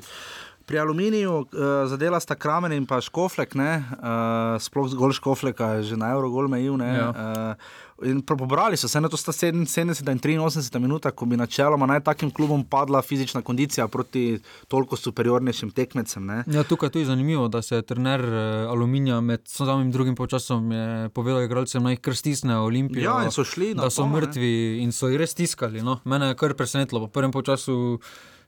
Pri 0.67 0.79
Aluminiju 0.79 1.31
uh, 1.31 1.47
zadela 1.87 2.19
sta 2.19 2.35
Kramen 2.35 2.73
in 2.75 2.85
pa 2.85 2.99
Škoflek, 2.99 3.55
ne, 3.55 3.71
uh, 3.79 4.59
sploh 4.59 4.89
zgolj 4.91 5.15
Škofleka, 5.15 5.79
je 5.79 5.83
že 5.83 5.95
na 5.95 6.11
Eurogol 6.11 6.47
mejil. 6.47 6.75
Ne, 6.75 6.89
Ja. 6.91 7.09
uh, 7.09 7.55
in 8.03 8.21
pobrali 8.21 8.77
so 8.77 8.87
se, 8.87 9.01
ne, 9.01 9.09
to 9.09 9.17
sta 9.17 9.31
77 9.31 10.03
in 10.29 10.39
83 10.39 10.79
minuta, 10.79 11.11
ko 11.11 11.25
bi 11.25 11.37
načeloma 11.37 11.87
naj 11.87 12.03
takim 12.03 12.29
klubom 12.31 12.63
padla 12.63 13.01
fizična 13.01 13.41
kondicija 13.41 13.87
proti 13.87 14.39
toliko 14.67 14.95
superiornejšim 14.95 15.71
tekmecem. 15.71 16.25
Ne. 16.25 16.43
Ja, 16.47 16.63
tukaj 16.63 16.87
je 16.87 16.91
tudi 16.91 17.05
zanimivo, 17.05 17.47
da 17.47 17.61
se 17.61 17.75
je 17.75 17.81
trener 17.81 18.21
eh, 18.21 18.67
Aluminija 18.67 19.21
med 19.21 19.41
samim 19.45 19.91
drugim 19.91 20.15
počasom 20.15 20.71
je 20.71 21.09
povedal 21.09 21.41
igralcem, 21.43 21.83
naj 21.83 21.93
jih 21.93 21.99
kar 22.01 22.15
stisnejo 22.15 22.67
Olimpijo. 22.67 23.03
Ja, 23.03 23.23
in 23.23 23.31
so 23.31 23.43
šli 23.43 23.73
na 23.73 23.83
Da 23.83 23.89
so 23.89 24.03
to, 24.03 24.07
ne. 24.07 24.13
mrtvi 24.13 24.53
in 24.83 24.91
so 24.91 25.07
jih 25.07 25.17
res 25.17 25.31
stiskali. 25.31 25.81
No. 25.81 25.99
Mene 26.03 26.27
je 26.27 26.35
kar 26.35 26.53
presenetilo, 26.53 27.07
po 27.07 27.07
prvem 27.07 27.31
času 27.43 27.99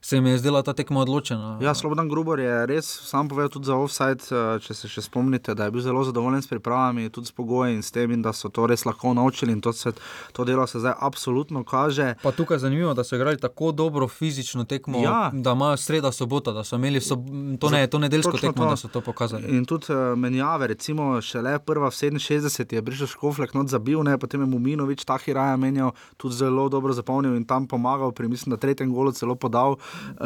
se 0.02 0.20
mi 0.20 0.30
je 0.30 0.38
zdela 0.38 0.62
ta 0.62 0.72
tekma 0.72 1.00
odločena. 1.00 1.58
Ja, 1.60 1.74
Slobodan 1.74 2.08
Grubor 2.08 2.40
je 2.40 2.66
res 2.66 2.86
sam 3.04 3.28
povedal 3.28 3.48
tudi 3.48 3.66
za 3.66 3.76
offside, 3.76 4.24
eh, 4.24 4.58
če 4.58 4.74
se 4.74 4.88
še 4.88 5.02
spomnite, 5.02 5.54
da 5.54 5.64
je 5.64 5.70
bil 5.70 5.80
zelo 5.80 6.04
zadovoljen 6.04 6.42
s 6.42 6.48
pripravami, 6.48 7.10
tudi 7.10 7.26
s 7.26 7.32
pogoji 7.32 7.74
in 7.74 7.82
s 7.82 7.90
tem, 7.90 8.10
in 8.10 8.22
da 8.22 8.32
so 8.32 8.48
to 8.48 8.66
res 8.66 8.84
lahko 8.84 9.12
naučili 9.14 9.52
in 9.52 9.60
to, 9.60 9.72
se, 9.72 9.92
to 10.32 10.44
delo 10.44 10.66
se 10.66 10.78
zdaj 10.78 10.92
absolutno 11.00 11.64
kaže. 11.64 12.14
Pa 12.22 12.32
tukaj 12.32 12.54
je 12.54 12.58
zanimivo, 12.60 12.94
da 12.94 13.04
so 13.04 13.16
igrali 13.16 13.36
tako 13.36 13.72
dobro 13.72 14.08
fizično 14.08 14.64
tekmo, 14.64 14.98
Ja. 14.98 15.30
da 15.34 15.52
imajo 15.52 15.76
sreda 15.76 16.12
sobota, 16.12 16.52
da 16.52 16.64
so 16.64 16.76
imeli 16.76 17.00
sob... 17.00 17.20
to, 17.60 17.70
ne, 17.70 17.86
to 17.86 17.98
nedeljsko 17.98 18.32
Točno 18.32 18.48
tekmo, 18.48 18.64
to. 18.64 18.70
da 18.70 18.76
so 18.76 18.88
to 18.88 19.00
pokazali. 19.00 19.44
In 19.48 19.64
tudi 19.64 19.86
uh, 19.88 20.18
menjave, 20.18 20.66
recimo, 20.66 21.20
šele 21.20 21.58
prva 21.58 21.86
v 21.86 21.92
67 21.92 22.74
je 22.74 22.82
prišel 22.82 23.06
Škoflek, 23.06 23.54
not 23.54 23.68
zabil, 23.68 24.02
ne, 24.02 24.18
potem 24.18 24.40
je 24.40 24.46
Muminovič 24.46 25.04
Tahiraja 25.04 25.56
menjal, 25.56 25.92
tudi 26.16 26.34
zelo 26.36 26.68
dobro 26.68 26.92
zapolnil 26.92 27.36
in 27.36 27.44
tam 27.44 27.66
pomagal, 27.66 28.12
pri 28.12 28.28
mislim, 28.28 28.50
da 28.50 28.56
tretjem 28.56 28.92
golu 28.92 29.12
celo 29.12 29.34
podal, 29.34 29.76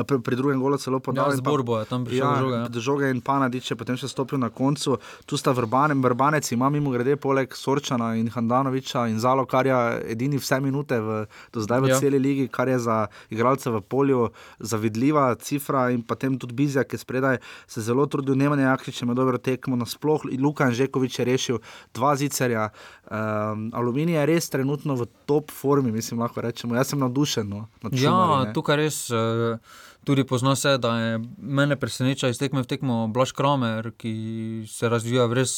pri, 0.03 0.19
pri 0.19 0.35
drugem 0.35 0.59
golu 0.59 0.77
celo 0.77 0.99
podal. 0.99 1.27
Ja, 1.27 1.33
in 1.33 1.39
z 1.39 1.43
pa- 1.43 1.51
borbo 1.51 1.77
je 1.77 1.87
tam 1.87 2.03
prišel 2.03 2.21
ja, 2.21 2.31
do 2.31 2.41
žoge, 2.41 2.57
ja. 2.57 2.69
do 2.69 2.81
žoge 2.81 3.07
in 3.07 3.21
Panadič 3.21 3.65
je 3.67 3.77
potem 3.77 3.95
še 3.95 4.07
stopil 4.07 4.37
na 4.37 4.49
koncu. 4.49 4.97
Tu 5.25 5.35
sta 5.35 5.51
vrbanem, 5.51 6.01
vrbanec 6.01 6.47
ima 6.49 6.69
mimo 6.69 6.91
grede 6.91 7.17
poleg 7.17 7.51
Sorčana 7.51 8.15
in 8.15 8.29
Handanoviča 8.29 9.07
in 9.07 9.19
Zalokarja 9.19 9.79
edini 10.05 10.37
vse 10.37 10.59
minute 10.59 10.97
v, 10.97 11.09
do 11.49 11.61
zdaj 11.61 11.79
v 11.79 11.85
Ja. 11.85 11.91
ja. 11.91 11.99
celi 11.99 12.19
ligi, 12.19 12.47
kar 12.47 12.67
je 12.67 12.79
za 12.81 12.99
igralce 13.29 13.69
v 13.69 13.81
polju 13.81 14.29
zavidljiva 14.61 15.35
cifra 15.37 15.91
in 15.91 16.03
potem 16.03 16.35
tudi 16.35 16.55
Bizjak, 16.55 16.87
ki 16.87 16.97
spredaj 16.97 17.37
se 17.67 17.81
zelo 17.81 18.05
trudil, 18.05 18.35
Nemanja 18.35 18.71
Jakšič 18.71 19.03
ima 19.03 19.13
dobro 19.13 19.37
tekmo, 19.37 19.75
nasploh 19.75 20.23
Luka 20.35 20.65
Anžekovič 20.65 21.15
je 21.15 21.25
rešil 21.25 21.57
dva 21.93 22.15
zicerja. 22.15 22.71
Um, 23.05 23.71
Aluminij 23.71 24.15
je 24.15 24.27
res 24.27 24.49
trenutno 24.49 24.95
v 24.95 25.05
top 25.25 25.51
formi, 25.51 25.91
mislim, 25.91 26.21
lahko 26.21 26.41
rečemo. 26.41 26.75
Jaz 26.75 26.87
sem 26.87 26.99
navdušen. 26.99 27.45
No, 27.45 27.69
nad 27.79 27.93
Ja, 27.93 27.99
Šumarji, 28.01 28.47
ne. 28.47 28.53
tukaj 28.53 28.77
res 28.77 29.11
eh, 29.11 29.54
tudi 30.05 30.25
pozna 30.25 30.57
se, 30.57 30.79
da 30.79 30.99
je 30.99 31.19
mene 31.39 31.77
preseneča 31.77 32.29
iz 32.29 32.39
tekme 32.39 32.63
v 32.63 32.67
tekmo 32.67 33.07
Blaž 33.09 33.33
Kramer, 33.33 33.93
ki 33.97 34.65
se 34.69 34.89
razvija 34.89 35.27
v 35.27 35.41
res 35.43 35.55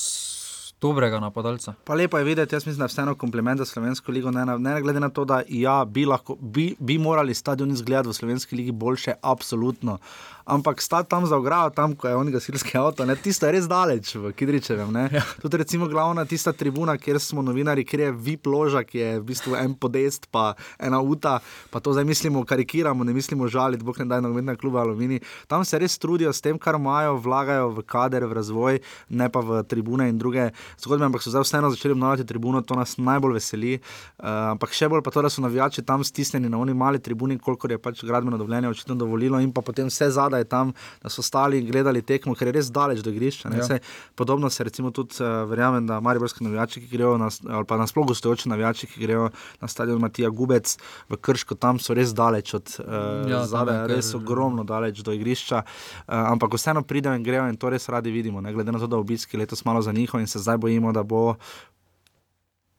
dobrega 0.80 1.20
napadalca. 1.20 1.74
Pa 1.84 1.94
lepo 1.94 2.18
je 2.18 2.24
videti, 2.24 2.54
jaz 2.54 2.66
mislim, 2.66 2.78
da 2.78 2.84
je 2.84 2.88
vseeno 2.88 3.14
kompliment 3.14 3.58
za 3.58 3.64
slovensko 3.64 4.12
ligo. 4.12 4.30
Ne, 4.30 4.44
ne 4.44 4.80
glede 4.82 5.00
na 5.00 5.08
to, 5.08 5.24
da 5.24 5.42
ja, 5.48 5.84
bi, 5.84 6.04
lahko, 6.06 6.36
bi, 6.40 6.74
bi 6.78 6.98
morali 6.98 7.34
stadion 7.34 7.70
izgledati 7.70 8.08
v 8.08 8.12
slovenski 8.12 8.56
ligi 8.56 8.72
boljše, 8.72 9.14
absolutno. 9.22 9.98
Ampak 10.46 10.80
sta 10.80 11.02
tam 11.02 11.26
za 11.26 11.36
ograjo, 11.36 11.70
tam, 11.70 11.96
ko 11.96 12.08
je 12.08 12.16
on 12.16 12.28
gasilski 12.30 12.78
avto, 12.78 13.04
ne, 13.04 13.16
tisto 13.18 13.48
je 13.48 13.52
res 13.56 13.64
daleč 13.66 14.12
v 14.14 14.30
Kidričevem. 14.30 14.94
Ja. 15.10 15.22
Tudi 15.42 15.58
recimo 15.58 15.88
glavna 15.90 16.24
tista 16.24 16.52
tribuna, 16.52 16.94
kjer 16.98 17.18
smo 17.20 17.42
novinari, 17.42 17.84
kjer 17.84 18.00
je 18.00 18.12
VIP 18.12 18.46
loža, 18.46 18.84
ki 18.86 18.98
je 18.98 19.08
v 19.18 19.24
bistvu 19.26 19.56
en 19.58 19.74
podest, 19.74 20.28
pa 20.30 20.52
ena 20.78 21.00
uta, 21.02 21.40
pa 21.70 21.82
to 21.82 21.92
zdaj 21.92 22.06
mislimo, 22.06 22.44
karikiramo, 22.46 23.04
ne 23.04 23.16
mislimo 23.16 23.48
žaliti, 23.50 23.82
bog 23.84 23.98
ne 23.98 24.06
daj 24.06 24.22
nogometna 24.22 24.54
kluba 24.56 24.84
Alumini. 24.86 25.18
Tam 25.50 25.64
se 25.64 25.82
res 25.82 25.98
trudijo 25.98 26.30
s 26.32 26.44
tem, 26.44 26.58
kar 26.62 26.78
imajo, 26.78 27.18
vlagajo 27.26 27.72
v 27.74 27.82
kader, 27.82 28.28
v 28.30 28.38
razvoj, 28.38 28.80
ne 29.08 29.28
pa 29.28 29.42
v 29.42 29.64
tribune 29.66 30.06
in 30.12 30.22
druge 30.22 30.52
zgodbe, 30.78 31.04
ampak 31.04 31.22
so 31.22 31.30
zdaj 31.30 31.42
vseeno 31.46 31.70
začeli 31.70 31.92
obnavljati 31.92 32.26
tribuno, 32.26 32.62
to 32.62 32.74
nas 32.74 32.96
najbolj 32.98 33.38
veseli. 33.38 33.74
Uh, 34.18 34.52
ampak 34.54 34.72
še 34.72 34.88
bolj 34.88 35.02
pa 35.02 35.10
to, 35.10 35.22
da 35.22 35.30
so 35.30 35.42
navijači 35.42 35.82
tam 35.82 36.04
stisnjeni 36.04 36.48
na 36.48 36.58
oni 36.58 36.74
mali 36.74 36.98
tribuni, 36.98 37.38
koliko 37.38 37.68
je 37.70 37.78
pač 37.78 38.04
gradbeno 38.04 38.38
dovoljenje 38.38 38.68
očitno 38.68 38.94
dovolilo, 38.94 39.40
in 39.40 39.52
pa 39.52 39.60
potem 39.62 39.86
vse 39.90 40.10
zadaj 40.10 40.44
tam, 40.44 40.72
da 41.02 41.08
so 41.12 41.22
stali 41.22 41.58
in 41.58 41.70
gledali 41.70 42.02
tekmo, 42.02 42.34
ker 42.34 42.48
je 42.48 42.56
res 42.58 42.70
daleč 42.72 43.02
do 43.04 43.10
igrišča. 43.10 43.50
Ja. 43.56 43.64
Sej, 43.66 43.80
podobno 44.14 44.50
se 44.50 44.64
recimo 44.64 44.90
tudi 44.90 45.20
uh, 45.20 45.48
verjamem, 45.48 45.86
da 45.86 46.00
mariborski 46.00 46.44
navijači, 46.44 46.80
ki 46.80 46.90
grejo 46.96 47.16
na, 47.18 47.30
ali 47.48 47.64
pa 47.64 47.76
nasploh 47.76 48.06
gostujoči 48.06 48.48
navijači, 48.48 48.86
ki 48.86 49.00
grejo 49.00 49.30
na 49.60 49.68
stadion 49.68 50.00
Matija 50.00 50.30
Gubec 50.30 50.76
v 51.08 51.16
Krško, 51.16 51.54
tam 51.54 51.78
so 51.78 51.94
res 51.94 52.14
daleč 52.14 52.54
od 52.54 52.76
uh, 52.80 53.28
Ja, 53.30 53.42
tam 53.42 53.48
zadaj, 53.52 53.76
kar- 53.82 53.94
res 53.96 54.12
ogromno 54.14 54.64
daleč 54.64 55.00
do 55.04 55.12
igrišča, 55.12 55.62
uh, 55.62 56.14
ampak 56.32 56.54
vseeno 56.56 56.82
pridejo 56.82 57.14
in 57.16 57.22
grejo 57.22 57.46
in 57.48 57.56
to 57.56 57.70
res 57.70 57.88
radi 57.88 58.10
vidimo, 58.10 58.40
ne 58.40 58.52
glede 58.52 58.72
na 58.72 58.78
to, 58.78 58.86
da 58.86 58.96
obiski 58.96 59.36
letos 59.36 59.64
malo 59.64 59.82
za 59.82 59.92
njihov 59.92 60.20
in 60.20 60.26
se 60.26 60.38
zdaj 60.38 60.55
bojimo, 60.56 60.92
da 60.92 61.02
bo 61.02 61.36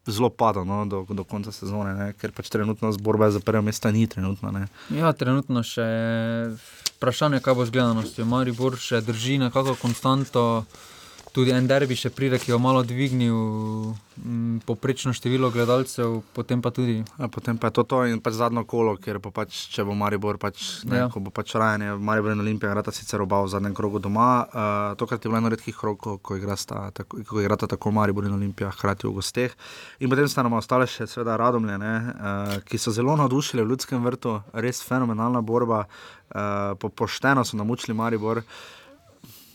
zelo 0.08 0.30
padal 0.30 0.66
no, 0.66 0.86
do, 0.86 1.06
do 1.10 1.24
konca 1.24 1.52
sezone, 1.52 1.94
ne, 1.94 2.08
ker 2.16 2.32
pač 2.32 2.50
trenutno 2.50 2.92
zborba 2.96 3.30
za 3.32 3.40
prvo 3.44 3.62
mesto 3.62 3.92
ni 3.92 4.08
trenutno. 4.08 4.52
Ne. 4.52 4.68
Ja, 4.96 5.12
trenutno 5.14 5.64
še 5.68 5.88
vprašanje, 6.98 7.42
kaj 7.44 7.58
bo 7.58 7.66
z 7.68 7.76
gledanostjo. 7.76 8.26
Maribor 8.26 8.80
še 8.80 9.02
drži 9.04 9.38
nekako 9.44 9.76
konstanto. 9.82 10.64
Tudi 11.38 11.52
en 11.54 11.68
derbi 11.70 11.94
še 11.94 12.10
pride, 12.10 12.40
ki 12.42 12.50
je 12.50 12.58
malo 12.58 12.80
dvignil 12.82 13.36
m, 14.26 14.58
poprečno 14.66 15.12
število 15.14 15.52
gledalcev, 15.54 16.24
potem 16.34 16.64
pa 16.66 16.72
tudi. 16.74 17.04
Ja, 17.20 17.28
potem 17.30 17.60
pa 17.62 17.70
je 17.70 17.76
to, 17.78 17.84
to 17.86 18.00
in 18.10 18.18
pač 18.18 18.40
zadnjo 18.40 18.64
kolo, 18.66 18.96
ker 18.98 19.20
pa 19.22 19.30
pač, 19.30 19.68
če 19.70 19.86
bo 19.86 19.94
Maribor, 19.94 20.40
pač, 20.42 20.82
ne, 20.90 21.04
Ja. 21.04 21.10
ko 21.14 21.22
bo 21.22 21.30
pač 21.30 21.54
rajanje, 21.54 21.94
Maribor 22.02 22.34
in 22.34 22.42
Olimpija 22.42 22.72
igrata 22.74 22.90
sicer 22.90 23.22
oba 23.22 23.44
v 23.46 23.52
zadnjem 23.54 23.76
krogu 23.78 24.02
doma. 24.02 24.48
Uh, 24.50 24.96
tokrat 24.98 25.22
je 25.22 25.30
bilo 25.30 25.38
eno 25.38 25.52
redkih 25.54 25.78
krogov, 25.78 26.18
ko, 26.26 26.40
igrasta 26.42 26.90
tako- 26.92 27.22
ko 27.22 27.38
igrata 27.38 27.70
tako 27.70 27.94
Maribor 27.94 28.26
in 28.26 28.34
Olimpija, 28.34 28.72
hkrati 28.74 29.06
v 29.06 29.14
gosteh. 29.14 29.54
In 30.00 30.10
potem 30.10 30.26
sta 30.28 30.42
nam 30.42 30.58
ostale 30.58 30.90
še 30.90 31.06
seveda 31.06 31.38
Radomlje, 31.38 31.78
ne, 31.78 31.94
uh, 31.94 32.58
ki 32.66 32.82
so 32.82 32.90
zelo 32.90 33.14
navdušili 33.16 33.62
v 33.62 33.70
ljudskem 33.70 34.02
vrtu, 34.02 34.42
res 34.58 34.82
fenomenalna 34.82 35.46
borba, 35.46 35.86
uh, 36.34 36.74
po, 36.74 36.90
pošteno 36.90 37.46
so 37.46 37.54
namučili 37.54 37.94
Maribor. 37.94 38.42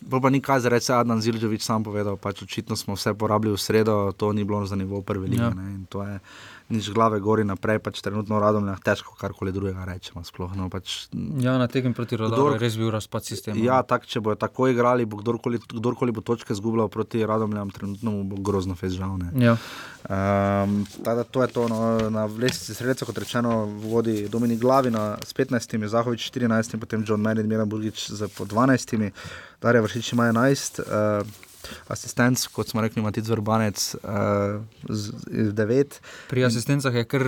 Bo 0.02 0.20
pa 0.20 0.30
ni 0.30 0.40
kaj 0.42 0.66
za 0.66 0.68
reči, 0.68 0.92
Adnan 0.92 1.22
Zilžovič 1.22 1.62
sam 1.62 1.84
povedal, 1.86 2.18
pač 2.18 2.42
očitno 2.42 2.76
smo 2.76 2.98
vse 2.98 3.14
porabili 3.14 3.54
v 3.54 3.60
sredo, 3.60 4.12
to 4.12 4.32
ni 4.32 4.44
bilo 4.44 4.66
za 4.66 4.76
nivo 4.76 5.02
prve 5.02 5.26
lige. 5.30 5.42
Ja. 5.42 6.18
Nič 6.72 6.88
glave 6.88 7.20
gori 7.20 7.44
naprej, 7.44 7.78
pač 7.78 8.00
trenutno 8.00 8.40
radom 8.40 8.64
je 8.64 8.76
težko 8.80 9.12
karkoli 9.12 9.52
drugega 9.52 9.84
rečemo. 9.84 10.24
Sploh, 10.24 10.56
no, 10.56 10.66
pač, 10.66 11.12
Ja, 11.38 11.58
na 11.58 11.68
tekem 11.68 11.92
proti 11.92 12.16
Kdor- 12.16 12.54
je 12.54 12.58
res 12.58 12.74
bil 12.74 12.88
razpad 12.88 13.20
sistema. 13.22 13.58
ja, 13.58 13.82
tak, 13.82 14.06
če 14.06 14.20
bojo 14.20 14.34
tako 14.34 14.66
igrali, 14.66 15.04
bo 15.04 15.16
kdorkoli, 15.16 15.60
kdorkoli 15.60 16.10
bo 16.10 16.20
točke 16.20 16.50
zgubljal 16.50 16.88
proti 16.88 17.20
Radomljam, 17.20 17.68
trenutno 17.70 18.24
bo 18.24 18.36
grozno 18.38 18.72
fez 18.74 18.92
žal. 18.94 19.18
ne. 19.18 19.28
Ja. 19.36 19.60
Um, 20.04 20.72
tada, 20.98 21.22
to 21.24 21.42
je 21.42 21.48
to, 21.48 21.68
no, 21.68 21.78
na 22.08 22.24
lestvici 22.26 22.74
sredstva, 22.74 23.06
kot 23.06 23.18
rečeno, 23.18 23.52
vodi 23.66 24.28
Dominik 24.28 24.58
Glavina 24.58 25.18
s 25.20 25.30
15, 25.30 25.52
Zahovič 25.86 26.24
14, 26.26 26.74
potem 26.76 27.04
John 27.04 27.20
Merritt, 27.20 27.46
Miran 27.46 27.68
Burgič 27.68 28.08
z 28.08 28.28
po 28.28 28.44
12, 28.44 29.12
Darja 29.60 29.80
Vršič 29.80 30.12
ima 30.12 30.26
11. 30.26 30.80
Uh, 30.80 31.51
Asistent, 31.88 32.38
kot 32.52 32.68
smo 32.68 32.80
rekli, 32.80 33.02
Matic 33.02 33.28
Vrbanec, 33.28 33.94
uh, 34.02 34.62
z, 34.88 35.12
z 35.26 35.52
9. 35.54 35.98
Pri 36.30 36.44
asistencah 36.44 36.94
je 36.94 37.04
kar 37.04 37.24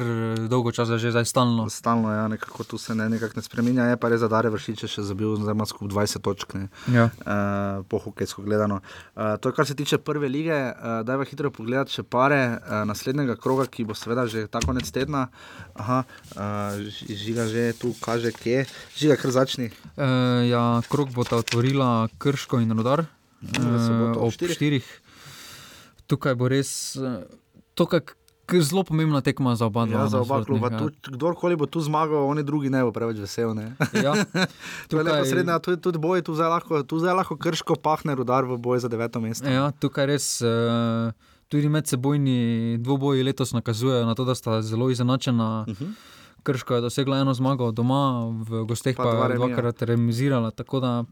dolgo 0.49 0.73
časa 0.73 0.99
že 0.99 1.11
zdaj 1.15 1.25
stalno. 1.25 1.69
Stalno, 1.71 2.13
ja, 2.13 2.29
nekako 2.29 2.65
tu 2.65 2.79
se 2.79 2.95
ne, 2.95 3.09
nekako 3.09 3.39
ne 3.39 3.43
spremenja, 3.43 3.85
je 3.93 3.97
pa 3.97 4.09
res, 4.09 4.21
da 4.21 4.29
Darje 4.29 4.51
Vršič 4.51 4.83
je 4.85 4.89
še 4.89 5.03
zabil, 5.07 5.37
zdaj 5.41 5.55
ima 5.55 5.67
skupaj 5.67 5.95
20 5.95 6.23
točk. 6.25 6.55
Ne, 6.55 6.69
Ja. 6.93 7.09
uh, 7.27 7.85
po 7.89 7.99
hokejsko 7.99 8.43
gledano. 8.43 8.81
Uh, 9.17 9.37
to 9.41 9.49
je 9.49 9.57
kar 9.57 9.67
se 9.67 9.75
tiče 9.75 9.99
prve 9.99 10.29
lige. 10.29 10.55
Uh, 10.55 11.03
Dajva 11.07 11.25
hitro 11.25 11.51
pogledati 11.51 11.93
še 11.93 12.03
pare 12.03 12.59
uh, 12.59 12.83
naslednjega 12.89 13.37
kroga, 13.37 13.67
ki 13.67 13.85
bo 13.85 13.95
seveda 13.95 14.27
že 14.27 14.47
ta 14.47 14.61
konec 14.65 14.89
tedna. 14.91 15.29
Aha, 15.75 16.05
uh, 16.37 16.81
žiga 17.09 17.47
že 17.47 17.73
tu 17.79 17.95
kaže, 18.01 18.33
kje. 18.33 18.65
Žiga, 18.97 19.17
kar 19.17 19.31
začni. 19.31 19.71
E, 19.97 20.07
ja, 20.49 20.81
krok 20.89 21.11
bo 21.15 21.25
ta 21.25 21.37
otvorila 21.41 22.09
Krško 22.19 22.61
in 22.63 22.73
Rudar. 22.73 23.05
Soboto 23.47 24.17
ob 24.17 24.25
ob 24.25 24.33
štirih. 24.33 24.55
štirih. 24.55 24.87
Tukaj 26.07 26.35
bo 26.35 26.47
res 26.47 26.71
eh, 26.97 27.25
to, 27.75 27.87
kak, 27.87 28.13
k- 28.43 28.61
zelo 28.61 28.83
pomembna 28.83 29.21
tekma 29.21 29.55
za 29.55 29.65
oba. 29.65 29.81
Ja, 29.83 29.97
dva 29.99 30.07
za 30.07 30.21
oba 30.21 30.41
kluba. 30.41 30.69
Tu, 30.71 30.89
kdorkoli 31.11 31.55
bo 31.55 31.65
tu 31.67 31.81
zmagal, 31.81 32.23
oni 32.23 32.43
drugi 32.43 32.69
ne 32.69 32.83
bo 32.83 32.91
preveč 32.91 33.17
vesel. 33.19 33.53
Ne? 33.53 33.73
Ja. 33.95 34.13
To 34.89 34.93
je 34.93 35.01
Tukaj- 35.01 35.05
neposredna, 35.07 35.57
tudi, 35.59 35.79
tudi 35.79 35.99
boj, 35.99 36.21
tu 36.21 36.33
zdaj 36.33 36.51
lahko, 36.51 36.83
tu 36.83 36.99
zdaj 36.99 37.15
lahko 37.15 37.35
krško 37.35 37.75
pahne 37.75 38.13
rudar 38.13 38.45
v 38.45 38.57
boj 38.57 38.79
za 38.79 38.89
deveto 38.89 39.17
mesto. 39.19 39.47
Ja, 39.47 39.73
tukaj 39.73 40.07
res 40.07 40.27
uh, 40.41 41.09
tudi 41.47 41.69
medsebojni 41.69 42.37
dvoboji 42.79 43.23
letos 43.23 43.51
nakazujejo 43.51 44.03
na 44.03 44.13
to, 44.13 44.23
da 44.23 44.35
sta 44.35 44.61
zelo 44.61 44.89
izenačena. 44.89 45.63
Uh 45.63 45.73
Mhm. 45.73 45.85
-huh. 45.85 45.93
Krško 46.45 46.75
je 46.75 46.81
dosegla 46.83 47.19
eno 47.19 47.33
zmago 47.33 47.73
doma, 47.73 48.01
v 48.39 48.65
gosteh 48.65 48.93
Pa 48.93 49.03
pa, 49.03 49.11
dva 49.11 49.21
pa 49.23 49.29
remija. 49.29 49.49
dvakrat 49.49 49.83
remizirala, 49.83 50.51
tako 50.51 50.77
da 50.77 51.05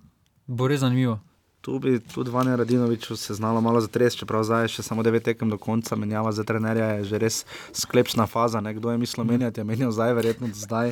bo 0.46 0.68
res 0.68 0.80
zanimivo. 0.80 1.20
Tu 1.62 1.78
bi 1.78 2.00
tudi 2.04 2.26
Vanja 2.28 2.56
Radinovič 2.56 3.12
se 3.14 3.34
znala 3.34 3.60
malo 3.60 3.78
zatresti, 3.78 4.18
čeprav 4.18 4.42
zdaj 4.42 4.64
je 4.64 4.72
še 4.72 4.82
samo 4.82 5.00
devet 5.00 5.22
tekem 5.22 5.46
do 5.46 5.54
konca, 5.56 5.94
menjava 5.94 6.28
za 6.28 6.42
trenerja 6.42 6.88
je 6.92 7.04
že 7.04 7.18
res 7.18 7.36
sklepčna 7.72 8.26
faza. 8.26 8.58
Ne? 8.58 8.74
Kdo 8.74 8.90
je 8.90 8.98
mislil 8.98 9.22
menjati, 9.24 9.60
je 9.60 9.64
menjal 9.64 9.90
zdaj, 9.90 10.10
verjetno 10.12 10.50
zdaj. 10.52 10.90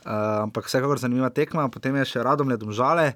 Uh, 0.00 0.10
ampak 0.42 0.64
vsekakor 0.64 0.98
zanimiva 0.98 1.28
tekma, 1.28 1.68
potem 1.68 1.94
je 1.96 2.04
še 2.08 2.18
Radomlje 2.20 2.56
domžale. 2.56 3.12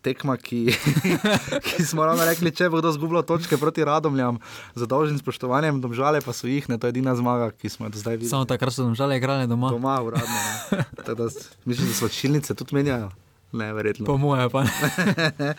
Tekma, 0.00 0.34
ki, 0.34 0.72
ki 1.66 1.84
smo 1.84 2.02
ravno 2.02 2.24
rekli, 2.24 2.48
če 2.48 2.66
bo 2.66 2.80
kdo 2.80 2.88
zgubil 2.90 3.20
točke 3.20 3.54
proti 3.54 3.84
Radomljam, 3.84 4.40
z 4.72 4.88
dolžnim 4.88 5.18
spoštovanjem, 5.18 5.76
domžale 5.78 6.18
pa 6.18 6.32
so 6.32 6.48
jih, 6.48 6.64
ne, 6.66 6.80
to 6.80 6.88
je 6.88 6.96
edina 6.96 7.12
zmaga, 7.12 7.52
ki 7.52 7.68
smo 7.68 7.84
jo 7.84 7.92
do 7.92 8.00
zdaj 8.00 8.16
videli. 8.16 8.32
Samo 8.32 8.48
takrat 8.48 8.72
so 8.72 8.82
nam 8.82 8.96
žale 8.96 9.20
igrali 9.20 9.44
doma. 9.46 9.68
Doma, 9.68 10.00
uradno. 10.00 10.40
s- 11.28 11.52
Mislim, 11.62 11.86
da 11.86 11.94
so 11.94 12.08
čilnice 12.08 12.56
tudi 12.56 12.72
menjajo. 12.74 13.12
Ne, 13.52 13.72
verjetno. 13.74 14.06
Po 14.06 14.16
moje 14.18 14.48
pa 14.50 14.62
ne. 14.62 14.70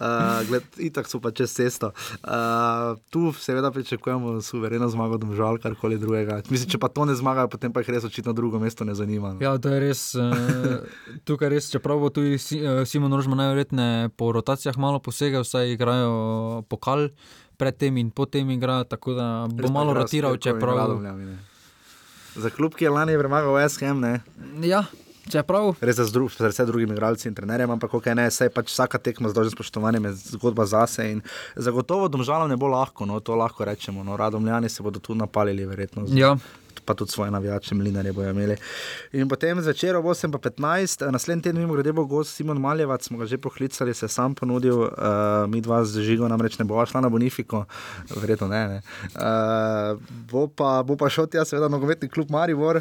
uh, 0.00 0.42
gled, 0.48 0.64
itak 0.78 1.08
so 1.08 1.20
pa 1.20 1.30
čez 1.36 1.52
cesto. 1.52 1.92
Uh, 2.24 2.96
tu 3.10 3.32
seveda 3.36 3.70
pričakujemo 3.70 4.40
suvereno 4.40 4.88
zmago, 4.88 5.18
domžal, 5.20 5.58
karkoli 5.60 5.98
drugega. 5.98 6.40
Mislim, 6.50 6.70
če 6.72 6.80
pa 6.80 6.88
to 6.88 7.04
ne 7.04 7.16
zmagajo, 7.18 7.50
potem 7.52 7.72
pa 7.72 7.84
jih 7.84 7.92
res 7.96 8.08
očitno 8.08 8.32
drugo 8.36 8.60
mesto 8.62 8.84
ne 8.88 8.94
zanima. 8.96 9.34
No. 9.36 9.42
Ja, 9.44 9.56
to 9.60 9.72
je 9.74 9.80
res. 9.80 10.02
Uh, 10.16 10.86
tukaj 11.28 11.52
res, 11.52 11.70
čeprav 11.72 12.00
bo 12.00 12.12
tudi 12.12 12.36
eh, 12.36 12.84
Simon 12.88 13.12
Rožman 13.12 13.44
najverjetneje 13.44 14.14
po 14.16 14.32
rotacijah 14.32 14.78
malo 14.80 15.02
posegel, 15.02 15.44
saj 15.44 15.76
igrajo 15.76 16.62
pokal 16.70 17.10
predtem 17.56 17.96
in 17.96 18.10
potem 18.10 18.50
igrajo, 18.50 18.84
tako 18.84 19.14
da 19.16 19.26
bo 19.50 19.62
Res 19.62 19.72
malo 19.72 19.94
rotiral, 19.96 20.36
čeprav. 20.36 20.76
Radomljami, 20.76 21.24
ne. 21.24 21.38
Za 22.36 22.50
klub, 22.52 22.74
ki 22.76 22.84
je 22.84 22.92
lani 22.92 23.16
premagal 23.16 23.56
SKM, 23.68 24.00
ne. 24.00 24.14
Ja, 24.60 24.84
čeprav. 25.26 25.74
Res 25.80 25.96
za 25.96 26.04
zdru- 26.04 26.30
za 26.30 26.48
vse 26.48 26.64
drugimi 26.64 26.92
igralci 26.92 27.28
in 27.28 27.34
trenerjem, 27.34 27.70
ampak 27.70 27.92
ok, 27.92 28.06
ne, 28.08 28.30
saj 28.30 28.48
pač 28.48 28.66
vsaka 28.68 28.98
tekma 28.98 29.28
z 29.28 29.34
dolžnim 29.34 29.52
spoštovanjem 29.52 30.04
je 30.04 30.12
zgodba 30.32 30.66
zase 30.66 31.10
in 31.10 31.22
zagotovo 31.56 32.08
domžalam 32.08 32.46
ne 32.46 32.56
bo 32.56 32.66
lahko, 32.68 33.04
no, 33.04 33.20
to 33.20 33.34
lahko 33.34 33.64
rečemo. 33.64 34.02
No, 34.02 34.16
Radomljani 34.16 34.68
se 34.68 34.82
bodo 34.82 34.98
tu 34.98 35.14
napalili, 35.14 35.64
verjetno. 35.64 36.06
z- 36.06 36.16
Ja. 36.16 36.36
Pa 36.86 36.94
tudi 36.94 37.12
svoje 37.12 37.30
navijače, 37.30 37.74
mlinarje 37.74 38.12
bojo 38.12 38.30
imeli. 38.30 38.56
In 39.12 39.28
potem 39.28 39.60
zvečer 39.60 39.96
ob 39.96 40.04
8.15, 40.04 41.10
naslednji 41.10 41.42
teden, 41.42 41.60
mimo 41.60 41.74
grede, 41.74 41.92
bo 41.92 42.04
gost 42.04 42.36
Simon 42.36 42.60
Maljevac, 42.60 43.04
smo 43.04 43.18
ga 43.18 43.26
že 43.26 43.38
poklicali, 43.38 43.94
se 43.94 44.04
je 44.06 44.10
sam 44.10 44.34
ponudil, 44.34 44.78
uh, 44.78 44.90
mi 45.48 45.60
dva 45.60 45.84
z 45.84 46.00
žigo, 46.06 46.28
namreč 46.28 46.58
ne 46.58 46.64
bova 46.64 46.86
šla 46.86 47.00
na 47.00 47.08
Bonifiko, 47.08 47.64
verjetno 48.14 48.48
ne. 48.48 48.62
ne. 48.68 48.80
Uh, 49.14 50.00
bo, 50.30 50.46
pa, 50.48 50.82
bo 50.86 50.96
pa 50.96 51.10
šel 51.10 51.26
tja, 51.26 51.44
seveda, 51.44 51.68
nogometni 51.68 52.08
klub 52.08 52.30
Maribor, 52.30 52.80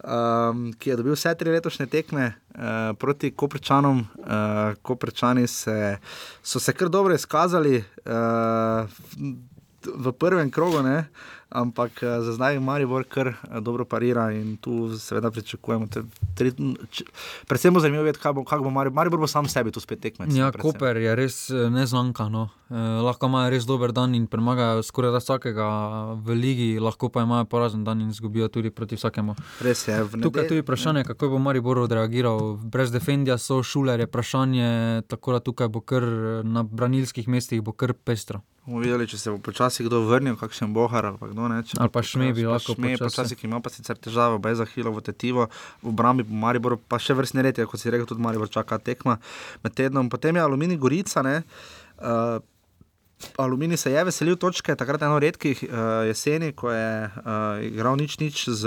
um, 0.00 0.70
ki 0.78 0.90
je 0.90 0.96
dobil 0.96 1.16
vse 1.16 1.34
tri 1.38 1.52
letošnje 1.52 1.86
tekme 1.92 2.32
uh, 2.32 2.96
proti 2.98 3.30
Koprčanom. 3.30 4.06
Uh, 4.18 4.74
Koprčani 4.82 5.46
se, 5.46 5.96
so 6.42 6.60
se 6.60 6.72
kar 6.72 6.88
dobro 6.88 7.14
izkazali. 7.14 7.84
Uh, 8.06 8.88
v 9.82 10.12
prvem 10.14 10.50
krogu, 10.50 10.82
ne, 10.82 11.10
ampak 11.54 11.92
uh, 12.02 12.24
za 12.24 12.32
zdaj 12.32 12.58
Maribor 12.60 13.04
kar 13.04 13.28
uh, 13.28 13.60
dobro 13.60 13.84
parira 13.84 14.32
in 14.32 14.56
tu 14.56 14.98
seveda 14.98 15.30
pričakujemo. 15.30 15.86
Te, 15.86 16.02
tri, 16.34 16.52
č, 16.90 17.04
predvsem 17.46 17.80
zanimivo 17.80 18.02
videti, 18.04 18.22
kako 18.22 18.34
bo, 18.34 18.44
kak 18.44 18.62
bo 18.62 18.70
Maribor, 18.70 18.94
Maribor 18.96 19.20
bo 19.20 19.26
sam 19.26 19.48
sebi 19.48 19.70
tu 19.70 19.80
spet 19.80 20.00
tekmec. 20.00 20.32
Ja, 20.34 20.50
predvsem. 20.52 20.72
Koper 20.72 20.96
je 20.96 21.14
res 21.16 21.50
eh, 21.50 21.70
neznanka. 21.70 22.28
No. 22.28 22.48
Eh, 22.70 22.74
lahko 23.04 23.26
imajo 23.28 23.50
res 23.50 23.64
dober 23.68 23.92
dan 23.92 24.14
in 24.14 24.26
premagajo 24.26 24.82
skoraj 24.82 25.12
da 25.12 25.20
vsakega 25.20 25.66
v 26.24 26.34
ligi, 26.34 26.70
lahko 26.80 27.08
pa 27.12 27.22
imajo 27.22 27.44
porazen 27.44 27.84
dan 27.84 28.00
in 28.00 28.08
izgubijo 28.08 28.48
tudi 28.48 28.70
proti 28.70 28.96
vsakemu. 28.96 29.34
Res 29.60 29.88
je. 29.88 29.98
v 30.02 30.22
Tukaj 30.22 30.24
je 30.24 30.28
nedel- 30.32 30.48
tudi 30.48 30.60
vprašanje, 30.62 31.04
kako 31.04 31.28
bo 31.28 31.38
Maribor 31.38 31.78
odreagiral. 31.78 32.56
Brez 32.56 32.90
defendija 32.90 33.38
so 33.38 33.62
šuler, 33.62 34.00
je 34.00 34.06
vprašanje, 34.06 35.02
tako 35.08 35.32
da 35.32 35.40
tukaj 35.40 35.68
bo 35.68 35.80
kar 35.80 36.02
na 36.44 36.62
branilskih 36.62 37.28
mestih 37.28 37.62
bo 37.62 37.72
kar 37.72 37.92
pestro. 37.92 38.40
Bomo 38.62 38.78
videli, 38.78 39.08
če 39.10 39.18
se 39.18 39.26
bo 39.26 39.40
počasi 39.42 39.82
kdo 39.82 40.04
vrnil, 40.06 40.36
kakšen 40.38 40.70
bohar 40.70 41.02
ali 41.04 41.18
kdo 41.18 41.48
ne. 41.50 41.62
če 41.62 41.80
Ali 41.82 41.90
pa 41.90 41.98
Šme 42.00 42.28
bi 42.28 42.44
počasi- 42.44 42.46
lahko 42.46 42.74
Šme, 42.74 42.92
počasi. 42.96 43.34
ki 43.34 43.46
ima 43.46 43.58
pa 43.58 43.70
sicer 43.70 43.98
težave, 43.98 44.38
baj 44.38 44.54
za 44.54 44.66
Hilo, 44.66 44.92
v 44.92 45.02
Tetivo, 45.02 45.48
v 45.82 45.88
obrambi 45.88 46.22
po 46.22 46.30
Mariboru, 46.32 46.78
pa 46.78 46.94
še 46.96 47.10
vrstne 47.12 47.42
rede, 47.42 47.66
kot 47.66 47.74
si 47.76 47.90
rekel, 47.90 48.06
tudi 48.06 48.22
Maribor 48.22 48.46
čaka 48.48 48.78
tekma 48.78 49.18
med 49.64 49.74
tednom. 49.74 50.06
Potem 50.06 50.36
je 50.36 50.42
Aluminij 50.42 50.78
Gorica, 50.78 51.22
ne. 51.22 51.42
Uh, 51.98 52.38
Aluminij 53.36 53.78
se 53.78 53.90
je 53.90 54.04
veselil 54.04 54.36
točke, 54.36 54.74
takrat 54.74 55.02
eno 55.02 55.18
redkih 55.18 55.58
uh, 55.64 56.06
jeseni, 56.06 56.52
ko 56.52 56.70
je 56.70 56.86
uh, 57.06 57.58
igral 57.60 57.96
nič 57.96 58.18
nič 58.18 58.46
z 58.48 58.62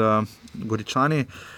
Goričani. 0.57 1.23
Uh, 1.23 1.55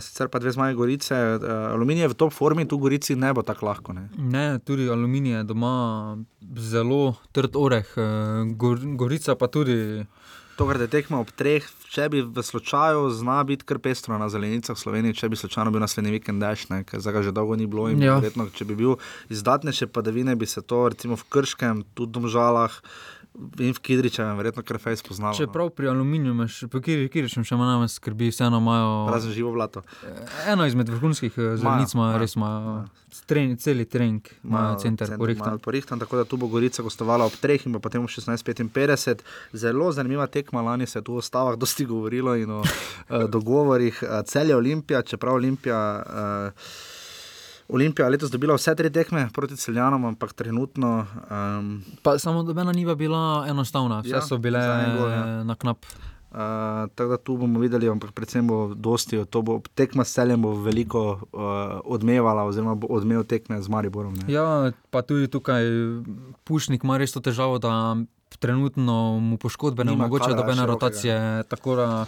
sicer 0.00 0.28
pa 0.28 0.38
dve 0.38 0.50
zmaji 0.50 0.74
Gorice, 0.74 1.14
uh, 1.14 1.72
Aluminij 1.72 2.02
je 2.02 2.08
v 2.08 2.14
top 2.14 2.32
formi, 2.32 2.66
tu 2.68 2.78
Gorici 2.78 3.14
ne 3.16 3.32
bo 3.32 3.42
tako 3.42 3.66
lahko. 3.66 3.92
Ne. 3.92 4.08
Ne, 4.18 4.58
tudi 4.58 4.88
aluminij 4.90 5.36
je 5.36 5.44
doma 5.44 6.16
zelo 6.56 7.14
trd 7.32 7.56
oreh, 7.56 7.86
eh, 7.96 8.02
gor, 8.56 8.78
gorica 8.96 9.34
pa 9.34 9.46
tudi. 9.46 10.06
To, 10.56 10.66
kar 10.68 10.76
te 10.76 10.86
tekma 10.86 11.16
ob 11.16 11.30
treh, 11.32 11.64
če 11.88 12.08
bi 12.12 12.20
v 12.20 12.42
slučaju 12.44 13.06
zna 13.10 13.38
biti 13.48 13.64
kar 13.64 13.78
pestro 13.80 14.18
na 14.20 14.28
zelenicah 14.28 14.76
v 14.76 14.80
Sloveniji, 14.80 15.16
če 15.16 15.28
bi 15.32 15.36
slučajno 15.40 15.72
bil 15.72 15.80
naslednji 15.80 16.12
vikend 16.12 16.44
ne, 16.44 16.82
ker 16.84 17.00
zdaj 17.00 17.22
že 17.24 17.32
dolgo 17.32 17.56
ni 17.56 17.66
bilo 17.66 17.88
in 17.88 18.02
Ja. 18.02 18.18
verjetno, 18.20 18.50
če 18.52 18.64
bi 18.68 18.74
bil 18.76 18.98
izdatnejše 19.32 19.86
padavine, 19.88 20.36
bi 20.36 20.46
se 20.46 20.60
to 20.60 20.88
recimo 20.88 21.16
v 21.16 21.24
Krškem, 21.24 21.84
tudi 21.94 22.10
v 22.10 22.12
Domžalah 22.20 22.72
in 23.58 23.72
v 23.72 23.78
Kidričevem, 23.78 24.36
verjetno 24.36 24.62
kar 24.62 24.78
fejs 24.78 25.02
poznalo. 25.02 25.32
no. 25.32 25.38
Čeprav 25.38 25.70
pri 25.70 25.88
aluminiju, 25.88 26.32
imaš- 26.32 26.68
pri 26.68 27.08
Kiričem 27.08 27.44
še 27.44 27.56
manj 27.56 27.88
skrbi, 27.88 28.28
vseeno 28.28 28.58
imajo. 28.58 29.08
Razen 29.10 29.32
živo 29.32 29.52
blato. 29.52 29.82
Eno 30.46 30.66
izmed 30.66 30.88
vrhunskih 30.88 31.32
eh, 31.32 31.56
zelenic 31.56 31.94
ima, 31.94 32.18
res 32.18 32.34
imajo. 32.34 32.84
Tren, 33.26 33.56
celi 33.56 33.84
trening 33.84 34.20
imajo 34.44 34.78
center, 34.78 35.16
porihtan. 35.18 35.58
porihtan. 35.58 35.98
Tako 35.98 36.16
da 36.16 36.24
tu 36.24 36.36
bo 36.36 36.46
Gorica 36.46 36.82
gostovala 36.82 37.24
ob 37.24 37.32
treh 37.32 37.66
in 37.66 37.72
pa 37.72 37.78
potem 37.78 38.02
ob 38.02 38.08
16:55. 38.08 39.20
Zelo 39.52 39.92
zanimiva 39.92 40.26
tekma, 40.26 40.62
lani 40.62 40.86
se 40.86 40.98
je 40.98 41.02
tu 41.02 41.16
o 41.16 41.20
stavah 41.20 41.56
dosti 41.56 41.84
govorilo 41.84 42.36
in 42.36 42.50
o 42.50 42.62
dogovorih. 43.28 44.02
Uh, 44.02 44.24
Celje 44.24 44.56
Olimpija, 44.56 45.02
čeprav 45.02 45.34
Olimpija. 45.34 46.02
Uh, 46.46 46.91
Olimpija 47.68 48.08
letos 48.08 48.30
dobila 48.30 48.54
vse 48.54 48.74
tri 48.74 48.90
tekme 48.92 49.28
proti 49.32 49.56
celjanom, 49.56 50.04
ampak 50.04 50.32
trenutno 50.32 51.06
um, 51.30 51.82
Pa 52.02 52.18
samo 52.18 52.42
dobena 52.42 52.72
ni 52.72 52.86
pa 52.86 52.94
bila 52.94 53.46
enostavna, 53.48 54.00
vse 54.00 54.16
Ja, 54.16 54.22
so 54.22 54.38
bile 54.38 54.60
gol, 54.98 55.10
ja. 55.10 55.44
na 55.44 55.54
knap. 55.54 55.86
Uh, 56.32 56.38
tako 56.94 57.10
da 57.10 57.16
tu 57.16 57.36
bomo 57.36 57.60
videli, 57.60 57.88
ampak 57.88 58.12
predvsem 58.16 58.46
bo 58.46 58.74
dosti, 58.74 59.20
to 59.28 59.42
bo 59.42 59.60
tekma 59.74 60.04
s 60.04 60.14
celjem 60.14 60.42
bo 60.42 60.54
veliko 60.56 61.20
uh, 61.20 61.80
odmevala, 61.84 62.46
oziroma 62.48 62.74
bo 62.74 62.88
odmeval 62.88 63.24
tekme 63.24 63.60
z 63.62 63.68
Mariborom. 63.68 64.14
Ne? 64.16 64.32
Ja, 64.32 64.72
pa 64.90 65.02
tudi 65.02 65.28
tukaj 65.28 65.60
Pušnik 66.44 66.84
ima 66.84 66.96
res 66.96 67.12
to 67.12 67.20
težavo, 67.20 67.58
da 67.60 67.96
trenutno 68.38 69.20
mu 69.20 69.36
poškodbe 69.36 69.84
ne 69.84 69.92
Nima 69.92 70.04
omogoča 70.04 70.32
kadra 70.32 70.40
dobene 70.40 70.66
rotacije. 70.66 71.42
Tako 71.48 71.76
da 71.76 72.06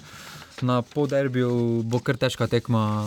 na 0.62 0.82
poderbiju 0.82 1.82
bo 1.85 2.01
kar 2.01 2.16
težka 2.16 2.47
tekma 2.47 3.05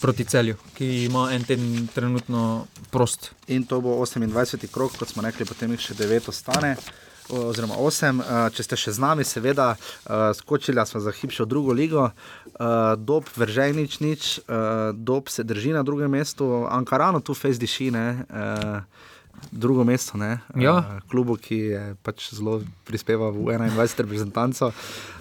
proti 0.00 0.24
celju, 0.24 0.56
ki 0.74 1.04
ima 1.04 1.28
en 1.32 1.44
teden 1.44 1.88
trenutno 1.94 2.66
prost. 2.90 3.30
In 3.46 3.64
to 3.64 3.80
bo 3.80 3.98
28. 4.02 4.66
krok, 4.72 4.96
kot 4.98 5.08
smo 5.08 5.22
rekli, 5.22 5.46
potem 5.46 5.72
jih 5.74 5.80
še 5.80 5.94
9 5.94 6.28
ostane. 6.32 6.76
Oziroma 7.28 7.76
8, 7.76 8.22
če 8.56 8.64
ste 8.64 8.76
še 8.80 8.94
z 8.96 9.02
nami, 9.04 9.24
seveda, 9.24 9.74
eh, 9.76 10.32
skočili 10.32 10.80
smo 10.88 11.00
za 11.04 11.12
hip 11.12 11.30
še 11.30 11.44
v 11.44 11.48
drugo 11.48 11.72
ligo, 11.76 12.08
eh, 12.08 12.96
dob 12.96 13.28
vržej 13.36 13.76
nič, 13.76 14.00
nič, 14.00 14.38
eh, 14.38 14.92
dob 14.96 15.28
se 15.28 15.44
drži 15.44 15.76
na 15.76 15.82
drugem 15.82 16.10
mestu, 16.10 16.64
Ankarano 16.64 17.20
tu 17.20 17.34
fejs 17.34 17.58
diši, 17.58 17.90
ne, 17.92 18.24
eh, 18.30 18.80
drugo 19.52 19.84
mesto, 19.84 20.18
ne, 20.18 20.38
Ja. 20.56 20.78
eh, 20.78 21.00
klubu, 21.10 21.36
ki 21.36 21.56
je 21.56 21.94
pač 22.02 22.34
zelo 22.34 22.60
prispeval 22.84 23.32
v 23.32 23.54
21 23.54 23.98
reprezentanco. 23.98 24.72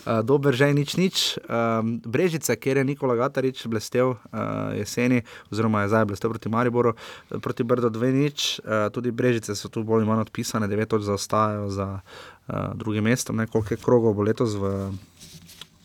Uh, 0.08 0.24
Dober 0.24 0.56
že 0.56 0.72
nič 0.72 0.96
nič. 0.96 1.16
Um, 1.52 2.00
Brežice, 2.00 2.56
kjer 2.56 2.78
je 2.78 2.84
Nikola 2.88 3.16
Gatarič 3.16 3.68
blestev 3.68 4.08
uh, 4.08 4.18
jeseni, 4.72 5.20
oziroma 5.52 5.84
je 5.84 5.92
zdaj 5.92 6.06
blestev 6.06 6.32
proti 6.32 6.48
Mariboru, 6.48 6.96
eh, 7.28 7.40
proti 7.40 7.64
Brdo 7.64 7.90
2 7.90 8.12
nič. 8.14 8.64
Uh, 8.64 8.88
tudi 8.88 9.12
Brežice 9.12 9.52
so 9.52 9.68
tu 9.68 9.84
bolj 9.84 10.02
ali 10.02 10.08
manj 10.08 10.24
odpisane, 10.24 10.68
9 10.68 10.86
točk 10.88 11.04
zaostajajo 11.04 11.68
za 11.70 12.00
uh, 12.00 12.56
druge 12.74 13.02
mesto. 13.02 13.34
Ne, 13.34 13.48
koliko 13.48 13.74
je 13.74 13.78
krogov 13.78 14.14
bo 14.14 14.24
letos 14.24 14.56
v. 14.56 14.96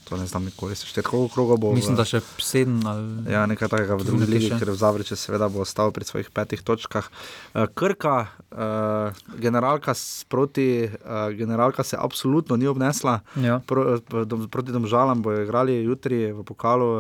To 0.09 0.17
ne 0.17 0.27
znam 0.27 0.45
nikoli 0.45 0.77
sešteti, 0.77 1.07
koliko 1.09 1.35
krogov 1.35 1.61
bo. 1.63 1.73
Mislim, 1.73 1.95
v, 1.95 2.03
da 2.03 2.05
še 2.09 2.21
sedem 2.43 2.81
ali 2.87 3.33
Ja, 3.33 3.45
nekaj 3.47 3.71
takega 3.73 3.97
v 3.97 4.07
drugi 4.09 4.29
ligi, 4.29 4.51
ker 4.59 4.73
v 4.73 4.77
Zavreče 4.77 5.17
seveda 5.17 5.49
bo 5.49 5.63
ostal 5.63 5.93
pri 5.95 6.05
svojih 6.05 6.31
petih 6.35 6.63
točkah. 6.63 7.09
Uh, 7.55 7.67
Krka, 7.75 8.17
uh, 8.51 9.23
generalka, 9.39 9.95
proti, 10.29 10.89
uh, 10.91 11.31
generalka 11.37 11.87
se 11.87 11.97
absolutno 12.01 12.57
ni 12.57 12.67
obnesla. 12.67 13.21
Ja. 13.39 13.61
Pro, 13.67 13.99
dom, 14.25 14.49
proti 14.53 14.75
domžalam 14.75 15.23
bojo 15.23 15.47
igrali 15.47 15.83
jutri 15.85 16.33
v 16.33 16.45
pokalu. 16.45 16.91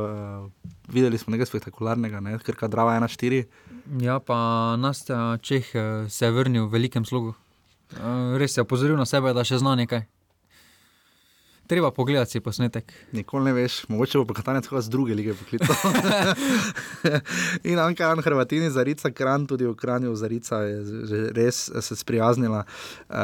Uh, 0.48 0.72
videli 0.92 1.18
smo 1.18 1.32
nekaj 1.32 1.46
spektakularnega, 1.46 2.20
ne? 2.20 2.38
Krka 2.38 2.68
Drava 2.68 2.96
1-4. 3.00 3.44
Ja, 4.00 4.18
pa 4.20 4.76
Nastja 4.78 5.38
Čeh 5.42 5.74
eh, 5.74 6.08
se 6.08 6.24
je 6.24 6.30
vrnil 6.30 6.66
v 6.66 6.72
velikem 6.72 7.04
slogu. 7.04 7.34
Eh, 7.92 8.38
Res 8.38 8.56
je 8.56 8.62
opozoril 8.62 8.96
na 8.96 9.06
sebe, 9.06 9.32
da 9.34 9.44
še 9.44 9.58
zna 9.58 9.74
nekaj. 9.74 10.06
Treba 11.72 11.90
pogledati 11.90 12.30
si 12.30 12.40
posnetek. 12.40 12.92
Nikoli 13.12 13.44
ne 13.44 13.52
veš, 13.52 13.88
mogoče 13.88 14.18
bo 14.18 14.26
pokatanec 14.28 14.66
koga 14.68 14.82
z 14.84 14.90
druge 14.92 15.14
lige 15.14 15.32
poklical. 15.34 15.76
in 17.70 17.78
Ankaran, 17.78 18.20
Hrvatini, 18.20 18.68
Zarica, 18.70 19.10
Kran, 19.10 19.46
tudi 19.46 19.64
v 19.64 19.72
Kranju, 19.74 20.12
Zarica 20.14 20.58
je 20.68 21.30
res 21.32 21.70
se 21.80 21.96
sprijaznila 21.96 22.64
uh, 23.08 23.16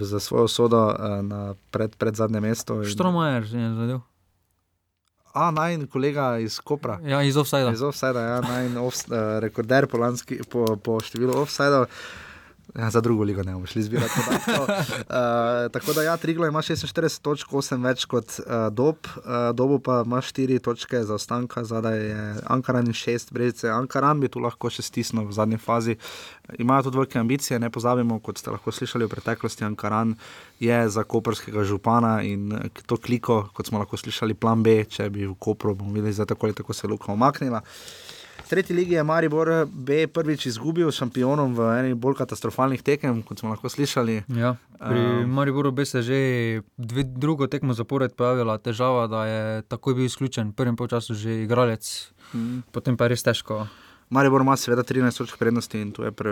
za 0.00 0.20
svojo 0.20 0.48
sodo 0.48 0.82
uh, 0.92 1.24
na 1.24 1.54
pred, 1.70 1.96
pred 1.96 2.14
zadnje 2.14 2.40
mesto. 2.40 2.82
In- 2.82 2.92
Štromajer 2.92 3.48
je 3.48 3.74
zadev. 3.74 4.00
A, 5.32 5.50
naj 5.50 5.86
kolega 5.86 6.36
iz 6.38 6.60
Kopra. 6.60 7.00
Ja, 7.00 7.22
iz 7.22 7.36
offsajda. 7.36 7.72
Iz 7.72 7.82
offsajda, 7.82 8.20
ja, 8.20 8.40
naj 8.40 8.76
off, 8.76 9.08
uh, 9.08 9.40
rekorder 9.40 9.88
po, 9.88 9.96
lanski, 9.96 10.42
po, 10.44 10.76
po 10.76 11.00
številu 11.00 11.32
offsajdov. 11.46 11.88
Ja, 12.78 12.90
za 12.90 13.00
drugo 13.00 13.22
ligo 13.22 13.42
ne 13.42 13.52
bomo 13.52 13.66
šli 13.66 13.82
zbirati 13.82 14.12
podatkov. 14.16 14.62
Uh, 14.62 15.70
tako 15.74 15.92
da, 15.92 16.02
ja, 16.02 16.16
Triglo 16.16 16.46
ima 16.46 16.62
46 16.62 17.22
točk, 17.22 17.48
8 17.50 17.82
več 17.84 18.04
kot 18.04 18.38
uh, 18.38 18.68
Dob, 18.72 18.96
uh, 19.16 19.50
Dobu 19.54 19.78
pa 19.78 20.02
ima 20.06 20.20
4 20.22 20.58
točke 20.62 21.02
za 21.04 21.14
ostanka, 21.14 21.64
zadaj 21.64 21.98
je 21.98 22.34
Ankaran 22.46 22.86
in 22.86 22.94
6 22.94 23.32
brezice. 23.32 23.70
Ankaran 23.70 24.20
bi 24.20 24.28
tu 24.28 24.38
lahko 24.38 24.70
še 24.70 24.86
stisnil 24.86 25.26
v 25.26 25.34
zadnji 25.34 25.58
fazi. 25.58 25.96
Imajo 26.58 26.88
tudi 26.88 27.00
velike 27.00 27.18
ambicije, 27.18 27.58
ne 27.58 27.70
pozabimo, 27.70 28.20
kot 28.22 28.38
ste 28.38 28.54
lahko 28.54 28.72
slišali 28.72 29.06
v 29.06 29.14
preteklosti, 29.16 29.66
Ankaran 29.66 30.14
je 30.60 30.78
za 30.88 31.02
koperskega 31.02 31.64
župana 31.64 32.20
in 32.22 32.52
eh, 32.52 32.70
to 32.86 32.96
kliko, 32.96 33.48
kot 33.54 33.66
smo 33.66 33.82
lahko 33.82 33.98
slišali, 33.98 34.38
plan 34.38 34.62
B, 34.62 34.84
če 34.86 35.10
bi 35.10 35.26
v 35.26 35.34
Kopru, 35.38 35.74
bomo 35.74 35.96
videli, 35.98 36.14
zdaj 36.14 36.34
tako 36.34 36.46
ali 36.46 36.54
tako 36.54 36.72
se 36.72 36.86
je 36.86 36.90
Luka 36.90 37.12
omaknila. 37.12 37.62
V 37.64 38.19
tretji 38.50 38.74
ligi 38.74 38.94
je 38.94 39.02
Maribor 39.02 39.48
B 39.66 40.06
prvič 40.06 40.46
izgubil 40.46 40.90
s 40.90 40.98
šampionom 40.98 41.54
v 41.54 41.68
eni 41.78 41.94
bolj 41.94 42.16
katastrofalnih 42.16 42.82
tekem, 42.82 43.22
kot 43.22 43.38
smo 43.38 43.50
lahko 43.50 43.68
slišali. 43.68 44.24
Ja, 44.28 44.56
pri 44.74 45.00
Um, 45.22 45.30
Mariboru 45.30 45.70
bi 45.70 45.84
se 45.84 46.02
že 46.02 46.18
dve, 46.76 47.04
drugo 47.04 47.46
tekmo 47.46 47.74
zapored 47.74 48.12
pojavila 48.12 48.58
težava, 48.58 49.06
da 49.06 49.20
je 49.24 49.40
takoj 49.62 49.94
bil 49.94 50.04
izključen, 50.04 50.50
v 50.50 50.54
prvem 50.54 50.76
polčasu 50.76 51.14
že 51.14 51.44
igralec, 51.44 51.84
Mhm. 52.34 52.58
potem 52.72 52.96
pa 52.96 53.04
je 53.04 53.08
res 53.08 53.22
težko. 53.22 53.66
Maribor 54.10 54.40
ima 54.40 54.56
seveda 54.56 54.82
13 54.82 55.18
točk 55.18 55.38
prednosti 55.38 55.80
in 55.80 55.92
tu 55.92 56.02
je 56.02 56.10
pre, 56.10 56.30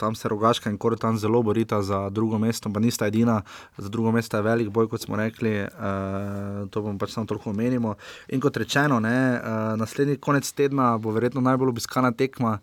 tam 0.00 0.14
se 0.14 0.28
rogaška 0.28 0.70
in 0.70 0.78
Korotan 0.78 1.18
zelo 1.18 1.42
borita 1.42 1.82
za 1.82 2.08
drugo 2.10 2.38
mesto, 2.38 2.70
pa 2.72 2.80
nista 2.80 3.06
edina, 3.06 3.42
za 3.76 3.88
drugo 3.88 4.12
mesto 4.12 4.36
je 4.36 4.42
velik 4.42 4.68
boj, 4.68 4.88
kot 4.88 5.02
smo 5.04 5.16
rekli, 5.16 5.60
uh, 5.60 6.68
to 6.70 6.82
bomo 6.82 6.98
pač 6.98 7.12
samo 7.12 7.26
toliko 7.26 7.50
omenimo. 7.50 7.94
In 8.28 8.40
kot 8.40 8.56
rečeno, 8.56 9.00
ne, 9.00 9.18
uh, 9.36 9.76
naslednji 9.76 10.16
konec 10.16 10.52
tedna 10.52 10.94
bo 10.98 11.12
verjetno 11.12 11.40
najbolj 11.44 11.68
obiskana 11.68 12.12
tekma. 12.16 12.58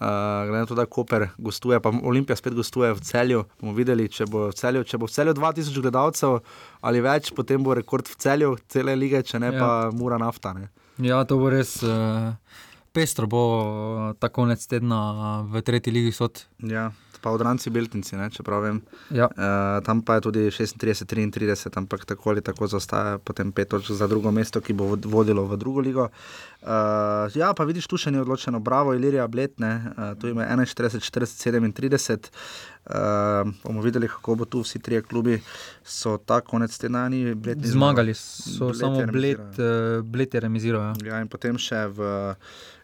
Uh, 0.00 0.06
glede 0.48 0.60
na 0.60 0.66
to, 0.66 0.74
da 0.74 0.86
Koper 0.86 1.28
gostuje, 1.38 1.80
pa 1.80 1.88
Olimpija 2.02 2.36
spet 2.36 2.54
gostuje 2.54 2.92
v 2.92 3.00
celju. 3.00 3.44
bomo 3.60 3.72
videli, 3.72 4.08
če 4.08 4.26
bo 4.28 4.48
v 4.48 4.52
celju, 4.52 4.84
če 4.84 4.98
bo 4.98 5.08
v 5.08 5.16
celju 5.16 5.34
2000 5.34 5.80
gledalcev 5.80 6.38
ali 6.80 7.00
več, 7.00 7.32
potem 7.32 7.64
bo 7.64 7.74
rekord 7.74 8.08
v 8.08 8.16
celju 8.16 8.56
cele 8.68 8.96
lige, 8.96 9.22
če 9.22 9.38
ne 9.40 9.46
Ja. 9.46 9.52
ja. 9.52 9.60
pa 9.60 9.96
mura 9.96 10.18
nafta. 10.18 10.52
Ne. 10.52 10.68
Ja, 10.98 11.24
to 11.24 11.38
bo 11.40 11.48
res 11.48 11.82
uh, 11.82 12.36
pestro, 12.92 13.26
bo 13.26 13.42
ta 14.18 14.28
konec 14.28 14.66
tedna 14.66 15.00
v 15.42 15.62
tretji 15.62 15.92
ligi 15.92 16.12
sod. 16.12 16.42
Ja, 16.58 16.90
pa 17.20 17.30
odranci 17.30 17.70
Beltinci, 17.70 18.16
ne, 18.16 18.30
čeprav 18.30 18.62
vem. 18.62 18.78
Ja. 19.10 19.28
Uh, 19.28 19.78
tam 19.84 20.00
pa 20.00 20.14
je 20.14 20.20
tudi 20.20 20.40
36-33, 20.48 21.44
ampak 21.76 22.04
tako 22.04 22.30
ali 22.30 22.40
tako 22.40 22.66
zaostaja 22.66 23.18
potem 23.18 23.52
pet 23.52 23.68
točk 23.68 23.92
za 23.92 24.06
drugo 24.06 24.30
mesto, 24.30 24.60
ki 24.60 24.72
bo 24.72 24.84
vod- 24.86 25.04
vodilo 25.04 25.44
v 25.44 25.56
drugo 25.56 25.80
ligo. 25.80 26.08
Uh, 26.60 26.68
ja, 27.34 27.52
pa 27.52 27.64
vidiš, 27.64 27.86
tu 27.86 27.96
še 27.96 28.10
ni 28.10 28.18
odločeno, 28.18 28.58
bravo, 28.58 28.94
Ilirija 28.94 29.28
Bletne, 29.28 29.70
uh, 29.86 30.10
tu 30.16 30.28
ima 30.28 30.44
41, 30.44 30.98
40, 30.98 31.36
37. 31.70 32.32
Uh, 32.82 32.94
bomo 33.62 33.82
videli, 33.82 34.08
kako 34.08 34.34
bo 34.34 34.44
tu 34.44 34.60
vsi 34.60 34.78
trije 34.78 35.02
klubi, 35.02 35.36
so 35.84 36.16
ta 36.16 36.40
konec 36.40 36.72
tedna 36.72 37.04
ni 37.08 37.34
Bletni 37.34 37.68
Zmagali 37.68 38.14
zmagal. 38.14 38.56
so 38.56 38.64
Bled 38.66 38.76
samo 38.76 39.12
Bled, 39.12 39.38
uh, 39.38 40.02
Bled 40.02 40.34
je 40.34 40.40
remiziral. 40.40 40.82
Ja. 40.82 40.94
Ja, 41.06 41.20
in 41.20 41.28
potem 41.28 41.58
še 41.58 41.84
v. 41.88 42.34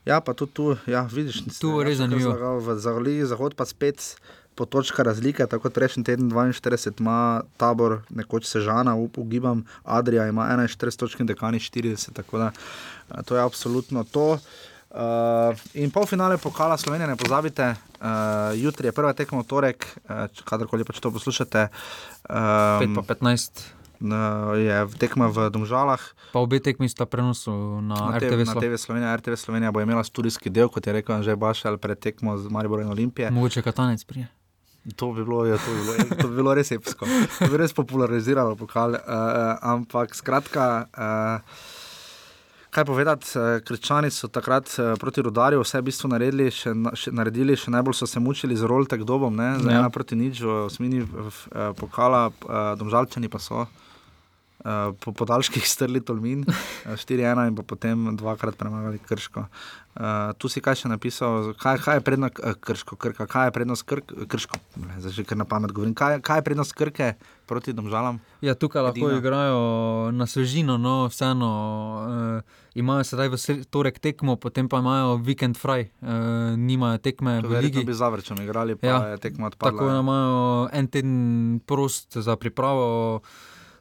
Ja, 0.06 0.20
pa 0.22 0.34
tudi 0.38 0.52
tu, 0.54 0.76
ja, 0.86 1.02
vidiš, 1.10 1.42
Tu 1.58 1.70
res 1.82 1.98
zanimivo. 1.98 2.30
V 2.62 2.78
Zahodi 2.78 3.26
zahod 3.26 3.58
pa 3.58 3.66
spet 3.66 4.14
po 4.56 4.64
točka 4.64 5.02
razlike, 5.02 5.44
tako 5.46 5.68
prejšnji 5.70 6.04
teden 6.04 6.30
42 6.32 7.00
ima 7.00 7.42
tabor, 7.60 8.00
nekoč 8.08 8.46
Sežana, 8.48 8.94
ugibam, 8.96 9.66
Adrija 9.84 10.28
ima 10.30 10.48
41 10.48 10.96
točk 10.96 11.20
in 11.20 11.26
dekani 11.26 11.58
40, 11.58 12.14
tako 12.16 12.38
da 12.38 12.52
to 13.26 13.36
je 13.36 13.42
absolutno 13.42 14.04
to. 14.04 14.38
Uh, 14.96 15.58
in 15.74 15.90
polfinale 15.90 16.38
pokala 16.38 16.78
Slovenije, 16.78 17.06
ne 17.06 17.16
pozabite, 17.16 17.74
uh, 18.00 18.06
jutri 18.56 18.88
je 18.88 18.92
prva 18.92 19.12
tekma, 19.12 19.42
v 19.42 19.44
torek, 19.44 19.84
uh, 20.08 20.24
kadarkoli 20.44 20.86
pač 20.88 21.02
to 21.04 21.10
poslušate. 21.12 21.68
Um, 22.30 22.96
5 22.96 23.04
pa 23.04 23.14
15. 23.14 23.66
Je 23.98 24.70
tekma 24.94 25.26
v 25.26 25.48
Domžalah. 25.48 26.00
Pa 26.30 26.38
obe 26.38 26.58
tekmi 26.58 26.84
sta 26.84 27.04
prenosu 27.04 27.50
na, 27.80 27.94
Na, 28.10 28.16
RTV. 28.16 28.30
TV, 28.30 28.40
na 28.40 28.52
Slo- 28.52 28.60
TV 28.60 28.74
Slovenija, 28.76 29.08
RTV 29.14 29.34
Slovenija 29.36 29.70
bo 29.70 29.80
imela 29.80 30.02
studijski 30.02 30.48
del, 30.48 30.68
kot 30.68 30.82
je 30.82 30.92
rekel 30.92 31.20
že 31.20 31.32
Bašal 31.32 31.76
pred 31.76 31.96
tekmo 31.96 32.34
z 32.34 32.46
Mariborom 32.46 32.84
in 32.84 32.92
Olimpije. 32.92 33.30
Mogoče 33.30 33.60
Katanec 33.60 34.02
prije. 34.02 34.28
To 34.92 35.10
bi 35.10 35.20
bilo, 35.20 35.42
ja, 35.44 35.56
to 35.56 35.66
bi 35.66 35.80
bilo, 35.80 35.92
to 36.14 36.28
bi 36.28 36.34
bilo 36.36 36.52
res 36.52 36.70
epsko. 36.70 37.06
To 37.38 37.48
bi 37.48 37.56
res 37.56 37.72
populariziralo 37.72 38.54
pokal. 38.54 38.92
Uh, 38.92 39.00
ampak 39.60 40.12
skratka. 40.12 40.86
Uh, 40.88 41.40
Kaj 42.68 42.84
povedati, 42.84 43.24
eh, 43.30 43.60
krčani 43.62 44.10
so 44.10 44.28
takrat 44.28 44.68
eh, 44.74 44.94
proti 44.94 45.22
rodarju 45.22 45.62
vse 45.62 45.80
v 45.80 45.84
bistvu 45.84 46.08
naredili, 46.08 46.50
še, 46.50 46.74
na- 46.74 46.92
še, 46.92 47.08
naredili, 47.10 47.56
še 47.56 47.70
najbolj 47.70 47.94
so 47.94 48.06
se 48.06 48.20
mučili 48.20 48.52
z 48.52 48.62
roltek 48.62 49.00
dobom, 49.00 49.32
ne, 49.32 49.56
za 49.56 49.70
Ja. 49.70 49.78
ena 49.78 49.88
proti 49.88 50.12
nič 50.14 50.44
v 50.44 50.68
eh, 50.68 51.72
pokala, 51.72 52.28
eh, 52.28 52.36
domžalčani 52.76 53.28
pa 53.28 53.38
so 53.38 53.64
eh, 54.64 54.92
po 55.00 55.12
podaljških 55.12 55.68
strli 55.74 56.00
Tolmin, 56.00 56.44
eh, 56.48 56.96
4-1 56.96 57.48
in 57.48 57.56
pa 57.56 57.62
potem 57.62 58.16
dvakrat 58.16 58.56
premagali 58.56 58.98
Krško. 58.98 59.46
Uh, 59.96 60.36
tu 60.36 60.44
si 60.52 60.60
kaj 60.60 60.76
še 60.76 60.88
napisal, 60.92 61.54
kaj, 61.56 61.78
kaj 61.80 61.96
je 61.96 62.02
prednost 62.04 62.36
uh, 62.44 62.52
Krško, 62.52 62.98
Krka, 63.00 63.24
kaj 63.24 63.48
je 63.48 63.52
prednost 63.56 63.84
krk, 63.88 64.12
Krško, 64.28 64.58
zdaj 65.00 65.14
že 65.16 65.24
kar 65.24 65.40
na 65.40 65.46
pamet 65.48 65.72
govorim, 65.72 65.94
kaj, 65.96 66.18
kaj 66.20 66.42
je 66.42 66.44
prednost 66.44 66.76
Krke 66.76 67.14
proti 67.48 67.72
domžalam? 67.72 68.20
Ja, 68.44 68.52
tukaj 68.52 68.84
lahko 68.84 69.08
Edina. 69.08 69.22
igrajo 69.24 69.62
na 70.12 70.28
svežino, 70.28 70.76
no 70.76 71.08
vseeno 71.08 71.48
uh, 72.04 72.60
imajo 72.76 73.08
sedaj 73.08 73.32
v 73.32 73.64
torek 73.72 73.96
tekmo, 73.96 74.36
potem 74.36 74.68
pa 74.68 74.84
imajo 74.84 75.16
vikend 75.16 75.56
fraj, 75.56 75.88
uh, 76.04 76.52
nimajo 76.60 77.00
tekme 77.00 77.40
v 77.40 77.56
Verjetno 77.56 77.80
ligi. 77.80 77.88
bi 77.88 77.96
zavrčem 77.96 78.44
igrali, 78.44 78.76
pa 78.76 78.84
Ja, 78.86 79.16
je 79.16 79.24
tekmo 79.24 79.48
odpadla. 79.48 79.80
Tako 79.80 79.92
da 79.96 80.00
imajo 80.04 80.68
en 80.76 80.92
teden 80.92 81.16
prost 81.64 82.20
za 82.20 82.36
pripravo. 82.36 83.24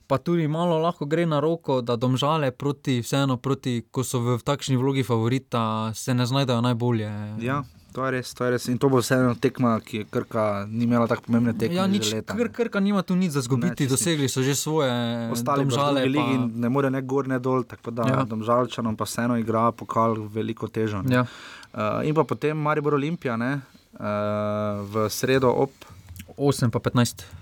Pa 0.08 0.18
tudi 0.22 0.48
malo 0.48 0.78
lahko 0.78 1.06
gre 1.10 1.26
na 1.26 1.40
roko, 1.42 1.82
da 1.82 1.96
domžale 1.96 2.52
proti, 2.52 3.00
vseeno 3.02 3.38
proti, 3.38 3.82
ko 3.92 4.04
so 4.06 4.20
v, 4.22 4.38
v 4.38 4.44
takšni 4.46 4.78
vlogi 4.78 5.04
favorita, 5.04 5.92
se 5.98 6.14
ne 6.14 6.26
znajdejo 6.26 6.62
najbolje. 6.62 7.10
Ja, 7.42 7.64
to 7.96 8.06
je 8.06 8.12
res, 8.12 8.34
to 8.38 8.46
je 8.46 8.52
res. 8.54 8.68
In 8.70 8.78
to 8.78 8.90
bo 8.92 9.00
vseeno 9.02 9.34
tekma, 9.40 9.80
ki 9.82 10.04
je 10.04 10.06
Krka 10.12 10.68
ni 10.70 10.84
imela 10.84 11.08
tako 11.08 11.26
pomembne 11.26 11.56
tekme. 11.58 11.80
Ja, 11.80 11.88
že 11.88 11.92
nič, 11.96 12.12
leta, 12.14 12.36
kr, 12.36 12.50
ne. 12.50 12.54
krka 12.54 12.80
nima 12.84 13.02
tu 13.02 13.16
nič 13.16 13.34
za 13.34 13.42
zgubiti, 13.42 13.88
čisto 13.88 13.96
dosegli 13.96 14.28
so 14.30 14.44
že 14.44 14.54
svoje 14.54 14.92
Ostali 15.32 15.64
pa 15.64 15.66
v 15.66 15.74
domžale. 15.74 16.00
drugi 16.04 16.18
ligi 16.20 16.36
Pa, 16.38 16.50
ne 16.60 16.70
morejo 16.70 16.92
ne 16.92 17.02
gor, 17.02 17.26
ne 17.32 17.40
dol, 17.40 17.64
tako 17.64 17.96
da 17.96 18.04
ja. 18.06 18.16
Ja. 18.22 18.24
domžalčanom 18.30 18.94
pa 19.00 19.08
vseeno 19.08 19.40
igra 19.42 19.72
pokal 19.72 20.20
veliko 20.30 20.68
težo. 20.68 21.02
ne. 21.02 21.16
ja, 21.16 21.26
Uh, 21.76 22.08
in 22.08 22.16
pa 22.16 22.24
potem 22.24 22.56
Maribor 22.56 22.96
Olimpija, 22.96 23.36
ne, 23.36 23.60
uh, 24.00 24.80
v 24.88 25.10
sredo 25.12 25.52
ob, 25.52 25.76
8 26.40 26.72
pa 26.72 26.80
15. 26.80 27.35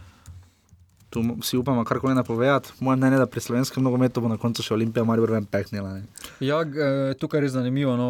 tu 1.14 1.22
si 1.41 1.57
upamo 1.57 1.84
karkoli 1.85 2.15
napovedati. 2.15 2.73
Moje 2.80 2.98
mnenje 2.98 3.15
je, 3.15 3.19
da 3.19 3.26
pri 3.30 3.41
slovenskem 3.41 3.84
nogometu 3.84 4.22
bo 4.22 4.31
na 4.31 4.40
koncu 4.41 4.65
še 4.65 4.73
Olimpija 4.73 5.06
Maribor 5.06 5.35
ven 5.35 5.45
pehnila. 5.45 5.99
Ne. 5.99 6.07
Ja, 6.41 6.64
eh, 6.65 7.14
tukaj 7.19 7.38
je 7.38 7.44
res 7.45 7.53
zanimivo. 7.53 7.94
No, 7.99 8.10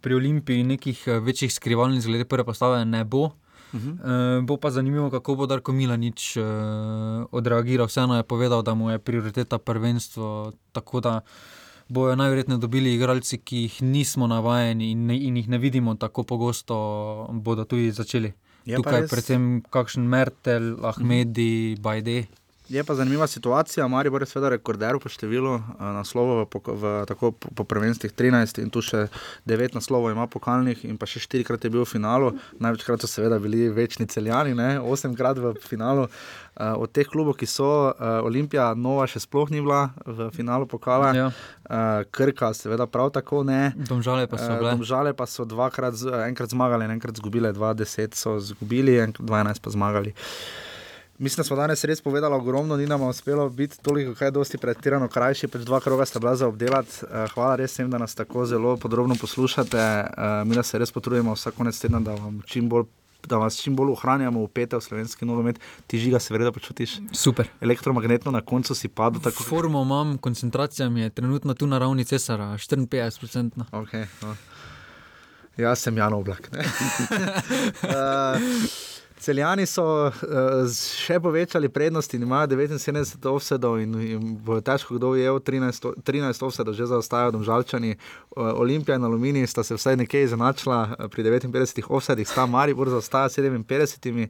pri 0.00 0.14
Olimpiji 0.14 0.62
nekih 0.62 1.02
eh, 1.08 1.18
večjih 1.18 1.50
skrivalnic 1.50 2.06
glede 2.06 2.28
prve 2.30 2.46
postave 2.46 2.84
ne 2.84 3.02
bo. 3.04 3.32
Uh 3.74 3.82
-huh. 3.82 4.46
bo 4.46 4.56
pa 4.56 4.70
zanimivo, 4.70 5.10
kako 5.10 5.34
bo 5.34 5.46
Darko 5.46 5.72
Milanič 5.72 6.36
e, 6.36 6.42
odreagiral. 7.30 7.86
Vseeno 7.86 8.16
je 8.16 8.22
povedal, 8.22 8.62
da 8.62 8.74
mu 8.74 8.90
je 8.90 8.98
prioriteta 8.98 9.58
prvenstvo. 9.58 10.52
Tako 10.72 11.00
da 11.00 11.20
bojo 11.88 12.16
najverjetneje 12.16 12.58
dobili 12.58 12.94
igralci, 12.94 13.38
ki 13.38 13.56
jih 13.56 13.82
nismo 13.82 14.26
navajeni 14.26 14.90
in, 14.90 15.06
ne, 15.06 15.18
in 15.18 15.36
jih 15.36 15.48
ne 15.48 15.58
vidimo 15.58 15.94
tako 15.94 16.22
pogosto, 16.22 17.28
bodo 17.32 17.64
tudi 17.64 17.90
začeli. 17.90 18.32
Je 18.66 18.76
Tukaj 18.76 19.04
res- 19.04 19.10
predvsem 19.12 19.62
kakšen 19.70 20.08
Mertel, 20.10 20.74
Ahmedi. 20.82 21.76
Bajde. 21.78 22.26
Je 22.68 22.84
pa 22.84 22.94
zanimiva 22.94 23.26
situacija, 23.26 23.88
Maribor 23.88 24.22
je 24.22 24.26
seveda 24.26 24.48
rekorder 24.56 24.98
po 24.98 25.06
številu 25.06 25.52
uh, 25.54 25.60
naslovov, 25.94 26.48
v, 26.50 26.60
v, 26.66 26.90
tako 27.06 27.30
po, 27.30 27.62
prvenstvih 27.62 28.10
13 28.10 28.58
in 28.58 28.72
tu 28.74 28.82
še 28.82 29.04
9 29.46 29.76
naslovov 29.78 30.10
ima 30.10 30.26
pokalnih 30.26 30.82
in 30.82 30.98
pa 30.98 31.06
še 31.06 31.22
4 31.22 31.46
krat 31.46 31.62
je 31.62 31.70
bil 31.70 31.84
v 31.84 31.90
finalu. 31.92 32.32
Največkrat 32.58 33.06
so 33.06 33.10
seveda 33.10 33.38
bili 33.38 33.68
večni 33.70 34.08
celjani, 34.10 34.56
8 34.82 35.14
krat 35.14 35.38
v 35.38 35.54
finalu. 35.62 36.08
Uh, 36.56 36.74
od 36.82 36.90
teh 36.90 37.06
klubov, 37.06 37.36
ki 37.38 37.46
so, 37.46 37.70
uh, 37.94 38.18
Olimpija, 38.26 38.72
Nova 38.74 39.06
še 39.06 39.22
sploh 39.22 39.46
ni 39.54 39.62
bila 39.62 39.92
v 40.02 40.30
finalu 40.34 40.66
pokala, 40.66 41.14
Ja. 41.14 41.26
uh, 41.30 42.02
Krka, 42.10 42.50
seveda 42.50 42.90
prav 42.90 43.12
tako 43.14 43.44
ne. 43.46 43.76
Domžale 43.78 44.26
pa 44.26 44.42
so 44.42 44.50
Eh, 44.50 44.58
bile. 44.58 44.74
Domžale 44.74 45.14
pa 45.14 45.26
so 45.30 45.46
dvakrat, 45.46 45.94
enkrat 46.26 46.50
zmagali, 46.50 46.88
enkrat 46.90 47.14
izgubili, 47.14 47.46
2-10 47.54 48.16
so 48.18 48.40
izgubili, 48.42 48.98
enkrat 48.98 49.22
12 49.22 49.62
pa 49.62 49.70
zmagali. 49.70 50.16
Mislim, 51.18 51.36
da 51.42 51.44
smo 51.44 51.56
danes 51.56 51.84
res 51.84 52.00
povedali 52.02 52.34
ogromno, 52.34 52.76
ni 52.76 52.86
nam 52.86 53.02
uspelo 53.02 53.48
biti 53.48 53.78
toliko, 53.82 54.14
kaj 54.14 54.30
dosti 54.30 54.58
pretirano 54.58 55.08
krajši, 55.08 55.48
pač 55.48 55.62
dva 55.62 55.80
kroga 55.80 56.04
sta 56.06 56.18
bila 56.18 56.36
za 56.36 56.48
obdelati. 56.48 56.90
Eh, 57.02 57.26
Hvala 57.34 57.56
res 57.56 57.72
vsem, 57.72 57.90
da 57.90 57.98
nas 57.98 58.14
tako 58.14 58.46
zelo 58.46 58.76
podrobno 58.76 59.14
poslušate. 59.20 59.78
Eh, 59.78 60.08
Mi 60.44 60.54
da 60.54 60.62
se 60.62 60.78
res 60.78 60.92
potrudimo 60.92 61.32
vsak 61.34 61.54
konec 61.54 61.78
tedna, 61.80 62.00
da, 62.00 62.12
vam 62.14 62.42
čim 62.46 62.68
bolj, 62.68 62.84
da 63.26 63.36
vas 63.40 63.56
čim 63.56 63.76
bolj 63.76 63.90
ohranjamo 63.94 64.40
upete 64.40 64.76
v 64.76 64.80
slovenski 64.80 65.24
nogomet. 65.24 65.56
Ti 65.86 65.98
žiga 65.98 66.18
se 66.20 66.34
verjetno 66.34 66.52
počutiš 66.52 66.98
Super. 67.12 67.48
elektromagnetno, 67.60 68.30
na 68.30 68.40
koncu 68.40 68.74
si 68.74 68.88
padel 68.88 69.20
tako. 69.20 69.42
Formo 69.42 69.82
imam, 69.82 70.18
koncentracija 70.18 70.88
mi 70.88 71.00
je 71.00 71.10
trenutno 71.10 71.54
tu 71.54 71.66
na 71.66 71.78
ravni 71.78 72.04
cesara, 72.04 72.44
54%. 72.44 73.50
Okay, 73.72 74.06
no. 74.22 74.36
Jaz 75.56 75.78
sem 75.78 75.96
Jan 75.96 76.12
Oblak. 76.14 76.50
uh, 76.52 76.60
Celjani 79.20 79.64
so 79.66 79.84
uh, 80.06 80.12
še 80.68 81.16
povečali 81.20 81.68
prednost 81.72 82.14
in 82.14 82.22
imajo 82.22 82.50
79 82.52 83.26
offsetov 83.30 83.78
in, 83.80 83.94
in 84.04 84.36
bo 84.44 84.60
težko 84.60 84.98
kdo 84.98 85.14
je 85.16 85.30
13, 85.30 85.88
o- 85.88 85.94
13 86.04 86.44
offsetov, 86.44 86.76
že 86.76 86.86
zaostajajo 86.86 87.32
domžalčani. 87.38 87.96
Uh, 87.96 88.52
Olimpija 88.60 88.98
in 89.00 89.04
Aluminij 89.08 89.48
sta 89.48 89.64
se 89.64 89.74
vsaj 89.74 89.96
nekje 89.96 90.22
izenačila 90.28 90.80
eh, 90.98 91.08
pri 91.08 91.24
59 91.24 91.88
offsetih, 91.88 92.28
sta 92.28 92.46
Maribor 92.46 92.92
zaostaja 92.92 93.32
57. 93.32 94.28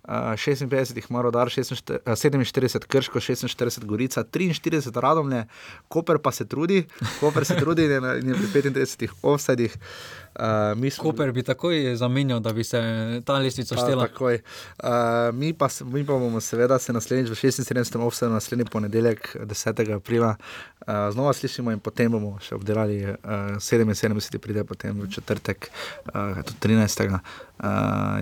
Uh, 0.00 0.32
56 0.32 0.96
jih 0.96 1.06
ima 1.10 1.20
rodar, 1.22 1.50
46, 1.52 1.90
eh, 1.92 2.14
47 2.16 2.86
krško, 2.88 3.20
46 3.20 3.84
gorica, 3.84 4.24
43 4.24 4.96
radomlje, 4.96 5.44
Koper 5.88 6.18
pa 6.18 6.32
se 6.32 6.46
trudi, 6.48 6.86
Koper 7.20 7.44
se 7.44 7.56
trudi 7.56 7.84
in 7.84 7.90
je, 7.90 8.00
in 8.22 8.28
je 8.28 8.34
pri 8.34 8.62
35 8.62 9.08
offsetih. 9.22 9.76
Uh, 9.76 10.29
mi 10.76 10.90
smo 10.90 11.04
Koper 11.04 11.32
bi 11.32 11.42
takoj 11.42 11.96
zamenjal, 11.96 12.40
da 12.40 12.52
bi 12.52 12.64
se 12.64 12.80
ta 13.24 13.38
lestvica 13.38 13.76
štela. 13.76 14.06
takoj. 14.06 14.40
Uh, 14.78 14.88
mi, 15.34 15.52
pa, 15.52 15.68
mi 15.84 16.06
pa 16.06 16.12
bomo 16.12 16.40
seveda 16.40 16.78
se 16.78 16.92
naslednjič 16.92 17.30
v 17.30 17.34
76. 17.34 17.98
offsetu, 18.00 18.32
naslednji 18.32 18.64
ponedeljek, 18.64 19.36
10. 19.44 19.94
aprila, 19.94 20.36
uh, 20.80 20.86
znova 21.12 21.32
slišimo 21.32 21.72
in 21.72 21.80
potem 21.80 22.12
bomo 22.12 22.38
še 22.40 22.54
obdelali 22.54 23.02
uh, 23.04 23.16
77, 23.58 24.38
pride 24.38 24.64
potem 24.64 25.00
v 25.00 25.10
četrtek, 25.10 25.70
uh, 26.14 26.42
tudi 26.42 26.74
13. 26.74 27.10
Uh, 27.10 27.18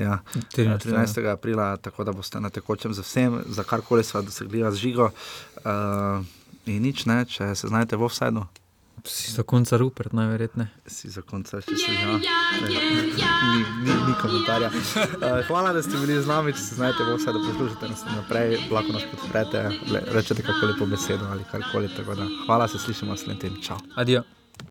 ja, 0.02 0.18
13., 0.56 0.90
13. 0.90 1.30
aprila, 1.30 1.76
tako 1.76 2.04
da 2.04 2.12
boste 2.12 2.40
na 2.40 2.50
tekočem 2.50 2.94
za 2.94 3.02
vsem, 3.02 3.42
za 3.46 3.62
karkoli 3.62 4.04
sva 4.04 4.22
dosegljiva 4.22 4.72
z 4.72 4.76
žigo. 4.76 5.10
Uh, 5.62 6.26
in 6.66 6.82
nič 6.82 7.06
ne, 7.06 7.24
če 7.24 7.54
se 7.54 7.68
znajdete 7.68 7.96
v 7.96 8.04
offsetu, 8.04 8.44
Si 9.08 9.32
za 9.32 9.42
konca 9.42 9.76
Rupert, 9.76 10.12
najverjetneje. 10.12 10.68
si 10.86 11.10
za 11.10 11.22
konca 11.22 11.60
še 11.60 11.76
se 11.76 11.92
ja. 11.92 12.06
Ni, 12.62 13.64
ni, 13.82 13.94
ni 14.06 14.14
komentarja. 14.22 14.70
Uh, 14.70 15.46
hvala, 15.48 15.72
da 15.72 15.82
ste 15.82 15.96
bili 15.96 16.20
z 16.22 16.26
nami, 16.28 16.52
če 16.52 16.60
se 16.60 16.80
znajdete 16.80 17.04
v 17.04 17.16
vse, 17.16 17.32
da 17.32 17.44
poslušate 17.48 17.88
nas 17.88 18.06
naprej, 18.14 18.58
lahko 18.70 18.96
nas 18.96 19.06
podprete, 19.12 19.64
rečete 20.14 20.42
kako 20.42 20.72
lepo 20.72 20.86
besedo 20.86 21.30
ali 21.32 21.46
karkoli. 21.50 21.88
Hvala, 22.46 22.68
se 22.68 22.78
slišimo 22.78 23.16
naslednji 23.16 23.40
teden. 23.40 23.62
Čau. 23.62 23.80
Adijo. 23.96 24.26